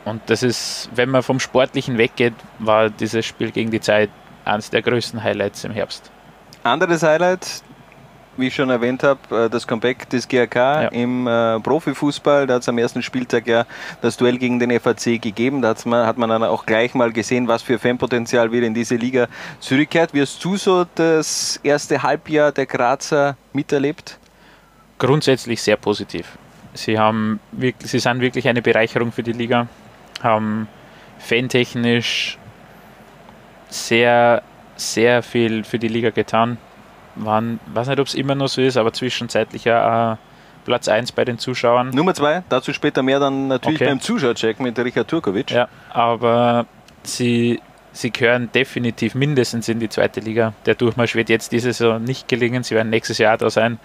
Und 0.06 0.22
das 0.28 0.44
ist, 0.44 0.90
wenn 0.94 1.10
man 1.10 1.24
vom 1.24 1.40
Sportlichen 1.40 1.98
weggeht, 1.98 2.34
war 2.60 2.90
dieses 2.90 3.26
Spiel 3.26 3.52
gegen 3.52 3.72
die 3.72 3.80
Zeit 3.80 4.10
eines 4.44 4.70
der 4.70 4.82
größten 4.82 5.24
Highlights 5.24 5.64
im 5.64 5.72
Herbst. 5.72 6.12
Anderes 6.64 7.04
Highlight, 7.04 7.64
wie 8.36 8.48
ich 8.48 8.56
schon 8.56 8.70
erwähnt 8.70 9.04
habe, 9.04 9.46
äh, 9.46 9.50
das 9.50 9.66
Comeback 9.66 10.10
des 10.10 10.28
GRK 10.28 10.84
ja. 10.84 10.88
im 10.90 11.28
äh, 11.28 11.62
Profifußball. 11.62 12.46
Da 12.46 12.56
hat 12.56 12.64
es 12.64 12.70
am 12.70 12.78
ersten 12.78 13.02
Spieltag 13.02 13.48
ja 13.48 13.66
das 14.02 14.18
Duell 14.18 14.38
gegen 14.38 14.60
den 14.60 14.78
FAC 14.78 15.22
gegeben. 15.22 15.62
Da 15.62 15.74
man, 15.86 16.06
hat 16.06 16.18
man 16.18 16.30
dann 16.30 16.44
auch 16.44 16.66
gleich 16.66 16.94
mal 16.94 17.14
gesehen, 17.14 17.48
was 17.48 17.62
für 17.62 17.80
Fanpotenzial 17.80 18.52
wieder 18.52 18.68
in 18.68 18.74
diese 18.74 18.98
Liga 18.98 19.28
zurückkehrt. 19.62 20.14
Wie 20.14 20.20
hast 20.20 20.44
du 20.44 20.58
so 20.58 20.86
das 20.96 21.62
erste 21.64 22.04
Halbjahr 22.04 22.52
der 22.52 22.66
Grazer 22.66 23.38
miterlebt? 23.54 24.20
Grundsätzlich 24.98 25.62
sehr 25.62 25.78
positiv. 25.78 26.38
Sie, 26.74 26.98
haben 26.98 27.40
wirklich, 27.52 27.92
sie 27.92 28.00
sind 28.00 28.22
wirklich 28.22 28.48
eine 28.48 28.62
Bereicherung 28.62 29.12
für 29.12 29.24
die 29.24 29.34
Liga, 29.34 29.68
haben 30.22 30.68
fantechnisch 31.20 32.38
sehr, 33.70 34.42
sehr 34.76 35.24
viel 35.24 35.64
für 35.64 35.80
die 35.80 35.88
Liga 35.88 36.10
getan. 36.10 36.58
Waren, 37.16 37.60
weiß 37.68 37.90
nicht, 37.90 38.00
ob 38.00 38.08
es 38.08 38.16
immer 38.16 38.34
noch 38.34 38.48
so 38.48 38.62
ist, 38.62 38.76
aber 38.78 38.92
zwischenzeitlich 38.92 39.66
ja 39.66 40.18
Platz 40.66 40.88
1 40.88 41.12
bei 41.12 41.26
den 41.26 41.38
Zuschauern. 41.38 41.90
Nummer 41.92 42.14
2, 42.14 42.44
dazu 42.50 42.74
später 42.74 43.04
mehr 43.04 43.20
dann 43.20 43.48
natürlich 43.48 43.82
okay. 43.82 43.90
beim 43.90 44.02
Zuschauercheck 44.02 44.60
mit 44.60 44.78
Richard 44.80 45.08
Turkovic. 45.08 45.52
Ja, 45.52 45.68
aber 45.90 46.66
sie, 47.04 47.62
sie 47.92 48.12
gehören 48.12 48.50
definitiv 48.52 49.14
mindestens 49.16 49.70
in 49.70 49.80
die 49.80 49.90
zweite 49.90 50.22
Liga. 50.22 50.54
Der 50.66 50.76
Durchmarsch 50.76 51.16
wird 51.16 51.30
jetzt 51.30 51.52
diese 51.52 51.74
Saison 51.74 52.04
nicht 52.04 52.28
gelingen. 52.28 52.64
Sie 52.64 52.76
werden 52.76 52.90
nächstes 52.90 53.18
Jahr 53.18 53.38
da 53.38 53.50
sein. 53.50 53.80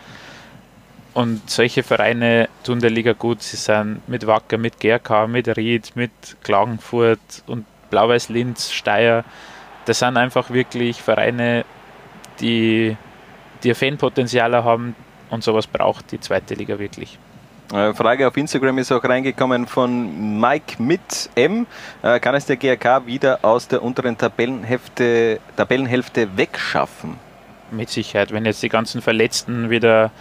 Und 1.19 1.51
solche 1.51 1.83
Vereine 1.83 2.49
tun 2.63 2.79
der 2.79 2.91
Liga 2.91 3.13
gut. 3.13 3.43
Sie 3.43 3.57
sind 3.57 4.09
mit 4.09 4.29
Wacker, 4.29 4.57
mit 4.57 4.79
GRK, 4.79 5.27
mit 5.27 5.49
Ried, 5.57 5.97
mit 5.97 6.13
Klagenfurt 6.45 7.43
und 7.49 7.67
Blau-Weiß 7.91 8.29
Linz, 8.29 8.71
Steyr. 8.71 9.25
Das 9.85 9.99
sind 9.99 10.17
einfach 10.17 10.51
wirklich 10.51 11.03
Vereine, 11.03 11.65
die, 12.39 12.97
die 13.65 13.71
ein 13.71 13.75
Fanpotenzial 13.75 14.63
haben 14.63 14.95
und 15.29 15.43
sowas 15.43 15.67
braucht 15.67 16.13
die 16.13 16.21
zweite 16.21 16.55
Liga 16.55 16.79
wirklich. 16.79 17.19
Äh, 17.73 17.95
Frage 17.95 18.29
auf 18.29 18.37
Instagram 18.37 18.79
ist 18.79 18.93
auch 18.93 19.03
reingekommen 19.03 19.67
von 19.67 20.39
Mike 20.39 20.81
mit 20.81 21.31
M. 21.35 21.67
Äh, 22.01 22.21
kann 22.21 22.37
es 22.37 22.47
der 22.47 22.59
GRK 22.59 23.07
wieder 23.07 23.41
aus 23.43 23.67
der 23.67 23.83
unteren 23.83 24.17
Tabellenhälfte, 24.17 25.41
Tabellenhälfte 25.57 26.37
wegschaffen? 26.37 27.17
Mit 27.73 27.91
Sicherheit. 27.91 28.31
Wenn 28.31 28.45
jetzt 28.47 28.63
die 28.63 28.69
ganzen 28.69 29.03
Verletzten 29.03 29.69
wieder 29.69 30.13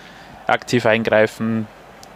aktiv 0.47 0.85
eingreifen, 0.85 1.67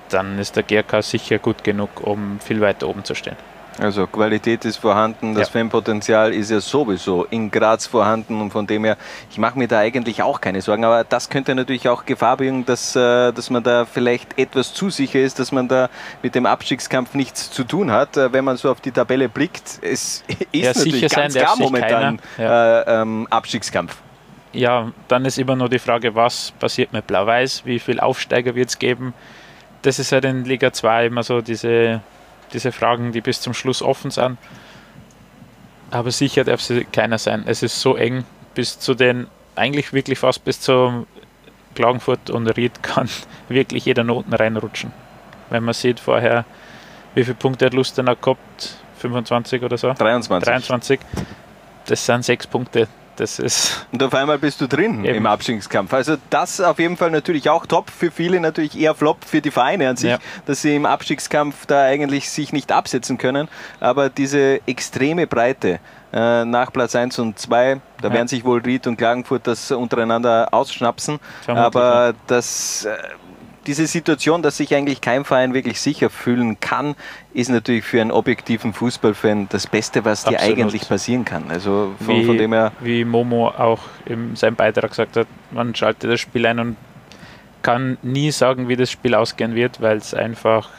dann 0.09 0.39
ist 0.39 0.55
der 0.55 0.63
GRK 0.63 1.01
sicher 1.01 1.39
gut 1.39 1.63
genug, 1.63 2.01
um 2.01 2.39
viel 2.39 2.61
weiter 2.61 2.87
oben 2.87 3.03
zu 3.03 3.15
stehen. 3.15 3.37
Also 3.79 4.05
Qualität 4.05 4.65
ist 4.65 4.77
vorhanden, 4.77 5.33
das 5.33 5.47
ja. 5.47 5.53
Fanpotenzial 5.53 6.33
ist 6.33 6.51
ja 6.51 6.59
sowieso 6.59 7.23
in 7.25 7.49
Graz 7.49 7.87
vorhanden 7.87 8.41
und 8.41 8.51
von 8.51 8.67
dem 8.67 8.83
her, 8.83 8.97
ich 9.31 9.37
mache 9.37 9.57
mir 9.57 9.67
da 9.67 9.79
eigentlich 9.79 10.21
auch 10.21 10.41
keine 10.41 10.61
Sorgen, 10.61 10.83
aber 10.83 11.05
das 11.05 11.29
könnte 11.29 11.55
natürlich 11.55 11.87
auch 11.87 12.05
Gefahr 12.05 12.37
birgen, 12.37 12.65
dass, 12.65 12.95
äh, 12.95 13.31
dass 13.31 13.49
man 13.49 13.63
da 13.63 13.85
vielleicht 13.85 14.37
etwas 14.37 14.73
zu 14.73 14.89
sicher 14.89 15.21
ist, 15.21 15.39
dass 15.39 15.53
man 15.53 15.69
da 15.69 15.89
mit 16.21 16.35
dem 16.35 16.45
Abstiegskampf 16.45 17.13
nichts 17.13 17.49
zu 17.49 17.63
tun 17.63 17.91
hat, 17.91 18.17
äh, 18.17 18.33
wenn 18.33 18.43
man 18.43 18.57
so 18.57 18.69
auf 18.69 18.81
die 18.81 18.91
Tabelle 18.91 19.29
blickt. 19.29 19.79
Es 19.81 20.23
ist 20.27 20.45
ja, 20.51 20.73
natürlich 20.75 21.09
ganz 21.09 21.33
klar 21.33 21.55
momentan 21.57 22.19
ja. 22.37 22.81
äh, 22.81 23.01
ähm, 23.01 23.25
Abstiegskampf. 23.29 23.95
Ja, 24.53 24.91
dann 25.07 25.25
ist 25.25 25.37
immer 25.37 25.55
nur 25.55 25.69
die 25.69 25.79
Frage, 25.79 26.13
was 26.15 26.51
passiert 26.59 26.91
mit 26.91 27.07
Blau-Weiß, 27.07 27.65
wie 27.65 27.79
viel 27.79 27.99
Aufsteiger 27.99 28.53
wird 28.55 28.69
es 28.69 28.79
geben. 28.79 29.13
Das 29.81 29.97
ist 29.97 30.11
halt 30.11 30.25
in 30.25 30.45
Liga 30.45 30.73
2 30.73 31.05
immer 31.05 31.23
so 31.23 31.41
diese 31.41 32.01
diese 32.53 32.71
Fragen, 32.71 33.11
die 33.11 33.21
bis 33.21 33.41
zum 33.41 33.53
Schluss 33.53 33.81
offen 33.81 34.11
sind. 34.11 34.37
Aber 35.89 36.11
sicher 36.11 36.43
darf 36.43 36.61
sie 36.61 36.85
keiner 36.85 37.17
sein. 37.17 37.43
Es 37.45 37.63
ist 37.63 37.79
so 37.81 37.95
eng 37.95 38.23
bis 38.53 38.79
zu 38.79 38.93
den, 38.93 39.27
eigentlich 39.55 39.93
wirklich 39.93 40.19
fast 40.19 40.43
bis 40.43 40.61
zu 40.61 41.05
Klagenfurt 41.75 42.29
und 42.29 42.47
Ried 42.47 42.83
kann 42.83 43.09
wirklich 43.49 43.85
jeder 43.85 44.03
Noten 44.03 44.33
reinrutschen. 44.33 44.91
Wenn 45.49 45.63
man 45.63 45.73
sieht 45.73 45.99
vorher, 45.99 46.45
wie 47.13 47.23
viele 47.23 47.35
Punkte 47.35 47.65
hat 47.65 47.73
Lustenau 47.73 48.15
gehabt, 48.15 48.77
25 48.99 49.63
oder 49.63 49.77
so? 49.77 49.93
23. 49.93 50.47
23. 50.47 50.99
Das 51.87 52.05
sind 52.05 52.23
sechs 52.23 52.47
Punkte 52.47 52.87
das 53.15 53.39
ist. 53.39 53.85
Und 53.91 54.01
auf 54.03 54.13
einmal 54.13 54.37
bist 54.37 54.61
du 54.61 54.67
drin 54.67 55.05
eben. 55.05 55.15
im 55.15 55.25
Abstiegskampf. 55.25 55.93
Also 55.93 56.17
das 56.29 56.61
auf 56.61 56.79
jeden 56.79 56.97
Fall 56.97 57.11
natürlich 57.11 57.49
auch 57.49 57.65
top, 57.65 57.89
für 57.89 58.11
viele 58.11 58.39
natürlich 58.39 58.79
eher 58.79 58.95
flop 58.95 59.23
für 59.25 59.41
die 59.41 59.51
Vereine 59.51 59.89
an 59.89 59.97
sich, 59.97 60.11
ja. 60.11 60.19
dass 60.45 60.61
sie 60.61 60.75
im 60.75 60.85
Abstiegskampf 60.85 61.65
da 61.65 61.83
eigentlich 61.83 62.29
sich 62.29 62.53
nicht 62.53 62.71
absetzen 62.71 63.17
können. 63.17 63.47
Aber 63.79 64.09
diese 64.09 64.61
extreme 64.67 65.27
Breite 65.27 65.79
äh, 66.13 66.45
nach 66.45 66.73
Platz 66.73 66.95
1 66.95 67.19
und 67.19 67.39
2, 67.39 67.81
da 68.01 68.07
ja. 68.07 68.13
werden 68.13 68.27
sich 68.27 68.43
wohl 68.43 68.61
Ried 68.61 68.87
und 68.87 68.97
Klagenfurt 68.97 69.47
das 69.47 69.71
untereinander 69.71 70.49
ausschnapsen. 70.51 71.19
Aber 71.47 72.13
das. 72.27 72.85
Äh, 72.85 72.97
diese 73.67 73.85
Situation, 73.87 74.41
dass 74.41 74.57
sich 74.57 74.73
eigentlich 74.73 75.01
kein 75.01 75.23
Verein 75.23 75.53
wirklich 75.53 75.79
sicher 75.79 76.09
fühlen 76.09 76.59
kann, 76.59 76.95
ist 77.33 77.49
natürlich 77.49 77.83
für 77.83 78.01
einen 78.01 78.11
objektiven 78.11 78.73
Fußballfan 78.73 79.47
das 79.49 79.67
Beste, 79.67 80.03
was 80.03 80.23
dir 80.23 80.37
Absolut. 80.37 80.59
eigentlich 80.59 80.87
passieren 80.87 81.25
kann. 81.25 81.49
Also 81.49 81.93
von, 82.03 82.15
wie, 82.15 82.25
von, 82.25 82.37
dem 82.37 82.53
her. 82.53 82.71
Wie 82.79 83.05
Momo 83.05 83.49
auch 83.49 83.81
in 84.05 84.35
seinem 84.35 84.55
Beitrag 84.55 84.89
gesagt 84.89 85.15
hat, 85.15 85.27
man 85.51 85.75
schaltet 85.75 86.11
das 86.11 86.19
Spiel 86.19 86.45
ein 86.45 86.59
und 86.59 86.77
kann 87.61 87.97
nie 88.01 88.31
sagen, 88.31 88.67
wie 88.67 88.75
das 88.75 88.89
Spiel 88.89 89.13
ausgehen 89.13 89.53
wird, 89.53 89.81
weil 89.81 89.97
es 89.97 90.13
einfach 90.13 90.69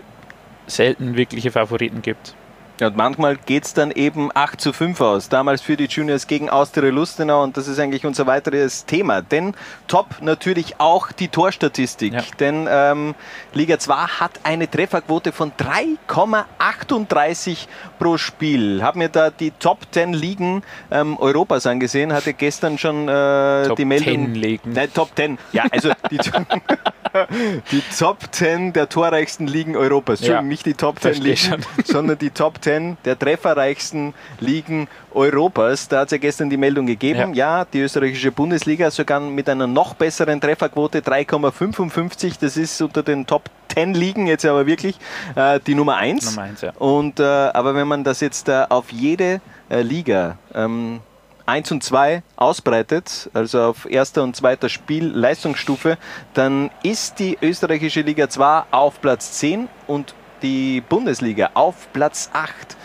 selten 0.66 1.16
wirkliche 1.16 1.50
Favoriten 1.50 2.02
gibt. 2.02 2.34
Ja, 2.82 2.88
und 2.88 2.96
manchmal 2.96 3.36
geht 3.36 3.64
es 3.64 3.74
dann 3.74 3.92
eben 3.92 4.30
8 4.34 4.60
zu 4.60 4.72
5 4.72 5.00
aus. 5.00 5.28
Damals 5.28 5.62
für 5.62 5.76
die 5.76 5.84
Juniors 5.84 6.26
gegen 6.26 6.50
Austria 6.50 6.90
Lustenau 6.90 7.44
und 7.44 7.56
das 7.56 7.68
ist 7.68 7.78
eigentlich 7.78 8.04
unser 8.04 8.26
weiteres 8.26 8.86
Thema. 8.86 9.22
Denn 9.22 9.54
top 9.86 10.16
natürlich 10.20 10.80
auch 10.80 11.12
die 11.12 11.28
Torstatistik. 11.28 12.12
Ja. 12.12 12.24
Denn 12.40 12.66
ähm, 12.68 13.14
Liga 13.54 13.78
2 13.78 13.94
hat 13.94 14.40
eine 14.42 14.68
Trefferquote 14.68 15.30
von 15.30 15.52
3,38 15.52 17.68
pro 18.00 18.18
Spiel. 18.18 18.82
Haben 18.82 18.98
mir 18.98 19.10
da 19.10 19.30
die 19.30 19.52
Top 19.52 19.86
10 19.92 20.12
Ligen 20.12 20.64
ähm, 20.90 21.16
Europas 21.20 21.66
angesehen, 21.66 22.12
hatte 22.12 22.34
gestern 22.34 22.78
schon 22.78 23.06
äh, 23.06 23.68
Top 23.68 23.76
die 23.76 23.84
Meldung. 23.84 24.12
10 24.12 24.34
Ligen. 24.34 24.72
Nein, 24.72 24.92
Top 24.92 25.10
10. 25.14 25.38
Ja, 25.52 25.66
also 25.70 25.92
die, 26.10 26.18
die 27.70 27.82
Top 27.96 28.18
10 28.32 28.72
der 28.72 28.88
torreichsten 28.88 29.46
Ligen 29.46 29.76
Europas. 29.76 30.18
Entschuldigung, 30.18 30.46
ja, 30.46 30.48
nicht 30.48 30.66
die 30.66 30.74
Top 30.74 31.00
10 31.00 31.22
Ligen, 31.22 31.64
sondern 31.84 32.18
die 32.18 32.30
Top 32.30 32.60
10 32.60 32.71
der 33.04 33.18
trefferreichsten 33.18 34.14
Ligen 34.40 34.88
Europas. 35.12 35.88
Da 35.88 36.00
hat 36.00 36.08
es 36.08 36.12
ja 36.12 36.18
gestern 36.18 36.50
die 36.50 36.56
Meldung 36.56 36.86
gegeben. 36.86 37.34
Ja. 37.34 37.60
ja, 37.60 37.64
die 37.64 37.80
österreichische 37.80 38.32
Bundesliga 38.32 38.90
sogar 38.90 39.20
mit 39.20 39.48
einer 39.48 39.66
noch 39.66 39.94
besseren 39.94 40.40
Trefferquote 40.40 41.00
3,55. 41.00 42.34
Das 42.40 42.56
ist 42.56 42.80
unter 42.80 43.02
den 43.02 43.26
Top 43.26 43.50
10 43.74 43.94
Ligen 43.94 44.26
jetzt 44.26 44.44
aber 44.44 44.66
wirklich 44.66 44.98
äh, 45.34 45.60
die 45.66 45.74
Nummer 45.74 45.96
1. 45.96 46.30
Nummer 46.30 46.42
1 46.42 46.60
ja. 46.60 46.72
Und, 46.78 47.20
äh, 47.20 47.22
aber 47.22 47.74
wenn 47.74 47.88
man 47.88 48.04
das 48.04 48.20
jetzt 48.20 48.48
äh, 48.48 48.64
auf 48.68 48.92
jede 48.92 49.40
äh, 49.70 49.82
Liga 49.82 50.38
ähm, 50.54 51.00
1 51.46 51.72
und 51.72 51.82
2 51.82 52.22
ausbreitet, 52.36 53.30
also 53.34 53.62
auf 53.62 53.90
erster 53.90 54.22
und 54.22 54.36
zweiter 54.36 54.68
Spielleistungsstufe, 54.68 55.98
dann 56.34 56.70
ist 56.82 57.18
die 57.18 57.38
österreichische 57.40 58.02
Liga 58.02 58.28
2 58.28 58.64
auf 58.70 59.00
Platz 59.00 59.32
10 59.32 59.68
und 59.86 60.14
die 60.42 60.80
Bundesliga 60.80 61.50
auf 61.54 61.92
Platz 61.92 62.30
8 62.32 62.76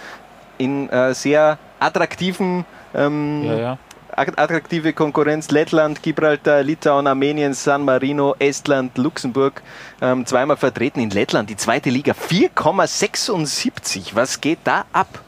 in 0.57 0.89
äh, 0.89 1.13
sehr 1.13 1.57
attraktiven 1.79 2.65
ähm, 2.93 3.43
ja, 3.45 3.57
ja. 3.57 3.77
attraktive 4.15 4.93
Konkurrenz. 4.93 5.51
Lettland, 5.51 6.01
Gibraltar, 6.01 6.63
Litauen, 6.63 7.07
Armenien, 7.07 7.53
San 7.53 7.83
Marino, 7.83 8.35
Estland, 8.39 8.97
Luxemburg 8.97 9.61
ähm, 10.01 10.25
zweimal 10.25 10.57
vertreten 10.57 10.99
in 10.99 11.09
Lettland. 11.09 11.49
Die 11.49 11.57
zweite 11.57 11.89
Liga 11.89 12.13
4,76. 12.13 14.11
Was 14.13 14.41
geht 14.41 14.59
da 14.63 14.85
ab? 14.93 15.19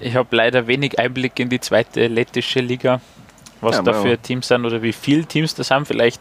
Ich 0.00 0.14
habe 0.14 0.34
leider 0.36 0.66
wenig 0.66 0.98
Einblick 0.98 1.38
in 1.38 1.48
die 1.48 1.60
zweite 1.60 2.06
lettische 2.06 2.60
Liga, 2.60 3.00
was 3.60 3.76
ja, 3.76 3.82
da 3.82 3.94
für 3.94 4.18
Teams 4.18 4.48
sind 4.48 4.66
oder 4.66 4.82
wie 4.82 4.92
viele 4.92 5.24
Teams 5.24 5.54
das 5.54 5.70
haben. 5.70 5.86
Vielleicht, 5.86 6.20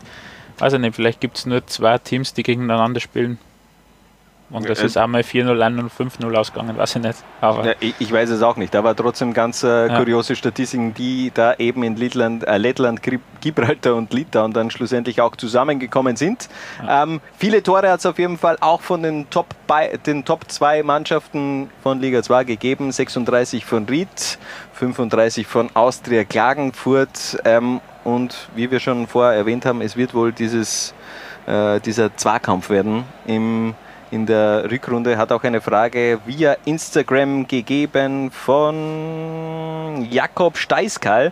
weiß 0.60 0.74
ich 0.74 0.80
nicht, 0.80 0.96
vielleicht 0.96 1.20
gibt 1.20 1.38
es 1.38 1.46
nur 1.46 1.66
zwei 1.68 1.98
Teams, 1.98 2.34
die 2.34 2.44
gegeneinander 2.44 3.02
spielen. 3.02 3.38
Und 4.52 4.70
das 4.70 4.80
ist 4.84 4.96
einmal 4.96 5.22
4-0 5.22 5.60
ein 5.60 5.80
und 5.80 5.92
5-0 5.92 6.32
ausgegangen, 6.36 6.78
weiß 6.78 6.98
ich 6.98 7.02
nicht. 7.02 7.24
Aber 7.42 7.66
ja, 7.66 7.74
ich, 7.80 7.96
ich, 7.98 8.12
weiß 8.12 8.30
es 8.30 8.44
auch 8.44 8.58
nicht. 8.58 8.76
Aber 8.76 8.96
trotzdem 8.96 9.34
ganz 9.34 9.64
äh, 9.64 9.90
kuriose 9.90 10.34
ja. 10.34 10.38
Statistiken, 10.38 10.94
die 10.94 11.32
da 11.34 11.56
eben 11.56 11.82
in 11.82 11.96
Lettland, 11.96 12.48
äh, 12.48 12.58
Lettland, 12.58 13.02
Gibraltar 13.42 13.96
und 13.96 14.14
Litauen 14.14 14.54
dann 14.54 14.70
schlussendlich 14.70 15.20
auch 15.20 15.36
zusammengekommen 15.36 16.16
sind. 16.16 16.48
Ja. 16.84 17.04
Ähm, 17.04 17.22
viele 17.38 17.64
Tore 17.64 17.90
hat 17.90 18.00
es 18.02 18.06
auf 18.06 18.20
jeden 18.20 18.38
Fall 18.38 18.58
auch 18.62 18.82
von 18.82 19.02
den 19.02 19.28
Top, 19.32 19.48
bei, 19.66 19.98
den 20.06 20.24
Top 20.26 20.50
2 20.50 20.84
Mannschaften 20.84 21.72
von 21.82 22.00
Liga 22.00 22.22
2 22.22 22.44
gegeben. 22.44 22.92
36 22.92 23.66
von 23.66 23.86
Ried, 23.86 24.38
35 24.74 25.48
von 25.48 25.70
Austria 25.74 26.24
Klagenfurt. 26.24 27.40
Ähm, 27.46 27.82
und 28.04 28.48
wie 28.56 28.70
wir 28.70 28.80
schon 28.80 29.08
vorher 29.08 29.36
erwähnt 29.36 29.66
haben, 29.66 29.82
es 29.82 29.98
wird 29.98 30.14
wohl 30.14 30.32
dieses, 30.32 30.94
äh, 31.48 31.80
dieser 31.80 32.16
Zweikampf 32.16 32.70
werden 32.70 33.06
im 33.26 33.74
in 34.12 34.26
der 34.26 34.70
Rückrunde. 34.70 35.18
Hat 35.18 35.32
auch 35.32 35.44
eine 35.44 35.62
Frage 35.62 36.20
via 36.26 36.58
Instagram 36.66 37.48
gegeben 37.48 38.32
von 38.32 40.08
Jakob 40.10 40.58
Steiskal. 40.58 41.32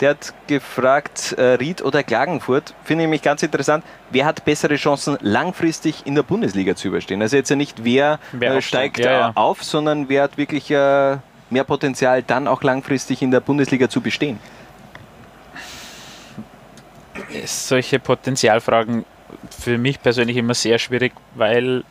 Der 0.00 0.10
hat 0.10 0.34
gefragt, 0.46 1.34
äh, 1.38 1.54
Ried 1.54 1.82
oder 1.82 2.02
Klagenfurt. 2.02 2.74
Finde 2.84 3.04
ich 3.04 3.10
mich 3.10 3.22
ganz 3.22 3.42
interessant. 3.42 3.84
Wer 4.10 4.26
hat 4.26 4.44
bessere 4.44 4.76
Chancen, 4.76 5.18
langfristig 5.20 6.06
in 6.06 6.14
der 6.14 6.22
Bundesliga 6.22 6.74
zu 6.74 6.88
überstehen? 6.88 7.22
Also 7.22 7.36
jetzt 7.36 7.50
ja 7.50 7.56
nicht, 7.56 7.84
wer, 7.84 8.18
wer 8.32 8.56
äh, 8.56 8.62
steigt 8.62 8.98
ja, 8.98 9.12
ja. 9.12 9.32
auf, 9.34 9.62
sondern 9.62 10.08
wer 10.08 10.24
hat 10.24 10.36
wirklich 10.36 10.70
äh, 10.70 11.16
mehr 11.50 11.64
Potenzial, 11.64 12.22
dann 12.22 12.48
auch 12.48 12.62
langfristig 12.62 13.22
in 13.22 13.30
der 13.30 13.40
Bundesliga 13.40 13.88
zu 13.88 14.00
bestehen? 14.00 14.38
Solche 17.44 17.98
Potenzialfragen 17.98 19.04
für 19.50 19.78
mich 19.78 20.00
persönlich 20.00 20.36
immer 20.36 20.54
sehr 20.54 20.78
schwierig, 20.78 21.12
weil 21.34 21.84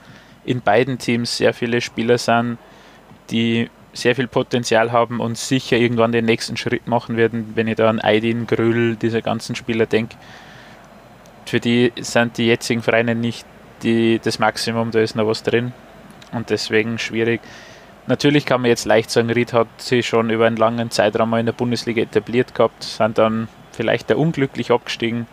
in 0.45 0.61
beiden 0.61 0.97
Teams 0.97 1.37
sehr 1.37 1.53
viele 1.53 1.81
Spieler 1.81 2.17
sind, 2.17 2.57
die 3.29 3.69
sehr 3.93 4.15
viel 4.15 4.27
Potenzial 4.27 4.91
haben 4.91 5.19
und 5.19 5.37
sicher 5.37 5.77
irgendwann 5.77 6.11
den 6.11 6.25
nächsten 6.25 6.57
Schritt 6.57 6.87
machen 6.87 7.15
werden, 7.15 7.51
wenn 7.55 7.67
ich 7.67 7.75
da 7.75 7.89
an 7.89 7.99
Aydin, 7.99 8.47
Grüll, 8.47 8.95
diese 8.95 9.21
ganzen 9.21 9.55
Spieler 9.55 9.85
denke. 9.85 10.15
Für 11.45 11.59
die 11.59 11.93
sind 11.99 12.37
die 12.37 12.47
jetzigen 12.47 12.81
Vereine 12.81 13.15
nicht 13.15 13.45
die, 13.83 14.19
das 14.23 14.39
Maximum, 14.39 14.91
da 14.91 14.99
ist 14.99 15.15
noch 15.15 15.27
was 15.27 15.43
drin 15.43 15.73
und 16.31 16.49
deswegen 16.49 16.97
schwierig. 16.97 17.41
Natürlich 18.07 18.45
kann 18.45 18.61
man 18.61 18.69
jetzt 18.69 18.85
leicht 18.85 19.11
sagen, 19.11 19.29
Ried 19.29 19.53
hat 19.53 19.67
sich 19.77 20.07
schon 20.07 20.29
über 20.29 20.47
einen 20.47 20.57
langen 20.57 20.91
Zeitraum 20.91 21.29
mal 21.29 21.39
in 21.39 21.45
der 21.45 21.53
Bundesliga 21.53 22.01
etabliert 22.01 22.53
gehabt, 22.55 22.83
sind 22.83 23.17
dann 23.17 23.47
vielleicht 23.71 24.09
da 24.09 24.15
unglücklich 24.15 24.71
abgestiegen. 24.71 25.27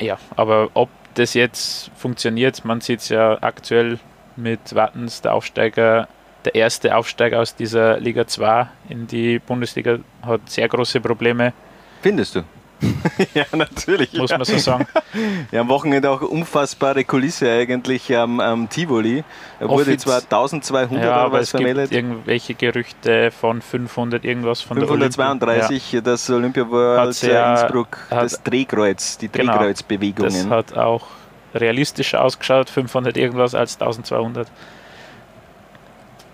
Ja, 0.00 0.18
aber 0.34 0.70
ob 0.74 0.88
das 1.14 1.34
jetzt 1.34 1.90
funktioniert, 1.96 2.64
man 2.64 2.80
sieht 2.80 3.00
es 3.00 3.08
ja 3.08 3.38
aktuell 3.40 3.98
mit 4.36 4.74
Wattens, 4.74 5.22
der 5.22 5.34
Aufsteiger, 5.34 6.08
der 6.44 6.54
erste 6.54 6.96
Aufsteiger 6.96 7.40
aus 7.40 7.54
dieser 7.54 7.98
Liga 8.00 8.26
2 8.26 8.68
in 8.88 9.06
die 9.06 9.38
Bundesliga, 9.38 9.98
hat 10.22 10.48
sehr 10.50 10.68
große 10.68 11.00
Probleme. 11.00 11.52
Findest 12.02 12.36
du? 12.36 12.42
ja, 13.34 13.44
natürlich. 13.52 14.12
Muss 14.14 14.30
ja. 14.30 14.38
man 14.38 14.44
so 14.44 14.58
sagen. 14.58 14.86
Ja, 15.52 15.60
am 15.60 15.68
Wochenende 15.68 16.10
auch 16.10 16.22
unfassbare 16.22 17.04
Kulisse 17.04 17.48
eigentlich 17.50 18.14
am, 18.16 18.40
am 18.40 18.68
Tivoli. 18.68 19.22
Er 19.60 19.68
wurde 19.68 19.82
Offiz- 19.92 20.02
zwar 20.02 20.16
1200 20.22 21.04
ja, 21.04 21.12
aber 21.14 21.38
es 21.40 21.52
gibt 21.52 21.62
vermeldet. 21.62 21.92
irgendwelche 21.92 22.54
Gerüchte 22.54 23.30
von 23.30 23.62
500 23.62 24.24
irgendwas 24.24 24.60
von 24.60 24.76
der 24.80 24.90
Olympia. 24.90 25.24
532, 25.24 26.00
das 26.02 26.28
Olympia 26.30 26.68
World 26.68 27.22
ja- 27.22 27.52
Innsbruck, 27.62 27.98
hat- 28.10 28.24
das 28.24 28.42
Drehkreuz, 28.42 29.18
die 29.18 29.28
Genau. 29.28 29.52
Drehkreuzbewegungen. 29.56 30.32
Das 30.32 30.46
hat 30.48 30.76
auch 30.76 31.06
realistischer 31.54 32.22
ausgeschaut, 32.24 32.68
500 32.68 33.16
irgendwas 33.16 33.54
als 33.54 33.74
1200. 33.80 34.48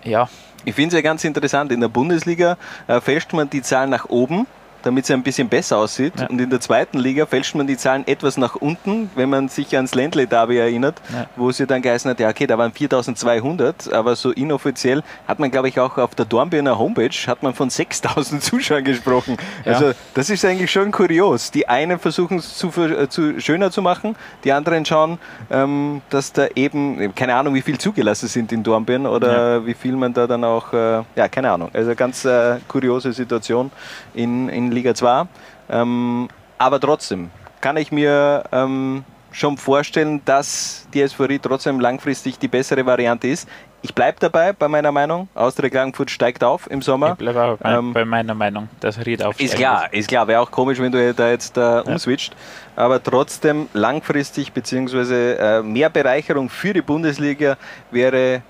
Ja. 0.05 0.29
Ich 0.65 0.75
finde 0.75 0.89
es 0.89 0.95
ja 0.95 1.03
ganz 1.03 1.25
interessant. 1.25 1.73
In 1.73 1.81
der 1.81 1.89
Bundesliga 1.89 2.57
äh, 2.87 3.01
fälscht 3.01 3.33
man 3.35 3.49
die 3.51 3.61
Zahlen 3.63 3.91
nach 3.91 4.07
oben, 4.09 4.47
damit 4.83 5.05
es 5.05 5.11
ein 5.11 5.23
bisschen 5.23 5.49
besser 5.49 5.79
aussieht. 5.79 6.13
Ja. 6.19 6.27
Und 6.29 6.41
in 6.41 6.51
der 6.51 6.61
zweiten 6.61 6.99
Liga 6.99 7.27
fälscht 7.27 7.55
man 7.55 7.67
die 7.67 7.77
Zahlen 7.77 8.07
etwas 8.07 8.37
nach 8.37 8.55
unten, 8.57 9.11
wenn 9.15 9.29
man 9.31 9.49
sich 9.49 9.75
ans 9.77 9.95
Ländle 9.95 10.27
Derby 10.27 10.59
erinnert, 10.59 11.01
Ja. 11.13 11.27
wo 11.37 11.51
es 11.51 11.59
ja 11.59 11.67
dann 11.67 11.83
geheißen 11.83 12.11
hat, 12.11 12.21
ja 12.21 12.29
okay, 12.29 12.47
da 12.47 12.57
waren 12.59 12.73
4200, 12.73 13.93
aber 13.93 14.17
so 14.17 14.31
inoffiziell 14.31 15.03
hat 15.27 15.39
man, 15.39 15.51
glaube 15.51 15.69
ich, 15.69 15.79
auch 15.81 15.99
auf 15.99 16.15
der 16.15 16.25
Dornbirner 16.27 16.79
Homepage 16.79 17.11
hat 17.27 17.43
man 17.43 17.55
von 17.55 17.71
6000 17.71 18.43
Zuschauern 18.51 18.85
gesprochen. 18.85 19.37
Ja. 19.65 19.73
Also 19.73 19.93
das 20.15 20.31
ist 20.31 20.45
eigentlich 20.45 20.71
schon 20.71 20.91
kurios. 20.91 21.51
Die 21.51 21.69
einen 21.69 21.99
versuchen 21.99 22.39
es 22.39 22.57
zu, 22.57 22.69
äh, 22.83 23.09
zu 23.09 23.41
schöner 23.41 23.71
zu 23.71 23.83
machen, 23.83 24.17
die 24.45 24.53
anderen 24.53 24.85
schauen, 24.85 25.19
ähm, 25.51 26.03
dass 26.11 26.33
da 26.33 26.47
eben, 26.55 27.15
keine 27.15 27.35
Ahnung, 27.35 27.55
wie 27.55 27.63
viel 27.63 27.79
zugelassen 27.79 28.29
sind 28.29 28.53
in 28.53 28.63
Dornbirn 28.63 29.07
oder 29.07 29.65
wie 29.67 29.75
viel 29.75 29.93
man 29.97 30.13
da 30.13 30.27
dann 30.27 30.45
auch, 30.45 30.73
äh, 30.73 31.03
ja, 31.17 31.29
keine 31.31 31.51
Ahnung. 31.51 31.71
Also 31.73 31.95
ganz 31.95 32.25
äh, 32.25 32.57
kuriose 32.69 33.13
Situation 33.13 33.71
in, 34.15 34.49
in 34.49 34.70
Liga 34.73 34.95
2. 34.95 35.25
Ähm, 35.71 36.29
aber 36.59 36.81
trotzdem 36.81 37.31
kann 37.61 37.77
ich 37.77 37.93
mir 37.93 38.45
ähm, 38.53 39.05
schon 39.33 39.57
vorstellen, 39.57 40.21
dass 40.25 40.87
die 40.93 41.01
SV 41.03 41.27
trotzdem 41.43 41.79
langfristig 41.81 42.39
die 42.39 42.49
bessere 42.49 42.85
Variante 42.85 43.29
ist. 43.29 43.49
Ich 43.83 43.95
bleibe 43.95 44.19
dabei 44.21 44.53
bei 44.53 44.69
meiner 44.69 44.93
Meinung. 44.93 45.29
Austria 45.35 45.71
Klagenfurt 45.71 46.11
steigt 46.11 46.45
auf 46.45 46.71
im 46.71 46.83
Sommer. 46.83 47.13
Ich 47.13 47.15
bleibe 47.19 47.43
auch 47.43 47.57
bei, 47.57 47.73
Ähm, 47.73 47.95
bei 47.95 48.05
meiner 48.05 48.35
Meinung, 48.35 48.69
dass 48.81 48.99
Ried 49.07 49.23
aufsteigen 49.23 49.51
ist 49.51 49.57
klar, 49.57 49.93
ist 49.93 50.09
klar. 50.09 50.29
Wäre 50.29 50.41
auch 50.43 50.51
komisch, 50.51 50.79
wenn 50.81 50.93
du 50.93 51.15
da 51.15 51.31
jetzt 51.31 51.57
äh, 51.57 51.61
Ja. 51.61 51.81
umswitcht. 51.81 52.37
Aber 52.77 53.03
trotzdem 53.03 53.69
langfristig 53.73 54.53
beziehungsweise 54.53 55.39
äh, 55.39 55.63
mehr 55.63 55.89
Bereicherung 55.89 56.51
für 56.51 56.75
die 56.75 56.83
Bundesliga 56.83 57.57
wäre 57.91 58.43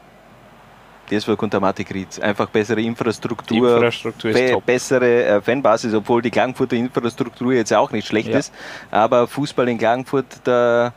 DSV 1.11 1.37
Kuntermatik 1.37 1.93
Ried. 1.93 2.21
Einfach 2.23 2.49
bessere 2.49 2.81
Infrastruktur, 2.81 3.75
Infrastruktur 3.77 4.33
be 4.33 4.51
top. 4.53 4.67
bessere 4.67 5.25
äh, 5.25 5.41
Fanbasis, 5.41 5.93
obwohl 5.95 6.23
die 6.23 6.31
Klagenfurter 6.31 6.77
Infrastruktur 6.77 7.53
jetzt 7.53 7.73
auch 7.73 7.91
nicht 7.91 8.07
schlecht 8.07 8.29
Ja. 8.29 8.39
ist. 8.39 8.53
Aber 8.91 9.27
Fußball 9.27 9.69
in 9.69 9.79
Klagenfurt, 9.79 10.27
da, 10.45 10.93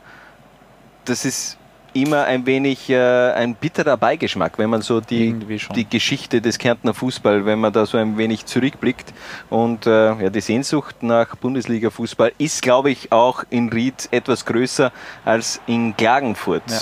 das 1.04 1.24
ist 1.24 1.58
immer 1.96 2.24
ein 2.24 2.44
wenig 2.44 2.90
äh, 2.90 3.32
ein 3.32 3.54
bitterer 3.54 3.96
Beigeschmack, 3.96 4.58
wenn 4.58 4.68
man 4.68 4.82
so 4.82 5.00
die, 5.00 5.32
die 5.76 5.88
Geschichte 5.88 6.40
des 6.40 6.58
Kärntner 6.58 6.92
Fußball, 6.92 7.46
wenn 7.46 7.60
man 7.60 7.72
da 7.72 7.86
so 7.86 7.96
ein 7.98 8.18
wenig 8.18 8.46
zurückblickt. 8.46 9.12
Und 9.48 9.86
äh, 9.86 9.90
ja, 10.22 10.28
die 10.30 10.40
Sehnsucht 10.40 11.02
nach 11.04 11.36
Bundesliga-Fußball 11.36 12.32
ist, 12.38 12.62
glaube 12.62 12.90
ich, 12.90 13.12
auch 13.12 13.44
in 13.50 13.68
Ried 13.68 14.08
etwas 14.10 14.44
größer 14.44 14.90
als 15.24 15.60
in 15.66 15.96
Klagenfurt. 15.96 16.64
Ja. 16.68 16.78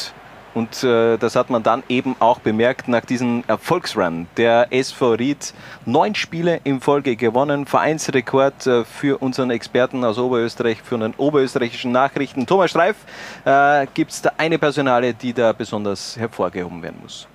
Und 0.55 0.85
äh, 0.85 1.17
das 1.17 1.37
hat 1.37 1.51
man 1.51 1.63
dann 1.63 1.83
eben 1.89 2.17
auch 2.19 2.41
bemerkt 2.41 2.89
nach 2.89 3.05
diesem 3.05 3.43
Erfolgsrun. 3.47 4.27
Der 4.37 4.69
SV 4.71 5.13
Ried 5.15 5.55
neun 5.87 6.15
Spiele 6.15 6.61
in 6.65 6.81
Folge 6.81 7.17
gewonnen, 7.17 7.67
Vereinsrekord 7.67 8.67
äh, 8.67 8.85
für 8.85 9.23
unseren 9.23 9.51
Experten 9.51 10.05
aus 10.05 10.19
Oberösterreich, 10.19 10.83
für 10.83 10.99
den 10.99 11.15
oberösterreichischen 11.15 11.93
Nachrichten. 11.93 12.47
Thomas 12.47 12.71
Streif, 12.71 12.97
äh, 13.45 13.87
gibt 13.95 14.11
es 14.11 14.23
da 14.23 14.33
eine 14.37 14.59
Personale, 14.59 15.15
die 15.15 15.33
da 15.33 15.53
besonders 15.53 16.17
hervorgehoben 16.17 16.83
werden 16.83 16.99
muss? 17.03 17.27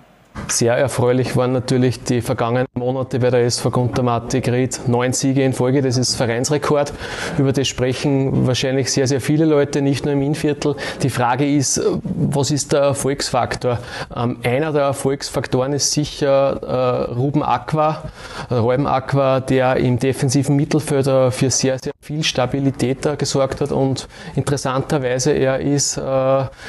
Sehr 0.47 0.75
erfreulich 0.75 1.35
waren 1.35 1.51
natürlich 1.51 2.03
die 2.03 2.21
vergangenen 2.21 2.67
Monate 2.73 3.19
bei 3.19 3.29
der 3.29 3.45
SV 3.45 3.69
Guntermatik 3.69 4.47
Ried. 4.47 4.87
Neun 4.87 5.11
Siege 5.11 5.43
in 5.43 5.53
Folge, 5.53 5.81
das 5.81 5.97
ist 5.97 6.15
Vereinsrekord. 6.15 6.93
Über 7.37 7.51
das 7.51 7.67
sprechen 7.67 8.47
wahrscheinlich 8.47 8.91
sehr, 8.91 9.07
sehr 9.07 9.19
viele 9.19 9.45
Leute, 9.45 9.81
nicht 9.81 10.05
nur 10.05 10.13
im 10.13 10.21
Innviertel. 10.21 10.75
Die 11.03 11.09
Frage 11.09 11.45
ist, 11.45 11.81
was 12.03 12.51
ist 12.51 12.71
der 12.71 12.81
Erfolgsfaktor? 12.81 13.79
Ähm, 14.15 14.37
einer 14.43 14.71
der 14.71 14.83
Erfolgsfaktoren 14.83 15.73
ist 15.73 15.91
sicher 15.91 17.07
äh, 17.09 17.13
Ruben 17.13 17.43
Aqua, 17.43 18.03
Ruben 18.49 18.87
Aqua, 18.87 19.41
der 19.41 19.77
im 19.77 19.99
defensiven 19.99 20.55
Mittelfeld 20.55 21.07
äh, 21.07 21.31
für 21.31 21.49
sehr, 21.49 21.77
sehr 21.79 21.93
viel 22.07 22.23
Stabilität 22.23 23.05
äh, 23.05 23.17
gesorgt 23.17 23.59
hat 23.59 23.73
und 23.73 24.07
interessanterweise 24.35 25.31
er 25.33 25.59
ist 25.59 25.97
äh, 25.97 26.01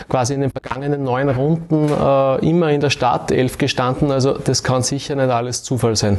quasi 0.09 0.35
in 0.35 0.41
den 0.41 0.51
vergangenen 0.51 1.05
neun 1.05 1.29
Runden 1.29 1.89
äh, 1.89 2.49
immer 2.49 2.71
in 2.71 2.81
der 2.81 2.91
Startelf 2.91 3.57
gestanden. 3.57 4.11
Also 4.11 4.37
das 4.37 4.65
kann 4.65 4.83
sicher 4.83 5.15
nicht 5.15 5.31
alles 5.31 5.63
Zufall 5.63 5.95
sein. 5.95 6.19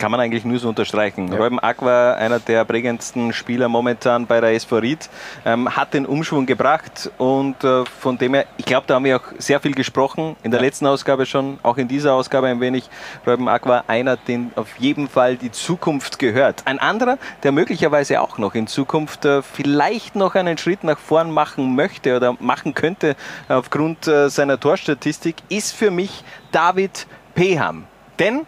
Kann 0.00 0.10
man 0.10 0.20
eigentlich 0.20 0.46
nur 0.46 0.58
so 0.58 0.70
unterstreichen. 0.70 1.30
Reuben 1.30 1.60
Aqua, 1.60 2.14
einer 2.14 2.38
der 2.38 2.64
prägendsten 2.64 3.34
Spieler 3.34 3.68
momentan 3.68 4.26
bei 4.26 4.40
der 4.40 4.54
SV 4.54 4.78
Ried, 4.78 5.10
ähm, 5.44 5.76
hat 5.76 5.92
den 5.92 6.06
Umschwung 6.06 6.46
gebracht 6.46 7.10
und 7.18 7.62
äh, 7.64 7.84
von 7.84 8.16
dem 8.16 8.32
her, 8.32 8.46
ich 8.56 8.64
glaube, 8.64 8.86
da 8.86 8.94
haben 8.94 9.04
wir 9.04 9.16
auch 9.18 9.24
sehr 9.36 9.60
viel 9.60 9.74
gesprochen, 9.74 10.36
in 10.42 10.52
der 10.52 10.62
letzten 10.62 10.86
Ausgabe 10.86 11.26
schon, 11.26 11.58
auch 11.62 11.76
in 11.76 11.86
dieser 11.86 12.14
Ausgabe 12.14 12.46
ein 12.46 12.60
wenig. 12.60 12.88
Reuben 13.26 13.46
Aqua, 13.46 13.84
einer, 13.88 14.16
den 14.16 14.52
auf 14.56 14.74
jeden 14.78 15.06
Fall 15.06 15.36
die 15.36 15.50
Zukunft 15.50 16.18
gehört. 16.18 16.62
Ein 16.64 16.78
anderer, 16.78 17.18
der 17.42 17.52
möglicherweise 17.52 18.22
auch 18.22 18.38
noch 18.38 18.54
in 18.54 18.68
Zukunft 18.68 19.26
äh, 19.26 19.42
vielleicht 19.42 20.16
noch 20.16 20.34
einen 20.34 20.56
Schritt 20.56 20.82
nach 20.82 20.98
vorn 20.98 21.30
machen 21.30 21.74
möchte 21.74 22.16
oder 22.16 22.38
machen 22.40 22.72
könnte 22.72 23.16
aufgrund 23.50 24.06
äh, 24.06 24.30
seiner 24.30 24.58
Torstatistik, 24.58 25.36
ist 25.50 25.72
für 25.72 25.90
mich 25.90 26.24
David 26.52 27.06
Peham. 27.34 27.84
Denn 28.18 28.46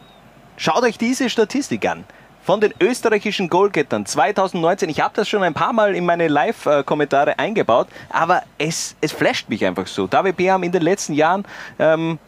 Schaut 0.62 0.84
euch 0.84 0.96
diese 0.96 1.28
Statistik 1.28 1.84
an. 1.90 2.04
Von 2.44 2.60
den 2.60 2.72
österreichischen 2.78 3.48
Goalgettern 3.48 4.06
2019, 4.06 4.90
ich 4.90 5.00
habe 5.00 5.12
das 5.16 5.28
schon 5.28 5.42
ein 5.42 5.54
paar 5.54 5.72
Mal 5.72 5.96
in 5.96 6.06
meine 6.06 6.28
Live-Kommentare 6.28 7.36
eingebaut, 7.40 7.88
aber 8.10 8.44
es, 8.58 8.94
es 9.00 9.10
flasht 9.10 9.48
mich 9.48 9.64
einfach 9.64 9.88
so. 9.88 10.06
David 10.06 10.36
Beham 10.36 10.62
in 10.62 10.70
den 10.70 10.82
letzten 10.82 11.14
Jahren 11.14 11.44
ähm, 11.80 12.20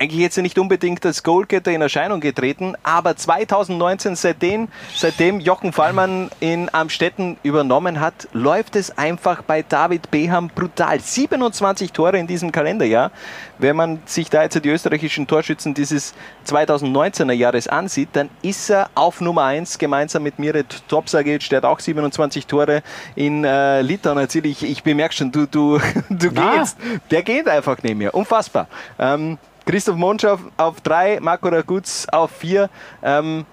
eigentlich 0.00 0.22
jetzt 0.22 0.38
nicht 0.38 0.58
unbedingt 0.58 1.04
als 1.04 1.22
Goalgetter 1.22 1.70
in 1.70 1.82
Erscheinung 1.82 2.20
getreten, 2.20 2.74
aber 2.82 3.16
2019, 3.16 4.16
seitdem, 4.16 4.68
seitdem 4.94 5.40
Jochen 5.40 5.74
Fallmann 5.74 6.30
in 6.40 6.72
Amstetten 6.72 7.36
übernommen 7.42 8.00
hat, 8.00 8.26
läuft 8.32 8.76
es 8.76 8.96
einfach 8.96 9.42
bei 9.42 9.60
David 9.60 10.10
Beham 10.10 10.48
brutal. 10.48 11.00
27 11.00 11.92
Tore 11.92 12.16
in 12.16 12.26
diesem 12.26 12.50
Kalenderjahr. 12.50 13.10
Wenn 13.58 13.76
man 13.76 14.00
sich 14.06 14.30
da 14.30 14.42
jetzt 14.42 14.64
die 14.64 14.70
österreichischen 14.70 15.26
Torschützen 15.26 15.74
dieses 15.74 16.14
2019er 16.46 17.32
Jahres 17.32 17.68
ansieht, 17.68 18.08
dann 18.14 18.30
ist 18.40 18.70
er 18.70 18.88
auf 18.94 19.20
Nummer 19.20 19.44
1 19.44 19.76
gemeinsam 19.76 20.22
mit 20.22 20.38
Miret 20.38 20.82
Topsagic, 20.88 21.46
der 21.50 21.58
hat 21.58 21.64
auch 21.66 21.78
27 21.78 22.46
Tore 22.46 22.82
in 23.16 23.44
äh, 23.44 23.82
Litauen 23.82 24.16
erzielt. 24.16 24.46
Ich, 24.46 24.62
ich 24.62 24.82
bemerke 24.82 25.14
schon, 25.14 25.30
du, 25.30 25.44
du, 25.44 25.78
du 26.08 26.30
gehst. 26.30 26.78
Der 27.10 27.22
geht 27.22 27.46
einfach 27.48 27.76
neben 27.82 27.98
mir. 27.98 28.14
Unfassbar. 28.14 28.66
Ähm, 28.98 29.36
Christoph 29.66 29.96
Monsch 29.96 30.24
auf, 30.24 30.40
auf 30.56 30.80
drei, 30.80 31.18
Marco 31.20 31.48
Raguz 31.48 32.06
auf 32.10 32.30
vier. 32.30 32.70
Ähm, 33.02 33.44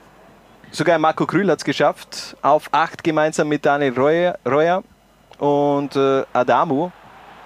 sogar 0.72 0.97
Marco 0.99 1.26
Krühl 1.26 1.49
hat 1.49 1.60
es 1.60 1.66
geschafft. 1.66 2.36
Auf 2.41 2.70
acht 2.72 3.03
gemeinsam 3.03 3.47
mit 3.47 3.66
Daniel 3.66 3.93
Reuer, 4.45 4.84
und 5.39 5.95
äh, 5.95 6.24
Adamu. 6.34 6.91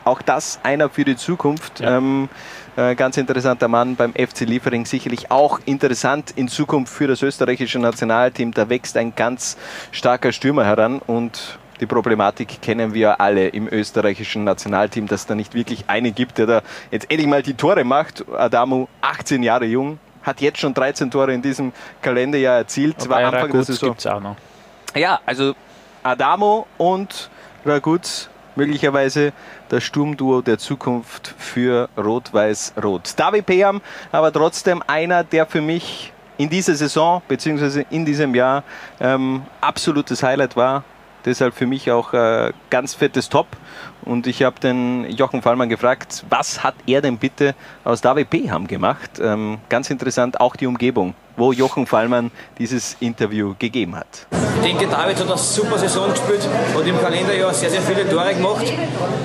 Auch 0.03 0.21
das 0.21 0.59
einer 0.63 0.89
für 0.89 1.05
die 1.05 1.15
Zukunft. 1.15 1.79
Ähm, 1.81 2.27
äh, 2.75 2.95
ganz 2.95 3.17
interessanter 3.17 3.67
Mann 3.67 3.95
beim 3.95 4.13
FC 4.13 4.41
Liefering. 4.41 4.85
Sicherlich 4.85 5.29
auch 5.29 5.59
interessant 5.65 6.33
in 6.35 6.47
Zukunft 6.47 6.93
für 6.93 7.07
das 7.07 7.21
österreichische 7.21 7.77
Nationalteam. 7.79 8.51
Da 8.51 8.69
wächst 8.69 8.97
ein 8.97 9.13
ganz 9.15 9.57
starker 9.91 10.31
Stürmer 10.31 10.65
heran 10.65 10.99
und 11.05 11.59
die 11.81 11.87
Problematik 11.87 12.61
kennen 12.61 12.93
wir 12.93 13.19
alle 13.19 13.47
im 13.47 13.67
österreichischen 13.67 14.43
Nationalteam, 14.43 15.07
dass 15.07 15.25
da 15.25 15.33
nicht 15.33 15.55
wirklich 15.55 15.85
einen 15.87 16.13
gibt, 16.13 16.37
der 16.37 16.45
da 16.45 16.61
jetzt 16.91 17.09
endlich 17.09 17.27
mal 17.27 17.41
die 17.41 17.55
Tore 17.55 17.83
macht. 17.83 18.23
Adamu, 18.31 18.87
18 19.01 19.41
Jahre 19.41 19.65
jung, 19.65 19.97
hat 20.21 20.41
jetzt 20.41 20.59
schon 20.59 20.75
13 20.75 21.09
Tore 21.09 21.33
in 21.33 21.41
diesem 21.41 21.73
Kalenderjahr 22.01 22.57
erzielt. 22.57 23.09
War 23.09 23.17
Anfang 23.19 23.51
der 23.51 23.63
Saison. 23.63 23.89
gibt 23.89 23.99
es 23.99 24.07
auch 24.07 24.21
noch. 24.21 24.35
Ja, 24.95 25.19
also 25.25 25.55
Adamo 26.03 26.67
und 26.77 27.29
Raguz 27.65 28.29
möglicherweise 28.55 29.33
das 29.69 29.83
Sturmduo 29.83 30.41
der 30.41 30.59
Zukunft 30.59 31.33
für 31.37 31.89
Rot-Weiß-Rot. 31.97 33.13
David 33.17 33.45
Peam, 33.45 33.81
aber 34.11 34.31
trotzdem 34.31 34.83
einer, 34.85 35.23
der 35.23 35.47
für 35.47 35.61
mich 35.61 36.13
in 36.37 36.49
dieser 36.49 36.75
Saison 36.75 37.21
bzw. 37.27 37.85
in 37.89 38.05
diesem 38.05 38.35
Jahr 38.35 38.63
ähm, 38.99 39.43
absolutes 39.61 40.21
Highlight 40.21 40.55
war. 40.55 40.83
Deshalb 41.25 41.53
für 41.53 41.67
mich 41.67 41.91
auch 41.91 42.13
äh, 42.13 42.51
ganz 42.69 42.93
fettes 42.93 43.29
Top. 43.29 43.47
Und 44.03 44.27
ich 44.27 44.43
habe 44.43 44.59
den 44.59 45.09
Jochen 45.09 45.41
Fallmann 45.41 45.69
gefragt, 45.69 46.25
was 46.29 46.63
hat 46.63 46.75
er 46.87 47.01
denn 47.01 47.17
bitte 47.17 47.55
aus 47.83 48.01
David 48.01 48.29
Beham 48.29 48.67
gemacht? 48.67 49.19
Ähm, 49.21 49.59
ganz 49.69 49.89
interessant 49.89 50.39
auch 50.39 50.55
die 50.55 50.65
Umgebung, 50.65 51.13
wo 51.37 51.51
Jochen 51.51 51.85
Fallmann 51.85 52.31
dieses 52.57 52.95
Interview 52.99 53.55
gegeben 53.57 53.95
hat. 53.95 54.27
Ich 54.57 54.67
denke, 54.67 54.87
David 54.87 55.19
hat 55.19 55.27
eine 55.27 55.37
super 55.37 55.77
Saison 55.77 56.11
gespielt, 56.11 56.47
hat 56.75 56.85
im 56.85 56.99
Kalenderjahr 56.99 57.53
sehr, 57.53 57.69
sehr 57.69 57.81
viele 57.81 58.07
Tore 58.07 58.33
gemacht. 58.33 58.65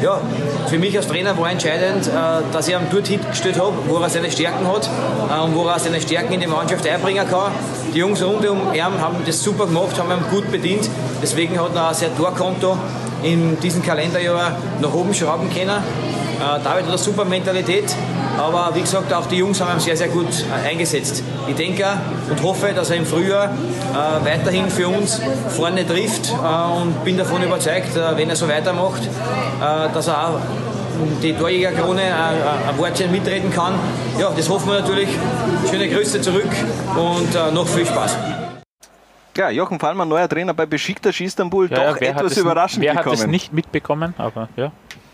Ja, 0.02 0.20
für 0.66 0.78
mich 0.78 0.96
als 0.96 1.07
Trainer 1.09 1.36
war 1.36 1.50
entscheidend, 1.50 2.07
äh, 2.07 2.11
dass 2.52 2.68
ich 2.68 2.74
ihn 2.74 2.80
dort 2.90 3.07
hingestellt 3.07 3.61
habe, 3.61 3.74
wo 3.86 3.96
er 3.98 4.09
seine 4.09 4.30
Stärken 4.30 4.66
hat 4.66 4.88
äh, 4.88 5.44
und 5.44 5.54
wo 5.54 5.66
er 5.66 5.78
seine 5.78 6.00
Stärken 6.00 6.32
in 6.32 6.40
die 6.40 6.46
Mannschaft 6.46 6.86
einbringen 6.86 7.28
kann. 7.28 7.52
Die 7.92 7.98
Jungs 7.98 8.22
rund 8.22 8.46
um 8.48 8.72
ihn 8.72 8.82
haben 8.82 9.16
das 9.26 9.42
super 9.42 9.66
gemacht, 9.66 9.98
haben 9.98 10.11
ihn 10.11 10.24
gut 10.30 10.50
bedient. 10.50 10.88
Deswegen 11.22 11.61
hat 11.61 11.74
er 11.74 11.92
sein 11.92 12.16
Torkonto 12.16 12.78
in 13.22 13.59
diesem 13.61 13.82
Kalenderjahr 13.82 14.57
nach 14.80 14.94
oben 14.94 15.12
schrauben 15.12 15.50
können. 15.52 15.82
Äh, 16.39 16.62
David 16.62 16.82
hat 16.84 16.89
eine 16.89 16.99
super 16.99 17.24
Mentalität, 17.24 17.95
aber 18.39 18.70
wie 18.74 18.80
gesagt, 18.80 19.12
auch 19.12 19.26
die 19.26 19.37
Jungs 19.37 19.61
haben 19.61 19.72
ihn 19.74 19.80
sehr, 19.80 19.97
sehr 19.97 20.09
gut 20.09 20.26
eingesetzt. 20.64 21.22
Ich 21.49 21.55
denke 21.55 21.87
und 22.30 22.43
hoffe, 22.43 22.72
dass 22.74 22.91
er 22.91 22.97
im 22.97 23.07
Frühjahr 23.07 23.51
weiterhin 24.24 24.68
für 24.68 24.89
uns 24.89 25.20
vorne 25.51 25.87
trifft 25.87 26.32
und 26.32 27.05
bin 27.05 27.16
davon 27.16 27.43
überzeugt, 27.43 27.95
wenn 28.16 28.28
er 28.28 28.37
so 28.37 28.47
weitermacht, 28.49 29.03
dass 29.95 30.09
er 30.09 30.28
auch 30.28 30.41
die 31.22 31.32
Torjägerkrone 31.34 32.03
ein 32.03 32.78
Wortchen 32.78 33.11
mitreden 33.11 33.51
kann. 33.51 33.74
Ja, 34.18 34.30
das 34.37 34.49
hoffen 34.51 34.70
wir 34.70 34.80
natürlich. 34.80 35.09
Schöne 35.70 35.89
Grüße 35.89 36.20
zurück 36.20 36.51
und 36.97 37.55
noch 37.55 37.66
viel 37.66 37.87
Spaß. 37.87 38.16
Ja, 39.37 39.51
Jochen 39.51 39.78
Fallmann, 39.78 40.09
neuer 40.09 40.28
Trainer 40.28 40.55
bei 40.55 40.64
Besiktas 40.66 41.20
Istanbul, 41.20 41.70
Ja, 41.70 41.93
doch 41.93 42.01
wer 42.01 42.14
hat 42.14 42.22
etwas 42.22 42.39
überraschend 42.39 42.82
Wer 42.82 42.95
hat 42.95 43.05
gekommen. 43.05 43.20
es 43.22 43.26
nicht 43.26 43.53
mitbekommen, 43.53 44.14
aber 44.18 44.49
ja. 44.57 44.72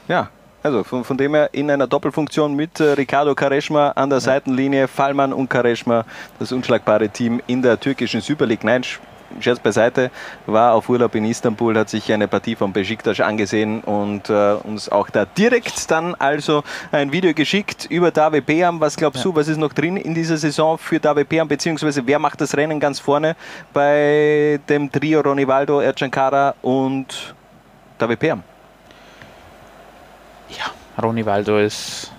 Ja, 0.08 0.28
also 0.62 0.84
von, 0.84 1.04
von 1.04 1.16
dem 1.16 1.34
her 1.34 1.50
in 1.52 1.70
einer 1.70 1.86
Doppelfunktion 1.86 2.54
mit 2.54 2.80
äh, 2.80 2.92
Ricardo 2.92 3.34
Kareschma 3.34 3.90
an 3.90 4.10
der 4.10 4.20
Seitenlinie, 4.20 4.88
Fallmann 4.88 5.32
und 5.32 5.48
Kareschma, 5.48 6.04
das 6.38 6.52
unschlagbare 6.52 7.08
Team 7.08 7.40
in 7.46 7.62
der 7.62 7.78
türkischen 7.78 8.20
Super 8.20 8.46
League. 8.46 8.64
Nein, 8.64 8.82
Sch- 8.82 8.98
Scherz 9.40 9.58
beiseite, 9.58 10.10
war 10.44 10.74
auf 10.74 10.90
Urlaub 10.90 11.14
in 11.14 11.24
Istanbul, 11.24 11.78
hat 11.78 11.88
sich 11.88 12.12
eine 12.12 12.28
Partie 12.28 12.54
von 12.54 12.70
Besiktas 12.70 13.18
angesehen 13.18 13.80
und 13.80 14.28
äh, 14.28 14.56
uns 14.62 14.90
auch 14.90 15.08
da 15.08 15.24
direkt 15.24 15.90
dann 15.90 16.14
also 16.16 16.62
ein 16.90 17.12
Video 17.12 17.32
geschickt 17.32 17.86
über 17.88 18.10
David 18.10 18.44
Beham. 18.44 18.78
Was 18.78 18.94
glaubst 18.94 19.24
du, 19.24 19.34
was 19.34 19.48
ist 19.48 19.56
noch 19.56 19.72
drin 19.72 19.96
in 19.96 20.14
dieser 20.14 20.36
Saison 20.36 20.76
für 20.76 21.00
David 21.00 21.30
Beham, 21.30 21.48
beziehungsweise 21.48 22.06
wer 22.06 22.18
macht 22.18 22.42
das 22.42 22.54
Rennen 22.54 22.78
ganz 22.78 23.00
vorne 23.00 23.34
bei 23.72 24.60
dem 24.68 24.92
Trio 24.92 25.22
Ronivaldo, 25.22 25.80
Ercan 25.80 26.10
Kara 26.10 26.54
und 26.60 27.34
David 27.96 28.20
Beham? 30.56 30.72
Ronny 31.00 31.24
Waldo 31.26 31.58
ist 31.58 32.12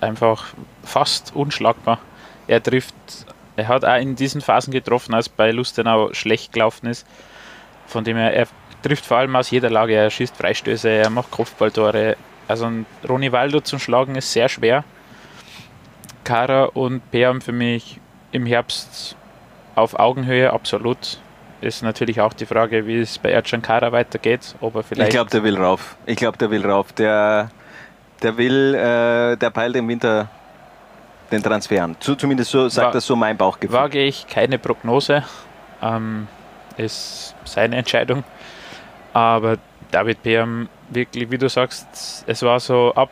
einfach 0.00 0.46
fast 0.84 1.34
unschlagbar. 1.34 1.98
Er 2.46 2.62
trifft, 2.62 2.94
er 3.56 3.68
hat 3.68 3.84
auch 3.84 4.00
in 4.00 4.16
diesen 4.16 4.40
Phasen 4.40 4.72
getroffen, 4.72 5.14
als 5.14 5.28
bei 5.28 5.50
Lustenau 5.50 6.12
schlecht 6.12 6.52
gelaufen 6.52 6.86
ist. 6.86 7.06
Von 7.86 8.04
dem 8.04 8.16
her, 8.16 8.34
er 8.34 8.46
trifft 8.82 9.04
vor 9.04 9.18
allem 9.18 9.36
aus 9.36 9.50
jeder 9.50 9.70
Lage. 9.70 9.94
Er 9.94 10.10
schießt 10.10 10.36
Freistöße, 10.36 10.88
er 10.88 11.10
macht 11.10 11.30
Kopfballtore. 11.30 12.16
Also 12.48 12.70
Ronny 13.08 13.30
Waldo 13.32 13.60
zum 13.60 13.78
Schlagen 13.78 14.14
ist 14.16 14.32
sehr 14.32 14.48
schwer. 14.48 14.84
Kara 16.24 16.64
und 16.64 17.08
Peam 17.10 17.40
für 17.40 17.52
mich 17.52 18.00
im 18.32 18.46
Herbst 18.46 19.16
auf 19.74 19.98
Augenhöhe, 19.98 20.52
absolut. 20.52 21.18
Ist 21.60 21.82
natürlich 21.82 22.20
auch 22.20 22.32
die 22.32 22.46
Frage, 22.46 22.86
wie 22.86 23.00
es 23.00 23.18
bei 23.18 23.30
Ercan 23.30 23.60
Kara 23.60 23.92
weitergeht. 23.92 24.54
Ob 24.60 24.76
er 24.76 24.82
vielleicht 24.82 25.08
Ich 25.08 25.14
glaube, 25.14 25.30
der 25.30 25.42
will 25.42 25.56
rauf. 25.58 25.96
Ich 26.06 26.16
glaube, 26.16 26.38
der 26.38 26.50
will 26.50 26.64
rauf. 26.64 26.92
Der, 26.94 27.50
der 28.22 28.36
will, 28.36 28.74
äh, 28.74 29.36
der 29.36 29.50
peilt 29.50 29.76
im 29.76 29.88
Winter 29.88 30.28
den 31.30 31.42
Transfer 31.42 31.84
an. 31.84 31.96
Zu, 32.00 32.16
zumindest 32.16 32.50
so 32.50 32.68
sagt 32.68 32.94
das 32.94 33.06
so 33.06 33.16
mein 33.16 33.36
Bauchgefühl. 33.36 33.76
Wage 33.76 34.00
ich 34.00 34.26
keine 34.26 34.58
Prognose. 34.58 35.24
Ähm, 35.82 36.26
ist 36.76 37.34
seine 37.44 37.76
Entscheidung. 37.76 38.24
Aber 39.12 39.58
David 39.90 40.22
Peam, 40.22 40.68
wirklich, 40.88 41.30
wie 41.30 41.38
du 41.38 41.48
sagst, 41.48 42.24
es 42.26 42.42
war 42.42 42.60
so 42.60 42.92
ab, 42.94 43.10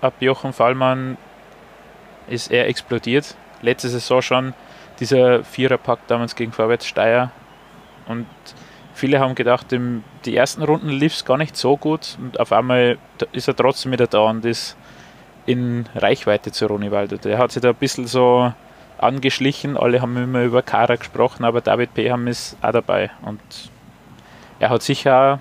ab 0.00 0.14
Jochen 0.20 0.52
Fallmann 0.52 1.16
ist 2.28 2.50
er 2.50 2.68
explodiert. 2.68 3.34
Letzte 3.62 3.88
Saison 3.88 4.22
schon 4.22 4.54
dieser 5.00 5.42
Viererpack 5.44 6.00
damals 6.06 6.34
gegen 6.34 6.52
Vorwärts 6.52 6.86
Steyr. 6.86 7.30
Und 8.06 8.26
viele 8.94 9.20
haben 9.20 9.34
gedacht, 9.34 9.72
im, 9.72 10.04
die 10.24 10.36
ersten 10.36 10.62
Runden 10.62 10.88
lief 10.88 11.14
es 11.14 11.24
gar 11.24 11.36
nicht 11.36 11.56
so 11.56 11.76
gut 11.76 12.16
und 12.20 12.40
auf 12.40 12.52
einmal 12.52 12.98
ist 13.32 13.48
er 13.48 13.56
trotzdem 13.56 13.92
wieder 13.92 14.06
da 14.06 14.20
und 14.20 14.44
ist 14.44 14.76
in 15.46 15.86
Reichweite 15.94 16.52
zu 16.52 16.66
Ronny 16.66 16.90
Waldo. 16.90 17.16
Der 17.16 17.38
hat 17.38 17.52
sich 17.52 17.60
da 17.60 17.70
ein 17.70 17.74
bisschen 17.74 18.06
so 18.06 18.52
angeschlichen. 18.98 19.76
Alle 19.76 20.00
haben 20.00 20.16
immer 20.16 20.42
über 20.42 20.62
Kara 20.62 20.96
gesprochen, 20.96 21.44
aber 21.44 21.60
David 21.60 21.94
Peham 21.94 22.26
ist 22.26 22.56
auch 22.62 22.72
dabei. 22.72 23.10
Und 23.22 23.40
er 24.58 24.70
hat 24.70 24.82
sicher, 24.82 25.40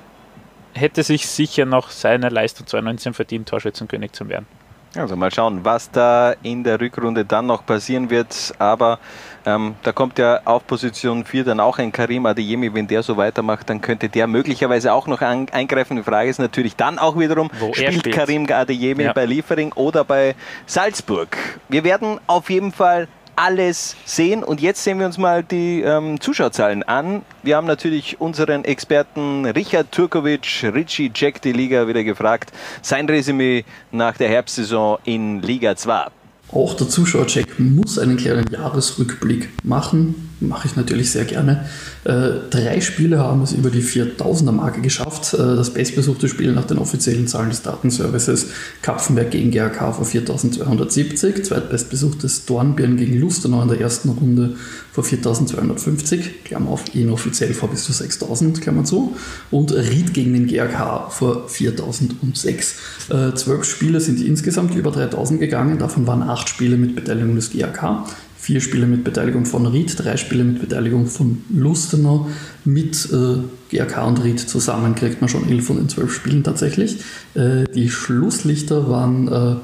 hätte 0.73 1.03
sich 1.03 1.27
sicher 1.27 1.65
nach 1.65 1.89
seiner 1.89 2.29
Leistung 2.29 2.67
2019 2.67 3.13
verdient, 3.13 3.49
Torschützenkönig 3.49 4.11
zu 4.11 4.27
werden. 4.27 4.47
Also 4.95 5.15
mal 5.15 5.31
schauen, 5.31 5.65
was 5.65 5.89
da 5.89 6.35
in 6.43 6.63
der 6.63 6.79
Rückrunde 6.79 7.25
dann 7.25 7.47
noch 7.47 7.65
passieren 7.65 8.09
wird. 8.09 8.53
Aber 8.59 8.99
ähm, 9.45 9.75
da 9.83 9.91
kommt 9.91 10.19
ja 10.19 10.41
auf 10.45 10.65
Position 10.67 11.25
4 11.25 11.43
dann 11.43 11.59
auch 11.59 11.77
ein 11.77 11.91
Karim 11.91 12.25
Adeyemi. 12.25 12.73
Wenn 12.73 12.87
der 12.87 13.03
so 13.03 13.17
weitermacht, 13.17 13.69
dann 13.69 13.81
könnte 13.81 14.09
der 14.09 14.27
möglicherweise 14.27 14.93
auch 14.93 15.07
noch 15.07 15.21
an, 15.21 15.47
eingreifen. 15.51 15.97
Die 15.97 16.03
Frage 16.03 16.29
ist 16.29 16.39
natürlich 16.39 16.75
dann 16.75 16.99
auch 16.99 17.17
wiederum, 17.17 17.49
Wo 17.59 17.73
spielt 17.73 17.95
spielt. 17.99 18.15
Karim 18.15 18.47
Adeyemi 18.49 19.03
Ja. 19.03 19.13
bei 19.13 19.25
Liefering 19.25 19.73
oder 19.73 20.03
bei 20.03 20.35
Salzburg? 20.65 21.37
Wir 21.69 21.83
werden 21.83 22.19
auf 22.27 22.49
jeden 22.49 22.71
Fall 22.71 23.07
alles 23.35 23.95
sehen. 24.05 24.43
Und 24.43 24.61
jetzt 24.61 24.83
sehen 24.83 24.99
wir 24.99 25.05
uns 25.07 25.17
mal 25.17 25.43
die 25.43 25.81
ähm, 25.81 26.19
Zuschauerzahlen 26.21 26.83
an. 26.83 27.23
Wir 27.41 27.57
haben 27.57 27.67
natürlich 27.67 28.21
unseren 28.21 28.63
Experten 28.63 29.45
Richard 29.45 29.91
Turkovic, 29.91 30.63
Richie 30.73 31.11
Jack 31.13 31.41
die 31.41 31.51
Liga 31.51 31.87
wieder 31.87 32.03
gefragt. 32.03 32.51
Sein 32.81 33.07
Resümee 33.09 33.65
nach 33.91 34.17
der 34.17 34.29
Herbstsaison 34.29 34.99
in 35.03 35.41
Liga 35.41 35.75
2. 35.75 36.07
Auch 36.53 36.75
der 36.75 36.87
Zuschauercheck 36.87 37.59
muss 37.59 37.97
einen 37.97 38.17
kleinen 38.17 38.45
Jahresrückblick 38.51 39.49
machen. 39.63 40.32
Mache 40.47 40.67
ich 40.67 40.75
natürlich 40.75 41.11
sehr 41.11 41.25
gerne. 41.25 41.65
Äh, 42.03 42.49
drei 42.49 42.81
Spiele 42.81 43.19
haben 43.19 43.41
es 43.43 43.53
über 43.53 43.69
die 43.69 43.81
4000er-Marke 43.81 44.81
geschafft. 44.81 45.33
Äh, 45.33 45.37
das 45.37 45.73
bestbesuchte 45.73 46.27
Spiel 46.27 46.51
nach 46.51 46.65
den 46.65 46.77
offiziellen 46.77 47.27
Zahlen 47.27 47.49
des 47.49 47.61
Datenservices 47.61 48.47
Kapfenberg 48.81 49.31
gegen 49.31 49.51
GRK 49.51 49.93
vor 49.93 50.05
4270. 50.05 51.45
Zweitbestbesuchtes 51.45 52.45
Dornbirn 52.45 52.97
gegen 52.97 53.19
Lustenau 53.19 53.61
in 53.61 53.69
der 53.69 53.79
ersten 53.79 54.09
Runde 54.09 54.55
vor 54.91 55.03
4250. 55.03 56.43
Klammer 56.43 56.71
auf, 56.71 56.83
inoffiziell 56.93 57.53
vor 57.53 57.69
bis 57.69 57.85
zu 57.85 57.93
6000, 57.93 58.61
Klammer 58.61 58.83
zu. 58.83 59.15
Und 59.49 59.71
Ried 59.73 60.13
gegen 60.13 60.33
den 60.33 60.47
GRK 60.47 61.09
vor 61.09 61.47
4006. 61.47 62.75
Äh, 63.09 63.33
zwölf 63.33 63.63
Spiele 63.63 64.01
sind 64.01 64.21
insgesamt 64.21 64.75
über 64.75 64.91
3000 64.91 65.39
gegangen. 65.39 65.79
Davon 65.79 66.05
waren 66.05 66.21
acht 66.21 66.49
Spiele 66.49 66.77
mit 66.77 66.95
Beteiligung 66.95 67.35
des 67.35 67.51
GRK. 67.51 68.05
Vier 68.43 68.59
Spiele 68.59 68.87
mit 68.87 69.05
Beteiligung 69.05 69.45
von 69.45 69.65
Ried, 69.65 69.95
drei 69.97 70.17
Spiele 70.17 70.43
mit 70.43 70.59
Beteiligung 70.59 71.05
von 71.05 71.43
Lustenau. 71.49 72.27
Mit 72.65 73.07
äh, 73.13 73.37
GRK 73.73 74.05
und 74.05 74.21
Ried 74.21 74.37
zusammen 74.37 74.95
kriegt 74.95 75.21
man 75.21 75.29
schon 75.29 75.47
elf 75.47 75.67
von 75.67 75.77
den 75.77 75.87
zwölf 75.87 76.13
Spielen 76.13 76.43
tatsächlich. 76.43 76.97
Äh, 77.35 77.63
die 77.73 77.89
Schlusslichter 77.89 78.89
waren 78.89 79.29
äh, 79.29 79.55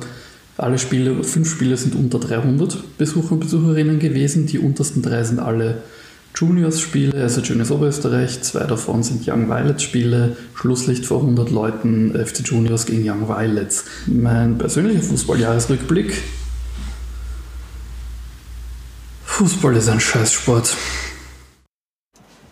alle 0.55 0.79
Spiele, 0.79 1.25
fünf 1.25 1.51
Spiele 1.51 1.75
sind 1.75 1.93
unter 1.93 2.19
300 2.19 2.97
Besucher 2.97 3.33
und 3.33 3.41
Besucherinnen 3.41 3.99
gewesen. 3.99 4.45
Die 4.45 4.59
untersten 4.59 5.01
drei 5.01 5.25
sind 5.25 5.39
alle 5.39 5.83
Juniors-Spiele, 6.37 7.21
also 7.21 7.41
Juniors 7.41 7.71
Oberösterreich. 7.71 8.41
Zwei 8.43 8.63
davon 8.63 9.03
sind 9.03 9.27
Young 9.27 9.49
Violets-Spiele. 9.49 10.37
Schlusslicht 10.55 11.05
vor 11.05 11.19
100 11.19 11.51
Leuten, 11.51 12.13
FC 12.15 12.47
Juniors 12.47 12.85
gegen 12.85 13.01
Young 13.03 13.27
Violets. 13.27 13.83
Mein 14.07 14.57
persönlicher 14.57 15.01
Fußballjahresrückblick. 15.01 16.13
Fußball 19.39 19.73
ist 19.77 19.87
ein 19.87 20.01
Scheißsport. 20.01 20.75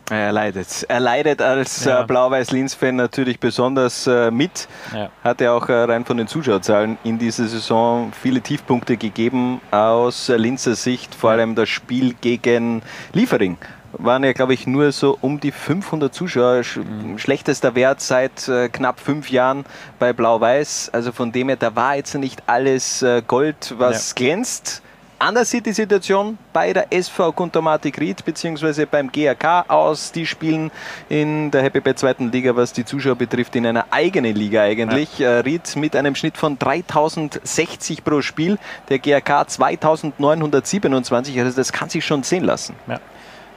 Er 0.09 0.31
leidet. 0.31 0.85
Er 0.87 1.01
leidet 1.01 1.41
als 1.41 1.83
Ja. 1.83 2.03
äh, 2.03 2.05
Blau-Weiß-Linz-Fan 2.05 2.95
natürlich 2.95 3.41
besonders 3.41 4.07
äh, 4.07 4.31
mit. 4.31 4.69
Ja. 4.95 5.09
Hat 5.21 5.41
er 5.41 5.51
auch 5.51 5.67
äh, 5.67 5.73
rein 5.73 6.05
von 6.05 6.15
den 6.15 6.29
Zuschauerzahlen 6.29 6.97
in 7.03 7.19
dieser 7.19 7.45
Saison 7.49 8.13
viele 8.13 8.39
Tiefpunkte 8.39 8.95
gegeben 8.95 9.59
aus 9.69 10.29
Linzer 10.29 10.75
Sicht. 10.75 11.13
Vor 11.13 11.31
allem 11.31 11.55
das 11.55 11.67
Spiel 11.67 12.13
gegen 12.21 12.81
Liefering 13.11 13.57
waren 13.91 14.23
ja, 14.23 14.31
glaube 14.31 14.53
ich, 14.53 14.65
nur 14.65 14.93
so 14.93 15.17
um 15.19 15.41
die 15.41 15.51
500 15.51 16.13
Zuschauer. 16.13 16.63
Sch 16.63 16.77
Mhm. 16.77 17.17
Schlechtester 17.17 17.75
Wert 17.75 17.99
seit 17.99 18.47
äh, 18.47 18.69
knapp 18.69 19.01
fünf 19.01 19.29
Jahren 19.29 19.65
bei 19.99 20.13
Blau-Weiß. 20.13 20.91
Also 20.93 21.11
von 21.11 21.33
dem 21.33 21.49
her, 21.49 21.57
da 21.57 21.75
war 21.75 21.97
jetzt 21.97 22.15
nicht 22.15 22.43
alles 22.47 23.01
äh, 23.01 23.21
Gold, 23.27 23.75
was 23.77 24.15
glänzt. 24.15 24.83
Anders 25.19 25.49
sieht 25.49 25.65
die 25.65 25.73
Situation 25.73 26.37
bei 26.53 26.73
der 26.73 26.93
SV 26.93 27.31
Kuntermatik 27.31 27.99
Ried 27.99 28.23
bzw. 28.23 28.85
beim 28.85 29.11
GAK 29.11 29.67
aus. 29.67 30.11
Die 30.11 30.27
spielen 30.27 30.69
in 31.09 31.49
der 31.49 31.63
Happy 31.63 31.79
Bad 31.79 31.97
zweiten 31.97 32.31
Liga, 32.31 32.55
was 32.55 32.71
die 32.71 32.85
Zuschauer 32.85 33.15
betrifft, 33.15 33.55
in 33.55 33.65
einer 33.65 33.87
eigenen 33.89 34.35
Liga 34.35 34.61
eigentlich. 34.61 35.19
Äh, 35.19 35.39
Ried 35.39 35.75
mit 35.75 35.95
einem 35.95 36.13
Schnitt 36.13 36.37
von 36.37 36.59
3060 36.59 38.03
pro 38.03 38.21
Spiel, 38.21 38.59
der 38.89 38.99
GAK 38.99 39.49
2927. 39.49 41.39
Also 41.39 41.57
das 41.57 41.73
kann 41.73 41.89
sich 41.89 42.05
schon 42.05 42.21
sehen 42.21 42.43
lassen. 42.43 42.75
Ja. 42.87 42.99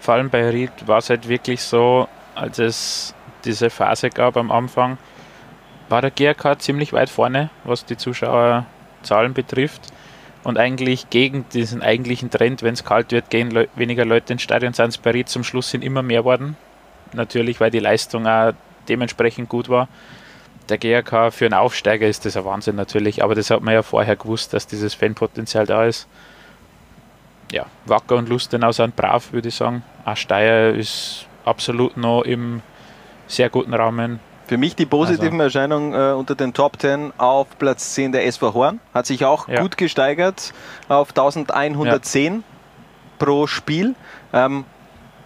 Vor 0.00 0.14
allem 0.14 0.30
bei 0.30 0.48
Ried 0.48 0.72
war 0.86 0.98
es 0.98 1.10
halt 1.10 1.28
wirklich 1.28 1.60
so, 1.62 2.08
als 2.34 2.58
es 2.58 3.14
diese 3.44 3.68
Phase 3.68 4.08
gab 4.08 4.38
am 4.38 4.50
Anfang, 4.50 4.96
war 5.90 6.00
der 6.00 6.10
GRK 6.10 6.58
ziemlich 6.58 6.94
weit 6.94 7.10
vorne, 7.10 7.50
was 7.64 7.84
die 7.84 7.98
Zuschauerzahlen 7.98 9.34
betrifft. 9.34 9.92
Und 10.42 10.58
eigentlich 10.58 11.10
gegen 11.10 11.44
diesen 11.52 11.82
eigentlichen 11.82 12.30
Trend, 12.30 12.62
wenn 12.62 12.74
es 12.74 12.84
kalt 12.84 13.12
wird, 13.12 13.28
gehen 13.30 13.50
Leu 13.50 13.66
weniger 13.74 14.04
Leute 14.04 14.32
ins 14.32 14.42
Stadion, 14.42 14.72
bei 15.02 15.10
Ried 15.10 15.28
zum 15.28 15.44
Schluss 15.44 15.70
sind 15.70 15.84
immer 15.84 16.02
mehr 16.02 16.24
worden. 16.24 16.56
Natürlich, 17.12 17.60
weil 17.60 17.70
die 17.70 17.78
Leistung 17.78 18.26
auch 18.26 18.52
dementsprechend 18.88 19.48
gut 19.48 19.68
war. 19.68 19.88
Der 20.68 20.78
GRK 20.78 21.30
für 21.30 21.44
einen 21.46 21.54
Aufsteiger 21.54 22.06
ist 22.06 22.24
das 22.24 22.36
ein 22.36 22.44
Wahnsinn 22.44 22.76
natürlich, 22.76 23.22
aber 23.22 23.34
das 23.34 23.50
hat 23.50 23.60
man 23.60 23.74
ja 23.74 23.82
vorher 23.82 24.16
gewusst, 24.16 24.54
dass 24.54 24.66
dieses 24.66 24.94
Fanpotenzial 24.94 25.66
da 25.66 25.84
ist 25.84 26.06
ja, 27.52 27.66
Wacker 27.86 28.16
und 28.16 28.28
Lustenau 28.28 28.72
sind 28.72 28.96
brav, 28.96 29.32
würde 29.32 29.48
ich 29.48 29.54
sagen. 29.54 29.82
Auch 30.04 30.16
Steyr 30.16 30.74
ist 30.74 31.26
absolut 31.44 31.96
noch 31.96 32.22
im 32.22 32.62
sehr 33.26 33.50
guten 33.50 33.74
Rahmen. 33.74 34.20
Für 34.50 34.58
mich 34.58 34.74
die 34.74 34.84
positiven 34.84 35.40
also. 35.40 35.58
Erscheinungen 35.58 35.94
äh, 35.94 36.12
unter 36.12 36.34
den 36.34 36.52
Top 36.52 36.80
10 36.80 37.12
auf 37.18 37.46
Platz 37.60 37.94
10 37.94 38.10
der 38.10 38.26
SV 38.26 38.52
Horn. 38.52 38.80
Hat 38.92 39.06
sich 39.06 39.24
auch 39.24 39.46
ja. 39.46 39.60
gut 39.60 39.76
gesteigert 39.76 40.52
auf 40.88 41.10
1110 41.10 42.34
ja. 42.34 42.42
pro 43.20 43.46
Spiel. 43.46 43.94
Ähm, 44.32 44.64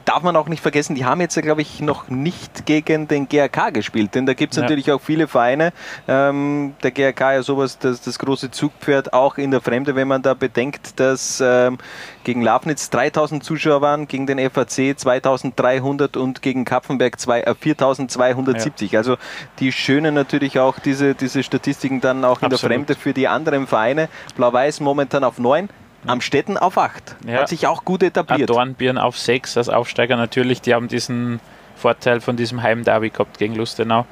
darf 0.04 0.22
man 0.22 0.36
auch 0.36 0.48
nicht 0.48 0.60
vergessen, 0.60 0.94
die 0.94 1.04
haben 1.04 1.20
jetzt, 1.20 1.40
glaube 1.40 1.62
ich, 1.62 1.80
noch 1.80 2.08
nicht 2.08 2.66
gegen 2.66 3.08
den 3.08 3.28
GRK 3.28 3.70
gespielt, 3.70 4.14
denn 4.14 4.26
da 4.26 4.34
gibt 4.34 4.52
es 4.52 4.56
ja. 4.56 4.62
natürlich 4.62 4.90
auch 4.92 5.00
viele 5.00 5.28
Vereine. 5.28 5.72
Ähm, 6.08 6.74
der 6.82 6.90
GRK 6.90 7.34
ja 7.34 7.42
sowas, 7.42 7.78
das, 7.78 8.00
das 8.00 8.18
große 8.18 8.50
Zugpferd 8.50 9.12
auch 9.12 9.38
in 9.38 9.50
der 9.50 9.60
Fremde, 9.60 9.94
wenn 9.94 10.08
man 10.08 10.22
da 10.22 10.34
bedenkt, 10.34 10.98
dass 11.00 11.42
ähm, 11.44 11.78
gegen 12.24 12.42
Lafnitz 12.42 12.90
3000 12.90 13.42
Zuschauer 13.42 13.80
waren, 13.80 14.08
gegen 14.08 14.26
den 14.26 14.38
FAC 14.50 14.98
2300 14.98 16.16
und 16.16 16.42
gegen 16.42 16.64
Kapfenberg 16.64 17.14
äh, 17.28 17.54
4270. 17.54 18.92
Ja. 18.92 19.00
Also 19.00 19.16
die 19.58 19.72
schönen 19.72 20.14
natürlich 20.14 20.58
auch 20.58 20.78
diese, 20.78 21.14
diese 21.14 21.42
Statistiken 21.42 22.00
dann 22.00 22.24
auch 22.24 22.40
in 22.40 22.46
Absolut. 22.46 22.62
der 22.62 22.68
Fremde 22.68 22.94
für 22.94 23.12
die 23.12 23.28
anderen 23.28 23.66
Vereine. 23.66 24.08
Blau-Weiß 24.36 24.80
momentan 24.80 25.24
auf 25.24 25.38
9, 25.38 25.68
am 26.06 26.20
Städten 26.20 26.56
auf 26.56 26.78
8. 26.78 27.16
Ja. 27.26 27.40
Hat 27.40 27.48
sich 27.48 27.66
auch 27.66 27.84
gut 27.84 28.02
etabliert. 28.02 28.50
Dornbirn 28.50 28.98
auf 28.98 29.18
6 29.18 29.56
als 29.56 29.68
Aufsteiger 29.68 30.16
natürlich. 30.16 30.60
Die 30.60 30.74
haben 30.74 30.88
diesen 30.88 31.40
Vorteil 31.76 32.20
von 32.20 32.36
diesem 32.36 32.62
Heimderby 32.62 33.10
gehabt 33.10 33.38
gegen 33.38 33.54
Lustenau. 33.54 34.06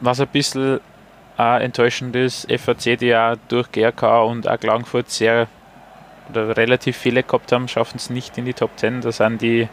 Was 0.00 0.20
ein 0.20 0.28
bisschen 0.28 0.80
äh, 1.38 1.64
enttäuschend 1.64 2.14
ist, 2.16 2.50
FAC, 2.50 2.98
die 2.98 3.06
ja 3.06 3.36
durch 3.48 3.70
GRK 3.72 4.22
und 4.22 4.48
auch 4.48 4.58
Klagenfurt 4.58 5.10
sehr 5.10 5.48
oder 6.30 6.56
relativ 6.56 6.96
viele 6.96 7.22
gehabt 7.22 7.52
haben, 7.52 7.68
schaffen 7.68 7.96
es 7.96 8.10
nicht 8.10 8.36
in 8.36 8.44
die 8.44 8.52
Top 8.52 8.70
10. 8.76 9.00
Da 9.00 9.12
sind 9.12 9.40
die 9.40 9.68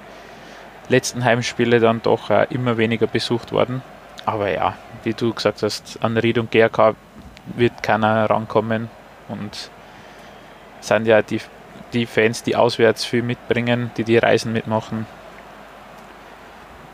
letzten 0.90 1.24
Heimspiele 1.24 1.80
dann 1.80 2.02
doch 2.02 2.30
äh, 2.30 2.48
immer 2.50 2.78
weniger 2.78 3.08
besucht 3.08 3.52
worden. 3.52 3.82
Aber 4.26 4.50
ja, 4.50 4.76
wie 5.04 5.14
du 5.14 5.34
gesagt 5.34 5.64
hast, 5.64 6.00
an 6.02 6.18
Ried 6.18 6.38
und 6.38 6.52
GRK 6.52 6.96
wird 7.56 7.84
keiner 7.84 8.30
rankommen 8.30 8.90
und 9.28 9.70
sind 10.88 11.08
ja 11.08 11.22
die, 11.22 11.42
die 11.94 12.06
Fans, 12.06 12.44
die 12.44 12.56
auswärts 12.56 13.06
viel 13.06 13.24
mitbringen, 13.24 13.92
die 13.98 14.04
die 14.04 14.18
Reisen 14.18 14.54
mitmachen. 14.54 15.06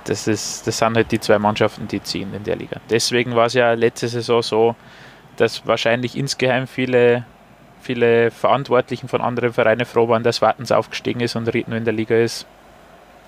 Das, 0.05 0.27
ist, 0.27 0.65
das 0.65 0.77
sind 0.79 0.95
halt 0.95 1.11
die 1.11 1.19
zwei 1.19 1.37
Mannschaften, 1.37 1.87
die 1.87 2.01
ziehen 2.01 2.33
in 2.33 2.43
der 2.43 2.55
Liga. 2.55 2.79
Deswegen 2.89 3.35
war 3.35 3.45
es 3.45 3.53
ja 3.53 3.73
letzte 3.73 4.07
Saison 4.07 4.41
so, 4.41 4.75
dass 5.37 5.65
wahrscheinlich 5.67 6.17
insgeheim 6.17 6.67
viele, 6.67 7.25
viele 7.81 8.31
Verantwortlichen 8.31 9.07
von 9.07 9.21
anderen 9.21 9.53
Vereinen 9.53 9.85
froh 9.85 10.07
waren, 10.07 10.23
dass 10.23 10.41
Wattens 10.41 10.71
aufgestiegen 10.71 11.19
ist 11.19 11.35
und 11.35 11.47
Ried 11.53 11.67
nur 11.67 11.77
in 11.77 11.85
der 11.85 11.93
Liga 11.93 12.15
ist, 12.15 12.45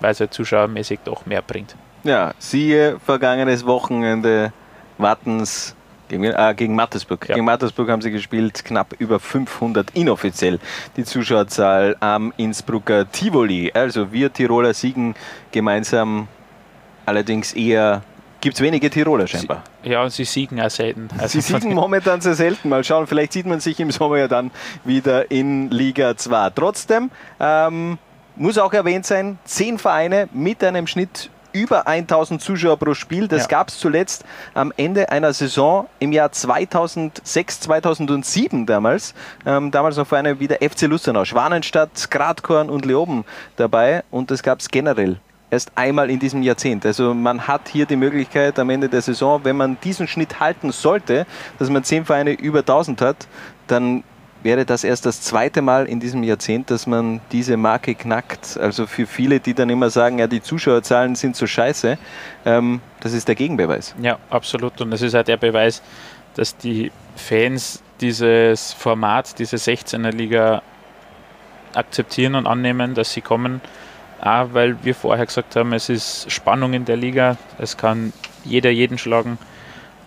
weil 0.00 0.12
es 0.12 0.20
halt 0.20 0.34
zuschauermäßig 0.34 1.00
doch 1.04 1.26
mehr 1.26 1.42
bringt. 1.42 1.76
Ja, 2.02 2.34
siehe 2.38 2.98
vergangenes 3.00 3.66
Wochenende 3.66 4.52
Wattens 4.98 5.74
gegen, 6.08 6.24
äh, 6.24 6.54
gegen 6.56 6.74
Mattersburg. 6.74 7.28
Ja. 7.28 7.34
Gegen 7.34 7.46
Mattersburg 7.46 7.88
haben 7.88 8.02
sie 8.02 8.10
gespielt, 8.10 8.64
knapp 8.64 8.94
über 8.98 9.20
500 9.20 9.90
inoffiziell 9.94 10.58
die 10.96 11.04
Zuschauerzahl 11.04 11.96
am 12.00 12.32
Innsbrucker 12.36 13.10
Tivoli. 13.10 13.72
Also 13.74 14.12
wir 14.12 14.32
Tiroler 14.32 14.74
siegen 14.74 15.14
gemeinsam, 15.52 16.28
allerdings 17.06 17.52
eher 17.52 18.02
gibt 18.44 18.56
es 18.56 18.60
wenige 18.60 18.90
Tiroler 18.90 19.26
scheinbar. 19.26 19.64
Sie, 19.82 19.90
ja, 19.90 20.02
und 20.02 20.10
sie 20.10 20.24
siegen 20.24 20.60
auch 20.60 20.68
selten. 20.68 21.08
Also 21.16 21.40
sie 21.40 21.52
siegen 21.52 21.72
momentan 21.72 22.20
sehr 22.20 22.34
selten. 22.34 22.68
Mal 22.68 22.84
schauen, 22.84 23.06
vielleicht 23.06 23.32
sieht 23.32 23.46
man 23.46 23.60
sich 23.60 23.80
im 23.80 23.90
Sommer 23.90 24.18
ja 24.18 24.28
dann 24.28 24.50
wieder 24.84 25.30
in 25.30 25.70
Liga 25.70 26.14
2. 26.14 26.50
Trotzdem 26.50 27.10
ähm, 27.40 27.96
muss 28.36 28.58
auch 28.58 28.74
erwähnt 28.74 29.06
sein, 29.06 29.38
zehn 29.44 29.78
Vereine 29.78 30.28
mit 30.32 30.62
einem 30.62 30.86
Schnitt 30.86 31.30
über 31.54 31.86
1000 31.86 32.42
Zuschauer 32.42 32.76
pro 32.76 32.92
Spiel. 32.92 33.28
Das 33.28 33.42
ja. 33.42 33.48
gab 33.48 33.68
es 33.68 33.78
zuletzt 33.78 34.24
am 34.52 34.72
Ende 34.76 35.10
einer 35.10 35.32
Saison 35.32 35.86
im 36.00 36.12
Jahr 36.12 36.32
2006, 36.32 37.60
2007 37.60 38.66
damals. 38.66 39.14
Ähm, 39.46 39.70
damals 39.70 39.96
noch 39.96 40.06
Vereine 40.06 40.40
wie 40.40 40.48
der 40.48 40.58
FC 40.58 40.82
Lustenau, 40.82 41.24
Schwanenstadt, 41.24 42.10
Gradkorn 42.10 42.68
und 42.68 42.84
Leoben 42.84 43.24
dabei. 43.56 44.02
Und 44.10 44.30
das 44.30 44.42
gab 44.42 44.60
es 44.60 44.68
generell 44.68 45.18
erst 45.50 45.72
einmal 45.76 46.10
in 46.10 46.18
diesem 46.18 46.42
Jahrzehnt. 46.42 46.84
Also 46.84 47.14
man 47.14 47.46
hat 47.46 47.68
hier 47.68 47.86
die 47.86 47.96
Möglichkeit 47.96 48.58
am 48.58 48.70
Ende 48.70 48.88
der 48.88 49.02
Saison, 49.02 49.40
wenn 49.44 49.56
man 49.56 49.78
diesen 49.82 50.08
Schnitt 50.08 50.40
halten 50.40 50.72
sollte, 50.72 51.26
dass 51.58 51.70
man 51.70 51.84
zehn 51.84 52.04
Vereine 52.04 52.32
über 52.32 52.60
1000 52.60 53.00
hat, 53.00 53.28
dann 53.68 54.02
wäre 54.44 54.64
das 54.66 54.84
erst 54.84 55.06
das 55.06 55.22
zweite 55.22 55.62
Mal 55.62 55.86
in 55.86 55.98
diesem 55.98 56.22
Jahrzehnt, 56.22 56.70
dass 56.70 56.86
man 56.86 57.20
diese 57.32 57.56
Marke 57.56 57.94
knackt. 57.94 58.58
Also 58.58 58.86
für 58.86 59.06
viele, 59.06 59.40
die 59.40 59.54
dann 59.54 59.70
immer 59.70 59.90
sagen, 59.90 60.18
ja, 60.18 60.26
die 60.26 60.42
Zuschauerzahlen 60.42 61.14
sind 61.14 61.34
so 61.34 61.46
scheiße, 61.46 61.98
ähm, 62.44 62.80
das 63.00 63.14
ist 63.14 63.26
der 63.26 63.34
Gegenbeweis. 63.34 63.94
Ja, 64.00 64.18
absolut. 64.30 64.80
Und 64.80 64.90
das 64.90 65.02
ist 65.02 65.14
halt 65.14 65.28
der 65.28 65.38
Beweis, 65.38 65.82
dass 66.34 66.56
die 66.56 66.92
Fans 67.16 67.82
dieses 68.00 68.72
Format, 68.74 69.38
diese 69.38 69.56
16er 69.56 70.12
Liga 70.12 70.62
akzeptieren 71.74 72.34
und 72.34 72.46
annehmen, 72.46 72.94
dass 72.94 73.12
sie 73.12 73.22
kommen. 73.22 73.60
Auch 74.20 74.48
weil 74.52 74.76
wir 74.84 74.94
vorher 74.94 75.26
gesagt 75.26 75.56
haben, 75.56 75.72
es 75.72 75.88
ist 75.88 76.30
Spannung 76.30 76.74
in 76.74 76.84
der 76.84 76.96
Liga, 76.96 77.36
es 77.58 77.76
kann 77.76 78.12
jeder 78.44 78.70
jeden 78.70 78.98
schlagen 78.98 79.38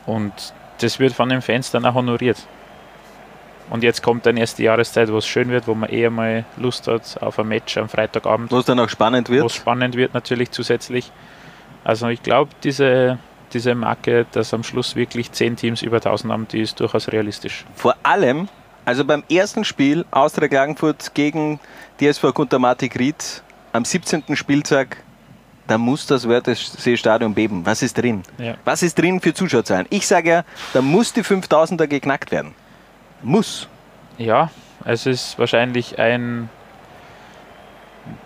und 0.06 0.32
das 0.80 1.00
wird 1.00 1.14
von 1.14 1.30
den 1.30 1.42
Fans 1.42 1.72
dann 1.72 1.86
auch 1.86 1.96
honoriert. 1.96 2.48
Und 3.70 3.84
jetzt 3.84 4.02
kommt 4.02 4.26
dann 4.26 4.38
erst 4.38 4.60
die 4.60 4.64
Jahreszeit, 4.64 5.12
wo 5.12 5.18
es 5.18 5.28
schön 5.28 5.50
wird, 5.50 5.68
wo 5.68 5.76
man 5.76 5.90
eher 5.90 6.10
mal 6.10 6.46
Lust 6.56 6.88
hat 6.88 7.22
auf 7.22 7.38
ein 7.40 7.48
Match 7.48 7.78
am 7.78 7.90
Freitagabend. 7.90 8.52
Wo 8.52 8.60
es 8.60 8.66
dann 8.66 8.80
auch 8.80 8.90
spannend 8.90 9.30
wird. 9.30 9.44
Wo 9.44 9.48
es 9.48 9.56
spannend 9.56 9.96
wird 9.96 10.14
natürlich 10.14 10.52
zusätzlich. 10.52 11.12
Also 11.84 12.08
ich 12.08 12.24
glaube, 12.24 12.52
diese, 12.64 13.20
diese 13.54 13.76
Marke, 13.76 14.26
dass 14.32 14.54
am 14.54 14.64
Schluss 14.64 14.96
wirklich 14.96 15.32
zehn 15.32 15.56
Teams 15.58 15.82
über 15.82 15.98
1000 15.98 16.32
haben, 16.32 16.48
die 16.48 16.62
ist 16.62 16.80
durchaus 16.80 17.10
realistisch. 17.10 17.66
Vor 17.76 17.96
allem, 18.04 18.48
also 18.86 19.04
beim 19.04 19.24
ersten 19.30 19.66
Spiel 19.66 20.06
Austria 20.12 20.48
Klagenfurt 20.48 21.14
gegen 21.14 21.60
DSV 22.00 22.34
Guntermatik 22.34 22.98
Ried 22.98 23.44
am 23.74 23.84
17. 23.84 24.36
Spieltag 24.36 24.98
da 25.68 25.78
muss 25.78 26.08
das 26.08 26.26
Wörthersee-Stadion 26.26 27.34
beben. 27.34 27.66
Was 27.66 27.82
ist 27.82 27.98
drin? 27.98 28.24
Ja. 28.38 28.56
Was 28.64 28.84
ist 28.84 28.98
drin 28.98 29.20
für 29.20 29.34
Zuschauerzahlen? 29.34 29.86
Ich 29.90 30.08
sage 30.08 30.30
ja, 30.30 30.46
da 30.72 30.82
muss 30.82 31.12
die 31.12 31.24
5000er 31.24 31.88
geknackt 31.88 32.32
werden 32.32 32.56
muss. 33.22 33.68
Ja, 34.18 34.50
es 34.86 35.06
ist 35.06 35.38
wahrscheinlich 35.38 36.00
ein. 36.00 36.50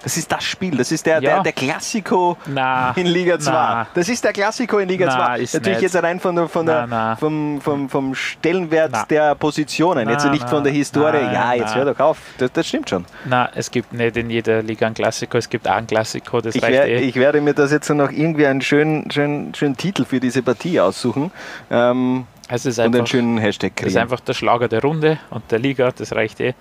Das 0.04 0.16
ist 0.16 0.32
das 0.32 0.44
Spiel, 0.44 0.78
das 0.78 0.92
ist 0.92 1.08
der, 1.08 1.16
ja. 1.24 1.36
der, 1.36 1.44
der 1.44 1.54
Klassiko 1.54 2.38
na, 2.46 2.92
in 2.96 3.08
Liga 3.08 3.40
2. 3.40 3.52
Na. 3.52 3.88
Das 3.96 4.10
ist 4.10 4.24
der 4.24 4.32
Klassiko 4.32 4.78
in 4.78 4.88
Liga 4.88 5.08
na, 5.08 5.36
2. 5.36 5.40
Natürlich 5.40 5.66
nicht. 5.66 5.82
jetzt 5.82 6.04
rein 6.04 6.20
von 6.20 6.36
der, 6.36 6.48
von 6.48 6.68
der, 6.68 6.86
na, 6.86 7.16
vom, 7.16 7.60
vom, 7.60 7.90
vom 7.90 8.14
Stellenwert 8.14 9.10
der 9.10 9.34
Positionen, 9.34 10.08
jetzt 10.08 10.30
nicht 10.30 10.48
von 10.48 10.64
der 10.64 10.72
Historie. 10.72 11.24
ja, 11.34 11.54
jetzt 11.56 11.74
hör 11.74 11.86
doch 11.86 12.00
auf, 12.00 12.20
das, 12.38 12.52
das, 12.52 12.68
stimmt 12.68 12.92
schon. 12.92 13.06
Na, 13.26 13.50
es 13.56 13.72
gibt 13.72 13.92
nicht 13.92 14.16
in 14.18 14.30
jeder 14.30 14.62
Liga 14.62 14.86
ein 14.86 14.94
Klassiko, 14.94 15.40
es 15.40 15.50
gibt 15.50 15.68
auch 15.68 15.78
ein 15.78 15.88
Klassiko, 15.88 16.42
das 16.42 16.54
ich 16.54 16.62
reicht 16.62 16.74
wär, 16.74 16.88
eh. 16.88 17.00
Ich 17.00 17.16
werde 17.16 17.42
mir 17.42 17.56
das 17.56 17.72
jetzt 17.72 17.90
noch 17.90 18.12
irgendwie 18.12 18.46
einen 18.46 18.62
schönen, 18.62 19.10
schönen, 19.10 19.56
schönen 19.56 19.78
Titel 19.78 20.06
für 20.06 20.20
diese 20.20 20.44
Partie 20.44 20.80
aussuchen. 20.80 21.32
Ähm, 21.72 22.28
es 22.52 22.66
ist 22.66 22.80
und 22.80 22.86
einfach, 22.86 23.00
einen 23.00 23.08
schönen 23.08 23.38
Hashtag 23.38 23.76
kriegen. 23.76 23.86
Das 23.86 23.94
ist 23.94 23.98
einfach 23.98 24.20
der 24.20 24.34
Schlager 24.34 24.68
der 24.68 24.82
Runde 24.82 25.20
und 25.30 25.52
der 25.52 25.60
Liga, 25.60 25.92
das 25.92 26.14
reicht 26.14 26.40
eh. 26.40 26.54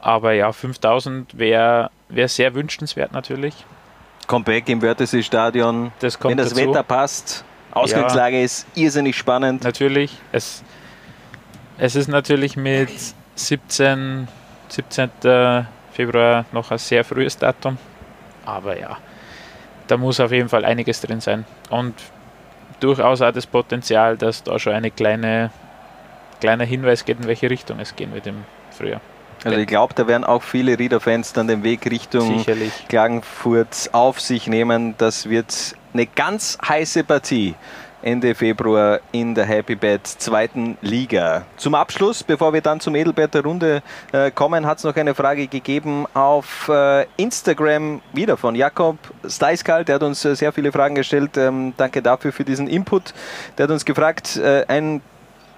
Aber 0.00 0.32
ja, 0.32 0.52
5000 0.52 1.38
wäre 1.38 1.90
wär 2.08 2.28
sehr 2.28 2.54
wünschenswert 2.54 3.12
natürlich. 3.12 3.54
Comeback 4.26 4.68
im 4.68 4.82
Wörthersee-Stadion. 4.82 5.92
Das 6.00 6.18
kommt 6.18 6.32
Wenn 6.32 6.38
das 6.38 6.50
dazu. 6.50 6.68
Wetter 6.68 6.82
passt, 6.82 7.44
Ausgangslage 7.70 8.42
ist 8.42 8.66
irrsinnig 8.74 9.16
spannend. 9.16 9.64
Natürlich. 9.64 10.18
Es, 10.32 10.62
es 11.78 11.96
ist 11.96 12.08
natürlich 12.08 12.56
mit 12.56 12.90
17, 13.34 14.28
17. 14.68 15.10
Februar 15.92 16.44
noch 16.52 16.70
ein 16.70 16.78
sehr 16.78 17.04
frühes 17.04 17.38
Datum. 17.38 17.78
Aber 18.44 18.78
ja, 18.78 18.98
da 19.86 19.96
muss 19.96 20.20
auf 20.20 20.32
jeden 20.32 20.48
Fall 20.48 20.64
einiges 20.64 21.00
drin 21.00 21.20
sein. 21.20 21.44
Und 21.70 21.94
durchaus 22.84 23.22
auch 23.22 23.32
das 23.32 23.46
Potenzial, 23.46 24.16
dass 24.16 24.42
da 24.42 24.58
schon 24.58 24.74
eine 24.74 24.90
kleine 24.90 25.50
kleiner 26.40 26.64
Hinweis 26.64 27.04
geht, 27.04 27.20
in 27.20 27.26
welche 27.26 27.48
Richtung 27.48 27.80
es 27.80 27.96
gehen 27.96 28.12
wird 28.12 28.26
im 28.26 28.44
Frühjahr. 28.70 29.00
Also 29.44 29.58
ich 29.58 29.66
glaube, 29.66 29.94
da 29.94 30.06
werden 30.06 30.24
auch 30.24 30.42
viele 30.42 30.78
Rieder-Fans 30.78 31.32
dann 31.32 31.48
den 31.48 31.62
Weg 31.62 31.90
Richtung 31.90 32.38
Sicherlich. 32.38 32.72
Klagenfurt 32.88 33.90
auf 33.92 34.20
sich 34.20 34.46
nehmen. 34.46 34.94
Das 34.98 35.28
wird 35.28 35.74
eine 35.92 36.06
ganz 36.06 36.58
heiße 36.66 37.04
Partie 37.04 37.54
Ende 38.04 38.34
Februar 38.34 39.00
in 39.12 39.34
der 39.34 39.46
Happy 39.46 39.74
Bad 39.74 40.06
zweiten 40.06 40.76
Liga. 40.82 41.46
Zum 41.56 41.74
Abschluss, 41.74 42.22
bevor 42.22 42.52
wir 42.52 42.60
dann 42.60 42.78
zum 42.78 42.94
Edelbert 42.94 43.32
der 43.32 43.42
Runde 43.42 43.82
äh, 44.12 44.30
kommen, 44.30 44.66
hat 44.66 44.76
es 44.76 44.84
noch 44.84 44.94
eine 44.94 45.14
Frage 45.14 45.46
gegeben 45.46 46.04
auf 46.12 46.68
äh, 46.68 47.06
Instagram 47.16 48.02
wieder 48.12 48.36
von 48.36 48.54
Jakob 48.54 48.98
Steiskal. 49.26 49.86
Der 49.86 49.94
hat 49.94 50.02
uns 50.02 50.22
äh, 50.22 50.36
sehr 50.36 50.52
viele 50.52 50.70
Fragen 50.70 50.94
gestellt. 50.94 51.38
Ähm, 51.38 51.72
danke 51.78 52.02
dafür 52.02 52.30
für 52.30 52.44
diesen 52.44 52.68
Input. 52.68 53.14
Der 53.56 53.64
hat 53.64 53.70
uns 53.70 53.86
gefragt, 53.86 54.36
äh, 54.36 54.66
ein 54.68 55.00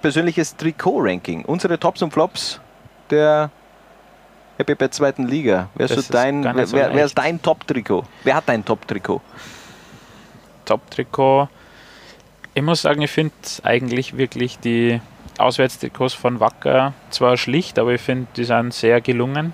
persönliches 0.01 0.55
Trikot-Ranking. 0.55 1.43
Unsere 1.43 1.77
Tops 1.77 2.01
und 2.01 2.13
Flops 2.13 2.61
der 3.09 3.49
Happy 4.57 4.73
Bad 4.73 4.93
zweiten 4.93 5.27
Liga. 5.27 5.67
Wer 5.75 5.91
ist, 5.91 6.13
dein, 6.13 6.45
wer, 6.45 6.93
wer, 6.93 7.05
ist 7.05 7.17
dein 7.17 7.41
Top-Trikot? 7.41 8.05
Wer 8.23 8.35
hat 8.35 8.45
dein 8.47 8.63
Top-Trikot? 8.63 9.19
Top-Trikot. 10.63 11.49
Ich 12.57 12.63
muss 12.63 12.81
sagen, 12.81 13.03
ich 13.03 13.11
finde 13.11 13.35
eigentlich 13.61 14.17
wirklich 14.17 14.57
die 14.57 14.99
Auswärtstrikots 15.37 16.15
von 16.15 16.39
Wacker 16.39 16.93
zwar 17.11 17.37
schlicht, 17.37 17.77
aber 17.77 17.93
ich 17.93 18.01
finde, 18.01 18.25
die 18.35 18.45
sind 18.45 18.73
sehr 18.73 18.99
gelungen. 18.99 19.53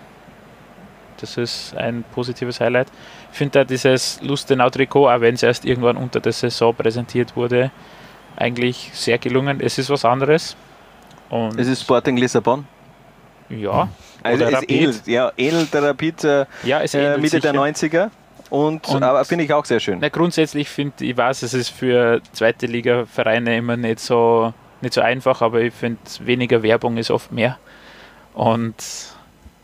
Das 1.20 1.36
ist 1.36 1.76
ein 1.76 2.06
positives 2.16 2.62
Highlight. 2.62 2.88
Ich 3.30 3.38
finde 3.38 3.60
da 3.60 3.66
dieses 3.66 4.22
Lustenau-Trikot, 4.22 5.10
auch 5.10 5.20
wenn 5.20 5.36
es 5.36 5.44
erst 5.44 5.66
irgendwann 5.66 5.98
unter 5.98 6.22
der 6.22 6.32
Saison 6.32 6.74
präsentiert 6.74 7.36
wurde, 7.36 7.72
eigentlich 8.38 8.92
sehr 8.94 9.18
gelungen. 9.18 9.60
Es 9.60 9.78
ist 9.78 9.90
was 9.90 10.06
anderes. 10.06 10.56
Und 11.30 11.60
Es 11.60 11.68
ist 11.68 11.82
Sporting 11.82 12.16
Lissabon. 12.16 12.66
ja. 13.50 13.90
Also 14.24 14.46
Oder 14.46 14.60
es 14.60 14.70
ähnelt, 14.70 15.08
ja, 15.08 15.30
ähnelt 15.36 15.74
der 15.74 15.84
Rapid 15.84 16.24
äh, 16.24 16.46
Ja, 16.64 16.80
äh, 16.80 16.88
ähnelt 16.94 17.22
Mitte 17.22 17.42
der 17.42 17.52
sicher. 17.52 18.08
90er. 18.08 18.12
Und, 18.54 18.88
Und- 18.88 19.02
aber 19.02 19.26
finde 19.26 19.46
ich 19.46 19.52
auch 19.52 19.66
sehr 19.66 19.80
schön. 19.80 19.98
Na, 20.00 20.10
grundsätzlich 20.10 20.70
finde 20.70 21.06
ich, 21.06 21.18
weiß, 21.18 21.42
es 21.42 21.56
ist 21.56 21.70
für 21.70 22.22
zweite 22.34 22.68
Liga-Vereine 22.68 23.58
immer 23.58 23.78
nicht 23.78 24.00
so, 24.00 24.54
nicht 24.82 24.94
so 24.94 25.02
einfach, 25.02 25.42
aber 25.42 25.62
ich 25.62 25.74
finde, 25.74 25.98
weniger 26.20 26.62
Werbung 26.62 26.98
ist 26.98 27.10
oft 27.10 27.32
mehr. 27.32 27.58
Und 28.36 28.76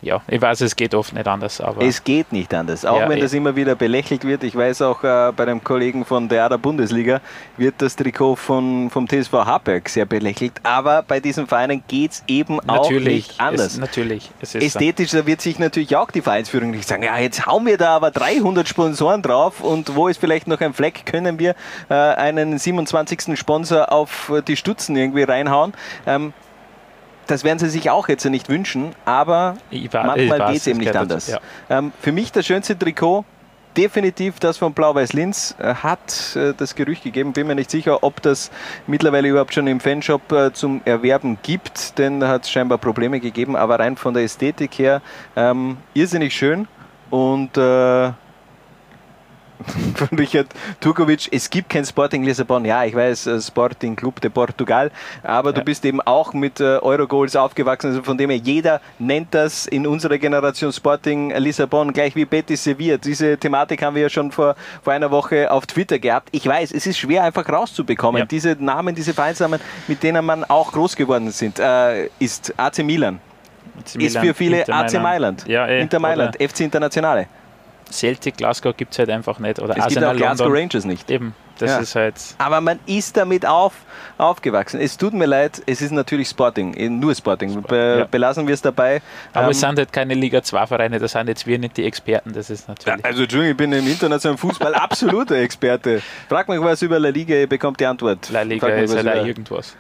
ja, 0.02 0.22
ich 0.30 0.42
weiß, 0.42 0.62
es 0.62 0.76
geht 0.78 0.96
oft 0.96 1.14
nicht 1.14 1.28
anders, 1.28 1.60
aber 1.60 1.82
Es 1.82 2.04
geht 2.04 2.32
nicht 2.32 2.54
anders, 2.54 2.86
auch 2.86 3.02
Ja, 3.02 3.10
wenn 3.10 3.18
eh. 3.18 3.22
das 3.22 3.34
immer 3.34 3.56
wieder 3.56 3.76
belächelt 3.76 4.24
wird. 4.24 4.46
Ich 4.46 4.56
weiß 4.56 4.82
auch, 4.84 5.04
äh, 5.04 5.34
bei 5.36 5.44
einem 5.44 5.62
Kollegen 5.62 6.06
von 6.06 6.30
der 6.30 6.46
ADA 6.46 6.56
Bundesliga 6.56 7.20
wird 7.58 7.76
das 7.80 7.98
Trikot 7.98 8.38
von, 8.38 8.90
vom 8.90 9.08
TSV 9.10 9.34
Harberg 9.34 9.90
sehr 9.90 10.06
belächelt. 10.06 10.54
Aber 10.64 11.04
bei 11.04 11.20
diesen 11.20 11.48
Vereinen 11.48 11.84
geht 11.88 12.12
es 12.12 12.24
eben 12.28 12.62
auch 12.62 12.84
natürlich, 12.84 13.28
nicht 13.28 13.42
anders. 13.42 13.74
Es, 13.74 13.78
natürlich, 13.78 14.32
es. 14.42 14.56
Ästhetisch, 14.56 15.12
da 15.12 15.26
wird 15.26 15.42
sich 15.42 15.60
natürlich 15.60 15.96
auch 15.98 16.12
die 16.12 16.22
Vereinsführung 16.22 16.72
nicht 16.72 16.88
sagen, 16.88 17.04
ja, 17.04 17.18
jetzt 17.18 17.46
hauen 17.46 17.66
wir 17.66 17.78
da 17.78 17.96
aber 17.98 18.12
300 18.12 18.70
Sponsoren 18.70 19.22
drauf 19.22 19.60
und 19.60 19.96
wo 19.96 20.08
ist 20.08 20.20
vielleicht 20.20 20.48
noch 20.48 20.62
ein 20.62 20.74
Fleck, 20.74 21.06
können 21.06 21.40
wir 21.40 21.56
äh, 21.90 21.94
einen 21.94 22.58
27. 22.58 23.38
Sponsor 23.38 23.92
auf 23.92 24.32
die 24.48 24.56
Stutzen 24.56 24.96
irgendwie 24.96 25.24
reinhauen. 25.24 25.74
Ähm, 26.08 26.34
das 27.30 27.44
werden 27.44 27.60
sie 27.60 27.70
sich 27.70 27.90
auch 27.90 28.08
jetzt 28.10 28.26
nicht 28.26 28.50
wünschen, 28.50 28.94
aber 29.06 29.56
Ich 29.70 29.92
wa- 29.94 30.16
ich 30.16 30.30
manchmal 30.30 30.52
geht 30.52 30.58
es 30.62 30.68
eben 30.68 30.80
nicht 30.80 30.96
anders. 30.96 31.28
dazu, 31.28 31.40
Ähm, 31.70 31.92
für 32.02 32.12
mich 32.12 32.32
das 32.32 32.46
schönste 32.46 32.78
Trikot, 32.78 33.24
definitiv 33.78 34.40
das 34.40 34.58
von 34.58 34.74
Blau-Weiß 34.74 35.14
Linz, 35.14 35.56
äh, 35.60 35.74
hat 35.76 36.36
äh, 36.36 36.54
das 36.58 36.76
Gerücht 36.76 37.04
gegeben. 37.04 37.34
Bin 37.34 37.48
mir 37.48 37.56
nicht 37.56 37.70
sicher, 37.72 38.04
ob 38.04 38.22
das 38.22 38.50
mittlerweile 38.88 39.28
überhaupt 39.30 39.54
schon 39.54 39.68
im 39.68 39.80
Fanshop 39.80 40.32
äh, 40.32 40.52
zum 40.54 40.82
Erwerben 40.86 41.38
gibt, 41.44 41.98
denn 41.98 42.20
da 42.20 42.28
hat 42.30 42.44
es 42.44 42.50
scheinbar 42.52 42.78
Probleme 42.80 43.20
gegeben, 43.20 43.56
aber 43.56 43.80
rein 43.80 43.96
von 43.96 44.14
der 44.14 44.24
Ästhetik 44.24 44.80
her 44.80 45.02
ähm, 45.36 45.78
irrsinnig 45.94 46.34
schön 46.36 46.68
und 47.12 47.58
äh, 47.58 48.12
von 49.96 50.18
Richard 50.18 50.48
Turkovic, 50.80 51.28
es 51.32 51.50
gibt 51.50 51.70
kein 51.70 51.86
Sporting 51.86 52.24
Lissabon. 52.24 52.66
Ja, 52.66 52.84
ich 52.86 52.96
weiß, 52.96 53.28
äh, 53.28 53.42
Sporting 53.42 53.96
Club 53.96 54.22
de 54.22 54.30
Portugal, 54.30 54.92
aber 55.24 55.54
du 55.54 55.62
bist 55.62 55.84
eben 55.86 56.02
auch 56.02 56.34
mit 56.34 56.60
äh, 56.60 56.78
Eurogoals 56.78 57.36
aufgewachsen, 57.36 57.88
also 57.88 58.04
von 58.04 58.18
dem 58.18 58.30
her 58.30 58.40
jeder 58.40 58.82
nennt 59.00 59.34
das 59.34 59.66
in 59.66 59.86
unserer 59.86 60.18
Generation 60.18 60.72
Sporting 60.72 61.32
Lissabon, 61.36 61.92
gleich 61.94 62.16
wie 62.16 62.26
Betis 62.26 62.64
Sevilla. 62.64 62.98
Diese 62.98 63.38
Thematik 63.38 63.82
haben 63.82 63.96
wir 63.96 64.04
ja 64.04 64.10
schon 64.10 64.32
vor, 64.32 64.56
vor 64.82 64.94
einer 64.94 65.12
Woche 65.12 65.52
auf 65.52 65.66
Twitter 65.66 66.00
gehabt. 66.00 66.30
Ich 66.32 66.46
weiß, 66.46 66.72
es 66.72 66.88
ist 66.88 66.98
schwer 66.98 67.24
einfach 67.24 67.48
rauszubekommen. 67.48 68.28
Diese 68.28 68.56
Namen, 68.60 68.96
diese 68.96 69.14
Vereinsnamen, 69.14 69.60
mit 69.88 70.04
denen 70.04 70.26
man 70.26 70.44
auch 70.46 70.72
groß 70.72 70.96
geworden 70.96 71.32
sind, 71.32 71.60
äh, 71.60 72.08
ist 72.20 72.54
AC 72.58 72.80
Milan. 72.80 73.20
AC 73.78 73.86
ist 73.86 73.98
Milan, 73.98 74.26
für 74.26 74.34
viele 74.34 74.60
Inter 74.60 74.76
AC 74.76 74.94
Mailand. 74.94 75.04
Mailand. 75.04 75.48
Ja, 75.48 75.68
eh, 75.68 75.82
Inter 75.82 76.00
Mailand, 76.00 76.36
FC 76.42 76.62
Internationale. 76.62 77.28
Celtic 77.92 78.38
Glasgow 78.38 78.76
gibt 78.76 78.94
es 78.94 79.00
halt 79.00 79.10
einfach 79.10 79.40
nicht. 79.40 79.60
Oder 79.60 79.70
Es 79.72 79.76
gibt 79.76 79.86
Arsenal 79.86 80.16
auch 80.16 80.18
Glasgow 80.18 80.46
London. 80.48 80.62
Rangers 80.62 80.86
nicht. 80.86 81.10
Eben, 81.12 81.34
das 81.58 81.70
Ja. 81.72 81.78
ist 81.80 81.96
halt. 81.96 82.16
Aber 82.38 82.62
man 82.62 82.80
ist 82.86 83.18
damit 83.18 83.46
auf, 83.46 83.74
aufgewachsen. 84.18 84.80
Es 84.80 84.98
tut 84.98 85.14
mir 85.14 85.26
leid, 85.26 85.62
es 85.66 85.82
ist 85.82 85.92
natürlich 85.92 86.30
Sporting, 86.30 86.74
eh, 86.74 86.90
nur 86.90 87.16
Sporting. 87.16 87.62
Be 87.64 87.98
ja. 88.00 88.06
Belassen 88.06 88.48
wir 88.48 88.54
es 88.54 88.62
dabei. 88.62 89.02
Aber 89.34 89.46
Ähm, 89.46 89.52
es 89.52 89.60
sind 89.60 89.78
halt 89.78 89.92
keine 89.94 90.14
Liga 90.14 90.42
2 90.44 90.68
Vereine, 90.68 91.00
das 91.00 91.12
sind 91.14 91.28
jetzt 91.28 91.46
wir 91.48 91.58
nicht 91.60 91.78
die 91.78 91.86
Experten, 91.86 92.34
das 92.34 92.50
ist 92.50 92.68
natürlich. 92.68 93.04
also 93.04 93.24
Entschuldigung, 93.24 93.52
ich 93.52 93.58
bin 93.58 93.74
im 93.74 93.88
internationalen 93.88 94.38
Fußball 94.38 94.74
absoluter 94.76 95.36
Experte. 95.36 96.02
Frag 96.28 96.48
mich 96.50 96.60
was 96.62 96.82
über 96.82 97.00
La 97.00 97.10
Liga, 97.10 97.36
ihr 97.36 97.48
bekommt 97.48 97.80
die 97.80 97.86
Antwort. 97.86 98.30
La 98.30 98.42
Liga 98.44 98.68
ist 98.68 98.96
was 98.96 99.06
halt 99.06 99.26
irgendwas. 99.28 99.76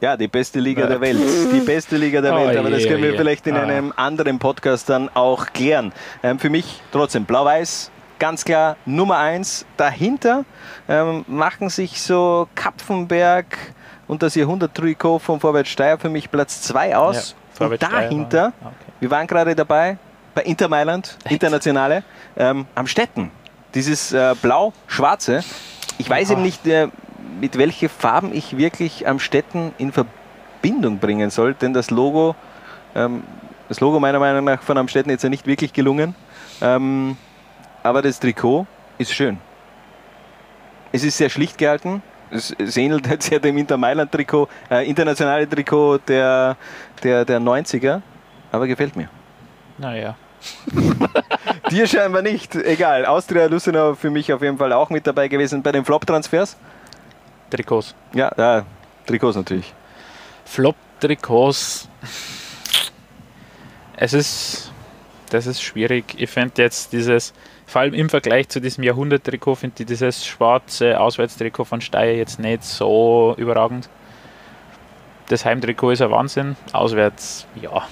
Ja, 0.00 0.16
die 0.16 0.28
beste 0.28 0.60
Liga 0.60 0.86
der 0.86 1.00
Welt. 1.00 1.18
Die 1.52 1.60
beste 1.60 1.96
Liga 1.96 2.20
der 2.20 2.34
Welt. 2.34 2.56
Aber 2.58 2.68
das 2.70 2.84
können 2.84 3.02
wir 3.02 3.16
vielleicht 3.16 3.46
in 3.46 3.56
Ah. 3.56 3.62
einem 3.62 3.92
anderen 3.96 4.38
Podcast 4.38 4.88
dann 4.90 5.08
auch 5.14 5.46
klären. 5.52 5.92
Ähm, 6.22 6.38
für 6.38 6.50
mich 6.50 6.82
trotzdem 6.92 7.24
Blau-Weiß, 7.24 7.90
ganz 8.18 8.44
klar 8.44 8.76
Nummer 8.84 9.18
eins. 9.18 9.64
Dahinter 9.76 10.44
ähm, 10.88 11.24
machen 11.26 11.70
sich 11.70 12.02
so 12.02 12.48
Kapfenberg 12.54 13.56
und 14.06 14.22
das 14.22 14.34
Jahrhundert-Trikot 14.34 15.20
von 15.20 15.40
Vorwärts 15.40 15.70
Steyr 15.70 15.96
für 15.98 16.10
mich 16.10 16.30
Platz 16.30 16.60
zwei 16.60 16.94
aus. 16.94 17.34
Ja, 17.58 17.66
und 17.66 17.82
dahinter. 17.82 18.52
Okay. 18.60 18.74
wir 19.00 19.10
waren 19.10 19.26
gerade 19.26 19.54
dabei, 19.54 19.96
bei 20.34 20.42
Inter 20.42 20.68
Mailand, 20.68 21.16
Internationale, 21.30 22.02
ähm, 22.36 22.66
am 22.74 22.86
Städten. 22.86 23.30
Dieses 23.74 24.12
äh, 24.12 24.34
blau-schwarze. 24.42 25.42
Ich 25.98 26.10
weiß 26.10 26.30
eben 26.30 26.42
nicht, 26.42 26.66
äh, 26.66 26.88
mit 27.40 27.58
welchen 27.58 27.88
Farben 27.88 28.34
ich 28.34 28.56
wirklich 28.56 29.06
am 29.06 29.18
Städten 29.18 29.72
in 29.78 29.92
Verbindung 29.92 30.98
bringen 30.98 31.30
soll, 31.30 31.54
denn 31.54 31.72
das 31.72 31.90
Logo, 31.90 32.34
ähm, 32.94 33.22
das 33.68 33.80
Logo 33.80 34.00
meiner 34.00 34.18
Meinung 34.18 34.44
nach 34.44 34.62
von 34.62 34.78
Amstetten 34.78 35.10
jetzt 35.10 35.22
ja 35.22 35.28
nicht 35.28 35.46
wirklich 35.46 35.72
gelungen. 35.72 36.14
Ähm, 36.60 37.16
aber 37.82 38.02
das 38.02 38.20
Trikot 38.20 38.66
ist 38.98 39.12
schön. 39.12 39.38
Es 40.92 41.04
ist 41.04 41.16
sehr 41.16 41.28
schlicht 41.28 41.58
gehalten. 41.58 42.02
Es, 42.30 42.54
es 42.58 42.76
ähnelt 42.76 43.08
halt 43.08 43.22
sehr 43.22 43.40
dem 43.40 43.58
Inter 43.58 43.76
Mailand 43.76 44.10
Trikot, 44.10 44.48
äh, 44.70 44.88
internationale 44.88 45.48
Trikot 45.48 45.98
der, 45.98 46.56
der, 47.02 47.24
der 47.24 47.40
90er, 47.40 48.00
aber 48.52 48.66
gefällt 48.66 48.96
mir. 48.96 49.08
Naja. 49.78 50.16
Dir 51.70 51.86
scheinbar 51.86 52.22
nicht. 52.22 52.54
Egal. 52.54 53.06
Austria 53.06 53.46
Lustenau 53.46 53.94
für 53.94 54.10
mich 54.10 54.32
auf 54.32 54.42
jeden 54.42 54.58
Fall 54.58 54.72
auch 54.72 54.90
mit 54.90 55.06
dabei 55.06 55.28
gewesen 55.28 55.62
bei 55.62 55.72
den 55.72 55.84
Flop-Transfers. 55.84 56.56
Trikots. 57.54 57.94
Ja, 58.14 58.58
äh, 58.58 58.62
Trikots 59.06 59.36
natürlich. 59.36 59.72
Flop-Trikots. 60.44 61.88
Es 63.96 64.12
ist. 64.12 64.72
Das 65.30 65.46
ist 65.46 65.62
schwierig. 65.62 66.14
Ich 66.18 66.30
finde 66.30 66.62
jetzt 66.62 66.92
dieses, 66.92 67.32
vor 67.66 67.80
allem 67.80 67.94
im 67.94 68.08
Vergleich 68.08 68.48
zu 68.48 68.60
diesem 68.60 68.84
Jahrhundert-Trikot, 68.84 69.56
finde 69.56 69.74
ich 69.78 69.86
dieses 69.86 70.24
schwarze 70.24 71.00
Auswärtstrikot 71.00 71.64
von 71.64 71.80
Steyr 71.80 72.16
jetzt 72.16 72.38
nicht 72.38 72.62
so 72.62 73.34
überragend. 73.36 73.88
Das 75.28 75.44
Heimtrikot 75.44 75.92
ist 75.92 76.02
ein 76.02 76.10
Wahnsinn. 76.10 76.56
Auswärts, 76.72 77.46
ja, 77.60 77.82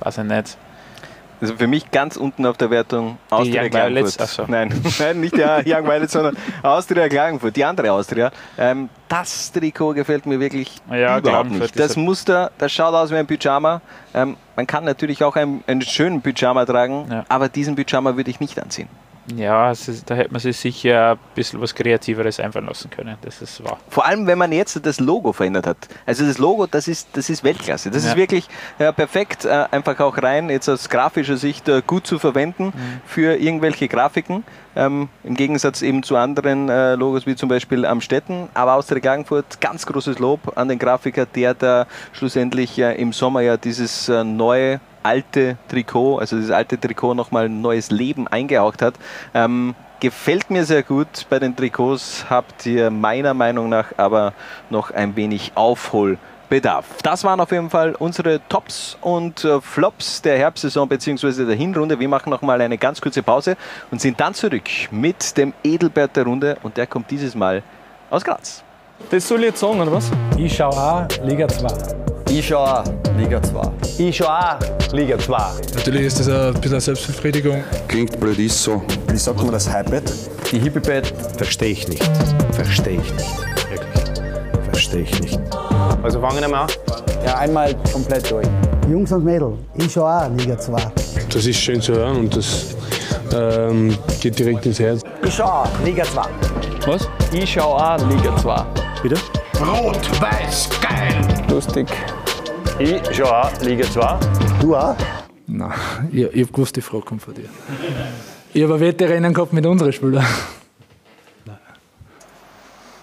weiß 0.00 0.18
ich 0.18 0.24
nicht. 0.24 0.58
Also 1.40 1.56
für 1.56 1.66
mich 1.66 1.90
ganz 1.90 2.16
unten 2.16 2.46
auf 2.46 2.56
der 2.56 2.70
Wertung 2.70 3.18
Austria 3.30 3.62
Young 3.64 3.72
Violets? 3.72 4.16
Klagenfurt. 4.16 4.20
Ach 4.20 4.28
so. 4.28 4.44
Nein, 4.46 4.82
nein, 4.98 5.20
nicht 5.20 5.36
der 5.36 5.58
Young 5.66 5.84
Violets, 5.84 6.12
sondern 6.12 6.36
Austria 6.62 7.08
Klagenfurt, 7.08 7.56
die 7.56 7.64
andere 7.64 7.92
Austria. 7.92 8.30
Ähm, 8.58 8.88
das 9.08 9.52
Trikot 9.52 9.94
gefällt 9.94 10.26
mir 10.26 10.40
wirklich 10.40 10.80
Ja, 10.90 11.18
überhaupt 11.18 11.50
nicht. 11.50 11.78
Das 11.78 11.96
Muster, 11.96 12.50
das 12.58 12.72
schaut 12.72 12.94
aus 12.94 13.10
wie 13.10 13.16
ein 13.16 13.26
Pyjama. 13.26 13.80
Ähm, 14.14 14.36
man 14.56 14.66
kann 14.66 14.84
natürlich 14.84 15.22
auch 15.24 15.36
einen, 15.36 15.64
einen 15.66 15.82
schönen 15.82 16.22
Pyjama 16.22 16.64
tragen, 16.64 17.24
aber 17.28 17.48
diesen 17.48 17.74
Pyjama 17.74 18.16
würde 18.16 18.30
ich 18.30 18.40
nicht 18.40 18.60
anziehen. 18.60 18.88
Ja, 19.36 19.70
ist, 19.70 20.10
da 20.10 20.14
hätte 20.14 20.32
man 20.32 20.40
sich 20.40 20.56
sicher 20.56 21.12
ein 21.12 21.18
bisschen 21.34 21.60
was 21.60 21.74
Kreativeres 21.74 22.38
einfallen 22.40 22.66
lassen 22.66 22.90
können. 22.90 23.16
Das 23.22 23.40
ist 23.40 23.64
wahr. 23.64 23.78
Vor 23.88 24.04
allem, 24.04 24.26
wenn 24.26 24.36
man 24.36 24.52
jetzt 24.52 24.84
das 24.84 25.00
Logo 25.00 25.32
verändert 25.32 25.66
hat. 25.66 25.76
Also 26.04 26.26
das 26.26 26.36
Logo, 26.38 26.66
das 26.66 26.88
ist, 26.88 27.08
das 27.14 27.30
ist 27.30 27.42
Weltklasse. 27.42 27.90
Das 27.90 28.04
Ja. 28.04 28.10
ist 28.10 28.16
wirklich 28.16 28.48
äh, 28.78 28.92
perfekt, 28.92 29.46
äh, 29.46 29.64
einfach 29.70 29.98
auch 30.00 30.18
rein, 30.22 30.50
jetzt 30.50 30.68
aus 30.68 30.90
grafischer 30.90 31.38
Sicht 31.38 31.68
äh, 31.68 31.80
gut 31.86 32.06
zu 32.06 32.18
verwenden 32.18 32.66
Mhm. 32.66 33.00
für 33.06 33.36
irgendwelche 33.36 33.88
Grafiken. 33.88 34.44
Ähm, 34.76 35.08
Im 35.22 35.34
Gegensatz 35.36 35.80
eben 35.82 36.02
zu 36.02 36.16
anderen 36.16 36.68
äh, 36.68 36.94
Logos, 36.96 37.26
wie 37.26 37.36
zum 37.36 37.48
Beispiel 37.48 37.86
am 37.86 38.00
Städten. 38.02 38.48
Aber 38.54 38.74
Austria 38.74 39.00
Klagenfurt, 39.00 39.60
ganz 39.60 39.86
großes 39.86 40.18
Lob 40.18 40.52
an 40.58 40.68
den 40.68 40.78
Grafiker, 40.78 41.24
der 41.26 41.54
da 41.54 41.86
schlussendlich 42.12 42.78
äh, 42.78 42.94
im 43.00 43.12
Sommer 43.12 43.40
ja 43.40 43.56
dieses 43.56 44.08
äh, 44.08 44.22
neue 44.24 44.80
alte 45.04 45.56
Trikot, 45.68 46.18
also 46.18 46.36
dieses 46.36 46.50
alte 46.50 46.80
Trikot 46.80 47.14
nochmal 47.14 47.44
ein 47.44 47.60
neues 47.60 47.90
Leben 47.90 48.26
eingehaucht 48.26 48.82
hat. 48.82 48.94
Ähm, 49.34 49.74
gefällt 50.00 50.50
mir 50.50 50.64
sehr 50.64 50.82
gut. 50.82 51.26
Bei 51.30 51.38
den 51.38 51.54
Trikots 51.54 52.26
habt 52.28 52.66
ihr 52.66 52.90
meiner 52.90 53.34
Meinung 53.34 53.68
nach 53.68 53.86
aber 53.96 54.32
noch 54.70 54.90
ein 54.90 55.14
wenig 55.16 55.52
Aufholbedarf. 55.54 56.86
Das 57.02 57.24
waren 57.24 57.40
auf 57.40 57.52
jeden 57.52 57.70
Fall 57.70 57.94
unsere 57.98 58.40
Tops 58.48 58.96
und 59.00 59.44
äh, 59.44 59.60
Flops 59.60 60.22
der 60.22 60.38
Herbstsaison 60.38 60.88
bzw. 60.88 61.44
der 61.44 61.54
Hinrunde. 61.54 61.98
Wir 61.98 62.08
machen 62.08 62.30
nochmal 62.30 62.60
eine 62.60 62.78
ganz 62.78 63.00
kurze 63.00 63.22
Pause 63.22 63.56
und 63.90 64.00
sind 64.00 64.18
dann 64.20 64.34
zurück 64.34 64.68
mit 64.90 65.36
dem 65.36 65.52
Edelbert 65.62 66.16
der 66.16 66.24
Runde 66.24 66.56
und 66.62 66.76
der 66.76 66.86
kommt 66.86 67.10
dieses 67.10 67.34
Mal 67.34 67.62
aus 68.10 68.24
Graz. 68.24 68.62
Das 69.10 69.26
soll 69.26 69.40
ich 69.40 69.46
jetzt 69.46 69.60
sagen, 69.60 69.80
oder 69.80 69.92
was? 69.92 70.10
Ich 70.36 70.56
schau 70.56 70.68
auch 70.68 71.06
Liga 71.22 71.48
2. 71.48 72.13
Ich 72.36 72.48
schau 72.48 72.64
auch 72.64 72.82
Liga 73.16 73.40
2. 73.40 73.62
Ich 73.96 74.16
schau 74.16 74.26
auch 74.26 74.58
Liga 74.92 75.16
2. 75.16 75.36
Natürlich 75.76 76.02
ist 76.02 76.18
das 76.18 76.28
ein 76.28 76.52
bisschen 76.54 76.72
eine 76.72 76.80
Selbstbefriedigung. 76.80 77.62
Klingt 77.86 78.18
blöd, 78.18 78.36
ist 78.40 78.60
so. 78.60 78.82
Wie 79.06 79.16
sagt 79.16 79.40
man 79.40 79.52
das 79.52 79.72
Highbett? 79.72 80.12
Die 80.50 80.58
Hippie-Bett. 80.58 81.14
Verstehe 81.36 81.70
ich 81.70 81.86
nicht. 81.86 82.02
Verstehe 82.50 83.00
ich 83.00 83.12
nicht. 83.12 83.70
Wirklich. 83.70 84.64
Verstehe 84.64 85.02
ich 85.02 85.20
nicht. 85.20 85.38
Also 86.02 86.20
fangen 86.20 86.40
wir 86.40 86.48
mal 86.48 86.62
an. 86.62 86.68
Ja, 87.24 87.38
einmal 87.38 87.72
komplett 87.92 88.28
durch. 88.28 88.48
Jungs 88.90 89.12
und 89.12 89.24
Mädels, 89.24 89.54
ich 89.76 89.92
schau 89.92 90.04
auch 90.04 90.28
Liga 90.36 90.58
2. 90.58 90.76
Das 91.32 91.46
ist 91.46 91.56
schön 91.56 91.80
zu 91.80 91.94
hören 91.94 92.16
und 92.16 92.36
das 92.36 92.74
ähm, 93.32 93.96
geht 94.20 94.36
direkt 94.40 94.66
ins 94.66 94.80
Herz. 94.80 95.02
Ich 95.24 95.34
schau 95.34 95.44
auch 95.44 95.68
Liga 95.84 96.02
2. 96.02 96.22
Was? 96.86 97.08
Ich 97.32 97.52
schau 97.52 97.76
auch 97.76 97.96
Liga 98.08 98.36
2. 98.38 98.64
Bitte? 99.04 99.20
Rot-Weiß, 99.60 100.68
geil! 100.80 101.20
Lustig. 101.48 101.86
Ich 102.78 103.00
schau 103.16 103.24
auch 103.26 103.52
Liga 103.60 103.84
2. 103.84 104.18
Du 104.60 104.74
auch? 104.76 104.96
Nein, 105.46 105.72
ich, 106.12 106.22
ich 106.22 106.42
habe 106.42 106.52
gewusst, 106.52 106.74
die 106.76 106.80
Frage 106.80 107.04
kommt 107.04 107.22
von 107.22 107.34
dir. 107.34 107.48
Ich 108.52 108.62
habe 108.62 108.74
ein 108.74 108.80
Wettrennen 108.80 109.32
gehabt 109.32 109.52
mit 109.52 109.64
unseren 109.66 109.92
Spielern. 109.92 110.24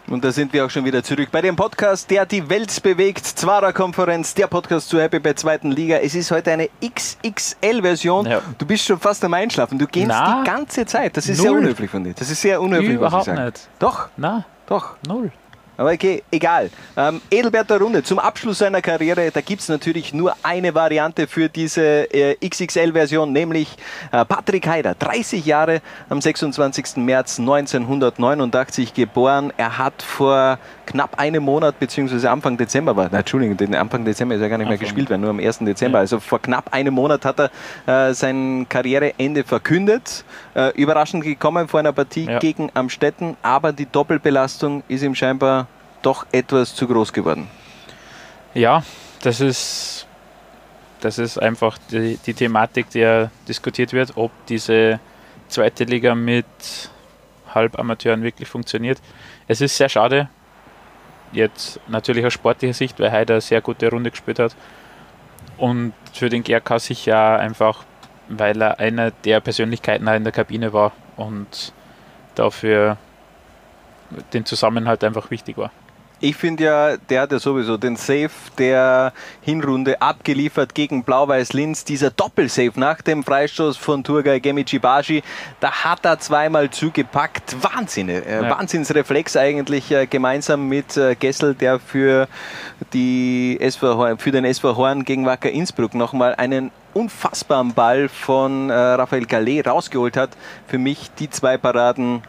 Und 0.08 0.26
da 0.26 0.32
sind 0.34 0.52
wir 0.52 0.66
auch 0.66 0.70
schon 0.70 0.84
wieder 0.84 1.02
zurück 1.04 1.30
bei 1.32 1.40
dem 1.42 1.56
Podcast, 1.56 2.12
der 2.12 2.26
die 2.26 2.50
Welt 2.50 2.84
bewegt. 2.84 3.26
Zwarer 3.26 3.72
Konferenz, 3.72 4.34
der 4.34 4.48
Podcast 4.48 4.90
zu 4.90 5.00
Happy 5.00 5.20
bei 5.20 5.32
zweiten 5.34 5.72
Liga. 5.72 6.00
Es 6.00 6.16
ist 6.16 6.32
heute 6.32 6.52
eine 6.52 6.68
XXL-Version. 6.86 8.28
Du 8.58 8.66
bist 8.66 8.84
schon 8.86 9.00
fast 9.00 9.24
am 9.24 9.34
Einschlafen. 9.34 9.80
Du 9.80 9.88
gehst 9.88 10.08
Na. 10.10 10.42
die 10.42 10.50
ganze 10.50 10.86
Zeit. 10.86 11.16
Das 11.16 11.30
ist 11.30 11.38
sehr 11.42 11.52
Null. 11.52 11.62
unhöflich 11.62 11.90
von 11.90 12.04
dir. 12.04 12.14
Das 12.14 12.30
ist 12.30 12.42
sehr 12.42 12.60
unhöflich. 12.62 12.90
muss 12.90 12.94
ich 12.96 12.98
Überhaupt 13.08 13.26
sagen. 13.26 13.46
nicht. 13.46 13.70
Doch. 13.80 14.10
Na, 14.18 14.44
doch. 14.68 14.96
Null. 15.08 15.32
Aber 15.82 15.94
okay, 15.94 16.22
egal. 16.30 16.70
Ähm, 16.96 17.22
Edelbert 17.32 17.68
der 17.72 17.80
Runde, 17.80 18.04
zum 18.04 18.20
Abschluss 18.20 18.60
seiner 18.60 18.84
Karriere, 18.84 19.32
da 19.32 19.42
gibt 19.42 19.64
es 19.64 19.68
natürlich 19.70 20.14
nur 20.14 20.36
eine 20.44 20.76
Variante 20.76 21.26
für 21.26 21.50
diese 21.50 21.82
äh, 22.14 22.36
XXL-Version, 22.48 23.32
nämlich 23.34 23.76
äh, 24.12 24.24
Patrick 24.24 24.68
Heider, 24.68 24.94
30 24.94 25.44
Jahre, 25.44 25.82
am 26.08 26.22
26. 26.22 26.98
März 26.98 27.40
1989 27.40 28.94
geboren. 28.94 29.52
Er 29.58 29.80
hat 29.80 30.04
vor 30.04 30.60
knapp 30.86 31.18
einem 31.20 31.44
Monat, 31.44 31.80
beziehungsweise 31.80 32.30
Anfang 32.30 32.58
Dezember 32.58 32.96
war, 32.96 33.10
na, 33.12 33.20
Entschuldigung, 33.20 33.58
den 33.58 33.74
Anfang 33.74 34.06
Dezember 34.06 34.36
ist 34.36 34.42
ja 34.42 34.50
gar 34.50 34.58
nicht 34.60 34.68
mehr 34.68 34.74
Anfang. 34.74 34.86
gespielt 34.88 35.10
werden, 35.10 35.22
nur 35.22 35.32
am 35.32 35.40
1. 35.40 35.60
Dezember. 35.60 35.98
Also 36.00 36.20
vor 36.20 36.40
knapp 36.40 36.74
einem 36.74 36.94
Monat 36.94 37.26
hat 37.26 37.40
er 37.88 38.10
äh, 38.10 38.14
sein 38.14 38.68
Karriereende 38.70 39.44
verkündet. 39.44 40.24
Äh, 40.54 40.70
überraschend 40.80 41.24
gekommen 41.24 41.68
vor 41.68 41.80
einer 41.80 41.94
Partie 41.94 42.26
Ja. 42.26 42.38
gegen 42.40 42.70
Amstetten, 42.76 43.36
aber 43.42 43.72
die 43.74 43.88
Doppelbelastung 43.88 44.84
ist 44.88 45.02
ihm 45.02 45.16
scheinbar 45.16 45.68
doch 46.02 46.26
etwas 46.32 46.76
zu 46.76 46.88
groß 46.88 47.14
geworden. 47.14 47.48
Ja, 48.54 48.84
das 49.22 49.40
ist, 49.40 50.08
das 51.00 51.18
ist 51.18 51.38
einfach 51.38 51.78
die, 51.92 52.18
die 52.26 52.34
Thematik, 52.34 52.90
die 52.90 53.00
ja 53.00 53.32
diskutiert 53.48 53.94
wird, 53.94 54.18
ob 54.18 54.32
diese 54.48 55.00
zweite 55.48 55.84
Liga 55.84 56.16
mit 56.16 56.46
Halbamateuren 57.54 58.24
wirklich 58.24 58.48
funktioniert. 58.48 59.00
Es 59.48 59.62
ist 59.62 59.78
sehr 59.78 59.90
schade, 59.90 60.30
jetzt 61.32 61.80
natürlich 61.88 62.26
aus 62.26 62.34
sportlicher 62.34 62.74
Sicht, 62.74 63.00
weil 63.00 63.12
Heider 63.12 63.36
eine 63.36 63.42
sehr 63.42 63.62
gute 63.62 63.90
Runde 63.90 64.12
gespielt 64.12 64.40
hat. 64.40 64.56
Und 65.58 65.94
für 66.14 66.30
den 66.30 66.44
GRK 66.44 66.80
sicher 66.80 67.40
einfach, 67.40 67.84
weil 68.28 68.62
er 68.62 68.80
einer 68.80 69.12
der 69.12 69.40
Persönlichkeiten 69.40 70.08
in 70.08 70.24
der 70.24 70.34
Kabine 70.34 70.74
war 70.74 70.92
und 71.18 71.74
dafür 72.36 72.98
den 74.34 74.46
Zusammenhalt 74.46 75.04
einfach 75.04 75.30
wichtig 75.32 75.58
war. 75.58 75.72
Ich 76.24 76.36
finde 76.36 76.64
ja, 76.64 76.98
der 76.98 77.22
hat 77.22 77.32
ja 77.32 77.40
sowieso 77.40 77.78
den 77.78 77.96
Save 77.96 78.30
der 78.60 79.12
Hinrunde 79.42 80.00
abgeliefert 80.04 80.76
gegen 80.76 81.04
Blau-Weiß 81.04 81.54
Linz. 81.54 81.84
Dieser 81.84 82.12
Doppelsave 82.12 82.80
nach 82.80 83.02
dem 83.02 83.24
Freistoß 83.24 83.76
von 83.76 84.04
Turgay 84.04 84.40
Gemici-Bashi, 84.40 85.24
da 85.60 85.72
hat 85.72 86.06
er 86.06 86.20
zweimal 86.20 86.70
zugepackt. 86.70 87.56
Wahnsinn, 87.64 88.10
äh, 88.10 88.22
Ja. 88.44 88.50
Wahnsinnsreflex 88.52 89.36
eigentlich 89.36 89.92
äh, 89.92 90.06
gemeinsam 90.06 90.68
mit 90.68 90.96
äh, 90.96 91.16
Gessel, 91.16 91.56
der 91.56 91.80
für, 91.80 92.28
die 92.94 93.58
SV 93.60 93.98
Horn, 93.98 94.18
für 94.20 94.32
den 94.32 94.46
SV 94.46 94.76
Horn 94.76 95.04
gegen 95.04 95.26
Wacker 95.26 95.50
Innsbruck 95.50 95.96
nochmal 95.96 96.36
einen 96.36 96.70
unfassbaren 96.94 97.74
Ball 97.74 98.10
von 98.10 98.70
äh, 98.70 98.74
Raphael 98.74 99.26
Gallet 99.26 99.66
rausgeholt 99.68 100.18
hat. 100.18 100.30
Für 100.68 100.78
mich 100.78 101.10
die 101.18 101.32
zwei 101.32 101.58
Paraden 101.58 102.22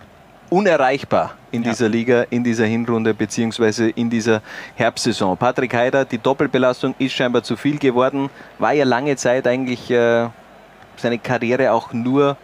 unerreichbar 0.53 1.35
in 1.51 1.63
dieser 1.63 1.89
Liga, 1.89 2.27
in 2.29 2.45
dieser 2.45 2.67
Hinrunde 2.67 3.15
beziehungsweise 3.15 3.89
in 3.89 4.11
dieser 4.11 4.43
Herbstsaison. 4.77 5.37
Patrick 5.37 5.73
Heider, 5.75 6.05
die 6.05 6.19
Doppelbelastung 6.19 6.95
ist 6.99 7.13
scheinbar 7.15 7.43
zu 7.43 7.57
viel 7.57 7.79
geworden, 7.79 8.29
war 8.59 8.73
ja 8.73 8.85
lange 8.85 9.17
Zeit 9.17 9.47
eigentlich 9.47 9.91
äh, 9.91 10.29
seine 10.97 11.19
Karriere 11.19 11.73
auch 11.73 11.93
nur 11.95 12.37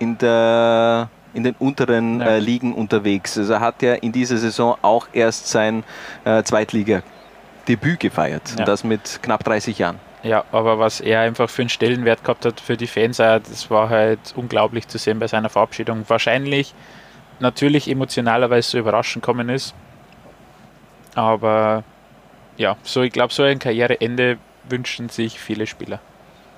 in, 0.00 0.18
der, 0.18 1.08
in 1.34 1.44
den 1.44 1.54
unteren 1.60 2.20
Ja. 2.20 2.26
äh, 2.26 2.38
Ligen 2.40 2.74
unterwegs. 2.74 3.38
Also 3.38 3.52
er 3.54 3.60
hat 3.60 3.80
ja 3.82 3.94
in 3.94 4.10
dieser 4.10 4.36
Saison 4.36 4.76
auch 4.82 5.06
erst 5.12 5.46
sein 5.46 5.84
äh, 6.24 6.42
Zweitliga-Debüt 6.42 8.00
gefeiert. 8.00 8.42
Ja. 8.50 8.58
Und 8.58 8.68
das 8.68 8.82
mit 8.82 9.20
knapp 9.22 9.44
30 9.44 9.78
Jahren. 9.78 10.00
Ja, 10.24 10.42
aber 10.52 10.78
was 10.78 11.00
er 11.00 11.20
einfach 11.20 11.48
für 11.50 11.62
einen 11.62 11.68
Stellenwert 11.68 12.24
gehabt 12.24 12.44
hat 12.46 12.58
für 12.58 12.76
die 12.76 12.86
Fans, 12.86 13.20
auch, 13.20 13.38
das 13.38 13.70
war 13.70 13.90
halt 13.90 14.18
unglaublich 14.34 14.88
zu 14.88 14.98
sehen 14.98 15.18
bei 15.18 15.28
seiner 15.28 15.50
Verabschiedung. 15.50 16.04
Wahrscheinlich 16.08 16.74
natürlich 17.40 17.88
emotionaler, 17.90 18.50
weil 18.50 18.60
es 18.60 18.70
so 18.70 18.78
überraschend 18.78 19.24
gekommen 19.24 19.48
ist. 19.48 19.74
Aber 21.14 21.84
ja, 22.56 22.76
so 22.82 23.02
ich 23.02 23.12
glaube, 23.12 23.32
so 23.32 23.42
ein 23.42 23.58
Karriereende 23.58 24.38
wünschen 24.68 25.08
sich 25.08 25.38
viele 25.38 25.66
Spieler. 25.66 26.00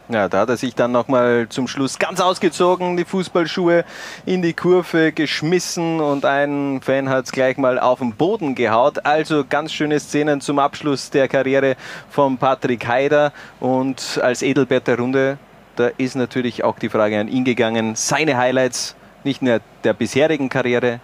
Ja, 0.08 0.28
da 0.28 0.40
hat 0.40 0.50
er 0.50 0.56
sich 0.56 0.76
dann 0.76 0.92
nochmal 0.92 1.48
zum 1.48 1.66
Schluss 1.66 1.98
ganz 1.98 2.20
ausgezogen, 2.20 2.96
die 2.96 3.04
Fußballschuhe 3.04 3.84
in 4.24 4.40
die 4.40 4.52
Kurve 4.52 5.10
geschmissen 5.10 6.00
und 6.00 6.24
ein 6.24 6.80
Fan 6.80 7.08
hat 7.08 7.24
es 7.24 7.32
gleich 7.32 7.56
mal 7.56 7.80
auf 7.80 7.98
den 7.98 8.12
Boden 8.12 8.54
gehaut. 8.54 9.04
Also 9.04 9.44
ganz 9.44 9.72
schöne 9.72 9.98
Szenen 9.98 10.40
zum 10.40 10.60
Abschluss 10.60 11.10
der 11.10 11.26
Karriere 11.26 11.74
von 12.08 12.38
Patrick 12.38 12.86
Heider 12.86 13.32
und 13.58 14.20
als 14.22 14.42
Edelbert 14.42 14.86
der 14.86 14.98
Runde, 14.98 15.38
da 15.74 15.88
ist 15.98 16.14
natürlich 16.14 16.62
auch 16.62 16.78
die 16.78 16.88
Frage 16.88 17.18
an 17.18 17.26
ihn 17.26 17.42
gegangen. 17.42 17.96
Seine 17.96 18.36
Highlights, 18.36 18.94
nicht 19.26 19.42
nur 19.42 19.60
der 19.84 19.92
bisherigen 19.92 20.48
Karriere, 20.48 21.00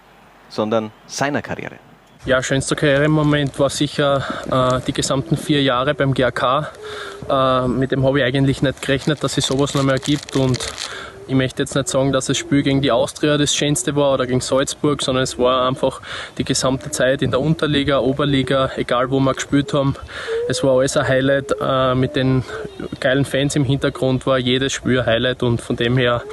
sondern 0.49 0.91
seiner 1.05 1.43
Karriere. 1.43 1.75
Ja, 2.25 2.41
schönster 2.41 2.77
Karrieremoment 2.77 3.59
war 3.59 3.69
sicher 3.69 4.23
äh, 4.49 4.79
die 4.87 4.93
gesamten 4.93 5.35
vier 5.35 5.61
Jahre 5.61 5.93
beim 5.93 6.13
GAK. 6.13 6.71
Äh, 7.29 7.67
mit 7.67 7.91
dem 7.91 8.05
habe 8.05 8.19
ich 8.19 8.25
eigentlich 8.25 8.61
nicht 8.61 8.81
gerechnet, 8.81 9.21
dass 9.23 9.37
es 9.37 9.45
sowas 9.45 9.73
noch 9.75 9.83
mehr 9.83 9.99
gibt. 9.99 10.37
Und 10.37 10.57
ich 11.27 11.35
möchte 11.35 11.63
jetzt 11.63 11.75
nicht 11.75 11.89
sagen, 11.89 12.13
dass 12.13 12.27
das 12.27 12.37
Spiel 12.37 12.63
gegen 12.63 12.81
die 12.81 12.91
Austria 12.91 13.37
das 13.37 13.53
schönste 13.53 13.97
war 13.97 14.13
oder 14.13 14.25
gegen 14.25 14.39
Salzburg, 14.39 15.01
sondern 15.01 15.25
es 15.25 15.37
war 15.37 15.67
einfach 15.67 16.01
die 16.37 16.45
gesamte 16.45 16.91
Zeit 16.91 17.21
in 17.21 17.31
der 17.31 17.41
Unterliga, 17.41 17.99
Oberliga, 17.99 18.71
egal 18.77 19.11
wo 19.11 19.19
wir 19.19 19.33
gespielt 19.33 19.73
haben. 19.73 19.95
Es 20.47 20.63
war 20.63 20.77
alles 20.77 20.95
ein 20.95 21.05
Highlight. 21.05 21.53
Äh, 21.59 21.93
mit 21.95 22.15
den 22.15 22.45
geilen 23.01 23.25
Fans 23.25 23.57
im 23.57 23.65
Hintergrund 23.65 24.25
war 24.25 24.37
jedes 24.37 24.71
Spiel 24.71 25.01
ein 25.01 25.05
Highlight 25.05 25.43
und 25.43 25.59
von 25.59 25.75
dem 25.75 25.97
her 25.97 26.23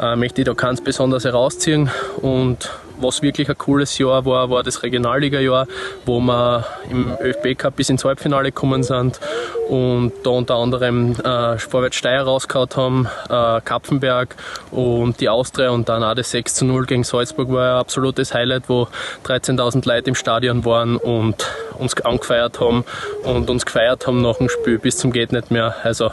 äh, 0.00 0.16
möchte 0.16 0.42
ich 0.42 0.46
da 0.46 0.54
ganz 0.54 0.80
besonders 0.80 1.24
herausziehen 1.24 1.90
und 2.20 2.70
was 2.98 3.22
wirklich 3.22 3.48
ein 3.48 3.58
cooles 3.58 3.98
Jahr 3.98 4.24
war, 4.24 4.50
war 4.50 4.62
das 4.62 4.82
Regionalliga-Jahr, 4.82 5.66
wo 6.04 6.20
wir 6.20 6.64
im 6.90 7.12
ÖFB 7.20 7.58
Cup 7.58 7.76
bis 7.76 7.90
ins 7.90 8.04
Halbfinale 8.04 8.46
gekommen 8.46 8.82
sind 8.82 9.20
und 9.68 10.12
da 10.22 10.30
unter 10.30 10.54
anderem 10.56 11.12
äh, 11.12 11.58
Vorwärts 11.58 11.96
Steyr 11.96 12.22
rausgehauen 12.22 12.68
haben, 12.76 13.08
äh, 13.28 13.60
Kapfenberg 13.62 14.36
und 14.70 15.20
die 15.20 15.28
Austria 15.28 15.70
und 15.70 15.88
dann 15.88 16.02
auch 16.02 16.14
das 16.14 16.30
6 16.30 16.54
zu 16.54 16.64
0 16.64 16.86
gegen 16.86 17.04
Salzburg 17.04 17.50
war 17.52 17.74
ein 17.74 17.80
absolutes 17.80 18.32
Highlight, 18.32 18.68
wo 18.68 18.88
13.000 19.24 19.86
Leute 19.86 20.08
im 20.08 20.14
Stadion 20.14 20.64
waren 20.64 20.96
und 20.96 21.46
uns 21.78 22.00
angefeiert 22.00 22.60
haben 22.60 22.84
und 23.24 23.50
uns 23.50 23.66
gefeiert 23.66 24.06
haben 24.06 24.22
nach 24.22 24.38
dem 24.38 24.48
Spiel 24.48 24.78
bis 24.78 24.96
zum 24.96 25.12
geht 25.12 25.32
nicht 25.32 25.50
mehr. 25.50 25.76
Also 25.82 26.10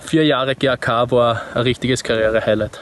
vier 0.00 0.24
Jahre 0.24 0.54
GAK 0.54 1.10
war 1.10 1.42
ein 1.54 1.62
richtiges 1.62 2.02
Karriere-Highlight. 2.02 2.80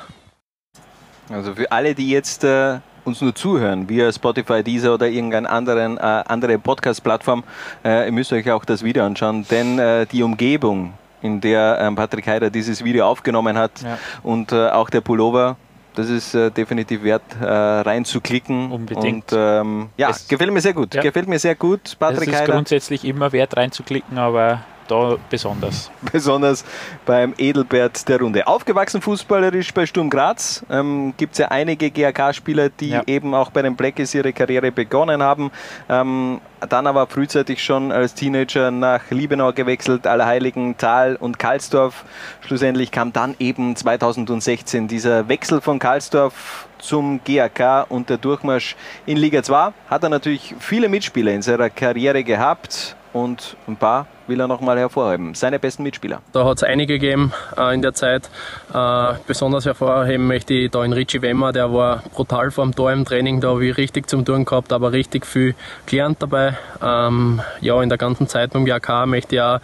Also 1.32 1.54
für 1.54 1.70
alle, 1.70 1.94
die 1.94 2.10
jetzt 2.10 2.44
äh, 2.44 2.78
uns 3.04 3.20
nur 3.20 3.34
zuhören, 3.34 3.88
via 3.88 4.12
Spotify, 4.12 4.62
Deezer 4.62 4.94
oder 4.94 5.08
irgendeine 5.08 5.48
anderen, 5.48 5.96
äh, 5.98 6.00
andere 6.00 6.58
Podcast-Plattform, 6.58 7.44
äh, 7.84 8.06
ihr 8.06 8.12
müsst 8.12 8.32
euch 8.32 8.50
auch 8.50 8.64
das 8.64 8.82
Video 8.82 9.04
anschauen, 9.04 9.46
denn 9.50 9.78
äh, 9.78 10.06
die 10.06 10.22
Umgebung, 10.22 10.94
in 11.22 11.40
der 11.40 11.78
ähm, 11.80 11.96
Patrick 11.96 12.26
Heider 12.26 12.48
dieses 12.50 12.82
Video 12.82 13.06
aufgenommen 13.06 13.56
hat 13.58 13.82
Ja. 13.82 13.98
und 14.22 14.52
äh, 14.52 14.70
auch 14.70 14.88
der 14.90 15.02
Pullover, 15.02 15.56
das 15.94 16.08
ist 16.08 16.34
äh, 16.34 16.50
definitiv 16.50 17.02
wert, 17.04 17.22
äh, 17.40 17.44
reinzuklicken. 17.46 18.70
Unbedingt. 18.72 19.32
Und 19.32 19.38
ähm, 19.38 19.88
ja, 19.98 20.10
Es- 20.10 20.26
gefällt 20.28 20.50
mir 20.52 20.60
sehr 20.60 20.72
gut. 20.72 20.94
Ja. 20.94 21.02
Gefällt 21.02 21.28
mir 21.28 21.38
sehr 21.38 21.54
gut, 21.54 21.96
Patrick 21.98 22.28
es 22.28 22.34
ist 22.34 22.40
Heider. 22.40 22.52
grundsätzlich 22.54 23.04
immer 23.04 23.32
wert 23.32 23.56
reinzuklicken, 23.56 24.18
aber 24.18 24.60
da 24.90 25.16
besonders. 25.30 25.90
besonders 26.12 26.64
beim 27.06 27.34
Edelbert 27.38 28.08
der 28.08 28.20
Runde. 28.20 28.46
Aufgewachsen 28.46 29.00
fußballerisch 29.00 29.72
bei 29.72 29.86
Sturm 29.86 30.10
Graz 30.10 30.64
ähm, 30.70 31.14
gibt 31.16 31.32
es 31.32 31.38
ja 31.38 31.48
einige 31.48 31.90
GAK-Spieler, 31.90 32.68
die 32.70 32.90
Ja. 32.90 33.02
eben 33.06 33.34
auch 33.34 33.50
bei 33.50 33.62
den 33.62 33.76
Blackies 33.76 34.14
ihre 34.14 34.32
Karriere 34.32 34.72
begonnen 34.72 35.22
haben. 35.22 35.50
Ähm, 35.88 36.40
dann 36.68 36.86
aber 36.86 37.06
frühzeitig 37.06 37.64
schon 37.64 37.90
als 37.90 38.14
Teenager 38.14 38.70
nach 38.70 39.00
Liebenau 39.10 39.52
gewechselt, 39.52 40.06
Allerheiligen, 40.06 40.76
Thal 40.76 41.16
und 41.16 41.38
Karlsdorf. 41.38 42.04
Schlussendlich 42.46 42.90
kam 42.90 43.12
dann 43.14 43.34
eben 43.38 43.76
2016 43.76 44.86
dieser 44.88 45.28
Wechsel 45.28 45.60
von 45.62 45.78
Karlsdorf 45.78 46.66
zum 46.78 47.20
GAK 47.24 47.86
und 47.88 48.10
der 48.10 48.18
Durchmarsch 48.18 48.76
in 49.06 49.16
Liga 49.16 49.42
2. 49.42 49.72
Hat 49.88 50.02
er 50.02 50.08
natürlich 50.10 50.54
viele 50.58 50.88
Mitspieler 50.88 51.32
in 51.32 51.42
seiner 51.42 51.70
Karriere 51.70 52.24
gehabt 52.24 52.96
und 53.12 53.56
ein 53.66 53.76
paar 53.76 54.06
will 54.30 54.40
er 54.40 54.48
nochmal 54.48 54.78
hervorheben. 54.78 55.34
Seine 55.34 55.58
besten 55.58 55.82
Mitspieler. 55.82 56.22
Da 56.32 56.46
hat 56.46 56.56
es 56.56 56.62
einige 56.62 56.94
gegeben 56.94 57.32
äh, 57.58 57.74
in 57.74 57.82
der 57.82 57.92
Zeit. 57.92 58.30
Äh, 58.72 59.14
besonders 59.26 59.66
hervorheben 59.66 60.26
möchte 60.26 60.54
ich 60.54 60.70
da 60.70 60.84
in 60.84 60.92
Richie 60.92 61.20
Wemmer, 61.20 61.52
der 61.52 61.72
war 61.74 62.02
brutal 62.14 62.50
vor 62.50 62.64
dem 62.64 62.74
Tor 62.74 62.92
im 62.92 63.04
Training, 63.04 63.40
da 63.40 63.48
habe 63.48 63.66
ich 63.66 63.76
richtig 63.76 64.08
zum 64.08 64.24
Tun 64.24 64.44
gehabt, 64.44 64.72
aber 64.72 64.92
richtig 64.92 65.26
viel 65.26 65.54
gelernt 65.86 66.22
dabei. 66.22 66.56
Ähm, 66.82 67.40
ja, 67.60 67.82
in 67.82 67.88
der 67.88 67.98
ganzen 67.98 68.28
Zeit 68.28 68.52
beim 68.52 68.64
GAK 68.64 69.06
möchte 69.06 69.34
ich 69.34 69.40
auch 69.42 69.60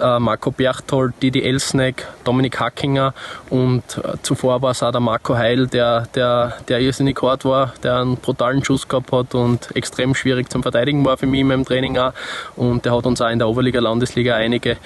äh, 0.00 0.18
Marco 0.18 0.50
Berchtold, 0.50 1.14
Didi 1.22 1.42
Elsneck, 1.42 2.06
Dominik 2.24 2.58
Hackinger 2.60 3.14
und 3.50 3.82
äh, 3.98 4.16
zuvor 4.22 4.62
war 4.62 4.72
es 4.72 4.82
auch 4.82 4.92
der 4.92 5.00
Marco 5.00 5.36
Heil, 5.36 5.66
der, 5.66 6.06
der, 6.14 6.54
der 6.68 6.80
irrsinnig 6.80 7.20
hart 7.22 7.44
war, 7.44 7.72
der 7.82 8.00
einen 8.00 8.16
brutalen 8.16 8.64
Schuss 8.64 8.88
gehabt 8.88 9.12
hat 9.12 9.34
und 9.34 9.74
extrem 9.76 10.14
schwierig 10.14 10.50
zum 10.50 10.62
Verteidigen 10.62 11.04
war 11.04 11.16
für 11.16 11.26
mich 11.26 11.40
in 11.40 11.48
meinem 11.48 11.64
Training 11.64 11.98
auch. 11.98 12.12
Und 12.56 12.84
der 12.84 12.96
hat 12.96 13.06
uns 13.06 13.20
auch 13.20 13.30
in 13.30 13.38
der 13.38 13.48
Oberliga, 13.48 13.80
Landesliga 13.80 14.36
einige 14.36 14.76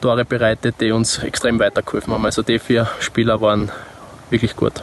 Tore 0.00 0.24
bereitet, 0.24 0.76
die 0.80 0.92
uns 0.92 1.18
extrem 1.18 1.58
weitergeholfen 1.58 2.12
haben. 2.12 2.24
Also 2.24 2.42
die 2.42 2.58
vier 2.58 2.88
Spieler 3.00 3.40
waren 3.40 3.70
wirklich 4.30 4.54
gut. 4.56 4.82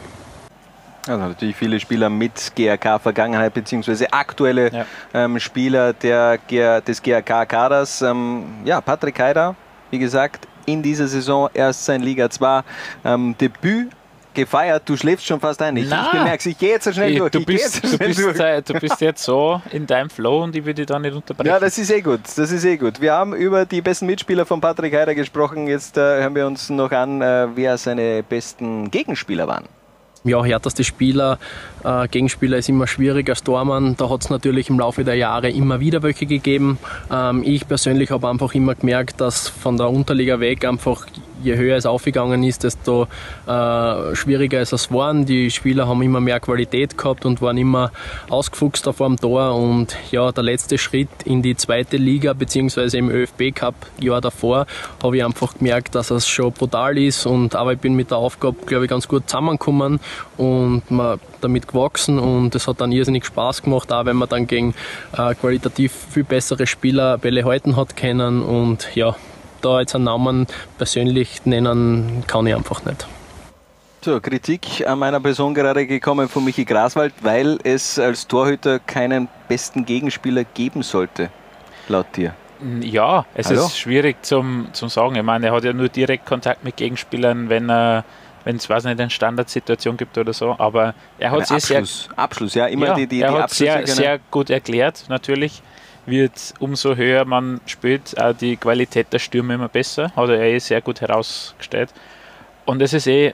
Also 1.08 1.20
natürlich 1.20 1.56
viele 1.56 1.80
Spieler 1.80 2.10
mit 2.10 2.52
GRK-Vergangenheit 2.56 3.54
beziehungsweise 3.54 4.14
aktuelle 4.14 4.86
ähm, 5.14 5.40
Spieler 5.40 5.94
der, 5.94 6.38
des 6.82 7.02
GRK-Kaders. 7.02 8.04
Ähm, 8.04 8.44
ja, 8.66 8.82
Patrick 8.82 9.20
Heider, 9.20 9.56
wie 9.92 10.00
gesagt, 10.00 10.48
in 10.66 10.82
dieser 10.82 11.08
Saison 11.08 11.50
erst 11.54 11.86
sein 11.86 12.02
Liga 12.02 12.30
2 12.30 12.62
ähm, 13.06 13.36
Debüt 13.40 13.90
gefeiert. 14.34 14.84
Du 14.86 14.96
schläfst 14.96 15.26
schon 15.26 15.40
fast 15.40 15.62
ein. 15.62 15.76
Ich, 15.78 15.84
ich 15.84 15.90
Na. 15.90 16.10
bemerke 16.12 16.50
ich 16.50 16.58
gehe 16.58 16.70
jetzt 16.70 16.86
so 16.86 16.92
schnell 16.92 17.16
durch. 17.16 17.32
Du 17.32 17.40
ich 17.40 17.46
bist, 17.46 17.84
jetzt 17.84 17.92
so 17.92 17.98
du, 17.98 18.06
bist, 18.06 18.20
durch. 18.20 18.40
äh, 18.40 18.62
du 18.62 18.74
bist 18.76 19.02
jetzt 19.02 19.24
so 19.24 19.62
in 19.72 19.86
deinem 19.86 20.10
Flow 20.10 20.44
und 20.44 20.56
ich 20.56 20.64
will 20.66 20.74
dich 20.74 20.86
da 20.86 21.00
nicht 21.00 21.14
unterbrechen. 21.14 21.48
Ja, 21.50 21.60
das 21.60 21.78
ist 21.78 21.92
eh 21.92 22.02
gut. 22.02 22.22
Das 22.24 22.52
ist 22.52 22.64
eh 22.64 22.78
gut. 22.78 23.02
Wir 23.02 23.14
haben 23.14 23.34
über 23.34 23.66
die 23.66 23.82
besten 23.82 24.06
Mitspieler 24.06 24.46
von 24.46 24.62
Patrick 24.62 24.96
Heider 24.96 25.16
gesprochen. 25.16 25.68
Jetzt 25.68 25.98
äh, 25.98 26.22
hören 26.22 26.36
wir 26.36 26.48
uns 26.48 26.70
noch 26.70 26.92
an, 26.92 27.22
äh, 27.22 27.48
wer 27.56 27.78
seine 27.78 28.24
besten 28.24 28.90
Gegenspieler 28.90 29.48
waren. 29.48 29.66
Ja, 30.24 30.44
härteste 30.44 30.84
Spieler, 30.84 31.40
äh, 31.84 32.08
Gegenspieler 32.08 32.58
ist 32.58 32.70
immer 32.70 32.88
schwierig 32.88 33.30
als 33.30 33.44
Tormann. 33.44 33.96
Da 33.98 34.10
hat 34.10 34.22
es 34.22 34.30
natürlich 34.30 34.70
im 34.70 34.80
Laufe 34.80 35.04
der 35.04 35.16
Jahre 35.16 35.50
immer 35.50 35.80
wieder 35.80 36.04
welche 36.04 36.26
gegeben. 36.26 36.78
Ähm, 37.12 37.44
ich 37.44 37.68
persönlich 37.68 38.12
habe 38.12 38.30
einfach 38.30 38.54
immer 38.54 38.76
gemerkt, 38.76 39.20
dass 39.22 39.48
von 39.48 39.78
der 39.78 39.90
Unterliga 39.90 40.40
weg 40.40 40.66
einfach 40.66 41.06
je 41.44 41.56
höher 41.58 41.78
es 41.78 41.86
aufgegangen 41.86 42.44
ist, 42.44 42.64
desto 42.64 43.08
äh, 43.48 44.16
schwieriger 44.16 44.62
ist 44.62 44.74
es 44.74 44.92
waren. 44.92 45.26
Die 45.26 45.52
Spieler 45.52 45.88
haben 45.88 46.02
immer 46.02 46.20
mehr 46.20 46.40
Qualität 46.40 46.98
gehabt 46.98 47.26
und 47.26 47.42
waren 47.42 47.58
immer 47.58 47.92
ausgefuchster 48.30 48.94
vor 48.94 49.08
dem 49.08 49.18
Tor. 49.18 49.56
Und 49.56 49.96
ja, 50.12 50.32
der 50.32 50.44
letzte 50.44 50.78
Schritt 50.78 51.10
in 51.26 51.42
die 51.42 51.56
zweite 51.56 51.98
Liga 51.98 52.34
beziehungsweise 52.34 52.98
im 52.98 53.10
ÖFB 53.10 53.54
Cup 53.54 53.76
Jahr 54.00 54.22
davor 54.22 54.66
habe 55.02 55.18
ich 55.18 55.24
einfach 55.24 55.58
gemerkt, 55.58 55.96
dass 55.96 56.12
es 56.12 56.28
schon 56.28 56.52
brutal 56.52 56.98
ist. 56.98 57.26
Und 57.26 57.56
aber 57.56 57.74
ich 57.74 57.80
bin 57.80 57.96
mit 57.96 58.12
der 58.12 58.18
Aufgabe, 58.18 58.58
glaube 58.66 58.86
ich, 58.86 58.90
ganz 58.90 59.08
gut 59.08 59.30
zusammengekommen 59.30 60.00
und 60.38 60.90
man 60.90 61.20
damit 61.42 61.68
gewachsen 61.68 62.20
und 62.20 62.56
es 62.56 62.68
hat 62.68 62.82
dann 62.82 62.92
irrsinnig 62.92 63.26
Spaß 63.26 63.64
gemacht, 63.64 63.92
auch 63.92 64.06
wenn 64.06 64.16
man 64.16 64.30
dann 64.30 64.48
gegen 64.48 64.74
äh, 65.18 65.34
qualitativ 65.36 65.92
viel 66.12 66.24
bessere 66.24 66.68
Spieler 66.68 67.18
Bälle 67.18 67.44
halten 67.46 67.76
hat 67.76 67.96
können 67.96 68.42
und 68.42 68.96
ja, 68.96 69.16
da 69.62 69.80
jetzt 69.80 69.96
einen 69.96 70.06
Namen 70.06 70.48
persönlich 70.78 71.46
nennen 71.46 72.24
kann 72.28 72.48
ich 72.48 72.56
einfach 72.56 72.84
nicht. 72.86 73.08
So, 74.04 74.20
Kritik 74.20 74.88
an 74.88 74.98
meiner 74.98 75.20
Person 75.20 75.54
gerade 75.54 75.86
gekommen 75.86 76.28
von 76.28 76.44
Michi 76.44 76.66
Graswald, 76.66 77.14
weil 77.22 77.60
es 77.64 78.00
als 78.00 78.28
Torhüter 78.28 78.80
keinen 78.80 79.28
besten 79.48 79.86
Gegenspieler 79.86 80.44
geben 80.44 80.82
sollte, 80.82 81.30
laut 81.88 82.08
dir. 82.16 82.34
Ja, 82.82 83.26
es 83.36 83.48
Hallo? 83.50 83.66
ist 83.66 83.78
schwierig 83.78 84.24
zum, 84.24 84.70
zum 84.74 84.90
sagen. 84.90 85.16
Ich 85.16 85.24
meine, 85.24 85.48
er 85.48 85.54
hat 85.54 85.64
ja 85.64 85.74
nur 85.74 85.90
direkt 85.90 86.26
Kontakt 86.26 86.64
mit 86.64 86.78
Gegenspielern, 86.78 87.50
wenn 87.50 87.70
er 87.70 88.04
wenn 88.44 88.56
es 88.56 88.70
weiß 88.70 88.86
nicht 88.86 89.00
eine 89.00 89.10
Standardsituation 89.10 89.98
gibt 89.98 90.18
oder 90.18 90.34
so, 90.34 90.56
aber 90.58 90.94
er 91.20 91.32
hat 91.32 91.48
sich 91.48 91.64
sehr 91.64 91.84
Abschluss, 92.16 92.56
ja, 92.56 92.66
immer 92.66 92.88
ja, 92.88 92.96
die, 92.96 93.08
die, 93.08 93.22
er 93.22 93.32
die 93.32 93.38
hat 93.38 93.50
sehr, 93.52 93.86
sehr 93.86 94.20
gut 94.32 94.50
erklärt. 94.50 95.06
Natürlich 95.10 95.62
wird 96.06 96.54
umso 96.60 96.96
höher 96.96 97.26
man 97.26 97.62
spielt, 97.66 98.20
auch 98.20 98.34
die 98.34 98.58
Qualität 98.58 99.14
der 99.14 99.20
Stürme 99.20 99.54
immer 99.54 99.70
besser. 99.70 100.12
Hat 100.16 100.30
er 100.30 100.42
eh 100.42 100.60
sehr 100.60 100.82
gut 100.82 101.02
herausgestellt. 101.02 101.94
Und 102.66 102.82
es 102.82 102.94
ist 102.94 103.08
eh 103.08 103.34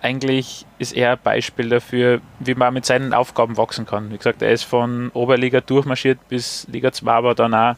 eigentlich 0.00 0.64
ist 0.78 0.96
er 0.96 1.12
ein 1.12 1.18
Beispiel 1.22 1.68
dafür, 1.68 2.20
wie 2.38 2.54
man 2.54 2.74
mit 2.74 2.86
seinen 2.86 3.12
Aufgaben 3.12 3.56
wachsen 3.56 3.86
kann. 3.86 4.10
Wie 4.10 4.16
gesagt, 4.16 4.42
er 4.42 4.52
ist 4.52 4.64
von 4.64 5.10
Oberliga 5.10 5.60
durchmarschiert 5.60 6.18
bis 6.28 6.66
Liga 6.70 6.92
2, 6.92 7.10
aber 7.10 7.34
dann 7.34 7.54
auch 7.54 7.74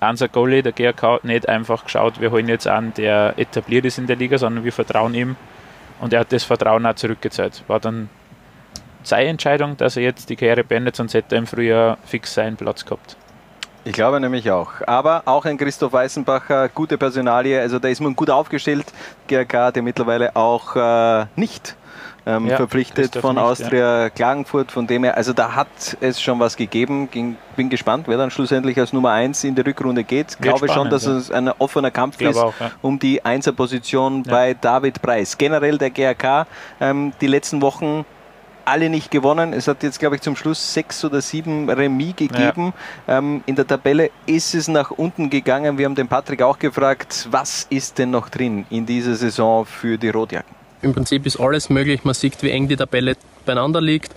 unser 0.00 0.28
Goalie, 0.28 0.62
der 0.62 0.72
GRK, 0.72 1.02
hat 1.14 1.24
nicht 1.24 1.48
einfach 1.48 1.84
geschaut, 1.84 2.20
wir 2.20 2.30
holen 2.30 2.48
jetzt 2.48 2.66
an, 2.66 2.92
der 2.94 3.34
etabliert 3.36 3.84
ist 3.84 3.98
in 3.98 4.06
der 4.06 4.16
Liga, 4.16 4.36
sondern 4.36 4.64
wir 4.64 4.72
vertrauen 4.72 5.14
ihm. 5.14 5.36
Und 6.00 6.12
er 6.12 6.20
hat 6.20 6.32
das 6.32 6.44
Vertrauen 6.44 6.84
auch 6.84 6.94
zurückgezahlt. 6.94 7.62
War 7.68 7.80
dann 7.80 8.10
seine 9.02 9.30
Entscheidung, 9.30 9.76
dass 9.76 9.96
er 9.96 10.02
jetzt 10.02 10.28
die 10.28 10.36
Karriere 10.36 10.64
beendet, 10.64 10.96
sonst 10.96 11.14
hätte 11.14 11.36
er 11.36 11.38
im 11.38 11.46
Frühjahr 11.46 11.98
fix 12.04 12.34
seinen 12.34 12.56
Platz 12.56 12.84
gehabt. 12.84 13.16
Ich 13.84 13.92
glaube 13.92 14.18
nämlich 14.18 14.50
auch. 14.50 14.72
Aber 14.86 15.22
auch 15.26 15.44
ein 15.44 15.58
Christoph 15.58 15.92
Weißenbacher, 15.92 16.68
gute 16.70 16.96
Personalie, 16.96 17.60
also 17.60 17.78
da 17.78 17.88
ist 17.88 18.00
man 18.00 18.16
gut 18.16 18.30
aufgestellt. 18.30 18.86
GRK, 19.28 19.72
der 19.72 19.82
mittlerweile 19.82 20.34
auch 20.34 20.74
äh, 20.76 21.26
nicht 21.36 21.76
ähm, 22.26 22.46
Ja, 22.46 22.56
verpflichtet 22.56 23.16
von 23.16 23.36
nicht, 23.36 23.44
Austria 23.44 24.10
Klagenfurt, 24.10 24.72
von 24.72 24.86
dem 24.86 25.04
her, 25.04 25.16
also 25.16 25.32
da 25.32 25.54
hat 25.54 25.68
es 26.00 26.20
schon 26.20 26.40
was 26.40 26.56
gegeben. 26.56 27.10
Ging, 27.10 27.36
bin 27.56 27.68
gespannt, 27.68 28.08
wer 28.08 28.16
dann 28.16 28.30
schlussendlich 28.30 28.78
als 28.78 28.92
Nummer 28.92 29.10
1 29.10 29.44
in 29.44 29.54
die 29.54 29.60
Rückrunde 29.60 30.04
geht. 30.04 30.30
Wird 30.30 30.40
glaube 30.40 30.58
schon, 30.60 30.68
spannend, 30.68 30.92
dass 30.92 31.04
ja. 31.04 31.16
es 31.16 31.30
ein 31.30 31.48
offener 31.48 31.90
Kampf 31.90 32.20
ist 32.20 32.36
auch, 32.36 32.54
ja. 32.58 32.70
um 32.82 32.98
die 32.98 33.24
Einserposition 33.24 34.22
bei 34.22 34.54
David 34.54 35.02
Preis. 35.02 35.36
Generell 35.36 35.78
der 35.78 35.90
GRK, 35.90 36.46
ähm, 36.80 37.12
die 37.20 37.26
letzten 37.26 37.60
Wochen 37.60 38.06
alle 38.64 38.88
nicht 38.90 39.10
gewonnen. 39.10 39.52
Es 39.52 39.68
hat 39.68 39.82
jetzt, 39.82 39.98
glaube 39.98 40.16
ich, 40.16 40.22
zum 40.22 40.36
Schluss 40.36 40.74
sechs 40.74 41.04
oder 41.04 41.20
sieben 41.20 41.68
Remis 41.70 42.16
gegeben. 42.16 42.72
Ähm, 43.08 43.42
in 43.46 43.56
der 43.56 43.66
Tabelle 43.66 44.10
ist 44.26 44.54
es 44.54 44.68
nach 44.68 44.90
unten 44.90 45.30
gegangen. 45.30 45.78
Wir 45.78 45.86
haben 45.86 45.94
den 45.94 46.08
Patrick 46.08 46.42
auch 46.42 46.58
gefragt, 46.58 47.28
was 47.30 47.66
ist 47.70 47.98
denn 47.98 48.10
noch 48.10 48.28
drin 48.28 48.66
in 48.70 48.86
dieser 48.86 49.14
Saison 49.14 49.64
für 49.66 49.98
die 49.98 50.08
Rotjacken? 50.08 50.54
Im 50.82 50.92
Prinzip 50.92 51.24
ist 51.24 51.40
alles 51.40 51.70
möglich. 51.70 52.04
Man 52.04 52.12
sieht, 52.12 52.42
wie 52.42 52.50
eng 52.50 52.68
die 52.68 52.76
Tabelle 52.76 53.16
beieinander 53.46 53.80
liegt. 53.80 54.14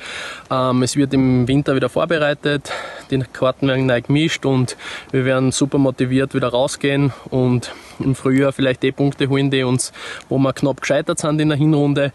Ähm, 0.52 0.84
es 0.84 0.96
wird 0.96 1.14
im 1.14 1.48
Winter 1.48 1.76
wieder 1.76 1.90
vorbereitet. 1.90 2.72
Die 3.10 3.20
Karten 3.20 3.68
werden 3.68 3.86
neu 3.86 4.02
gemischt 4.02 4.46
und 4.46 4.76
wir 5.12 5.24
werden 5.24 5.52
super 5.52 5.78
motiviert 5.78 6.34
wieder 6.34 6.50
rausgehen 6.50 7.14
und 7.30 7.72
im 8.00 8.16
Frühjahr 8.16 8.52
vielleicht 8.52 8.84
die 8.84 8.92
Punkte 8.92 9.30
holen, 9.30 9.52
die 9.52 9.64
uns, 9.64 9.92
wo 10.30 10.38
wir 10.38 10.54
knapp 10.54 10.82
gescheitert 10.82 11.20
sind 11.20 11.40
in 11.40 11.50
der 11.50 11.58
Hinrunde. 11.58 12.12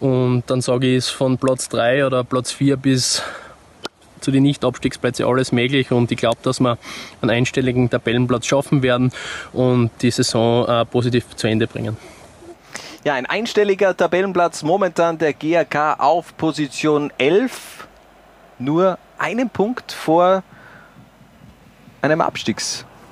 Und 0.00 0.44
dann 0.46 0.60
sage 0.60 0.88
ich, 0.88 0.96
ist 0.96 1.10
von 1.10 1.38
Platz 1.38 1.68
3 1.68 2.06
oder 2.06 2.24
Platz 2.24 2.52
4 2.52 2.76
bis 2.76 3.22
zu 4.20 4.30
den 4.30 4.42
Nicht-Abstiegsplätzen 4.42 5.26
alles 5.26 5.52
möglich 5.52 5.92
und 5.92 6.10
ich 6.10 6.16
glaube, 6.16 6.38
dass 6.42 6.58
wir 6.58 6.78
einen 7.20 7.30
einstelligen 7.30 7.90
Tabellenplatz 7.90 8.46
schaffen 8.46 8.82
werden 8.82 9.12
und 9.52 9.90
die 10.00 10.10
Saison 10.10 10.66
äh, 10.66 10.84
positiv 10.86 11.36
zu 11.36 11.46
Ende 11.46 11.66
bringen. 11.66 11.96
Ja, 13.04 13.14
ein 13.14 13.26
einstelliger 13.26 13.94
Tabellenplatz 13.94 14.62
momentan 14.62 15.18
der 15.18 15.34
GAK 15.34 16.00
auf 16.00 16.34
Position 16.38 17.12
11. 17.18 17.86
Nur 18.58 18.98
einen 19.18 19.50
Punkt 19.50 19.92
vor 19.92 20.42
einem 22.00 22.22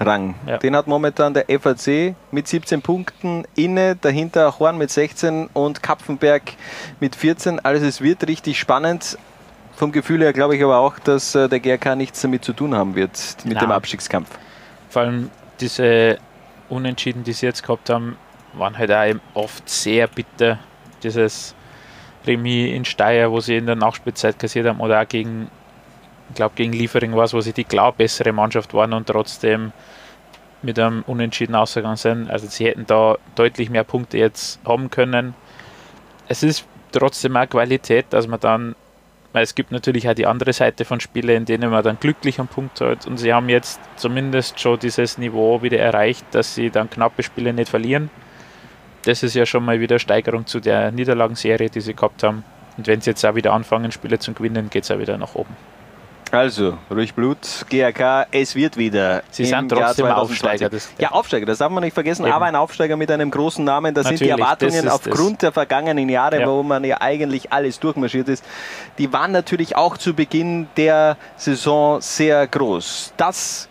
Abstiegsrang. 0.02 0.34
Ja. 0.46 0.58
Den 0.58 0.76
hat 0.76 0.86
momentan 0.86 1.34
der 1.34 1.46
FAC 1.60 2.14
mit 2.30 2.48
17 2.48 2.82
Punkten 2.82 3.44
inne, 3.54 3.96
dahinter 3.96 4.58
Horn 4.58 4.78
mit 4.78 4.90
16 4.90 5.48
und 5.52 5.82
Kapfenberg 5.82 6.54
mit 7.00 7.16
14. 7.16 7.60
Also 7.60 7.86
es 7.86 8.00
wird 8.00 8.26
richtig 8.26 8.58
spannend. 8.58 9.18
Vom 9.74 9.92
Gefühl 9.92 10.20
her 10.20 10.32
glaube 10.32 10.56
ich 10.56 10.62
aber 10.62 10.78
auch, 10.78 10.98
dass 10.98 11.34
äh, 11.34 11.48
der 11.48 11.60
GRK 11.60 11.96
nichts 11.96 12.20
damit 12.20 12.44
zu 12.44 12.52
tun 12.52 12.74
haben 12.74 12.94
wird 12.94 13.10
mit 13.44 13.54
Nein. 13.54 13.64
dem 13.64 13.72
Abstiegskampf. 13.72 14.28
Vor 14.90 15.02
allem 15.02 15.30
diese 15.60 16.18
Unentschieden, 16.68 17.24
die 17.24 17.32
sie 17.32 17.46
jetzt 17.46 17.62
gehabt 17.62 17.90
haben, 17.90 18.16
waren 18.54 18.76
halt 18.76 18.92
auch 18.92 19.42
oft 19.44 19.68
sehr 19.68 20.06
bitter. 20.06 20.58
Dieses 21.02 21.54
Remis 22.26 22.74
in 22.74 22.84
Steyr, 22.84 23.30
wo 23.30 23.40
sie 23.40 23.56
in 23.56 23.66
der 23.66 23.76
Nachspielzeit 23.76 24.38
kassiert 24.38 24.66
haben, 24.66 24.80
oder 24.80 25.00
auch 25.00 25.08
gegen, 25.08 25.50
ich 26.28 26.36
glaube, 26.36 26.54
gegen 26.54 26.72
Liefering 26.72 27.14
war 27.14 27.24
es, 27.24 27.34
wo 27.34 27.40
sie 27.40 27.52
die 27.52 27.64
klar 27.64 27.92
bessere 27.92 28.32
Mannschaft 28.32 28.72
waren 28.74 28.92
und 28.92 29.06
trotzdem 29.06 29.72
mit 30.62 30.78
einem 30.78 31.02
Unentschieden 31.06 31.54
ausgegangen 31.54 31.96
sind. 31.96 32.30
Also 32.30 32.46
sie 32.46 32.66
hätten 32.66 32.86
da 32.86 33.18
deutlich 33.34 33.68
mehr 33.68 33.84
Punkte 33.84 34.18
jetzt 34.18 34.60
haben 34.64 34.90
können. 34.90 35.34
Es 36.28 36.42
ist 36.42 36.66
trotzdem 36.92 37.36
auch 37.36 37.48
Qualität, 37.48 38.06
dass 38.10 38.26
man 38.26 38.40
dann, 38.40 38.76
weil 39.32 39.42
es 39.42 39.54
gibt 39.54 39.72
natürlich 39.72 40.08
auch 40.08 40.14
die 40.14 40.26
andere 40.26 40.52
Seite 40.52 40.84
von 40.84 41.00
Spielen, 41.00 41.38
in 41.38 41.44
denen 41.44 41.70
man 41.70 41.82
dann 41.82 41.98
glücklich 41.98 42.38
am 42.38 42.48
Punkt 42.48 42.80
hat 42.80 43.06
und 43.06 43.18
sie 43.18 43.32
haben 43.32 43.48
jetzt 43.48 43.80
zumindest 43.96 44.60
schon 44.60 44.78
dieses 44.78 45.18
Niveau 45.18 45.62
wieder 45.62 45.78
erreicht, 45.78 46.24
dass 46.32 46.54
sie 46.54 46.70
dann 46.70 46.88
knappe 46.88 47.22
Spiele 47.22 47.52
nicht 47.52 47.68
verlieren. 47.68 48.10
Das 49.04 49.22
ist 49.22 49.34
ja 49.34 49.46
schon 49.46 49.64
mal 49.64 49.80
wieder 49.80 49.98
Steigerung 49.98 50.46
zu 50.46 50.60
der 50.60 50.92
Niederlagenserie, 50.92 51.70
die 51.70 51.80
sie 51.80 51.94
gehabt 51.94 52.22
haben. 52.22 52.44
Und 52.76 52.86
wenn 52.86 53.00
sie 53.00 53.10
jetzt 53.10 53.24
auch 53.26 53.34
wieder 53.34 53.52
anfangen, 53.52 53.90
Spiele 53.90 54.18
zu 54.18 54.32
gewinnen, 54.32 54.70
geht 54.70 54.84
es 54.84 54.90
auch 54.90 54.98
wieder 54.98 55.18
nach 55.18 55.34
oben. 55.34 55.56
Also, 56.32 56.78
ruhig 56.90 57.12
Blut, 57.12 57.36
GRK, 57.68 58.26
es 58.30 58.54
wird 58.54 58.78
wieder. 58.78 59.22
Sie 59.30 59.44
sind 59.44 59.68
trotzdem 59.68 60.06
Aufsteiger, 60.06 60.70
2020. 60.70 60.70
das- 60.70 60.88
ja, 60.98 61.10
Aufsteiger, 61.10 61.44
das 61.44 61.58
darf 61.58 61.70
man 61.70 61.84
nicht 61.84 61.92
vergessen, 61.92 62.24
Eben. 62.24 62.32
aber 62.32 62.46
ein 62.46 62.56
Aufsteiger 62.56 62.96
mit 62.96 63.10
einem 63.10 63.30
großen 63.30 63.62
Namen. 63.62 63.92
Das 63.92 64.06
sind 64.08 64.18
die 64.18 64.28
Natürlich, 64.28 64.40
Erwartungen 64.46 64.84
das 64.86 64.94
aufgrund 64.94 65.42
der 65.42 65.52
vergangenen 65.52 66.08
Jahre, 66.08 66.40
Ja. 66.40 66.48
wo 66.48 66.62
man 66.62 66.84
ja 66.84 67.02
eigentlich 67.02 67.52
alles 67.52 67.78
durchmarschiert 67.80 68.30
ist. 68.30 68.42
Die 68.96 69.12
waren 69.12 69.30
natürlich 69.30 69.76
auch 69.76 69.98
zu 69.98 70.14
Beginn 70.14 70.68
der 70.78 71.18
Saison 71.36 72.00
sehr 72.00 72.46
groß. 72.46 73.12
Das 73.18 73.68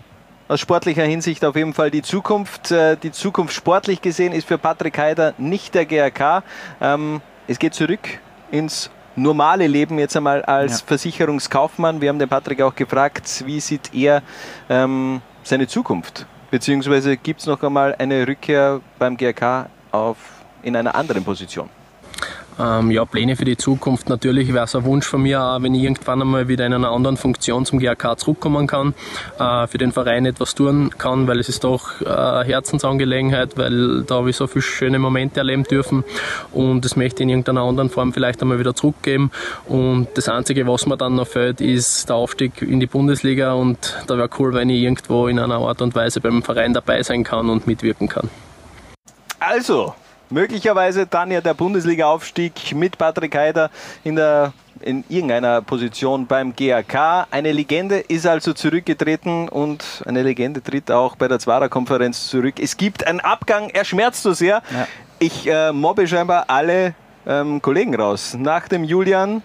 aus 0.47 0.59
sportlicher 0.59 1.03
Hinsicht 1.03 1.43
auf 1.43 1.55
jeden 1.55 1.73
Fall 1.73 1.89
die 1.89 2.03
Zukunft. 2.03 2.69
Äh, 2.69 2.95
Die 2.95 3.11
Zukunft 3.11 3.55
sportlich 3.55 4.03
gesehen 4.03 4.33
ist 4.33 4.47
für 4.47 4.59
Patrick 4.59 4.99
Heider 4.99 5.33
nicht 5.39 5.73
der 5.73 5.85
GRK. 5.87 6.43
Ähm, 6.79 7.21
Es 7.47 7.57
geht 7.57 7.73
zurück 7.73 8.01
ins 8.51 8.91
normale 9.15 9.67
Leben 9.67 9.99
jetzt 9.99 10.15
einmal 10.15 10.41
als 10.43 10.81
Ja. 10.81 10.87
Versicherungskaufmann. 10.87 12.01
Wir 12.01 12.09
haben 12.09 12.19
den 12.19 12.29
Patrick 12.29 12.61
auch 12.61 12.75
gefragt, 12.75 13.43
wie 13.45 13.59
sieht 13.59 13.93
er 13.93 14.21
ähm, 14.69 15.21
seine 15.43 15.67
Zukunft? 15.67 16.25
Beziehungsweise 16.49 17.17
gibt 17.17 17.39
es 17.41 17.45
noch 17.45 17.61
einmal 17.63 17.95
eine 17.97 18.27
Rückkehr 18.27 18.81
beim 18.99 19.15
GRK 19.17 19.69
auf, 19.91 20.17
in 20.63 20.75
einer 20.75 20.93
anderen 20.95 21.23
Position? 21.23 21.69
Ähm, 22.59 22.91
ja, 22.91 23.05
Pläne 23.05 23.35
für 23.35 23.45
die 23.45 23.57
Zukunft. 23.57 24.09
Natürlich 24.09 24.53
wäre 24.53 24.65
es 24.65 24.75
ein 24.75 24.83
Wunsch 24.83 25.05
von 25.05 25.21
mir, 25.21 25.41
auch 25.41 25.61
wenn 25.61 25.73
ich 25.73 25.83
irgendwann 25.83 26.21
einmal 26.21 26.47
wieder 26.47 26.65
in 26.65 26.73
einer 26.73 26.91
anderen 26.91 27.17
Funktion 27.17 27.65
zum 27.65 27.79
GRK 27.79 28.17
zurückkommen 28.17 28.67
kann, 28.67 28.93
äh, 29.39 29.67
für 29.67 29.77
den 29.77 29.91
Verein 29.91 30.25
etwas 30.25 30.55
tun 30.55 30.91
kann, 30.97 31.27
weil 31.27 31.39
es 31.39 31.49
ist 31.49 31.63
doch 31.63 32.01
äh, 32.01 32.05
eine 32.05 32.43
Herzensangelegenheit, 32.43 33.57
weil 33.57 34.03
da 34.03 34.15
habe 34.15 34.29
ich 34.29 34.35
so 34.35 34.47
viele 34.47 34.61
schöne 34.61 34.99
Momente 34.99 35.39
erleben 35.39 35.63
dürfen 35.63 36.03
und 36.51 36.85
das 36.85 36.95
möchte 36.95 37.23
ich 37.23 37.23
in 37.23 37.29
irgendeiner 37.29 37.61
anderen 37.61 37.89
Form 37.89 38.13
vielleicht 38.13 38.41
einmal 38.41 38.59
wieder 38.59 38.75
zurückgeben. 38.75 39.31
Und 39.67 40.07
das 40.15 40.27
Einzige, 40.29 40.67
was 40.67 40.85
mir 40.85 40.97
dann 40.97 41.15
noch 41.15 41.27
fehlt, 41.27 41.61
ist 41.61 42.09
der 42.09 42.15
Aufstieg 42.15 42.61
in 42.61 42.79
die 42.79 42.87
Bundesliga 42.87 43.53
und 43.53 44.03
da 44.07 44.17
wäre 44.17 44.29
cool, 44.39 44.53
wenn 44.53 44.69
ich 44.69 44.81
irgendwo 44.81 45.27
in 45.27 45.39
einer 45.39 45.55
Art 45.55 45.81
und 45.81 45.95
Weise 45.95 46.21
beim 46.21 46.43
Verein 46.43 46.73
dabei 46.73 47.03
sein 47.03 47.23
kann 47.23 47.49
und 47.49 47.67
mitwirken 47.67 48.07
kann. 48.07 48.29
Also, 49.39 49.95
möglicherweise 50.31 51.05
dann 51.05 51.31
ja 51.31 51.41
der 51.41 51.53
Bundesliga-Aufstieg 51.53 52.73
mit 52.73 52.97
Patrick 52.97 53.35
Heider 53.35 53.69
in 54.03 54.15
der 54.15 54.53
in 54.79 55.03
irgendeiner 55.09 55.61
Position 55.61 56.25
beim 56.25 56.55
GAK. 56.55 57.27
Eine 57.29 57.51
Legende 57.51 57.99
ist 57.99 58.25
also 58.25 58.53
zurückgetreten 58.53 59.47
und 59.47 60.03
eine 60.07 60.23
Legende 60.23 60.63
tritt 60.63 60.89
auch 60.89 61.15
bei 61.15 61.27
der 61.27 61.37
Zwarer-Konferenz 61.37 62.29
zurück. 62.29 62.55
Es 62.59 62.77
gibt 62.77 63.05
einen 63.05 63.19
Abgang, 63.19 63.69
er 63.69 63.85
schmerzt 63.85 64.23
so 64.23 64.33
sehr. 64.33 64.63
Ich 65.19 65.47
äh, 65.47 65.71
mobbe 65.71 66.07
scheinbar 66.07 66.45
alle 66.47 66.95
ähm, 67.27 67.61
Kollegen 67.61 67.93
raus. 67.93 68.35
Nach 68.39 68.67
dem 68.67 68.83
Julian 68.83 69.43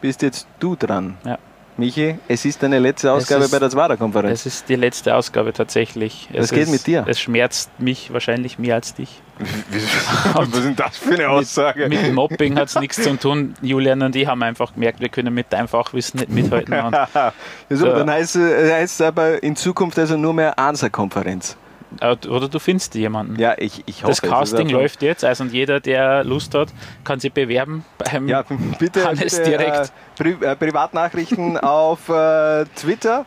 bist 0.00 0.22
jetzt 0.22 0.46
du 0.60 0.76
dran. 0.76 1.16
Ja. 1.24 1.38
Michi, 1.78 2.18
es 2.26 2.44
ist 2.46 2.62
deine 2.62 2.78
letzte 2.78 3.12
Ausgabe 3.12 3.44
ist- 3.44 3.50
bei 3.50 3.58
der 3.58 3.68
Zwarer-Konferenz. 3.68 4.40
Es 4.40 4.46
ist 4.46 4.68
die 4.68 4.76
letzte 4.76 5.14
Ausgabe 5.14 5.52
tatsächlich. 5.52 6.28
Es 6.32 6.50
geht 6.50 6.62
ist, 6.64 6.70
mit 6.70 6.86
dir? 6.86 7.04
Es 7.06 7.20
schmerzt 7.20 7.70
mich 7.78 8.12
wahrscheinlich 8.12 8.58
mehr 8.58 8.76
als 8.76 8.94
dich. 8.94 9.20
Was 10.32 10.48
ist 10.48 10.64
denn 10.64 10.76
das 10.76 10.96
für 10.96 11.12
eine 11.14 11.28
Aussage? 11.28 11.88
Mit, 11.88 12.00
mit 12.00 12.14
Mobbing 12.14 12.56
hat 12.58 12.68
es 12.68 12.76
nichts 12.76 13.02
zu 13.02 13.16
tun. 13.18 13.54
Julian 13.60 14.00
und 14.02 14.16
ich 14.16 14.26
haben 14.26 14.42
einfach 14.42 14.72
gemerkt, 14.72 15.00
wir 15.00 15.10
können 15.10 15.34
mit 15.34 15.52
deinem 15.52 15.68
Fachwissen 15.68 16.20
nicht 16.20 16.30
mithalten. 16.30 16.72
Und 16.72 16.92
ja, 17.14 17.32
so, 17.68 17.76
So. 17.76 17.86
Dann 17.92 18.10
heißt 18.10 18.36
es 18.36 18.72
heißt 18.72 19.00
es 19.00 19.06
aber 19.06 19.42
in 19.42 19.54
Zukunft 19.54 19.98
also 19.98 20.16
nur 20.16 20.32
mehr 20.32 20.58
Ansa-Konferenz. 20.58 21.56
Oder 22.00 22.48
du 22.48 22.58
findest 22.58 22.94
jemanden. 22.94 23.38
Ja, 23.38 23.54
ich, 23.58 23.82
ich 23.86 24.02
hoffe 24.04 24.20
Das. 24.20 24.30
Casting 24.30 24.68
läuft 24.68 25.02
jetzt, 25.02 25.24
also 25.24 25.44
und 25.44 25.52
jeder, 25.52 25.80
der 25.80 26.24
Lust 26.24 26.54
hat, 26.54 26.68
kann 27.04 27.20
sich 27.20 27.32
bewerben 27.32 27.84
beim 27.98 28.28
Ja, 28.28 28.44
bitte, 28.78 29.04
Hannes 29.04 29.36
bitte 29.38 29.50
direkt. 29.50 29.76
Äh, 29.76 29.88
Pri 30.16 30.36
äh, 30.40 30.56
Privatnachrichten 30.56 31.56
auf 31.58 32.08
äh, 32.08 32.64
Twitter. 32.74 33.24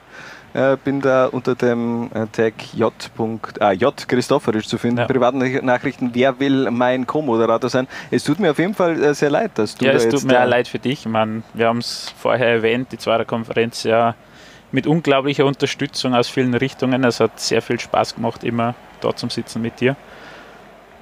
Äh, 0.51 0.77
bin 0.83 0.99
da 0.99 1.27
unter 1.27 1.53
dem 1.53 2.09
äh, 2.11 2.25
Tag 2.31 2.53
J. 2.73 2.91
Äh, 3.59 3.73
J. 3.73 4.07
Christopherisch 4.07 4.67
zu 4.67 4.79
finden. 4.79 5.05
Privatnachrichten, 5.05 6.09
wer 6.13 6.39
will 6.39 6.71
mein 6.71 7.05
Co-Moderator 7.05 7.69
sein? 7.69 7.87
Es 8.09 8.23
tut 8.23 8.39
mir 8.39 8.51
auf 8.51 8.57
jeden 8.57 8.73
Fall 8.73 9.01
äh, 9.01 9.13
sehr 9.13 9.29
leid, 9.29 9.51
dass 9.55 9.75
du 9.75 9.85
Ja, 9.85 9.91
da 9.91 9.97
es 9.99 10.09
tut 10.09 10.23
mir 10.23 10.33
äh, 10.33 10.43
auch 10.43 10.47
leid 10.47 10.67
für 10.67 10.79
dich. 10.79 11.01
Ich 11.01 11.05
meine, 11.05 11.43
wir 11.53 11.67
haben 11.67 11.77
es 11.77 12.11
vorher 12.17 12.47
erwähnt, 12.47 12.91
die 12.91 12.97
zweite 12.97 13.25
Konferenz 13.25 13.83
ja 13.83 14.15
mit 14.71 14.87
unglaublicher 14.87 15.45
Unterstützung 15.45 16.13
aus 16.13 16.27
vielen 16.29 16.53
Richtungen. 16.53 17.03
Es 17.03 17.19
hat 17.19 17.39
sehr 17.39 17.61
viel 17.61 17.79
Spaß 17.79 18.15
gemacht, 18.15 18.43
immer 18.43 18.75
dort 19.01 19.19
zum 19.19 19.29
Sitzen 19.29 19.61
mit 19.61 19.79
dir. 19.79 19.95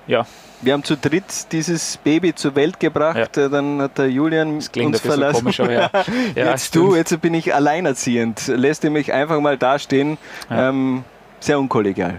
Ja, 0.07 0.25
Wir 0.61 0.73
haben 0.73 0.83
zu 0.83 0.95
dritt 0.97 1.51
dieses 1.51 1.97
Baby 1.97 2.33
zur 2.33 2.55
Welt 2.55 2.79
gebracht, 2.79 3.37
äh, 3.37 3.49
dann 3.49 3.81
hat 3.81 3.97
der 3.97 4.09
Julian 4.09 4.55
uns 4.55 4.69
verlassen. 5.01 5.39
komisch, 5.39 5.59
ja. 5.59 5.91
Ja, 6.35 6.51
jetzt 6.51 6.67
stimmt. 6.67 6.85
du, 6.85 6.95
jetzt 6.95 7.21
bin 7.21 7.33
ich 7.33 7.53
alleinerziehend. 7.53 8.47
Lässt 8.47 8.83
ihr 8.83 8.89
mich 8.89 9.11
einfach 9.13 9.39
mal 9.39 9.57
dastehen. 9.57 10.17
Ähm, 10.49 11.03
sehr 11.39 11.59
unkollegial. 11.59 12.17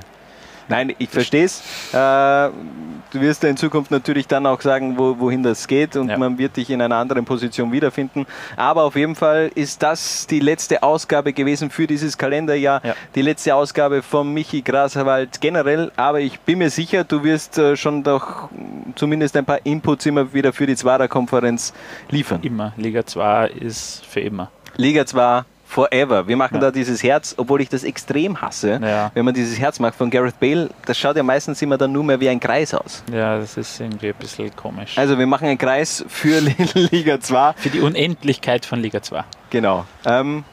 Nein, 0.69 0.95
ich 0.99 1.09
verstehe 1.09 1.45
es. 1.45 1.61
Äh, 1.93 1.95
du 1.95 3.21
wirst 3.21 3.43
ja 3.43 3.49
in 3.49 3.57
Zukunft 3.57 3.91
natürlich 3.91 4.27
dann 4.27 4.47
auch 4.47 4.61
sagen, 4.61 4.99
wo, 4.99 5.19
wohin 5.19 5.43
das 5.43 5.67
geht 5.67 5.97
und 5.97 6.17
man 6.19 6.39
wird 6.39 6.57
dich 6.57 6.71
in 6.71 6.83
einer 6.83 6.97
anderen 6.97 7.25
Position 7.25 7.73
wiederfinden. 7.73 8.27
Aber 8.57 8.85
auf 8.85 8.97
jeden 8.97 9.15
Fall 9.15 9.51
ist 9.55 9.83
das 9.83 10.27
die 10.27 10.41
letzte 10.41 10.83
Ausgabe 10.83 11.33
gewesen 11.33 11.71
für 11.71 11.87
dieses 11.87 12.19
Kalenderjahr. 12.19 12.83
Die 13.15 13.23
letzte 13.23 13.55
Ausgabe 13.55 14.03
von 14.03 14.33
Michi 14.33 14.63
Graswald 14.63 15.41
generell. 15.41 15.91
Aber 15.97 16.21
ich 16.21 16.41
bin 16.41 16.59
mir 16.59 16.71
sicher, 16.71 17.05
du 17.05 17.25
wirst 17.25 17.59
äh, 17.59 17.77
schon 17.77 18.03
doch 18.03 18.49
zumindest 18.95 19.37
ein 19.37 19.45
paar 19.45 19.65
Inputs 19.65 20.07
immer 20.07 20.33
wieder 20.33 20.53
für 20.53 20.67
die 20.67 20.77
Zwarer-Konferenz 20.77 21.73
liefern. 22.11 22.41
Immer. 22.43 22.73
Liga 22.77 23.05
2 23.05 23.49
ist 23.49 24.05
für 24.07 24.21
immer. 24.21 24.51
Liga 24.77 25.07
2 25.07 25.45
forever. 25.69 26.27
Wir 26.27 26.37
machen 26.37 26.61
da 26.61 26.71
dieses 26.71 27.03
Herz, 27.03 27.35
obwohl 27.37 27.61
ich 27.61 27.69
das 27.69 27.85
extrem 27.85 28.41
hasse, 28.41 28.81
wenn 29.15 29.25
man 29.25 29.35
dieses 29.35 29.59
Herz 29.59 29.79
macht 29.79 29.95
von 29.95 30.11
Gareth 30.11 30.41
Bale. 30.41 30.71
Das 30.87 30.99
schaut 30.99 31.17
ja 31.17 31.23
meistens 31.23 31.61
immer 31.63 31.77
dann 31.77 31.93
nur 31.93 32.03
mehr 32.03 32.19
wie 32.21 32.29
ein 32.29 32.41
Kreis 32.41 32.75
aus. 32.75 33.05
Ja, 33.13 33.39
das 33.39 33.57
ist 33.57 33.79
irgendwie 33.79 34.09
ein 34.09 34.15
bisschen 34.19 34.55
komisch. 34.57 34.97
Also 34.97 35.19
wir 35.19 35.27
machen 35.27 35.47
einen 35.47 35.59
Kreis 35.59 36.05
für 36.09 36.41
Liga 36.75 37.21
2. 37.21 37.53
Für 37.57 37.69
die 37.69 37.81
Unendlichkeit 37.81 38.65
von 38.65 38.81
Liga 38.81 39.03
2. 39.03 39.25
Genau. 39.51 39.85
Ähm, 40.07 40.45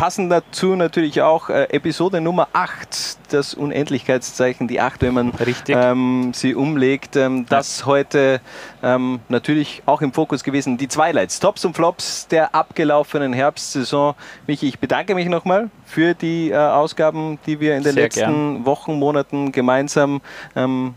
passend 0.00 0.32
dazu 0.32 0.76
natürlich 0.76 1.20
auch 1.20 1.50
äh, 1.50 1.64
Episode 1.64 2.22
Nummer 2.22 2.48
8, 2.54 3.18
das 3.34 3.52
Unendlichkeitszeichen, 3.52 4.66
die 4.66 4.80
8, 4.80 5.02
wenn 5.02 5.12
man 5.12 5.32
ähm, 5.68 6.32
sie 6.34 6.54
umlegt. 6.54 7.16
Ähm, 7.16 7.44
das 7.46 7.84
heute 7.84 8.40
ähm, 8.82 9.20
natürlich 9.28 9.82
auch 9.84 10.00
im 10.00 10.14
Fokus 10.14 10.42
gewesen. 10.42 10.78
Die 10.78 10.88
Twilights, 10.88 11.38
Tops 11.38 11.66
und 11.66 11.76
Flops 11.76 12.26
der 12.28 12.54
abgelaufenen 12.54 13.34
Herbstsaison. 13.34 14.14
Michi, 14.46 14.68
ich 14.68 14.78
bedanke 14.78 15.14
mich 15.14 15.28
nochmal 15.28 15.68
für 15.84 16.14
die 16.14 16.48
äh, 16.48 16.56
Ausgaben, 16.56 17.38
die 17.44 17.60
wir 17.60 17.76
in 17.76 17.82
den 17.82 17.92
Sehr 17.92 18.02
letzten 18.02 18.54
gern. 18.54 18.64
Wochen, 18.64 18.94
Monaten 18.94 19.52
gemeinsam 19.52 20.22
ähm, 20.56 20.94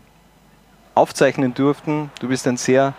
aufzeichnen 0.94 1.52
durften. 1.52 2.10
Du 2.20 2.28
bist 2.28 2.46
ein 2.46 2.56
sehr 2.56 2.94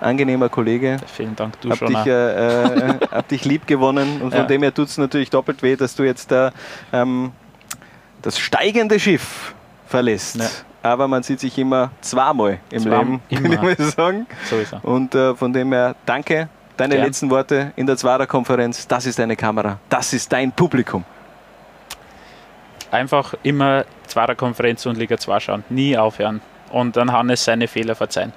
angenehmer 0.00 0.48
Kollege. 0.48 0.96
Vielen 1.06 1.36
Dank, 1.36 1.60
du 1.60 1.70
hab 1.70 1.78
schon. 1.78 1.88
dich, 1.88 2.06
äh, 2.06 2.62
äh, 2.64 2.98
hab 3.10 3.28
dich 3.28 3.44
lieb 3.44 3.66
gewonnen 3.66 4.20
und 4.22 4.30
von 4.30 4.40
Ja. 4.40 4.44
dem 4.46 4.62
her 4.62 4.72
tut 4.74 4.88
es 4.88 4.98
natürlich 4.98 5.30
doppelt 5.30 5.62
weh, 5.62 5.76
dass 5.76 5.94
du 5.94 6.02
jetzt 6.04 6.30
da 6.30 6.52
ähm, 6.92 7.32
das 8.22 8.38
steigende 8.38 8.98
Schiff 9.00 9.54
verlässt. 9.86 10.64
Aber 10.82 11.08
man 11.08 11.22
sieht 11.22 11.40
sich 11.40 11.58
immer 11.58 11.90
zweimal 12.00 12.58
im 12.70 12.82
Zwei- 12.82 12.98
Leben, 12.98 13.20
immer. 13.28 13.62
würde 13.62 13.82
ich 13.82 13.90
sagen. 13.94 14.26
So 14.48 14.56
ist 14.56 14.72
er. 14.72 14.84
Und 14.84 15.14
äh, 15.14 15.34
von 15.34 15.52
dem 15.52 15.72
her, 15.72 15.96
danke. 16.06 16.48
Deine 16.76 16.94
Gern. 16.96 17.06
letzten 17.06 17.30
Worte 17.30 17.72
in 17.76 17.86
der 17.86 17.96
Zwarer-Konferenz. 17.96 18.86
Das 18.86 19.06
ist 19.06 19.18
deine 19.18 19.34
Kamera. 19.34 19.78
Das 19.88 20.12
ist 20.12 20.30
dein 20.30 20.52
Publikum. 20.52 21.04
Einfach 22.90 23.34
immer 23.42 23.84
Zweiter 24.06 24.34
Konferenz 24.34 24.86
und 24.86 24.96
Liga 24.98 25.16
2 25.18 25.40
schauen. 25.40 25.64
Nie 25.70 25.96
aufhören. 25.96 26.40
Und 26.70 26.96
dann 26.96 27.10
Hannes 27.12 27.44
seine 27.44 27.66
Fehler 27.66 27.94
verzeihen. 27.94 28.32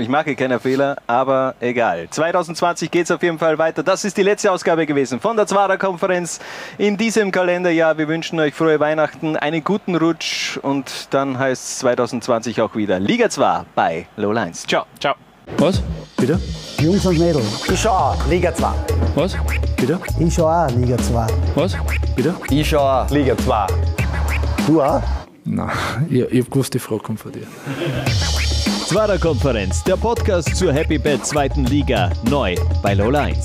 Ich 0.00 0.08
mache 0.08 0.36
keine 0.36 0.60
Fehler, 0.60 0.96
aber 1.08 1.56
egal. 1.58 2.06
2020 2.08 2.88
geht 2.88 3.06
es 3.06 3.10
auf 3.10 3.20
jeden 3.20 3.36
Fall 3.36 3.58
weiter. 3.58 3.82
Das 3.82 4.04
ist 4.04 4.16
die 4.16 4.22
letzte 4.22 4.52
Ausgabe 4.52 4.86
gewesen 4.86 5.18
von 5.18 5.36
der 5.36 5.48
Zwarer 5.48 5.76
Konferenz 5.76 6.38
in 6.78 6.96
diesem 6.96 7.32
Kalenderjahr. 7.32 7.98
Wir 7.98 8.06
wünschen 8.06 8.38
euch 8.38 8.54
frohe 8.54 8.78
Weihnachten, 8.78 9.36
einen 9.36 9.64
guten 9.64 9.96
Rutsch 9.96 10.56
und 10.58 11.08
dann 11.10 11.36
heißt 11.36 11.64
es 11.64 11.78
2020 11.80 12.60
auch 12.60 12.76
wieder 12.76 13.00
Liga 13.00 13.28
2 13.28 13.64
bei 13.74 14.06
Low 14.16 14.30
Lines. 14.30 14.64
Ciao. 14.68 14.84
Ciao. 15.00 15.16
Was? 15.56 15.82
Bitte? 16.16 16.38
Jungs 16.78 17.04
und 17.04 17.18
Mädels. 17.18 17.68
Ich 17.68 17.80
schau 17.80 17.90
auch 17.90 18.26
Liga 18.28 18.54
2. 18.54 18.68
Was? 19.16 19.36
Bitte? 19.76 19.98
Ich 20.20 20.32
schau 20.32 20.46
auch 20.46 20.70
Liga 20.70 20.96
2. 20.96 21.26
Was? 21.56 21.76
Bitte? 22.14 22.36
Ich 22.50 22.68
schau 22.68 22.78
auch 22.78 23.10
Liga 23.10 23.36
2. 23.36 23.66
Du 24.64 24.80
auch? 24.80 25.02
Nein, 25.44 25.70
ich, 26.08 26.20
ich 26.20 26.44
hab 26.44 26.52
gewusst, 26.52 26.72
die 26.72 26.78
Frage 26.78 27.02
kommt 27.02 27.18
von 27.18 27.32
dir. 27.32 27.48
Zwarer 28.88 29.18
Konferenz, 29.18 29.84
der 29.84 29.98
Podcast 29.98 30.56
zur 30.56 30.72
Happy 30.72 30.96
Bad 30.96 31.26
zweiten 31.26 31.66
Liga, 31.66 32.10
neu 32.30 32.54
bei 32.80 32.94
Low 32.94 33.10
Lines. 33.10 33.44